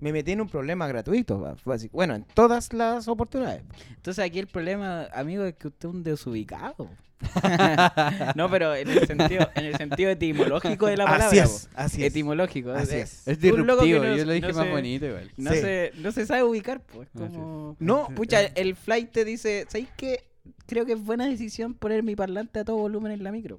me 0.01 0.13
metí 0.13 0.33
en 0.33 0.41
un 0.41 0.49
problema 0.49 0.87
gratuito. 0.87 1.57
Bueno, 1.93 2.15
en 2.15 2.25
todas 2.35 2.73
las 2.73 3.09
oportunidades. 3.09 3.63
Entonces 3.97 4.25
aquí 4.25 4.39
el 4.39 4.47
problema, 4.47 5.05
amigo, 5.13 5.45
es 5.45 5.55
que 5.55 5.69
usted 5.69 5.89
es 5.89 5.95
un 5.95 6.03
desubicado. 6.03 6.89
no, 8.37 8.49
pero 8.49 8.75
en 8.77 8.89
el 8.89 9.07
sentido, 9.07 9.49
en 9.57 9.65
el 9.65 9.77
sentido 9.77 10.11
etimológico 10.11 10.87
de 10.87 10.97
la 10.97 11.05
palabra. 11.05 11.27
así 11.27 11.39
es, 11.39 11.69
así 11.75 12.05
es. 12.05 12.11
Etimológico. 12.13 12.71
Así 12.71 12.95
es. 12.97 13.27
Es 13.27 13.41
disruptivo, 13.41 14.05
no- 14.05 14.17
yo 14.17 14.25
lo 14.25 14.33
dije 14.33 14.49
no 14.49 14.55
más 14.55 14.65
se- 14.67 14.71
bonito 14.71 15.07
igual. 15.07 15.31
No, 15.37 15.53
Sí. 15.53 15.61
se, 15.61 15.93
no 15.97 16.13
se 16.13 16.27
sabe 16.27 16.45
ubicar, 16.45 16.81
pues. 16.81 17.09
Ah. 17.17 17.19
Como... 17.19 17.77
No, 17.81 18.09
Pucha, 18.15 18.43
el 18.43 18.77
flight 18.77 19.11
te 19.11 19.25
dice, 19.25 19.67
¿sabes 19.69 19.89
qué? 19.97 20.25
Creo 20.67 20.87
que 20.87 20.93
es 20.93 21.03
buena 21.03 21.27
decisión 21.27 21.75
poner 21.75 22.03
mi 22.03 22.15
parlante 22.15 22.61
a 22.61 22.65
todo 22.65 22.77
volumen 22.77 23.11
en 23.13 23.25
la 23.25 23.33
micro. 23.33 23.59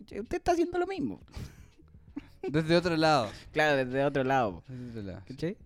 Usted 0.00 0.26
está 0.36 0.52
haciendo 0.52 0.78
lo 0.78 0.86
mismo. 0.86 1.20
Desde 2.48 2.76
otro 2.76 2.96
lado. 2.96 3.30
Claro, 3.52 3.76
desde 3.84 4.04
otro 4.04 4.24
lado. 4.24 4.62
Desde 4.68 4.90
otro 4.90 5.02
lado. 5.02 5.22
¿Cachai? 5.26 5.56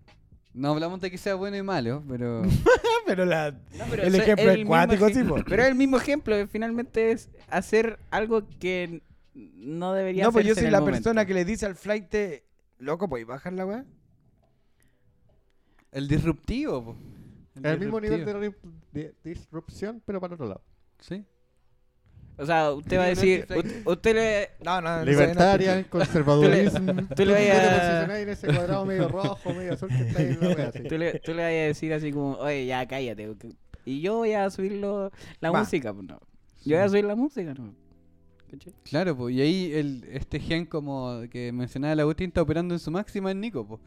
No 0.53 0.69
hablamos 0.69 1.01
de 1.01 1.11
que 1.11 1.17
sea 1.17 1.35
bueno 1.35 1.57
y 1.57 1.61
malo, 1.61 2.03
pero. 2.07 2.41
pero 3.05 3.25
la, 3.25 3.51
No, 3.51 3.85
pero 3.89 4.03
el 4.03 4.15
ejemplo 4.15 4.51
es 4.51 4.57
el 4.57 4.65
cuático, 4.65 5.07
sí. 5.09 5.23
Pero 5.47 5.61
es 5.61 5.69
el 5.69 5.75
mismo 5.75 5.97
ejemplo, 5.97 6.35
eh, 6.35 6.47
finalmente 6.47 7.11
es 7.11 7.29
hacer 7.47 7.99
algo 8.09 8.47
que 8.59 9.01
no 9.33 9.93
debería 9.93 10.23
No, 10.23 10.31
pues 10.31 10.45
yo 10.45 10.55
soy 10.55 10.69
la 10.69 10.79
el 10.79 10.83
persona 10.83 11.25
que 11.25 11.33
le 11.33 11.45
dice 11.45 11.65
al 11.65 11.75
flight, 11.75 12.13
loco, 12.79 13.07
¿podéis 13.07 13.27
bajar 13.27 13.53
la 13.53 13.65
weá? 13.65 13.85
El 15.91 16.07
disruptivo, 16.07 16.83
po. 16.83 16.95
El 17.61 17.79
mismo 17.79 17.99
nivel 17.99 18.23
de, 18.23 18.53
de 18.91 19.15
disrupción, 19.23 20.01
pero 20.05 20.19
para 20.19 20.35
otro 20.35 20.47
lado. 20.47 20.61
Sí. 20.99 21.23
O 22.39 22.45
sea, 22.45 22.71
usted 22.71 22.97
va 22.99 23.03
a 23.05 23.07
decir, 23.07 23.47
usted 23.85 24.15
le... 24.15 24.49
No, 24.63 24.79
no, 24.79 24.99
no. 24.99 25.05
Libertaria, 25.05 25.83
conservadurismo. 25.89 26.93
tú 27.15 27.25
le 27.25 27.33
vayas- 27.33 27.79
posicionás 27.79 28.17
en 28.19 28.29
ese 28.29 28.47
cuadrado 28.47 28.85
medio 28.85 29.07
rojo, 29.07 29.53
medio 29.53 29.73
azul 29.73 29.89
que 29.89 30.01
está 30.07 30.19
ahí. 30.19 30.87
Tú 30.87 30.97
le, 30.97 31.19
tú 31.19 31.31
le 31.33 31.37
vas 31.43 31.51
a 31.51 31.55
decir 31.67 31.93
así 31.93 32.11
como, 32.11 32.33
oye, 32.35 32.65
ya 32.67 32.87
cállate. 32.87 33.27
Y 33.85 34.01
yo 34.01 34.17
voy 34.17 34.33
a 34.33 34.49
subir 34.51 34.73
lo- 34.73 35.11
la 35.39 35.49
Va. 35.51 35.59
música, 35.61 35.93
pues 35.93 36.05
no. 36.07 36.19
Yo 36.65 36.75
voy 36.77 36.85
a 36.85 36.89
subir 36.89 37.05
la 37.05 37.15
música, 37.15 37.53
¿no? 37.53 37.73
¿Cachai? 38.51 38.73
Claro, 38.83 39.17
pues, 39.17 39.35
y 39.35 39.41
ahí 39.41 39.73
el, 39.73 40.03
este 40.11 40.39
gen 40.39 40.65
como 40.65 41.21
que 41.31 41.51
mencionaba 41.51 41.93
el 41.93 41.99
Agustín 42.01 42.27
está 42.27 42.41
operando 42.41 42.75
en 42.75 42.79
su 42.79 42.91
máxima 42.91 43.31
en 43.31 43.41
Nico, 43.41 43.65
pues. 43.67 43.81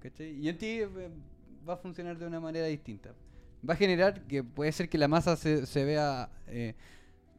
¿Cachai? 0.00 0.38
Y 0.40 0.48
en 0.48 0.56
ti 0.58 0.66
eh, 0.80 0.88
va 1.68 1.74
a 1.74 1.76
funcionar 1.76 2.16
de 2.18 2.26
una 2.26 2.38
manera 2.40 2.66
distinta. 2.66 3.10
Va 3.68 3.74
a 3.74 3.76
generar 3.76 4.22
que 4.22 4.44
puede 4.44 4.70
ser 4.72 4.88
que 4.88 4.96
la 4.96 5.08
masa 5.08 5.34
se, 5.36 5.66
se 5.66 5.84
vea 5.84 6.28
eh, 6.46 6.74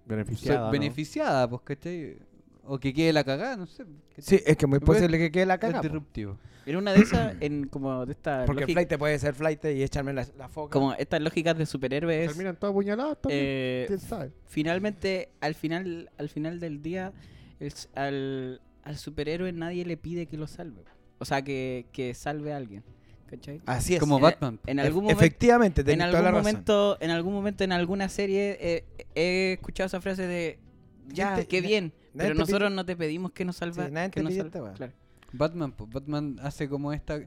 Beneficiada. 0.07 0.71
beneficiada, 0.71 1.49
pues, 1.49 1.61
¿cachai? 1.63 2.17
O 2.63 2.77
que 2.79 2.93
quede 2.93 3.13
la 3.13 3.23
cagada, 3.23 3.55
no 3.57 3.65
sé. 3.65 3.83
¿cachai? 4.15 4.23
Sí, 4.23 4.35
es 4.45 4.57
que 4.57 4.65
es 4.65 4.69
muy 4.69 4.79
Pues, 4.79 4.97
posible 4.97 5.17
que 5.17 5.31
quede 5.31 5.45
la 5.45 5.55
Es 5.55 5.59
caga. 5.59 5.77
po. 5.77 5.83
disruptivo. 5.83 6.37
En 6.65 6.75
una 6.75 6.91
de 6.91 6.99
esas, 6.99 7.35
en 7.39 7.67
como 7.67 8.05
de 8.05 8.11
estas 8.11 8.45
Porque 8.45 8.61
lógicas- 8.63 8.73
flight 8.87 8.97
puede 8.99 9.17
ser 9.19 9.33
flight 9.35 9.63
y 9.65 9.83
echarme 9.83 10.11
la, 10.11 10.27
la 10.37 10.49
foca. 10.49 10.73
como 10.73 10.93
estas 10.95 11.21
lógicas 11.21 11.57
de 11.57 11.65
superhéroes, 11.65 12.27
Terminan 12.27 12.57
todos 12.57 12.71
apuñalados 12.71 13.21
también. 13.21 13.41
eh, 13.41 13.83
¿Quién 13.87 13.99
sabe? 13.99 14.31
finalmente, 14.47 15.29
al 15.39 15.55
final, 15.55 16.09
al 16.17 16.27
final 16.27 16.59
del 16.59 16.81
día, 16.81 17.13
el 17.61 17.71
al, 17.95 18.61
al 18.83 18.97
superhéroe 18.97 19.53
nadie 19.53 19.85
le 19.85 19.95
pide 19.95 20.25
que 20.25 20.35
lo 20.35 20.45
salve. 20.45 20.83
O 21.19 21.25
sea, 21.25 21.41
que, 21.41 21.85
que 21.93 22.13
salve 22.13 22.51
a 22.51 22.57
alguien. 22.57 22.83
¿Cachai? 23.27 23.61
Así 23.65 23.93
es. 23.95 23.99
Como 23.99 24.15
En- 24.17 24.21
Batman. 24.23 24.59
En 24.65 24.77
Ef- 24.79 24.85
algún 24.85 25.03
momento, 25.03 25.21
Efectivamente, 25.23 25.81
en 25.81 25.85
toda 25.99 26.05
algún 26.05 26.21
razón. 26.23 26.33
momento, 26.37 26.97
en 27.01 27.11
algún 27.11 27.33
momento, 27.33 27.63
en 27.63 27.71
alguna 27.73 28.07
serie, 28.09 28.57
eh, 28.61 28.85
he 29.15 29.53
escuchado 29.53 29.87
esa 29.87 29.99
frase 30.01 30.25
de 30.27 30.59
ya, 31.09 31.35
Gente- 31.35 31.47
qué 31.47 31.61
bien, 31.61 31.93
pero 32.15 32.29
te 32.33 32.39
nosotros 32.39 32.69
pide- 32.69 32.75
no 32.75 32.85
te 32.85 32.95
pedimos 32.95 33.31
que 33.33 33.43
nos 33.45 33.57
salva, 33.57 33.85
Sí, 33.85 33.91
nadie 33.91 34.11
que 34.11 34.23
te 34.23 34.59
nos. 34.59 34.75
Claro. 34.77 34.93
Batman, 35.33 35.71
pues 35.73 35.89
Batman 35.91 36.37
hace 36.41 36.69
como 36.69 36.93
esta, 36.93 37.19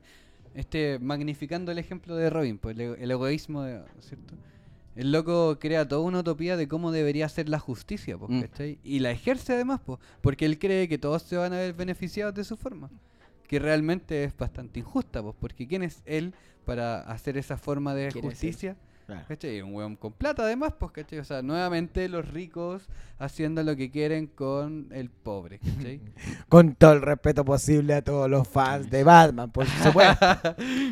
este, 0.54 0.98
magnificando 0.98 1.70
el 1.70 1.78
ejemplo 1.78 2.16
de 2.16 2.30
Robin, 2.30 2.56
pues 2.58 2.74
el, 2.76 2.80
ego- 2.80 2.96
el 2.98 3.10
egoísmo, 3.10 3.62
de- 3.62 3.82
¿cierto? 4.00 4.34
El 4.96 5.12
loco 5.12 5.58
crea 5.60 5.86
toda 5.86 6.00
una 6.02 6.20
utopía 6.20 6.56
de 6.56 6.66
cómo 6.66 6.90
debería 6.92 7.28
ser 7.28 7.48
la 7.48 7.58
justicia, 7.58 8.18
pues, 8.18 8.30
Mm. 8.30 8.40
¿cachai? 8.40 8.78
Y 8.82 8.98
la 9.00 9.10
ejerce 9.10 9.52
además, 9.52 9.80
pues, 9.84 9.98
porque 10.20 10.44
él 10.46 10.58
cree 10.58 10.88
que 10.88 10.98
todos 10.98 11.22
se 11.22 11.36
van 11.36 11.52
a 11.52 11.56
ver 11.56 11.74
beneficiados 11.74 12.34
de 12.34 12.42
su 12.44 12.56
forma. 12.56 12.90
Que 13.50 13.58
realmente 13.58 14.22
es 14.22 14.36
bastante 14.36 14.78
injusta, 14.78 15.20
pues, 15.24 15.34
porque 15.40 15.66
¿quién 15.66 15.82
es 15.82 16.02
él 16.04 16.34
para 16.64 17.00
hacer 17.00 17.36
esa 17.36 17.56
forma 17.56 17.96
de 17.96 18.12
justicia? 18.12 18.76
Claro. 19.10 19.24
¿Cachai? 19.28 19.60
Un 19.62 19.74
weón 19.74 19.96
con 19.96 20.12
plata 20.12 20.42
además, 20.42 20.72
pues, 20.78 20.92
¿cachai? 20.92 21.18
O 21.18 21.24
sea, 21.24 21.42
nuevamente 21.42 22.08
los 22.08 22.28
ricos 22.28 22.88
haciendo 23.18 23.62
lo 23.64 23.74
que 23.76 23.90
quieren 23.90 24.28
con 24.28 24.86
el 24.92 25.10
pobre, 25.10 25.58
¿cachai? 25.58 26.00
Con 26.48 26.74
todo 26.74 26.92
el 26.94 27.02
respeto 27.02 27.44
posible 27.44 27.92
a 27.94 28.02
todos 28.02 28.30
los 28.30 28.48
fans 28.48 28.88
de 28.88 29.04
Batman, 29.04 29.50
por 29.50 29.66
supuesto. 29.84 30.26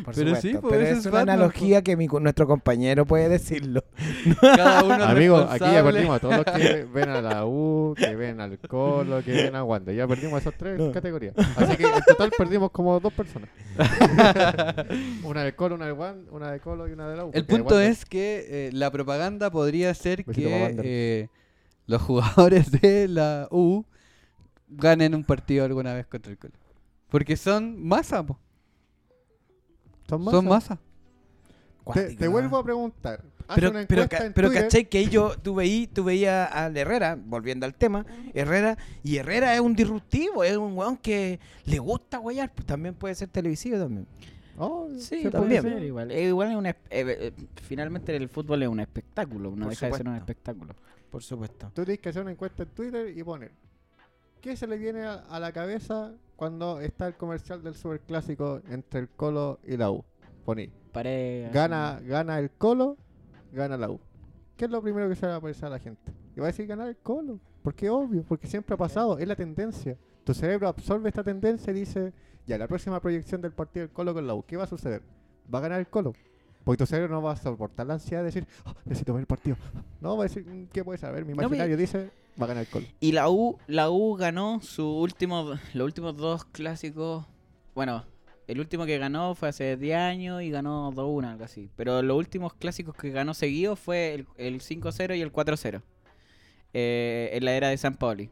Por 0.05 0.13
Pero 0.13 0.35
supuesto. 0.35 0.41
sí, 0.41 0.53
pues, 0.61 0.63
Pero 0.69 0.81
es 0.85 0.97
es 0.99 1.05
una 1.07 1.19
Batman, 1.19 1.29
analogía 1.35 1.81
que 1.81 1.95
mi, 1.97 2.07
nuestro 2.07 2.45
compañero 2.45 3.05
puede 3.05 3.29
decirlo. 3.29 3.83
Cada 4.41 4.83
uno 4.83 5.03
Amigos, 5.05 5.47
aquí 5.49 5.63
ya 5.65 5.83
perdimos 5.83 6.17
a 6.17 6.19
todos 6.19 6.35
los 6.37 6.45
que 6.45 6.83
ven 6.93 7.09
a 7.09 7.21
la 7.21 7.45
U, 7.45 7.95
que 7.97 8.15
ven 8.15 8.39
al 8.41 8.59
Colo, 8.59 9.23
que 9.23 9.31
ven 9.31 9.55
a 9.55 9.63
Wanda. 9.63 9.91
Ya 9.91 10.07
perdimos 10.07 10.33
a 10.35 10.37
esas 10.39 10.53
tres 10.55 10.77
No. 10.77 10.91
categorías. 10.91 11.33
Así 11.55 11.77
que 11.77 11.83
en 11.83 12.01
total 12.07 12.31
perdimos 12.37 12.69
como 12.71 12.99
dos 12.99 13.13
personas. 13.13 13.49
una 15.23 15.43
del 15.43 15.55
Colo, 15.55 15.75
una 15.75 15.85
del 15.85 15.93
Wanda, 15.95 16.31
una 16.31 16.51
de 16.51 16.59
Colo 16.59 16.87
y 16.87 16.91
una 16.91 17.09
de 17.09 17.17
la 17.17 17.25
U. 17.25 17.31
El 17.33 17.45
punto 17.45 17.79
es 17.79 18.05
que 18.09 18.67
eh, 18.67 18.69
la 18.73 18.91
propaganda 18.91 19.49
podría 19.51 19.93
ser 19.93 20.23
Besito 20.25 20.49
que 20.49 20.75
eh, 20.83 21.29
los 21.85 22.01
jugadores 22.01 22.71
de 22.81 23.07
la 23.07 23.47
U 23.51 23.85
ganen 24.67 25.15
un 25.15 25.23
partido 25.23 25.63
alguna 25.65 25.93
vez 25.93 26.05
contra 26.07 26.31
el 26.31 26.37
Colo. 26.37 26.53
Porque 27.09 27.37
son 27.37 27.81
masa, 27.83 28.23
po. 28.25 28.37
son 30.07 30.25
Son 30.25 30.45
masa. 30.45 30.79
Te, 31.93 32.27
vuelvo 32.27 32.57
a 32.57 32.63
preguntar. 32.63 33.23
Pero, 33.55 33.71
pero, 33.71 33.79
encuesta 33.79 34.17
ca- 34.19 34.25
en 34.27 34.33
pero 34.33 34.47
Twitter. 34.49 34.63
caché 34.65 34.87
que 34.87 34.99
ahí 34.99 35.09
yo, 35.09 35.35
tú, 35.35 35.55
veí, 35.55 35.87
tú 35.87 36.03
veías 36.03 36.51
al 36.51 36.77
Herrera, 36.77 37.17
volviendo 37.19 37.65
al 37.65 37.73
tema, 37.73 38.05
Herrera, 38.35 38.77
y 39.03 39.17
Herrera 39.17 39.55
es 39.55 39.59
un 39.59 39.75
disruptivo, 39.75 40.43
es 40.43 40.55
un 40.55 40.77
weón 40.77 40.97
que 40.97 41.39
le 41.65 41.79
gusta 41.79 42.19
guayar, 42.19 42.53
pues 42.53 42.67
también 42.67 42.93
puede 42.93 43.15
ser 43.15 43.27
televisivo 43.29 43.79
también. 43.79 44.05
Oh, 44.59 44.89
Sí, 44.97 45.23
se 45.23 45.31
también. 45.31 45.61
puede 45.63 45.75
ser. 45.75 45.83
igual. 45.85 46.11
Eh, 46.11 46.27
igual 46.27 46.49
es 46.51 46.55
un 46.57 46.65
es- 46.65 46.75
eh, 46.89 47.05
eh, 47.19 47.33
finalmente 47.63 48.15
el 48.15 48.27
fútbol 48.29 48.61
es 48.63 48.69
un 48.69 48.79
espectáculo, 48.79 49.51
no 49.51 49.65
Por 49.65 49.69
deja 49.69 49.85
de 49.87 49.91
ser 49.93 50.07
un 50.07 50.13
supuesto. 50.15 50.17
espectáculo. 50.31 50.73
Por 51.09 51.23
supuesto. 51.23 51.71
Tú 51.73 51.83
tienes 51.85 51.99
que 51.99 52.09
hacer 52.09 52.21
una 52.21 52.31
encuesta 52.31 52.63
en 52.63 52.69
Twitter 52.69 53.17
y 53.17 53.23
poner 53.23 53.51
¿Qué 54.41 54.55
se 54.55 54.67
le 54.67 54.77
viene 54.77 55.03
a, 55.03 55.15
a 55.15 55.39
la 55.39 55.51
cabeza 55.51 56.13
cuando 56.37 56.79
está 56.79 57.07
el 57.07 57.15
comercial 57.15 57.61
del 57.61 57.75
superclásico 57.75 58.61
entre 58.69 59.01
el 59.01 59.09
Colo 59.09 59.59
y 59.65 59.75
la 59.75 59.91
U? 59.91 60.03
Poní. 60.45 60.69
Pare- 60.93 61.49
Gana, 61.53 61.99
gana 62.05 62.39
el 62.39 62.49
Colo, 62.51 62.95
gana 63.51 63.75
la 63.77 63.89
U. 63.89 63.99
¿Qué 64.55 64.65
es 64.65 64.71
lo 64.71 64.81
primero 64.81 65.09
que 65.09 65.15
se 65.15 65.21
le 65.23 65.27
va 65.29 65.35
a 65.35 65.37
aparecer 65.39 65.65
a 65.65 65.69
la 65.71 65.79
gente? 65.79 66.13
Y 66.35 66.39
va 66.39 66.45
a 66.45 66.51
decir 66.51 66.67
ganar 66.67 66.87
el 66.87 66.95
Colo. 66.97 67.39
Porque 67.61 67.87
es 67.87 67.91
obvio, 67.91 68.23
porque 68.23 68.47
siempre 68.47 68.73
ha 68.75 68.77
pasado, 68.77 69.17
es 69.19 69.27
la 69.27 69.35
tendencia. 69.35 69.97
Tu 70.23 70.33
cerebro 70.33 70.67
absorbe 70.69 71.09
esta 71.09 71.23
tendencia 71.23 71.71
y 71.71 71.73
dice, 71.75 72.13
ya, 72.49 72.57
la 72.57 72.67
próxima 72.67 72.99
proyección 72.99 73.41
del 73.41 73.51
partido 73.51 73.85
del 73.85 73.93
Colo 73.93 74.13
con 74.13 74.25
la 74.27 74.33
U, 74.33 74.43
¿qué 74.45 74.57
va 74.57 74.63
a 74.63 74.67
suceder? 74.67 75.01
Va 75.53 75.59
a 75.59 75.61
ganar 75.61 75.79
el 75.79 75.87
Colo. 75.87 76.13
Porque 76.63 76.79
tu 76.79 76.85
cerebro 76.85 77.13
no 77.15 77.21
va 77.21 77.31
a 77.33 77.35
soportar 77.37 77.87
la 77.87 77.93
ansiedad 77.95 78.21
de 78.21 78.25
decir, 78.25 78.47
"Oh, 78.65 78.73
necesito 78.85 79.13
ver 79.13 79.21
el 79.21 79.27
partido. 79.27 79.55
No, 80.01 80.17
va 80.17 80.23
a 80.25 80.27
decir, 80.27 80.45
"Mm, 80.45 80.65
¿qué 80.73 80.83
puede 80.83 80.97
saber? 80.97 81.25
Mi 81.25 81.33
No, 81.33 81.43
imaginario 81.43 81.77
dice, 81.77 82.09
va 82.39 82.45
a 82.45 82.47
ganar 82.47 82.63
el 82.65 82.69
Colo. 82.69 82.85
Y 82.99 83.11
la 83.13 83.29
U, 83.29 83.57
la 83.67 83.89
U 83.89 84.15
ganó 84.15 84.61
su 84.61 84.85
último, 84.85 85.53
los 85.73 85.85
últimos 85.85 86.17
dos 86.17 86.45
clásicos. 86.45 87.25
Bueno, 87.75 88.03
el 88.47 88.59
último 88.59 88.85
que 88.85 88.97
ganó 88.97 89.35
fue 89.35 89.49
hace 89.49 89.77
10 89.77 89.97
años 89.97 90.41
y 90.41 90.49
ganó 90.49 90.91
2-1, 90.91 91.29
algo 91.29 91.43
así. 91.45 91.69
Pero 91.75 92.01
los 92.01 92.17
últimos 92.17 92.53
clásicos 92.55 92.95
que 92.95 93.09
ganó 93.11 93.33
seguido 93.33 93.75
fue 93.75 94.13
el, 94.15 94.27
el 94.37 94.59
5-0 94.61 95.15
y 95.15 95.21
el 95.21 95.31
4-0. 95.31 95.81
eh, 96.73 97.29
en 97.33 97.45
la 97.45 97.53
era 97.53 97.69
de 97.69 97.77
San 97.77 97.95
Pauli. 97.95 98.29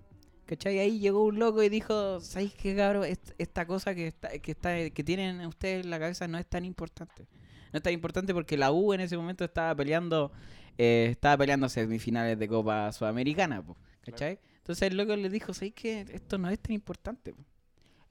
¿Cachai? 0.48 0.80
Ahí 0.80 0.99
llegó 0.99 1.26
un 1.26 1.38
loco 1.40 1.61
y 1.61 1.69
dijo, 1.69 2.19
¿sabéis 2.22 2.53
qué, 2.56 2.76
cabrón? 2.76 3.03
Est- 3.06 3.34
Esta 3.38 3.68
cosa 3.68 3.94
que 3.94 4.07
está, 4.07 4.30
que 4.40 4.52
está, 4.52 4.90
que 4.90 5.03
tienen 5.03 5.45
ustedes 5.45 5.84
en 5.84 5.90
la 5.91 5.99
cabeza 5.99 6.28
no 6.28 6.38
es 6.40 6.48
tan 6.48 6.65
importante. 6.65 7.28
No 7.74 7.78
es 7.78 7.84
tan 7.84 7.91
importante 7.94 8.34
porque 8.34 8.56
la 8.57 8.72
U 8.72 8.94
en 8.94 9.02
ese 9.02 9.18
momento 9.18 9.44
estaba 9.44 9.76
peleando, 9.76 10.32
eh, 10.78 11.10
estaba 11.11 11.38
peleando 11.38 11.68
semifinales 11.68 12.40
de 12.40 12.48
Copa 12.48 12.91
Sudamericana, 12.94 13.61
po, 13.61 13.76
¿cachai? 14.02 14.40
Entonces 14.60 14.90
el 14.90 14.95
loco 14.98 15.15
le 15.18 15.30
dijo, 15.30 15.53
¿sabéis 15.53 15.74
qué? 15.76 16.06
Esto 16.14 16.38
no 16.38 16.49
es 16.49 16.60
tan 16.60 16.72
importante. 16.74 17.34
po. 17.34 17.44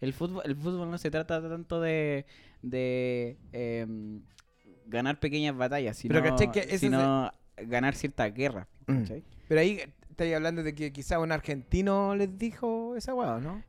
El 0.02 0.12
fútbol, 0.12 0.42
el 0.44 0.54
fútbol 0.56 0.90
no 0.90 0.98
se 0.98 1.10
trata 1.10 1.40
tanto 1.48 1.80
de, 1.80 2.26
de 2.60 3.38
em, 3.52 4.20
ganar 4.86 5.18
pequeñas 5.20 5.56
batallas, 5.56 5.96
sino, 5.96 6.12
Pero, 6.14 6.28
¿cachai? 6.30 6.52
Que 6.52 6.60
es 6.74 6.80
sino 6.80 7.32
ganar 7.56 7.94
ciertas 7.94 8.32
guerras. 8.34 8.66
Mm. 8.86 9.04
Pero 9.48 9.60
ahí 9.60 9.80
estáis 10.16 10.34
hablando 10.34 10.62
de 10.62 10.74
que 10.74 10.92
quizá 10.92 11.18
un 11.18 11.30
argentino 11.30 12.16
les 12.16 12.38
dijo 12.38 12.96
esa 12.96 13.14
weá, 13.14 13.38
¿no? 13.38 13.62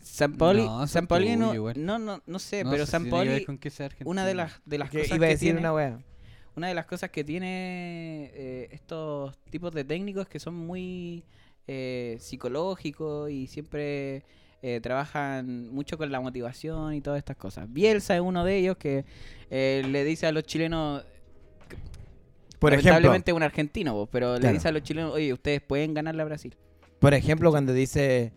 San 0.00 0.36
Pauli, 0.36 0.64
No, 0.64 0.82
eso 0.82 0.92
San 0.92 1.06
Pauli 1.06 1.36
tuyo 1.36 1.72
no, 1.76 1.76
no, 1.76 1.98
no, 1.98 2.22
no 2.26 2.38
sé, 2.40 2.64
No 2.64 2.72
pero 2.72 2.86
sé 2.86 2.90
San 2.92 3.04
si 3.04 3.10
Pauli, 3.10 3.46
una 4.04 4.26
de 4.26 4.34
las, 4.34 4.60
de 4.66 4.78
las 4.78 4.90
Que 4.90 4.98
cosas 4.98 5.16
iba 5.16 5.26
a 5.26 5.30
que 5.30 5.36
tiene, 5.36 5.60
una 6.56 6.68
de 6.68 6.74
las 6.74 6.86
cosas 6.86 7.10
que 7.10 7.22
tiene 7.22 8.30
eh, 8.34 8.68
estos 8.72 9.38
tipos 9.48 9.72
de 9.72 9.84
técnicos 9.84 10.26
que 10.26 10.40
son 10.40 10.54
muy 10.56 11.24
eh, 11.68 12.16
psicológicos 12.18 13.30
y 13.30 13.46
siempre 13.46 14.24
eh, 14.60 14.80
trabajan 14.82 15.72
mucho 15.72 15.96
con 15.96 16.10
la 16.10 16.20
motivación 16.20 16.94
y 16.94 17.00
todas 17.00 17.18
estas 17.18 17.36
cosas. 17.36 17.72
Bielsa 17.72 18.16
es 18.16 18.20
uno 18.20 18.44
de 18.44 18.58
ellos 18.58 18.76
que 18.76 19.04
eh, 19.50 19.82
le 19.88 20.04
dice 20.04 20.26
a 20.26 20.32
los 20.32 20.44
chilenos, 20.44 21.04
Por 22.62 22.72
ejemplo, 22.72 22.90
lamentablemente 22.92 23.32
un 23.34 23.42
argentino, 23.42 23.92
vos, 23.94 24.08
pero 24.10 24.34
le 24.34 24.40
Claro. 24.40 24.54
dice 24.54 24.68
a 24.68 24.72
los 24.72 24.82
chilenos, 24.82 25.12
oye, 25.12 25.32
ustedes 25.32 25.60
pueden 25.60 25.92
ganarle 25.94 26.22
a 26.22 26.24
Brasil. 26.24 26.56
por 26.98 27.12
ejemplo, 27.14 27.50
cuando 27.50 27.72
dice, 27.72 28.32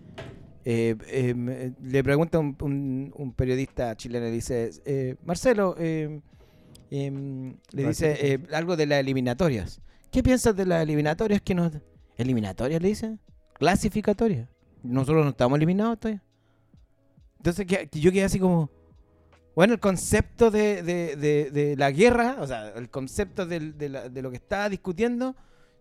eh, 0.65 0.95
eh, 1.07 1.33
me- 1.35 1.73
le 1.81 2.03
pregunta 2.03 2.39
un, 2.39 2.57
un- 2.61 3.13
un 3.15 3.33
periodista 3.33 3.95
chileno, 3.95 4.25
le 4.25 4.31
dice, 4.31 4.71
eh, 4.85 5.15
Marcelo, 5.23 5.75
eh, 5.77 6.19
em, 6.89 7.55
le 7.71 7.87
dice 7.87 8.15
eh, 8.19 8.39
algo 8.51 8.75
de 8.75 8.87
las 8.87 8.99
eliminatorias. 8.99 9.79
¿Qué 10.11 10.23
piensas 10.23 10.55
de 10.55 10.65
las 10.65 10.81
eliminatorias 10.83 11.41
que 11.41 11.53
nos... 11.55 11.71
¿Eliminatorias 12.17 12.81
le 12.81 12.87
dice? 12.87 13.17
¿Clasificatorias? 13.53 14.49
Nosotros 14.83 15.23
no 15.25 15.29
estamos 15.31 15.57
eliminados 15.57 15.99
todavía. 15.99 16.23
Entonces 17.37 17.65
yo 17.91 18.11
quedé 18.11 18.23
así 18.23 18.39
como... 18.39 18.69
Bueno, 19.55 19.73
el 19.73 19.79
concepto 19.79 20.51
de, 20.51 20.83
de- 20.83 21.15
de- 21.15 21.49
de 21.51 21.75
la 21.77 21.91
guerra, 21.91 22.37
o 22.39 22.47
sea, 22.47 22.69
el 22.69 22.89
concepto 22.89 23.45
la- 23.89 24.09
de 24.09 24.21
lo 24.21 24.29
que 24.29 24.35
estaba 24.37 24.67
discutiendo, 24.69 25.35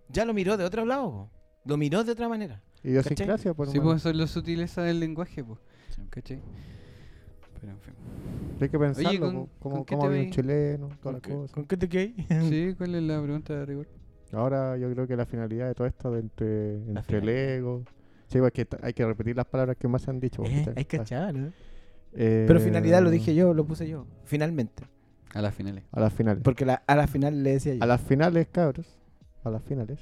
ya 0.09 0.25
lo 0.25 0.33
miró 0.33 0.57
de 0.57 0.65
otro 0.65 0.85
lado. 0.85 1.11
po. 1.11 1.31
Lo 1.65 1.77
miró 1.77 2.05
de 2.05 2.13
otra 2.13 2.29
manera. 2.29 2.63
Idiosincrasia, 2.83 3.55
por 3.55 3.69
Sí, 3.69 3.81
pues 3.81 3.97
eso 3.97 4.11
es 4.11 4.17
la 4.17 4.27
sutileza 4.27 4.83
del 4.83 5.01
lenguaje, 5.01 5.43
pues. 5.43 5.59
¿Cachai? 6.11 6.41
Pero 7.61 7.73
en 7.73 7.81
fin. 7.81 7.95
Hay 8.61 8.69
que 8.69 8.79
pensarlo, 8.79 9.21
¿con- 9.21 9.47
po, 9.47 9.51
cómo, 9.59 9.75
con 9.77 9.85
qué 9.87 9.95
cómo 9.97 10.07
te 10.09 10.15
vive 10.15 10.25
un 10.27 10.31
chileno, 10.33 10.89
toda 11.03 11.13
la 11.15 11.21
¿Con 11.21 11.21
qué, 11.21 11.31
cosa. 11.33 11.55
con 11.55 11.65
qué 11.65 11.77
te 11.77 11.89
quedé? 11.89 12.15
Sí, 12.49 12.75
¿cuál 12.79 12.95
es 12.95 13.03
la 13.03 13.23
pregunta 13.23 13.55
de 13.55 13.67
rigor? 13.67 13.89
Ahora 14.33 14.77
yo 14.77 14.91
creo 14.93 15.07
que 15.07 15.17
la 15.17 15.27
finalidad 15.27 15.67
de 15.69 15.75
todo 15.75 15.87
esto 15.87 16.11
de 16.11 16.21
entre, 16.21 16.75
entre 16.91 17.19
el 17.19 17.29
ego. 17.29 17.85
Sí, 18.27 18.39
porque 18.39 18.65
t- 18.65 18.77
hay 18.83 18.93
que 18.93 19.05
repetir 19.07 19.37
las 19.37 19.47
palabras 19.47 19.77
que 19.79 19.87
más 19.89 20.03
se 20.03 20.11
han 20.11 20.21
dicho. 20.21 20.43
Eh, 20.45 20.57
¿cachai? 20.65 20.75
hay 20.77 20.85
cachado, 20.85 21.33
¿no? 21.33 21.53
Eh, 22.15 22.45
Pero 22.47 22.61
finalidad 22.61 23.03
lo 23.03 23.11
dije 23.11 23.35
yo, 23.35 23.55
lo 23.55 23.65
puse 23.67 23.89
yo. 23.89 24.07
Finalmente. 24.25 24.85
A 25.35 25.43
las 25.43 25.55
finales. 25.55 25.85
A 25.93 26.01
las 26.01 26.13
finales. 26.13 26.43
Porque 26.45 26.65
la- 26.65 26.83
a 26.87 26.95
la 26.95 27.07
final 27.09 27.43
le 27.43 27.53
decía 27.55 27.75
yo. 27.75 27.83
A 27.83 27.87
las 27.87 28.01
finales, 28.01 28.47
cabros. 28.53 28.87
A 29.43 29.51
las 29.51 29.63
finales. 29.65 29.99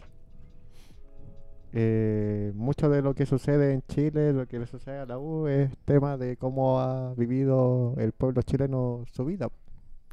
Eh, 1.75 2.53
mucho 2.55 2.91
de 2.91 3.01
lo 3.01 3.15
que 3.15 3.25
sucede 3.25 3.73
en 3.73 3.83
Chile, 3.89 4.33
lo 4.35 4.47
que 4.47 4.59
le 4.59 4.67
sucede 4.67 4.99
a 4.99 5.07
la 5.07 5.19
U, 5.19 5.47
es 5.47 5.71
tema 5.87 6.19
de 6.19 6.37
cómo 6.37 6.81
ha 6.81 7.15
vivido 7.15 7.95
el 7.97 8.13
pueblo 8.13 8.43
chileno 8.43 9.05
su 9.11 9.25
vida, 9.25 9.49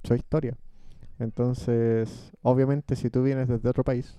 su 0.03 0.15
historia. 0.15 0.55
Entonces, 1.19 2.31
obviamente, 2.43 2.95
si 2.95 3.09
tú 3.09 3.23
vienes 3.23 3.49
desde 3.49 3.67
otro 3.67 3.83
país, 3.83 4.15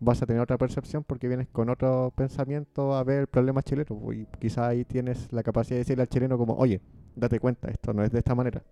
vas 0.00 0.20
a 0.22 0.26
tener 0.26 0.42
otra 0.42 0.58
percepción 0.58 1.04
porque 1.04 1.28
vienes 1.28 1.48
con 1.48 1.68
otro 1.70 2.12
pensamiento 2.16 2.94
a 2.94 3.02
ver 3.04 3.20
el 3.20 3.26
problema 3.26 3.62
chileno. 3.62 4.12
Y 4.12 4.26
quizás 4.40 4.58
ahí 4.68 4.84
tienes 4.84 5.32
la 5.32 5.42
capacidad 5.42 5.76
de 5.76 5.78
decirle 5.80 6.02
al 6.02 6.08
chileno 6.08 6.36
como, 6.38 6.54
oye, 6.54 6.80
date 7.16 7.40
cuenta, 7.40 7.68
esto 7.70 7.92
no 7.92 8.02
es 8.04 8.10
de 8.12 8.18
esta 8.18 8.34
manera. 8.34 8.62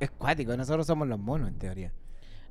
Es 0.00 0.10
cuático, 0.10 0.56
nosotros 0.56 0.86
somos 0.86 1.06
los 1.08 1.18
monos 1.18 1.48
en 1.48 1.54
teoría. 1.54 1.92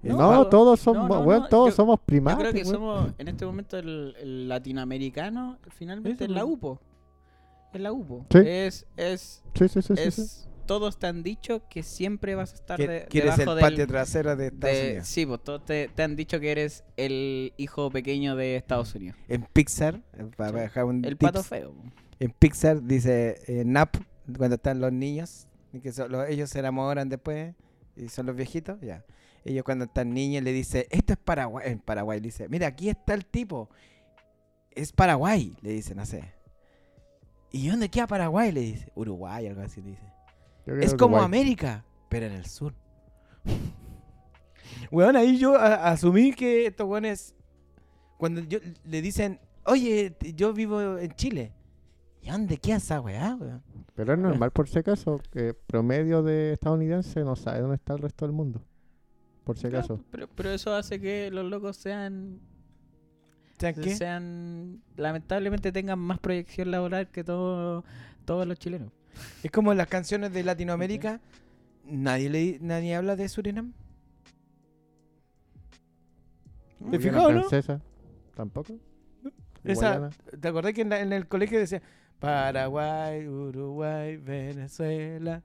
No, 0.02 0.18
No, 0.18 0.48
todos 0.48 0.80
somos, 0.80 1.08
no, 1.10 1.16
no, 1.20 1.22
weón, 1.22 1.44
no, 1.44 1.48
todos 1.50 1.70
yo- 1.70 1.76
somos 1.76 2.00
Yo 2.00 2.06
primates. 2.06 2.40
creo 2.40 2.54
que 2.54 2.66
somos, 2.66 3.12
en 3.18 3.28
este 3.28 3.46
momento, 3.46 3.78
el, 3.78 4.16
el 4.20 4.48
latinoamericano, 4.50 5.58
finalmente, 5.70 6.24
es 6.26 6.30
la. 6.30 6.46
UPO. 6.46 6.80
Es 7.74 7.82
la 7.82 7.92
UPO. 7.92 8.26
Sí. 8.30 8.38
Es, 8.46 8.86
es, 8.98 9.44
Sí, 9.54 9.68
sí, 9.68 9.82
sí, 9.82 9.96
sí, 9.96 10.12
sí. 10.12 10.22
es, 10.22 10.50
todos 10.66 10.98
te 11.00 11.08
han 11.08 11.24
dicho 11.24 11.68
que 11.70 11.84
siempre 11.84 12.36
vas 12.36 12.52
a 12.52 12.56
estar 12.56 12.78
Que- 12.78 12.88
de, 12.88 13.06
que 13.08 13.20
eres 13.20 13.40
el 13.40 13.46
patio 13.46 13.78
del... 13.78 13.88
trasero 13.88 14.36
de 14.36 14.48
Estados 14.48 14.76
de- 14.78 14.88
Unidos. 14.90 15.08
sí, 15.08 15.26
pues 15.26 15.44
todos 15.44 15.66
te, 15.66 15.88
te 15.90 16.04
han 16.04 16.16
dicho 16.16 16.40
que 16.40 16.52
eres 16.52 16.84
el 16.98 17.54
hijo 17.58 17.90
pequeño 17.92 18.36
de 18.36 18.56
Estados 18.56 18.94
Unidos. 18.96 19.18
En 19.28 19.44
Pixar, 19.44 20.02
eh, 20.18 20.26
para 20.36 20.62
dejar 20.62 20.86
un 20.86 21.04
El 21.06 21.18
tips, 21.18 21.32
pato 21.32 21.44
feo. 21.44 21.74
En 22.20 22.32
Pixar 22.32 22.82
dice 22.84 23.40
eh, 23.48 23.64
Nap, 23.66 23.96
cuando 24.38 24.56
están 24.56 24.80
los 24.80 24.92
niños, 24.94 25.48
y 25.74 25.80
que 25.80 25.92
son 25.92 26.12
los- 26.12 26.28
ellos 26.30 26.50
se 26.50 26.60
enamoran 26.60 27.10
después, 27.10 27.54
y 27.96 28.10
son 28.10 28.26
los 28.26 28.36
viejitos, 28.36 28.80
ya. 28.82 29.04
Ellos 29.46 29.64
cuando 29.66 29.86
están 29.86 30.14
niños 30.14 30.42
le 30.44 30.54
dice, 30.54 30.88
esto 30.90 31.14
es 31.14 31.20
Paraguay, 31.20 31.70
en 31.72 31.80
Paraguay 31.80 32.20
le 32.20 32.26
dice, 32.28 32.48
mira, 32.48 32.68
aquí 32.68 32.90
está 32.90 33.14
el 33.14 33.26
tipo, 33.26 33.70
es 34.72 34.94
Paraguay, 34.94 35.56
le 35.62 35.72
dice, 35.72 35.94
no 35.96 36.06
sé. 36.06 36.24
¿Y 37.52 37.68
dónde 37.68 37.90
queda 37.90 38.08
Paraguay? 38.08 38.52
Le 38.52 38.62
dice, 38.62 38.92
Uruguay, 38.96 39.46
algo 39.48 39.62
así 39.62 39.82
le 39.82 39.90
dice. 39.92 40.02
Es 40.66 40.94
como 40.96 41.16
Uruguay. 41.18 41.26
América, 41.26 41.86
pero 42.10 42.26
en 42.28 42.34
el 42.34 42.46
sur. 42.46 42.74
Weón, 44.92 45.16
ahí 45.16 45.38
yo 45.38 45.56
a- 45.56 45.90
asumí 45.92 46.34
que 46.34 46.66
estos 46.68 46.88
weones, 46.88 47.36
cuando 48.18 48.42
yo, 48.42 48.60
le 48.86 49.02
dicen, 49.02 49.40
oye, 49.66 50.16
yo 50.36 50.54
vivo 50.54 50.98
en 50.98 51.12
Chile. 51.16 51.54
¿Y 52.22 52.30
dónde 52.30 52.58
queda 52.58 52.78
esa 52.78 53.02
weá, 53.02 53.36
weón? 53.36 53.62
Pero 53.96 54.14
es 54.14 54.20
normal, 54.20 54.52
por 54.54 54.70
si 54.70 54.80
acaso, 54.80 55.20
que 55.32 55.54
promedio 55.54 56.24
de 56.24 56.54
estadounidense 56.54 57.24
no 57.24 57.36
sabe 57.36 57.60
dónde 57.62 57.76
está 57.76 57.94
el 57.94 58.00
resto 58.00 58.26
del 58.26 58.34
mundo. 58.34 58.64
Por 59.44 59.58
si 59.58 59.68
acaso. 59.68 59.96
Claro, 59.98 60.08
pero, 60.12 60.28
pero 60.34 60.52
eso 60.52 60.74
hace 60.74 61.00
que 61.02 61.30
los 61.32 61.46
locos 61.50 61.76
sean, 61.76 62.40
¿Saben 63.60 63.76
qué? 63.84 63.96
sean 63.96 64.82
lamentablemente 64.96 65.72
tengan 65.74 66.00
más 66.00 66.20
proyección 66.20 66.72
laboral 66.72 67.10
que 67.12 67.24
todo- 67.26 67.84
todos 68.26 68.48
los 68.48 68.58
chilenos. 68.58 68.92
Es 69.44 69.52
como 69.52 69.72
en 69.72 69.78
las 69.78 69.88
canciones 69.88 70.34
de 70.34 70.44
Latinoamérica, 70.44 71.20
nadie 71.86 72.30
le, 72.30 72.58
nadie 72.62 72.96
habla 72.96 73.16
de 73.16 73.28
Surinam. 73.30 73.74
¿Te 76.92 77.00
fijado, 77.00 77.32
no? 77.32 77.40
francesa, 77.40 77.82
¿Tampoco? 78.36 78.76
Esa-. 79.64 80.10
¿Te 80.40 80.48
acordás 80.48 80.74
que 80.74 80.82
en, 80.82 80.90
la- 80.90 81.00
en 81.00 81.14
el 81.14 81.28
colegio 81.28 81.58
decía 81.60 81.82
Paraguay, 82.20 83.26
Uruguay, 83.28 84.18
Venezuela, 84.18 85.42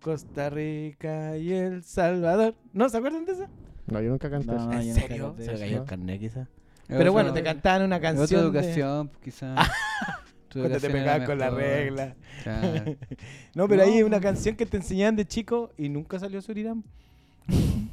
Costa 0.00 0.48
Rica 0.48 1.36
y 1.36 1.52
El 1.52 1.82
Salvador? 1.82 2.54
¿No 2.72 2.88
se 2.88 2.96
acuerdan 2.96 3.24
de 3.26 3.32
esa? 3.32 3.48
No, 3.86 4.00
yo 4.00 4.10
nunca 4.10 4.30
canté 4.30 4.46
No, 4.46 4.72
eso. 4.72 4.72
¿En 4.72 4.94
serio? 4.94 5.34
Se 5.38 5.52
cayó 5.58 5.80
el 5.82 5.84
carnet 5.84 6.20
quizá. 6.20 6.40
Es 6.42 6.96
Pero 6.96 7.12
bueno, 7.12 7.32
te 7.34 7.42
cantaban 7.42 7.82
una 7.82 8.00
canción. 8.00 8.24
Otra 8.24 8.38
de- 8.38 8.44
educación, 8.44 9.10
quizás. 9.22 9.58
Cuando 10.60 10.80
te 10.80 10.90
pegaban 10.90 11.26
con 11.26 11.38
la 11.38 11.50
regla. 11.50 12.14
Claro. 12.42 12.96
No, 13.54 13.68
pero 13.68 13.82
ahí 13.82 13.94
hay 13.94 14.00
No, 14.00 14.06
una 14.06 14.20
canción 14.20 14.54
que 14.56 14.66
te 14.66 14.76
enseñaban 14.76 15.16
de 15.16 15.26
chico 15.26 15.72
y 15.76 15.88
nunca 15.88 16.18
salió 16.18 16.40
Surinam. 16.40 16.82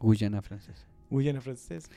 Guyana 0.00 0.42
francesa. 0.42 0.84
Guyana 1.10 1.40
francés. 1.40 1.90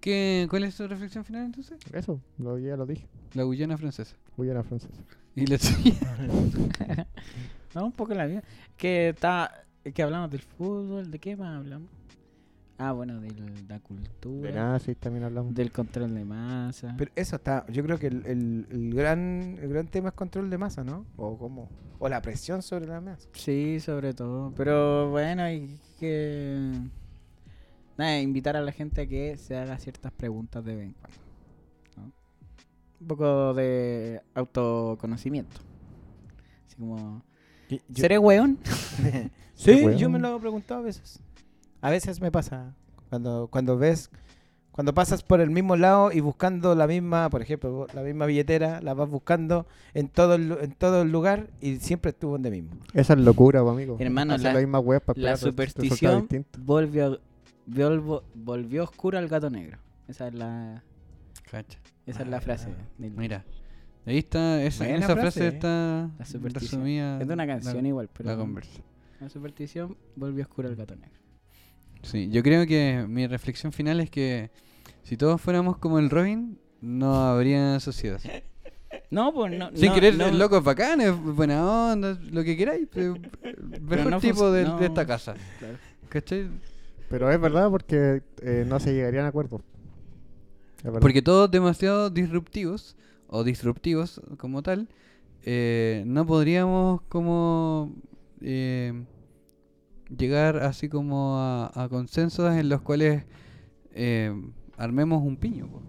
¿Qué, 0.00 0.46
¿Cuál 0.48 0.64
es 0.64 0.76
tu 0.76 0.86
reflexión 0.88 1.24
final 1.24 1.44
entonces? 1.44 1.78
Eso, 1.92 2.20
lo, 2.38 2.58
ya 2.58 2.76
lo 2.76 2.86
dije. 2.86 3.06
La 3.34 3.42
Guyana 3.42 3.76
francesa. 3.76 4.16
Guyana 4.36 4.62
francesa. 4.62 5.02
Y 5.36 5.46
la 5.46 5.58
tuya. 5.58 7.06
No, 7.74 7.84
un 7.84 7.92
poco 7.92 8.14
la 8.14 8.26
vida. 8.26 8.42
Que 8.76 9.10
está, 9.10 9.64
que 9.94 10.02
hablamos 10.02 10.28
del 10.30 10.40
fútbol, 10.40 11.08
¿de 11.08 11.20
qué 11.20 11.36
más 11.36 11.56
hablamos? 11.56 11.88
Ah, 12.82 12.92
bueno, 12.92 13.20
de 13.20 13.30
la 13.68 13.74
De 13.76 13.80
cultura, 13.82 14.50
nazis 14.52 14.96
también 14.96 15.24
hablamos. 15.24 15.54
del 15.54 15.70
control 15.70 16.14
de 16.14 16.24
masa. 16.24 16.94
Pero 16.96 17.10
eso 17.14 17.36
está, 17.36 17.66
yo 17.68 17.82
creo 17.84 17.98
que 17.98 18.06
el, 18.06 18.24
el- 18.24 18.66
el 18.70 18.94
gran, 18.94 19.58
el 19.60 19.68
gran 19.68 19.86
tema 19.86 20.08
es 20.08 20.14
control 20.14 20.48
de 20.48 20.56
masa, 20.56 20.82
¿no? 20.82 21.04
O 21.18 21.36
cómo, 21.36 21.68
o 21.98 22.08
la 22.08 22.22
presión 22.22 22.62
sobre 22.62 22.86
la 22.86 23.00
masa. 23.02 23.28
Sí, 23.34 23.80
sobre 23.80 24.14
todo. 24.14 24.52
Pero 24.56 25.10
bueno, 25.10 25.42
hay 25.42 25.78
que 25.98 26.72
nada, 27.98 28.18
invitar 28.20 28.56
a 28.56 28.62
la 28.62 28.72
gente 28.72 29.02
a 29.02 29.06
que 29.06 29.36
se 29.36 29.56
haga 29.58 29.78
ciertas 29.78 30.10
preguntas 30.12 30.64
de 30.64 30.74
vez 30.74 30.84
en 30.86 30.92
cuando. 30.94 31.18
¿no? 31.98 32.12
Un 33.02 33.06
poco 33.06 33.52
de 33.52 34.22
autoconocimiento. 34.34 35.60
Así 36.66 36.76
como, 36.76 37.22
¿seré 37.94 38.16
weón? 38.18 38.58
Sí, 39.54 39.84
yo 39.98 40.08
me 40.08 40.18
lo 40.18 40.34
he 40.34 40.40
preguntado 40.40 40.80
a 40.80 40.84
veces. 40.84 41.20
A 41.80 41.90
veces 41.90 42.20
me 42.20 42.30
pasa 42.30 42.74
cuando 43.08 43.48
cuando 43.50 43.76
ves 43.78 44.10
cuando 44.72 44.94
pasas 44.94 45.22
por 45.24 45.40
el 45.40 45.50
mismo 45.50 45.76
lado 45.76 46.12
y 46.12 46.20
buscando 46.20 46.74
la 46.76 46.86
misma, 46.86 47.28
por 47.28 47.42
ejemplo, 47.42 47.86
la 47.92 48.02
misma 48.02 48.24
billetera, 48.26 48.80
la 48.80 48.94
vas 48.94 49.10
buscando 49.10 49.66
en 49.94 50.08
todo 50.08 50.34
el, 50.36 50.52
en 50.60 50.72
todo 50.72 51.02
el 51.02 51.10
lugar 51.10 51.48
y 51.60 51.76
siempre 51.78 52.12
estuvo 52.12 52.32
donde 52.32 52.50
mismo. 52.52 52.70
Esa 52.94 53.14
es 53.14 53.18
locura, 53.18 53.60
amigo. 53.60 53.96
Hermano, 53.98 54.36
la- 54.38 54.52
la, 54.52 54.58
misma 54.60 54.78
web 54.78 55.02
para 55.02 55.20
La 55.20 55.36
superstición 55.36 56.28
volvió, 56.58 57.20
volvió, 57.66 58.22
volvió 58.34 58.84
oscura 58.84 59.18
al 59.18 59.28
gato 59.28 59.50
negro. 59.50 59.78
Esa 60.08 60.28
es 60.28 60.34
la, 60.34 60.82
Cacha. 61.50 61.78
esa 62.06 62.22
es 62.22 62.28
la 62.28 62.40
frase. 62.40 62.68
del- 62.96 63.10
Mira. 63.12 63.44
Ahí 64.06 64.18
está, 64.18 64.62
esa, 64.62 64.84
frase, 64.86 65.14
frase, 65.20 65.44
eh. 65.44 65.48
está 65.48 66.10
La 66.18 66.24
superstición. 66.24 66.80
resumida 66.80 67.20
Es 67.20 67.26
de 67.28 67.34
una 67.34 67.44
la- 67.44 67.52
canción 67.54 67.84
igual, 67.84 68.08
pero 68.16 68.30
la 68.30 68.36
conversa. 68.36 68.80
la 69.20 69.28
superstición 69.28 69.96
volvió 70.16 70.44
oscura 70.44 70.68
al 70.68 70.76
gato 70.76 70.94
negro. 70.94 71.19
Sí, 72.02 72.28
yo 72.30 72.42
creo 72.42 72.66
que 72.66 73.04
mi 73.08 73.26
reflexión 73.26 73.72
final 73.72 74.00
es 74.00 74.10
que 74.10 74.50
si 75.02 75.16
todos 75.16 75.40
fuéramos 75.40 75.78
como 75.78 75.98
el 75.98 76.10
Robin, 76.10 76.58
no 76.80 77.14
habría 77.14 77.80
sociedad. 77.80 78.20
No, 79.08 79.32
pues 79.32 79.56
no. 79.56 79.70
Sin 79.74 79.88
no, 79.88 79.94
querer, 79.94 80.16
no, 80.16 80.26
el 80.26 80.38
loco 80.38 80.58
es 80.58 80.64
bacán, 80.64 81.00
es 81.00 81.16
buena 81.16 81.64
onda, 81.92 82.16
lo 82.30 82.44
que 82.44 82.56
queráis, 82.56 82.88
pero 82.92 83.16
mejor 83.82 84.10
no 84.10 84.20
tipo 84.20 84.50
de, 84.52 84.64
no. 84.64 84.78
de 84.78 84.86
esta 84.86 85.04
casa. 85.04 85.34
Claro. 85.58 85.78
¿Cachai? 86.08 86.48
Pero 87.08 87.30
es 87.30 87.40
verdad 87.40 87.70
porque 87.70 88.22
eh, 88.40 88.64
no 88.68 88.78
se 88.78 88.92
llegarían 88.92 89.24
a 89.24 89.28
acuerdos. 89.28 89.62
Porque 91.00 91.22
todos 91.22 91.50
demasiado 91.50 92.08
disruptivos, 92.08 92.96
o 93.26 93.44
disruptivos 93.44 94.20
como 94.38 94.62
tal, 94.62 94.88
eh, 95.42 96.04
no 96.06 96.26
podríamos 96.26 97.02
como 97.02 97.94
eh, 98.40 99.04
llegar 100.16 100.56
así 100.58 100.88
como 100.88 101.36
a, 101.38 101.70
a 101.74 101.88
consensos 101.88 102.54
en 102.54 102.68
los 102.68 102.82
cuales 102.82 103.24
eh, 103.92 104.32
armemos 104.76 105.22
un 105.22 105.36
piño. 105.36 105.68
po. 105.68 105.82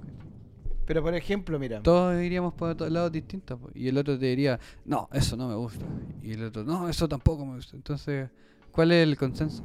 Pero 0.86 1.04
por 1.04 1.16
ejemplo, 1.16 1.58
mira, 1.60 1.82
Todos 1.82 2.22
iríamos 2.22 2.54
por 2.54 2.76
todos 2.76 2.92
lados 2.92 3.12
distintos. 3.12 3.60
po. 3.60 3.70
Y 3.74 3.88
el 3.88 3.98
otro 3.98 4.18
te 4.20 4.26
diría, 4.26 4.60
no, 4.86 5.08
eso 5.14 5.38
no 5.38 5.48
me 5.48 5.56
gusta. 5.56 5.86
Y 6.22 6.34
el 6.34 6.44
otro, 6.46 6.64
no, 6.64 6.90
eso 6.90 7.08
tampoco 7.08 7.46
me 7.46 7.56
gusta. 7.56 7.76
Entonces, 7.76 8.30
¿cuál 8.72 8.92
es 8.92 9.04
el 9.08 9.18
consenso? 9.18 9.64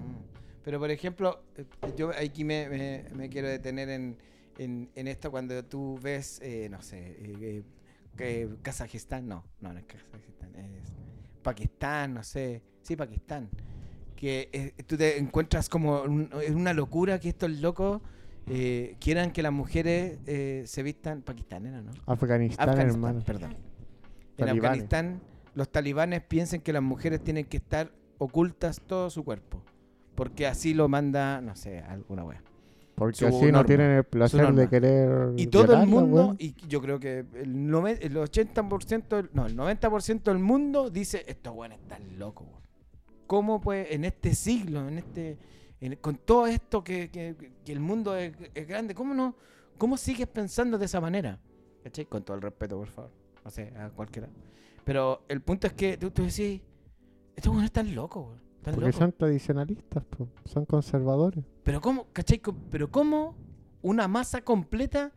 Pero 0.64 0.78
por 0.78 0.90
ejemplo, 0.90 1.42
eh, 1.56 1.64
yo 1.96 2.10
aquí 2.10 2.44
me, 2.44 2.68
me- 2.68 3.04
me 3.14 3.28
quiero 3.28 3.48
detener 3.48 3.88
en, 3.88 4.16
en, 4.58 4.90
en 4.94 5.08
esto 5.08 5.30
cuando 5.30 5.64
tú 5.64 5.98
ves, 6.02 6.40
eh, 6.42 6.68
no 6.70 6.82
sé, 6.82 6.98
eh, 7.20 7.36
eh, 7.40 7.62
que 8.16 8.48
Kazajistán, 8.62 9.28
no, 9.28 9.44
no, 9.60 9.72
no 9.72 9.78
es 9.78 9.84
Kazajistán, 9.84 10.54
es 10.56 10.92
Pakistán, 11.42 12.14
no 12.14 12.22
sé, 12.24 12.62
sí, 12.82 12.96
Pakistán. 12.96 13.48
Que 14.16 14.48
eh, 14.52 14.72
tú 14.86 14.96
te 14.96 15.18
encuentras 15.18 15.68
como 15.68 16.02
un- 16.02 16.30
es 16.42 16.50
una 16.50 16.72
locura 16.72 17.20
que 17.20 17.28
estos 17.28 17.50
locos 17.50 18.00
eh, 18.48 18.96
quieran 19.00 19.30
que 19.32 19.42
las 19.42 19.52
mujeres 19.52 20.18
eh, 20.26 20.62
se 20.66 20.82
vistan. 20.82 21.22
Pakistán 21.22 21.66
era, 21.66 21.82
¿no? 21.82 21.90
Afganistán, 22.06 22.68
Afganistán, 22.70 23.04
hermano. 23.04 23.24
perdón. 23.24 23.56
En. 24.38 24.48
Afganistán, 24.64 25.20
los 25.54 25.70
talibanes 25.70 26.22
piensan 26.22 26.60
que 26.60 26.72
las 26.72 26.82
mujeres 26.82 27.22
tienen 27.22 27.44
que 27.44 27.56
estar 27.58 27.90
ocultas 28.18 28.80
todo 28.86 29.10
su 29.10 29.24
cuerpo. 29.24 29.62
Porque 30.14 30.46
así 30.46 30.72
lo 30.74 30.88
manda, 30.88 31.40
no 31.42 31.54
sé, 31.56 31.80
alguna 31.80 32.24
wea. 32.24 32.42
Porque 32.94 33.16
su 33.18 33.26
así 33.26 33.52
no 33.52 33.64
tienen 33.66 33.90
el 33.90 34.04
placer 34.04 34.40
de 34.54 34.68
querer. 34.70 35.32
Y 35.36 35.46
todo 35.48 35.64
el 35.74 35.86
mundo, 35.90 36.36
y 36.38 36.54
yo 36.66 36.80
creo 36.80 36.98
que 36.98 37.18
el, 37.34 37.50
el 38.00 38.16
80%, 38.16 39.08
del- 39.16 39.30
no, 39.34 39.44
el 39.46 39.54
90% 39.56 40.22
del 40.22 40.38
mundo 40.38 40.88
dice, 40.88 41.22
estos 41.28 41.54
weones 41.54 41.78
están 41.80 42.18
locos. 42.18 42.46
weón". 42.46 42.65
¿Cómo 43.26 43.60
pues 43.60 43.88
en 43.90 44.04
este 44.04 44.34
siglo, 44.34 44.86
en 44.88 44.98
este 44.98 45.38
en- 45.80 45.96
con 45.96 46.16
todo 46.16 46.46
esto 46.46 46.82
que, 46.82 47.10
que- 47.10 47.52
que 47.64 47.72
el 47.72 47.80
mundo 47.80 48.16
es, 48.16 48.32
es 48.54 48.66
grande, 48.66 48.94
¿cómo 48.94 49.14
no? 49.14 49.34
¿Cómo 49.78 49.96
sigues 49.96 50.26
pensando 50.26 50.78
de 50.78 50.86
esa 50.86 51.00
manera? 51.00 51.38
¿Cachai? 51.84 52.06
Con 52.06 52.22
todo 52.24 52.36
el 52.36 52.42
respeto, 52.42 52.78
por 52.78 52.88
favor. 52.88 53.10
No 53.44 53.50
sé, 53.50 53.72
a 53.76 53.90
cualquiera. 53.90 54.28
Pero 54.84 55.22
el 55.28 55.40
punto 55.42 55.66
es 55.66 55.72
que 55.74 55.96
tú, 55.98 56.10
tú 56.10 56.22
decís, 56.22 56.60
estos 57.34 57.50
weones 57.50 57.66
están 57.66 57.94
locos, 57.94 58.24
weón. 58.26 58.40
Están 58.56 58.74
Porque 58.74 58.86
locos. 58.90 58.98
son 58.98 59.12
tradicionalistas, 59.12 60.04
po, 60.04 60.28
son 60.46 60.64
conservadores. 60.64 61.44
Pero 61.62 61.80
cómo, 61.80 62.06
¿cachai? 62.12 62.40
Pero 62.70 62.90
cómo 62.90 63.36
una 63.82 64.08
masa 64.08 64.40
completa 64.42 65.12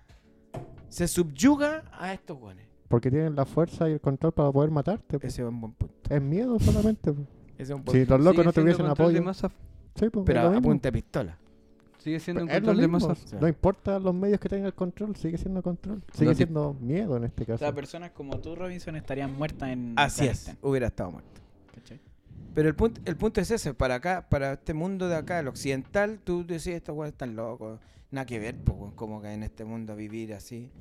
se 0.90 1.07
subyuga 1.07 1.86
a 1.94 2.14
estos 2.14 2.38
weones. 2.40 2.68
Porque 2.88 3.10
tienen 3.10 3.36
la 3.36 3.45
fuerza 3.45 3.88
y 3.90 3.94
el 3.94 4.02
control 4.02 4.34
para 4.34 4.52
poder 4.52 4.72
matarte. 4.72 5.18
po. 5.19 5.26
Ese 5.26 5.41
es 5.44 5.48
un 5.48 5.61
buen 5.61 5.73
punto. 5.73 6.14
Es 6.14 6.22
miedo 6.22 6.60
solamente. 6.60 7.14
po. 7.14 7.22
Ese 7.60 7.73
es 7.73 7.77
un 7.77 7.84
buen 7.84 7.99
Si 7.99 8.10
los 8.10 8.22
locos 8.22 8.45
no 8.45 8.53
tuviesen 8.53 8.86
apoyo. 8.86 9.22
masa. 9.22 9.52
Sí, 9.95 10.10
po, 10.10 10.23
Pero 10.23 10.48
a 10.48 10.61
punta 10.61 10.88
de 10.88 10.94
pistola. 10.94 11.38
Sigue 11.98 12.22
siendo 12.22 12.44
un 12.44 12.49
control 12.49 12.77
de. 12.77 13.15
Sí. 13.15 13.36
No 13.41 13.48
importa 13.49 13.99
los 13.99 14.15
medios 14.15 14.40
que 14.40 14.48
tengan 14.48 14.68
el 14.68 14.73
control, 14.73 15.14
sigue 15.18 15.38
siendo 15.38 15.61
control. 15.61 16.02
Sigue 16.14 16.34
siendo 16.34 16.73
miedo 16.80 17.18
en 17.18 17.26
este 17.26 17.44
O 17.44 17.48
caso. 17.48 17.57
sea, 17.57 17.76
personas 17.76 18.11
como 18.11 18.40
tú, 18.40 18.56
Robinson, 18.56 18.95
estarían 18.95 19.34
muertas 19.34 19.69
en 19.69 19.94
Así 19.98 20.26
es. 20.26 20.56
Hubiera 20.61 20.88
estado 20.88 21.11
muerto. 21.11 21.41
¿cachai? 21.76 21.99
Pero 22.56 22.69
el 22.69 22.76
punto, 22.76 23.02
el 23.03 23.18
punto 23.18 23.41
es 23.41 23.52
ese. 23.52 23.73
Para 23.73 23.95
acá, 23.95 24.26
para 24.30 24.53
este 24.53 24.73
mundo 24.73 25.10
de 25.10 25.18
acá, 25.18 25.40
el 25.40 25.49
occidental, 25.49 26.19
tú 26.23 26.45
decís, 26.48 26.68
estos 26.68 26.95
weones 26.95 27.11
están 27.11 27.36
locos. 27.36 27.81
Nada 28.11 28.26
que 28.26 28.40
ver, 28.40 28.56
pues, 28.56 28.94
como 28.95 29.22
que 29.22 29.34
en 29.34 29.44
este 29.44 29.65
mundo 29.65 29.98
vivir 29.98 30.34
así. 30.34 30.72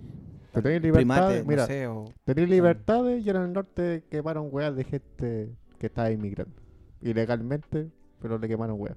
Pero 0.53 0.63
tenéis 0.63 0.83
libertad, 0.83 1.29
Primates, 1.31 1.47
mira, 1.47 1.63
no 1.63 1.67
sé, 1.67 1.87
o... 1.89 2.05
libertades 2.47 3.27
y 3.27 3.29
en 3.29 3.37
el 3.37 3.53
norte 3.53 4.05
quemaron 4.09 4.49
weas 4.53 4.77
de 4.77 4.85
gente 4.85 5.51
que 5.79 5.87
estaba 5.87 6.11
inmigrando. 6.13 6.68
Ilegalmente, 7.03 7.89
pero 8.21 8.39
le 8.39 8.49
quemaron 8.49 8.81
weas. 8.81 8.97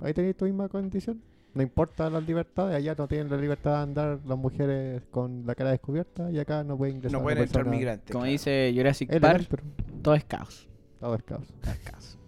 Ahí 0.00 0.14
tenéis 0.14 0.36
tu 0.36 0.44
misma 0.44 0.68
condición. 0.68 1.20
No 1.54 1.62
importa 1.62 2.08
las 2.08 2.24
libertades, 2.24 2.76
allá 2.76 2.94
no 2.96 3.08
tienen 3.08 3.30
la 3.30 3.36
libertad 3.36 3.76
de 3.78 3.82
andar 3.82 4.20
las 4.24 4.38
mujeres 4.38 5.02
con 5.10 5.44
la 5.44 5.54
cara 5.56 5.70
descubierta 5.70 6.30
y 6.30 6.38
acá 6.38 6.62
no 6.62 6.76
pueden 6.76 6.96
ingresar. 6.96 7.18
No 7.18 7.24
pueden 7.24 7.38
entrar 7.42 7.64
persona- 7.64 7.76
migrantes. 7.76 8.12
Como 8.12 8.22
claro. 8.22 8.30
dice 8.32 8.72
Jurassic 8.76 9.10
legal, 9.12 9.32
Park, 9.32 9.46
pero 9.50 9.62
todo 10.02 10.14
es 10.14 10.24
caos. 10.24 10.68
todo 11.00 11.14
es 11.16 11.22
caos. 11.24 11.46
Todo 11.60 11.72
es 11.72 11.78
caos. 11.80 12.18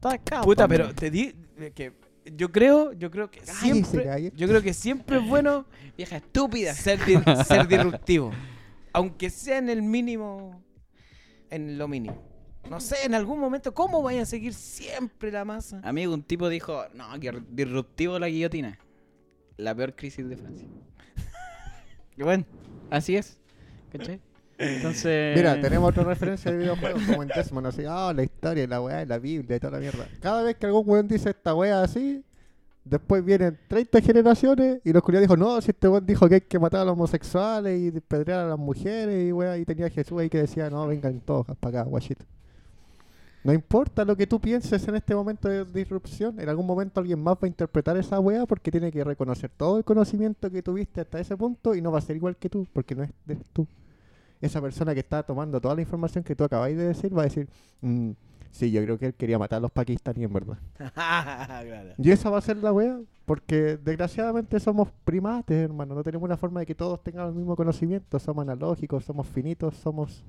Todo 0.00 0.12
es 0.12 0.20
caos. 0.24 0.44
Puta, 0.46 0.68
pero 0.68 0.94
te 0.94 1.10
di 1.10 1.34
que 1.74 1.92
yo 2.34 2.50
creo, 2.50 2.92
yo 2.92 3.10
creo 3.10 3.30
que 3.30 3.40
Cállese, 3.40 3.60
siempre, 3.84 4.32
yo 4.34 4.48
creo 4.48 4.62
que 4.62 4.72
siempre 4.72 5.18
es 5.18 5.28
bueno 5.28 5.66
Vieja 5.98 6.16
estúpida. 6.16 6.72
ser, 6.72 6.98
di- 7.04 7.18
ser 7.44 7.68
disruptivo. 7.68 8.30
Aunque 8.92 9.28
sea 9.28 9.58
en 9.58 9.68
el 9.68 9.82
mínimo, 9.82 10.62
en 11.54 11.78
lo 11.78 11.88
mínimo. 11.88 12.22
No 12.68 12.80
sé, 12.80 12.96
en 13.04 13.14
algún 13.14 13.38
momento, 13.38 13.74
¿cómo 13.74 14.02
vaya 14.02 14.22
a 14.22 14.26
seguir 14.26 14.54
siempre 14.54 15.30
la 15.30 15.44
masa? 15.44 15.80
Amigo, 15.84 16.14
un 16.14 16.22
tipo 16.22 16.48
dijo, 16.48 16.84
no, 16.94 17.18
que 17.20 17.42
disruptivo 17.50 18.18
la 18.18 18.28
guillotina. 18.28 18.78
La 19.56 19.74
peor 19.74 19.94
crisis 19.94 20.28
de 20.28 20.36
Francia. 20.36 20.68
Y 22.16 22.22
bueno, 22.22 22.44
así 22.90 23.16
es. 23.16 23.40
¿Cachai? 23.90 24.20
Entonces... 24.56 25.36
Mira, 25.36 25.60
tenemos 25.60 25.90
otra 25.90 26.04
referencia 26.04 26.52
de 26.52 26.58
videojuegos 26.58 27.02
como 27.02 27.22
en 27.24 27.28
Desmond, 27.28 27.66
así, 27.66 27.82
ah, 27.88 28.12
la 28.14 28.22
historia, 28.22 28.66
la 28.68 28.80
weá, 28.80 29.04
la 29.04 29.18
Biblia 29.18 29.56
y 29.56 29.60
toda 29.60 29.72
la 29.72 29.78
mierda. 29.80 30.08
Cada 30.20 30.42
vez 30.44 30.56
que 30.56 30.66
algún 30.66 30.88
weón 30.88 31.08
dice 31.08 31.30
esta 31.30 31.54
weá 31.54 31.82
así, 31.82 32.24
después 32.84 33.24
vienen 33.24 33.58
30 33.68 34.00
generaciones 34.00 34.80
y 34.84 34.92
los 34.92 35.02
culiados 35.02 35.28
dijo, 35.28 35.36
no, 35.36 35.60
si 35.60 35.70
este 35.70 35.88
weón 35.88 36.04
dijo 36.06 36.28
que 36.28 36.36
hay 36.36 36.40
que 36.42 36.58
matar 36.58 36.80
a 36.80 36.84
los 36.84 36.92
homosexuales 36.92 37.80
y 37.80 38.00
pedrear 38.00 38.40
a 38.40 38.48
las 38.48 38.58
mujeres 38.58 39.28
y 39.28 39.32
weá, 39.32 39.56
y 39.58 39.64
tenía 39.64 39.86
a 39.86 39.90
Jesús 39.90 40.18
ahí 40.20 40.28
que 40.28 40.38
decía, 40.38 40.70
no, 40.70 40.86
vengan 40.86 41.20
todos 41.20 41.46
para 41.58 41.80
acá, 41.80 41.88
guachito. 41.88 42.24
No 43.42 43.52
importa 43.52 44.04
lo 44.06 44.16
que 44.16 44.26
tú 44.26 44.40
pienses 44.40 44.88
en 44.88 44.96
este 44.96 45.14
momento 45.14 45.48
de 45.48 45.66
disrupción, 45.66 46.40
en 46.40 46.48
algún 46.48 46.66
momento 46.66 47.00
alguien 47.00 47.22
más 47.22 47.34
va 47.34 47.40
a 47.42 47.46
interpretar 47.46 47.96
esa 47.96 48.18
weá 48.18 48.46
porque 48.46 48.70
tiene 48.70 48.90
que 48.90 49.04
reconocer 49.04 49.50
todo 49.54 49.76
el 49.76 49.84
conocimiento 49.84 50.50
que 50.50 50.62
tuviste 50.62 51.02
hasta 51.02 51.20
ese 51.20 51.36
punto 51.36 51.74
y 51.74 51.82
no 51.82 51.92
va 51.92 51.98
a 51.98 52.02
ser 52.02 52.16
igual 52.16 52.36
que 52.36 52.48
tú, 52.48 52.66
porque 52.72 52.94
no 52.94 53.02
es 53.02 53.10
de 53.26 53.36
tú 53.52 53.66
esa 54.40 54.60
persona 54.60 54.94
que 54.94 55.00
está 55.00 55.22
tomando 55.22 55.60
toda 55.60 55.74
la 55.74 55.80
información 55.80 56.22
que 56.24 56.36
tú 56.36 56.44
acabáis 56.44 56.76
de 56.76 56.84
decir 56.88 57.16
va 57.16 57.22
a 57.22 57.24
decir, 57.24 57.48
"Mm, 57.80 58.10
sí, 58.54 58.70
yo 58.70 58.82
creo 58.82 58.98
que 58.98 59.06
él 59.06 59.14
quería 59.14 59.38
matar 59.38 59.58
a 59.58 59.60
los 59.60 59.70
pakistaníes, 59.70 60.28
en 60.28 60.32
verdad. 60.32 60.58
Claro. 60.94 61.94
Y 61.98 62.10
esa 62.10 62.30
va 62.30 62.38
a 62.38 62.40
ser 62.40 62.56
la 62.58 62.72
wea, 62.72 63.00
porque 63.26 63.76
desgraciadamente 63.76 64.60
somos 64.60 64.88
primates, 65.04 65.56
hermano. 65.56 65.94
No 65.94 66.02
tenemos 66.02 66.24
una 66.24 66.36
forma 66.36 66.60
de 66.60 66.66
que 66.66 66.74
todos 66.74 67.02
tengan 67.02 67.28
el 67.28 67.34
mismo 67.34 67.56
conocimiento. 67.56 68.18
Somos 68.18 68.42
analógicos, 68.42 69.04
somos 69.04 69.26
finitos, 69.26 69.76
somos 69.76 70.24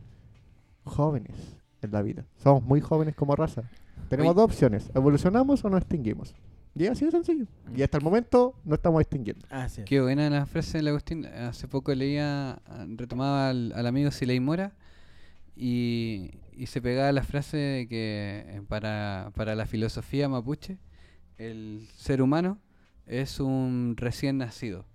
jóvenes 0.84 1.36
en 1.82 1.92
la 1.92 2.02
vida. 2.02 2.26
Somos 2.38 2.64
muy 2.64 2.82
jóvenes 2.82 3.16
como 3.16 3.36
raza. 3.36 3.64
Tenemos 4.10 4.36
dos 4.36 4.46
opciones, 4.46 4.90
evolucionamos 4.94 5.64
o 5.64 5.70
nos 5.70 5.82
extinguimos. 5.82 6.36
Y 6.74 6.86
es 6.86 6.92
así 6.92 7.06
de 7.06 7.12
sencillo. 7.12 7.46
Y 7.76 7.84
hasta 7.84 7.98
el 7.98 8.04
momento 8.04 8.56
no 8.66 8.76
estamos 8.76 9.02
extinguiendo. 9.02 9.46
Ah, 9.50 9.70
sí. 9.70 9.84
Qué 9.86 10.02
buena 10.02 10.30
la 10.30 10.46
frase 10.46 10.80
de 10.80 10.84
la 10.84 10.90
Agustín. 10.90 11.26
Hace 11.26 11.68
poco 11.68 11.94
leía, 11.94 12.60
retomaba 12.96 13.50
al, 13.50 13.72
al 13.74 13.88
amigo 13.88 14.12
Siley 14.12 14.40
Mora 14.40 14.74
y, 15.56 16.32
y 16.53 16.65
se 16.68 16.82
pegaba 16.82 17.11
la 17.11 17.23
frase 17.23 17.57
de 17.57 17.88
que 17.88 18.44
eh, 18.48 18.61
para, 18.68 19.32
para 19.36 19.56
la 19.56 19.65
filosofía 19.65 20.27
mapuche 20.30 20.77
el 21.38 21.88
ser 21.95 22.22
humano 22.22 22.60
es 23.06 23.40
un 23.40 23.95
recién 23.98 24.38
nacido. 24.38 24.86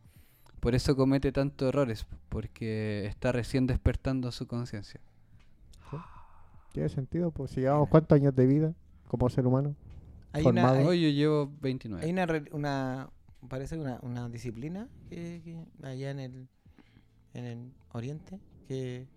Por 0.60 0.74
eso 0.74 0.94
comete 0.96 1.32
tantos 1.32 1.68
errores, 1.68 2.06
porque 2.28 3.06
está 3.06 3.32
recién 3.32 3.66
despertando 3.66 4.30
su 4.32 4.46
conciencia. 4.46 5.00
¿Tiene 6.72 6.88
sentido? 6.88 7.30
Pues 7.32 7.50
si 7.52 7.60
llevamos 7.60 7.88
cuántos 7.88 8.14
años 8.16 8.34
de 8.34 8.46
vida 8.46 8.74
como 9.08 9.28
ser 9.28 9.46
humano. 9.46 9.74
Hay 10.32 10.42
formado. 10.44 10.74
una, 10.74 10.80
hay, 10.82 10.86
Hoy 10.86 11.02
yo 11.02 11.08
llevo 11.08 11.52
29. 11.60 12.04
hay 12.04 12.12
una, 12.12 12.26
re- 12.26 12.44
una- 12.52 13.10
parece 13.48 13.76
una, 13.76 13.98
una 14.02 14.28
disciplina 14.28 14.86
que, 15.08 15.40
que 15.44 15.58
allá 15.84 16.10
en 16.12 16.20
el, 16.20 16.48
en 17.34 17.44
el 17.44 17.72
Oriente 17.92 18.38
que, 18.68 19.08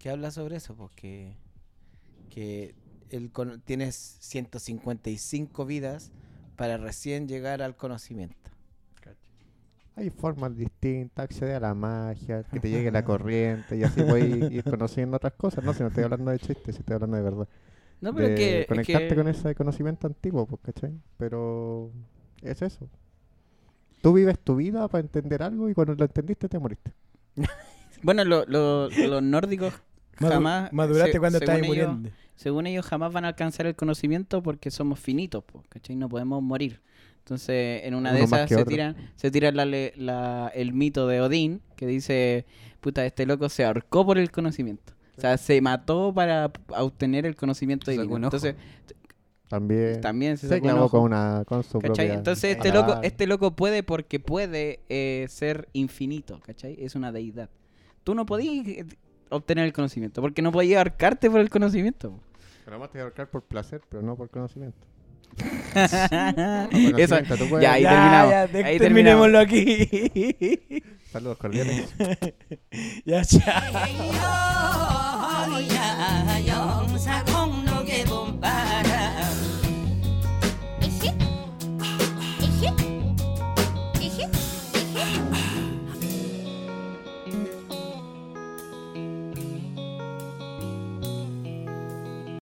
que 0.00 0.10
habla 0.10 0.30
sobre 0.32 0.56
eso, 0.56 0.74
porque 0.74 1.36
que 2.30 2.74
el, 3.10 3.30
tienes 3.64 4.16
155 4.20 5.66
vidas 5.66 6.10
para 6.56 6.76
recién 6.78 7.28
llegar 7.28 7.62
al 7.62 7.76
conocimiento. 7.76 8.36
Hay 9.96 10.08
formas 10.08 10.56
distintas, 10.56 11.24
acceder 11.24 11.56
a 11.56 11.60
la 11.60 11.74
magia, 11.74 12.44
que 12.44 12.58
te 12.60 12.70
llegue 12.70 12.90
la 12.90 13.04
corriente 13.04 13.76
y 13.76 13.82
así 13.82 14.02
puedes 14.02 14.50
ir 14.50 14.64
conociendo 14.64 15.16
otras 15.18 15.34
cosas. 15.34 15.62
No, 15.62 15.74
si 15.74 15.82
no 15.82 15.88
estoy 15.88 16.04
hablando 16.04 16.30
de 16.30 16.38
chistes, 16.38 16.74
si 16.76 16.80
estoy 16.80 16.94
hablando 16.94 17.16
de 17.18 17.22
verdad. 17.22 17.48
No, 18.00 18.14
pero 18.14 18.28
de 18.28 18.34
es 18.34 18.38
que... 18.38 18.60
es 18.60 18.66
conectarte 18.66 19.08
que- 19.08 19.14
con 19.14 19.28
ese 19.28 19.54
conocimiento 19.54 20.06
antiguo, 20.06 20.46
pues, 20.46 20.62
¿cachai? 20.62 20.98
Pero 21.18 21.90
es 22.40 22.62
eso. 22.62 22.88
Tú 24.00 24.14
vives 24.14 24.38
tu 24.38 24.56
vida 24.56 24.88
para 24.88 25.02
entender 25.02 25.42
algo 25.42 25.68
y 25.68 25.74
cuando 25.74 25.94
lo 25.94 26.04
entendiste 26.04 26.48
te 26.48 26.58
moriste. 26.58 26.92
Bueno, 28.02 28.24
lo- 28.24 28.46
lo- 28.46 28.88
los 28.88 29.22
nórdicos 29.22 29.74
jamás... 30.28 30.72
maduraste 30.72 31.12
se- 31.12 31.18
cuando 31.20 31.38
según 31.38 31.54
estabas 31.54 31.72
ellos- 31.74 31.88
muriendo. 31.88 32.10
Según 32.36 32.66
ellos 32.66 32.86
jamás 32.86 33.12
van 33.12 33.26
a 33.26 33.28
alcanzar 33.28 33.66
el 33.66 33.74
conocimiento 33.76 34.42
porque 34.42 34.70
somos 34.70 34.98
finitos, 34.98 35.44
po, 35.44 35.62
¿cachai? 35.68 35.94
No 35.96 36.08
podemos 36.08 36.42
morir. 36.42 36.80
Entonces, 37.18 37.82
en 37.84 37.94
una 37.94 38.12
de 38.12 38.20
Uno 38.24 38.24
esas 38.24 38.48
se 38.48 38.54
otro. 38.54 38.64
tiran, 38.66 38.96
se 39.16 39.30
tira 39.30 39.52
la, 39.52 39.66
le- 39.66 39.92
la- 39.96 40.50
el 40.54 40.72
mito 40.72 41.06
de 41.06 41.20
Odín, 41.20 41.60
que 41.76 41.86
dice, 41.86 42.46
puta, 42.80 43.04
este 43.04 43.26
loco 43.26 43.48
se 43.50 43.64
ahorcó 43.64 44.06
por 44.06 44.16
el 44.18 44.30
conocimiento. 44.30 44.94
O 45.18 45.20
sea, 45.20 45.36
se 45.36 45.60
mató 45.60 46.14
para 46.14 46.50
obtener 46.78 47.26
el 47.26 47.36
conocimiento 47.36 47.90
divino. 47.90 48.16
Entonces, 48.16 48.54
También, 49.48 50.00
también 50.00 50.38
se 50.38 50.48
se 50.48 50.60
clavó 50.62 50.88
con, 50.88 51.02
una, 51.02 51.42
con 51.44 51.62
su 51.62 51.78
¿Cachai? 51.80 52.06
propia 52.06 52.14
Entonces 52.14 52.56
este 52.56 52.72
loco, 52.72 53.00
este 53.02 53.26
loco 53.26 53.50
puede 53.54 53.82
porque 53.82 54.18
puede 54.20 54.80
eh, 54.88 55.26
ser 55.28 55.68
infinito, 55.74 56.40
¿cachai? 56.40 56.76
Es 56.82 56.94
una 56.94 57.12
deidad. 57.12 57.50
Tú 58.02 58.14
no 58.14 58.24
podías 58.24 58.64
obtener 59.30 59.64
el 59.64 59.72
conocimiento, 59.72 60.20
porque 60.20 60.42
no 60.42 60.52
podías 60.52 60.78
ahorcarte 60.78 61.30
por 61.30 61.40
el 61.40 61.48
conocimiento. 61.50 62.18
Pero 62.64 62.76
además 62.76 62.90
te 62.90 62.98
voy 62.98 63.00
a 63.00 63.04
ahorcar 63.04 63.28
por 63.30 63.42
placer, 63.42 63.80
pero 63.88 64.02
no 64.02 64.16
por 64.16 64.28
conocimiento. 64.30 64.78
Eso, 66.98 67.18
ya, 67.60 67.72
ahí 67.74 67.82
Ya, 67.82 67.90
terminamos. 67.90 68.30
ya, 68.30 68.48
te- 68.48 68.64
ahí 68.64 68.78
terminémoslo 68.78 69.38
aquí. 69.38 70.82
Saludos 71.12 71.38
cordiales. 71.38 71.88
Ya, 73.04 73.24
chao. 73.24 73.62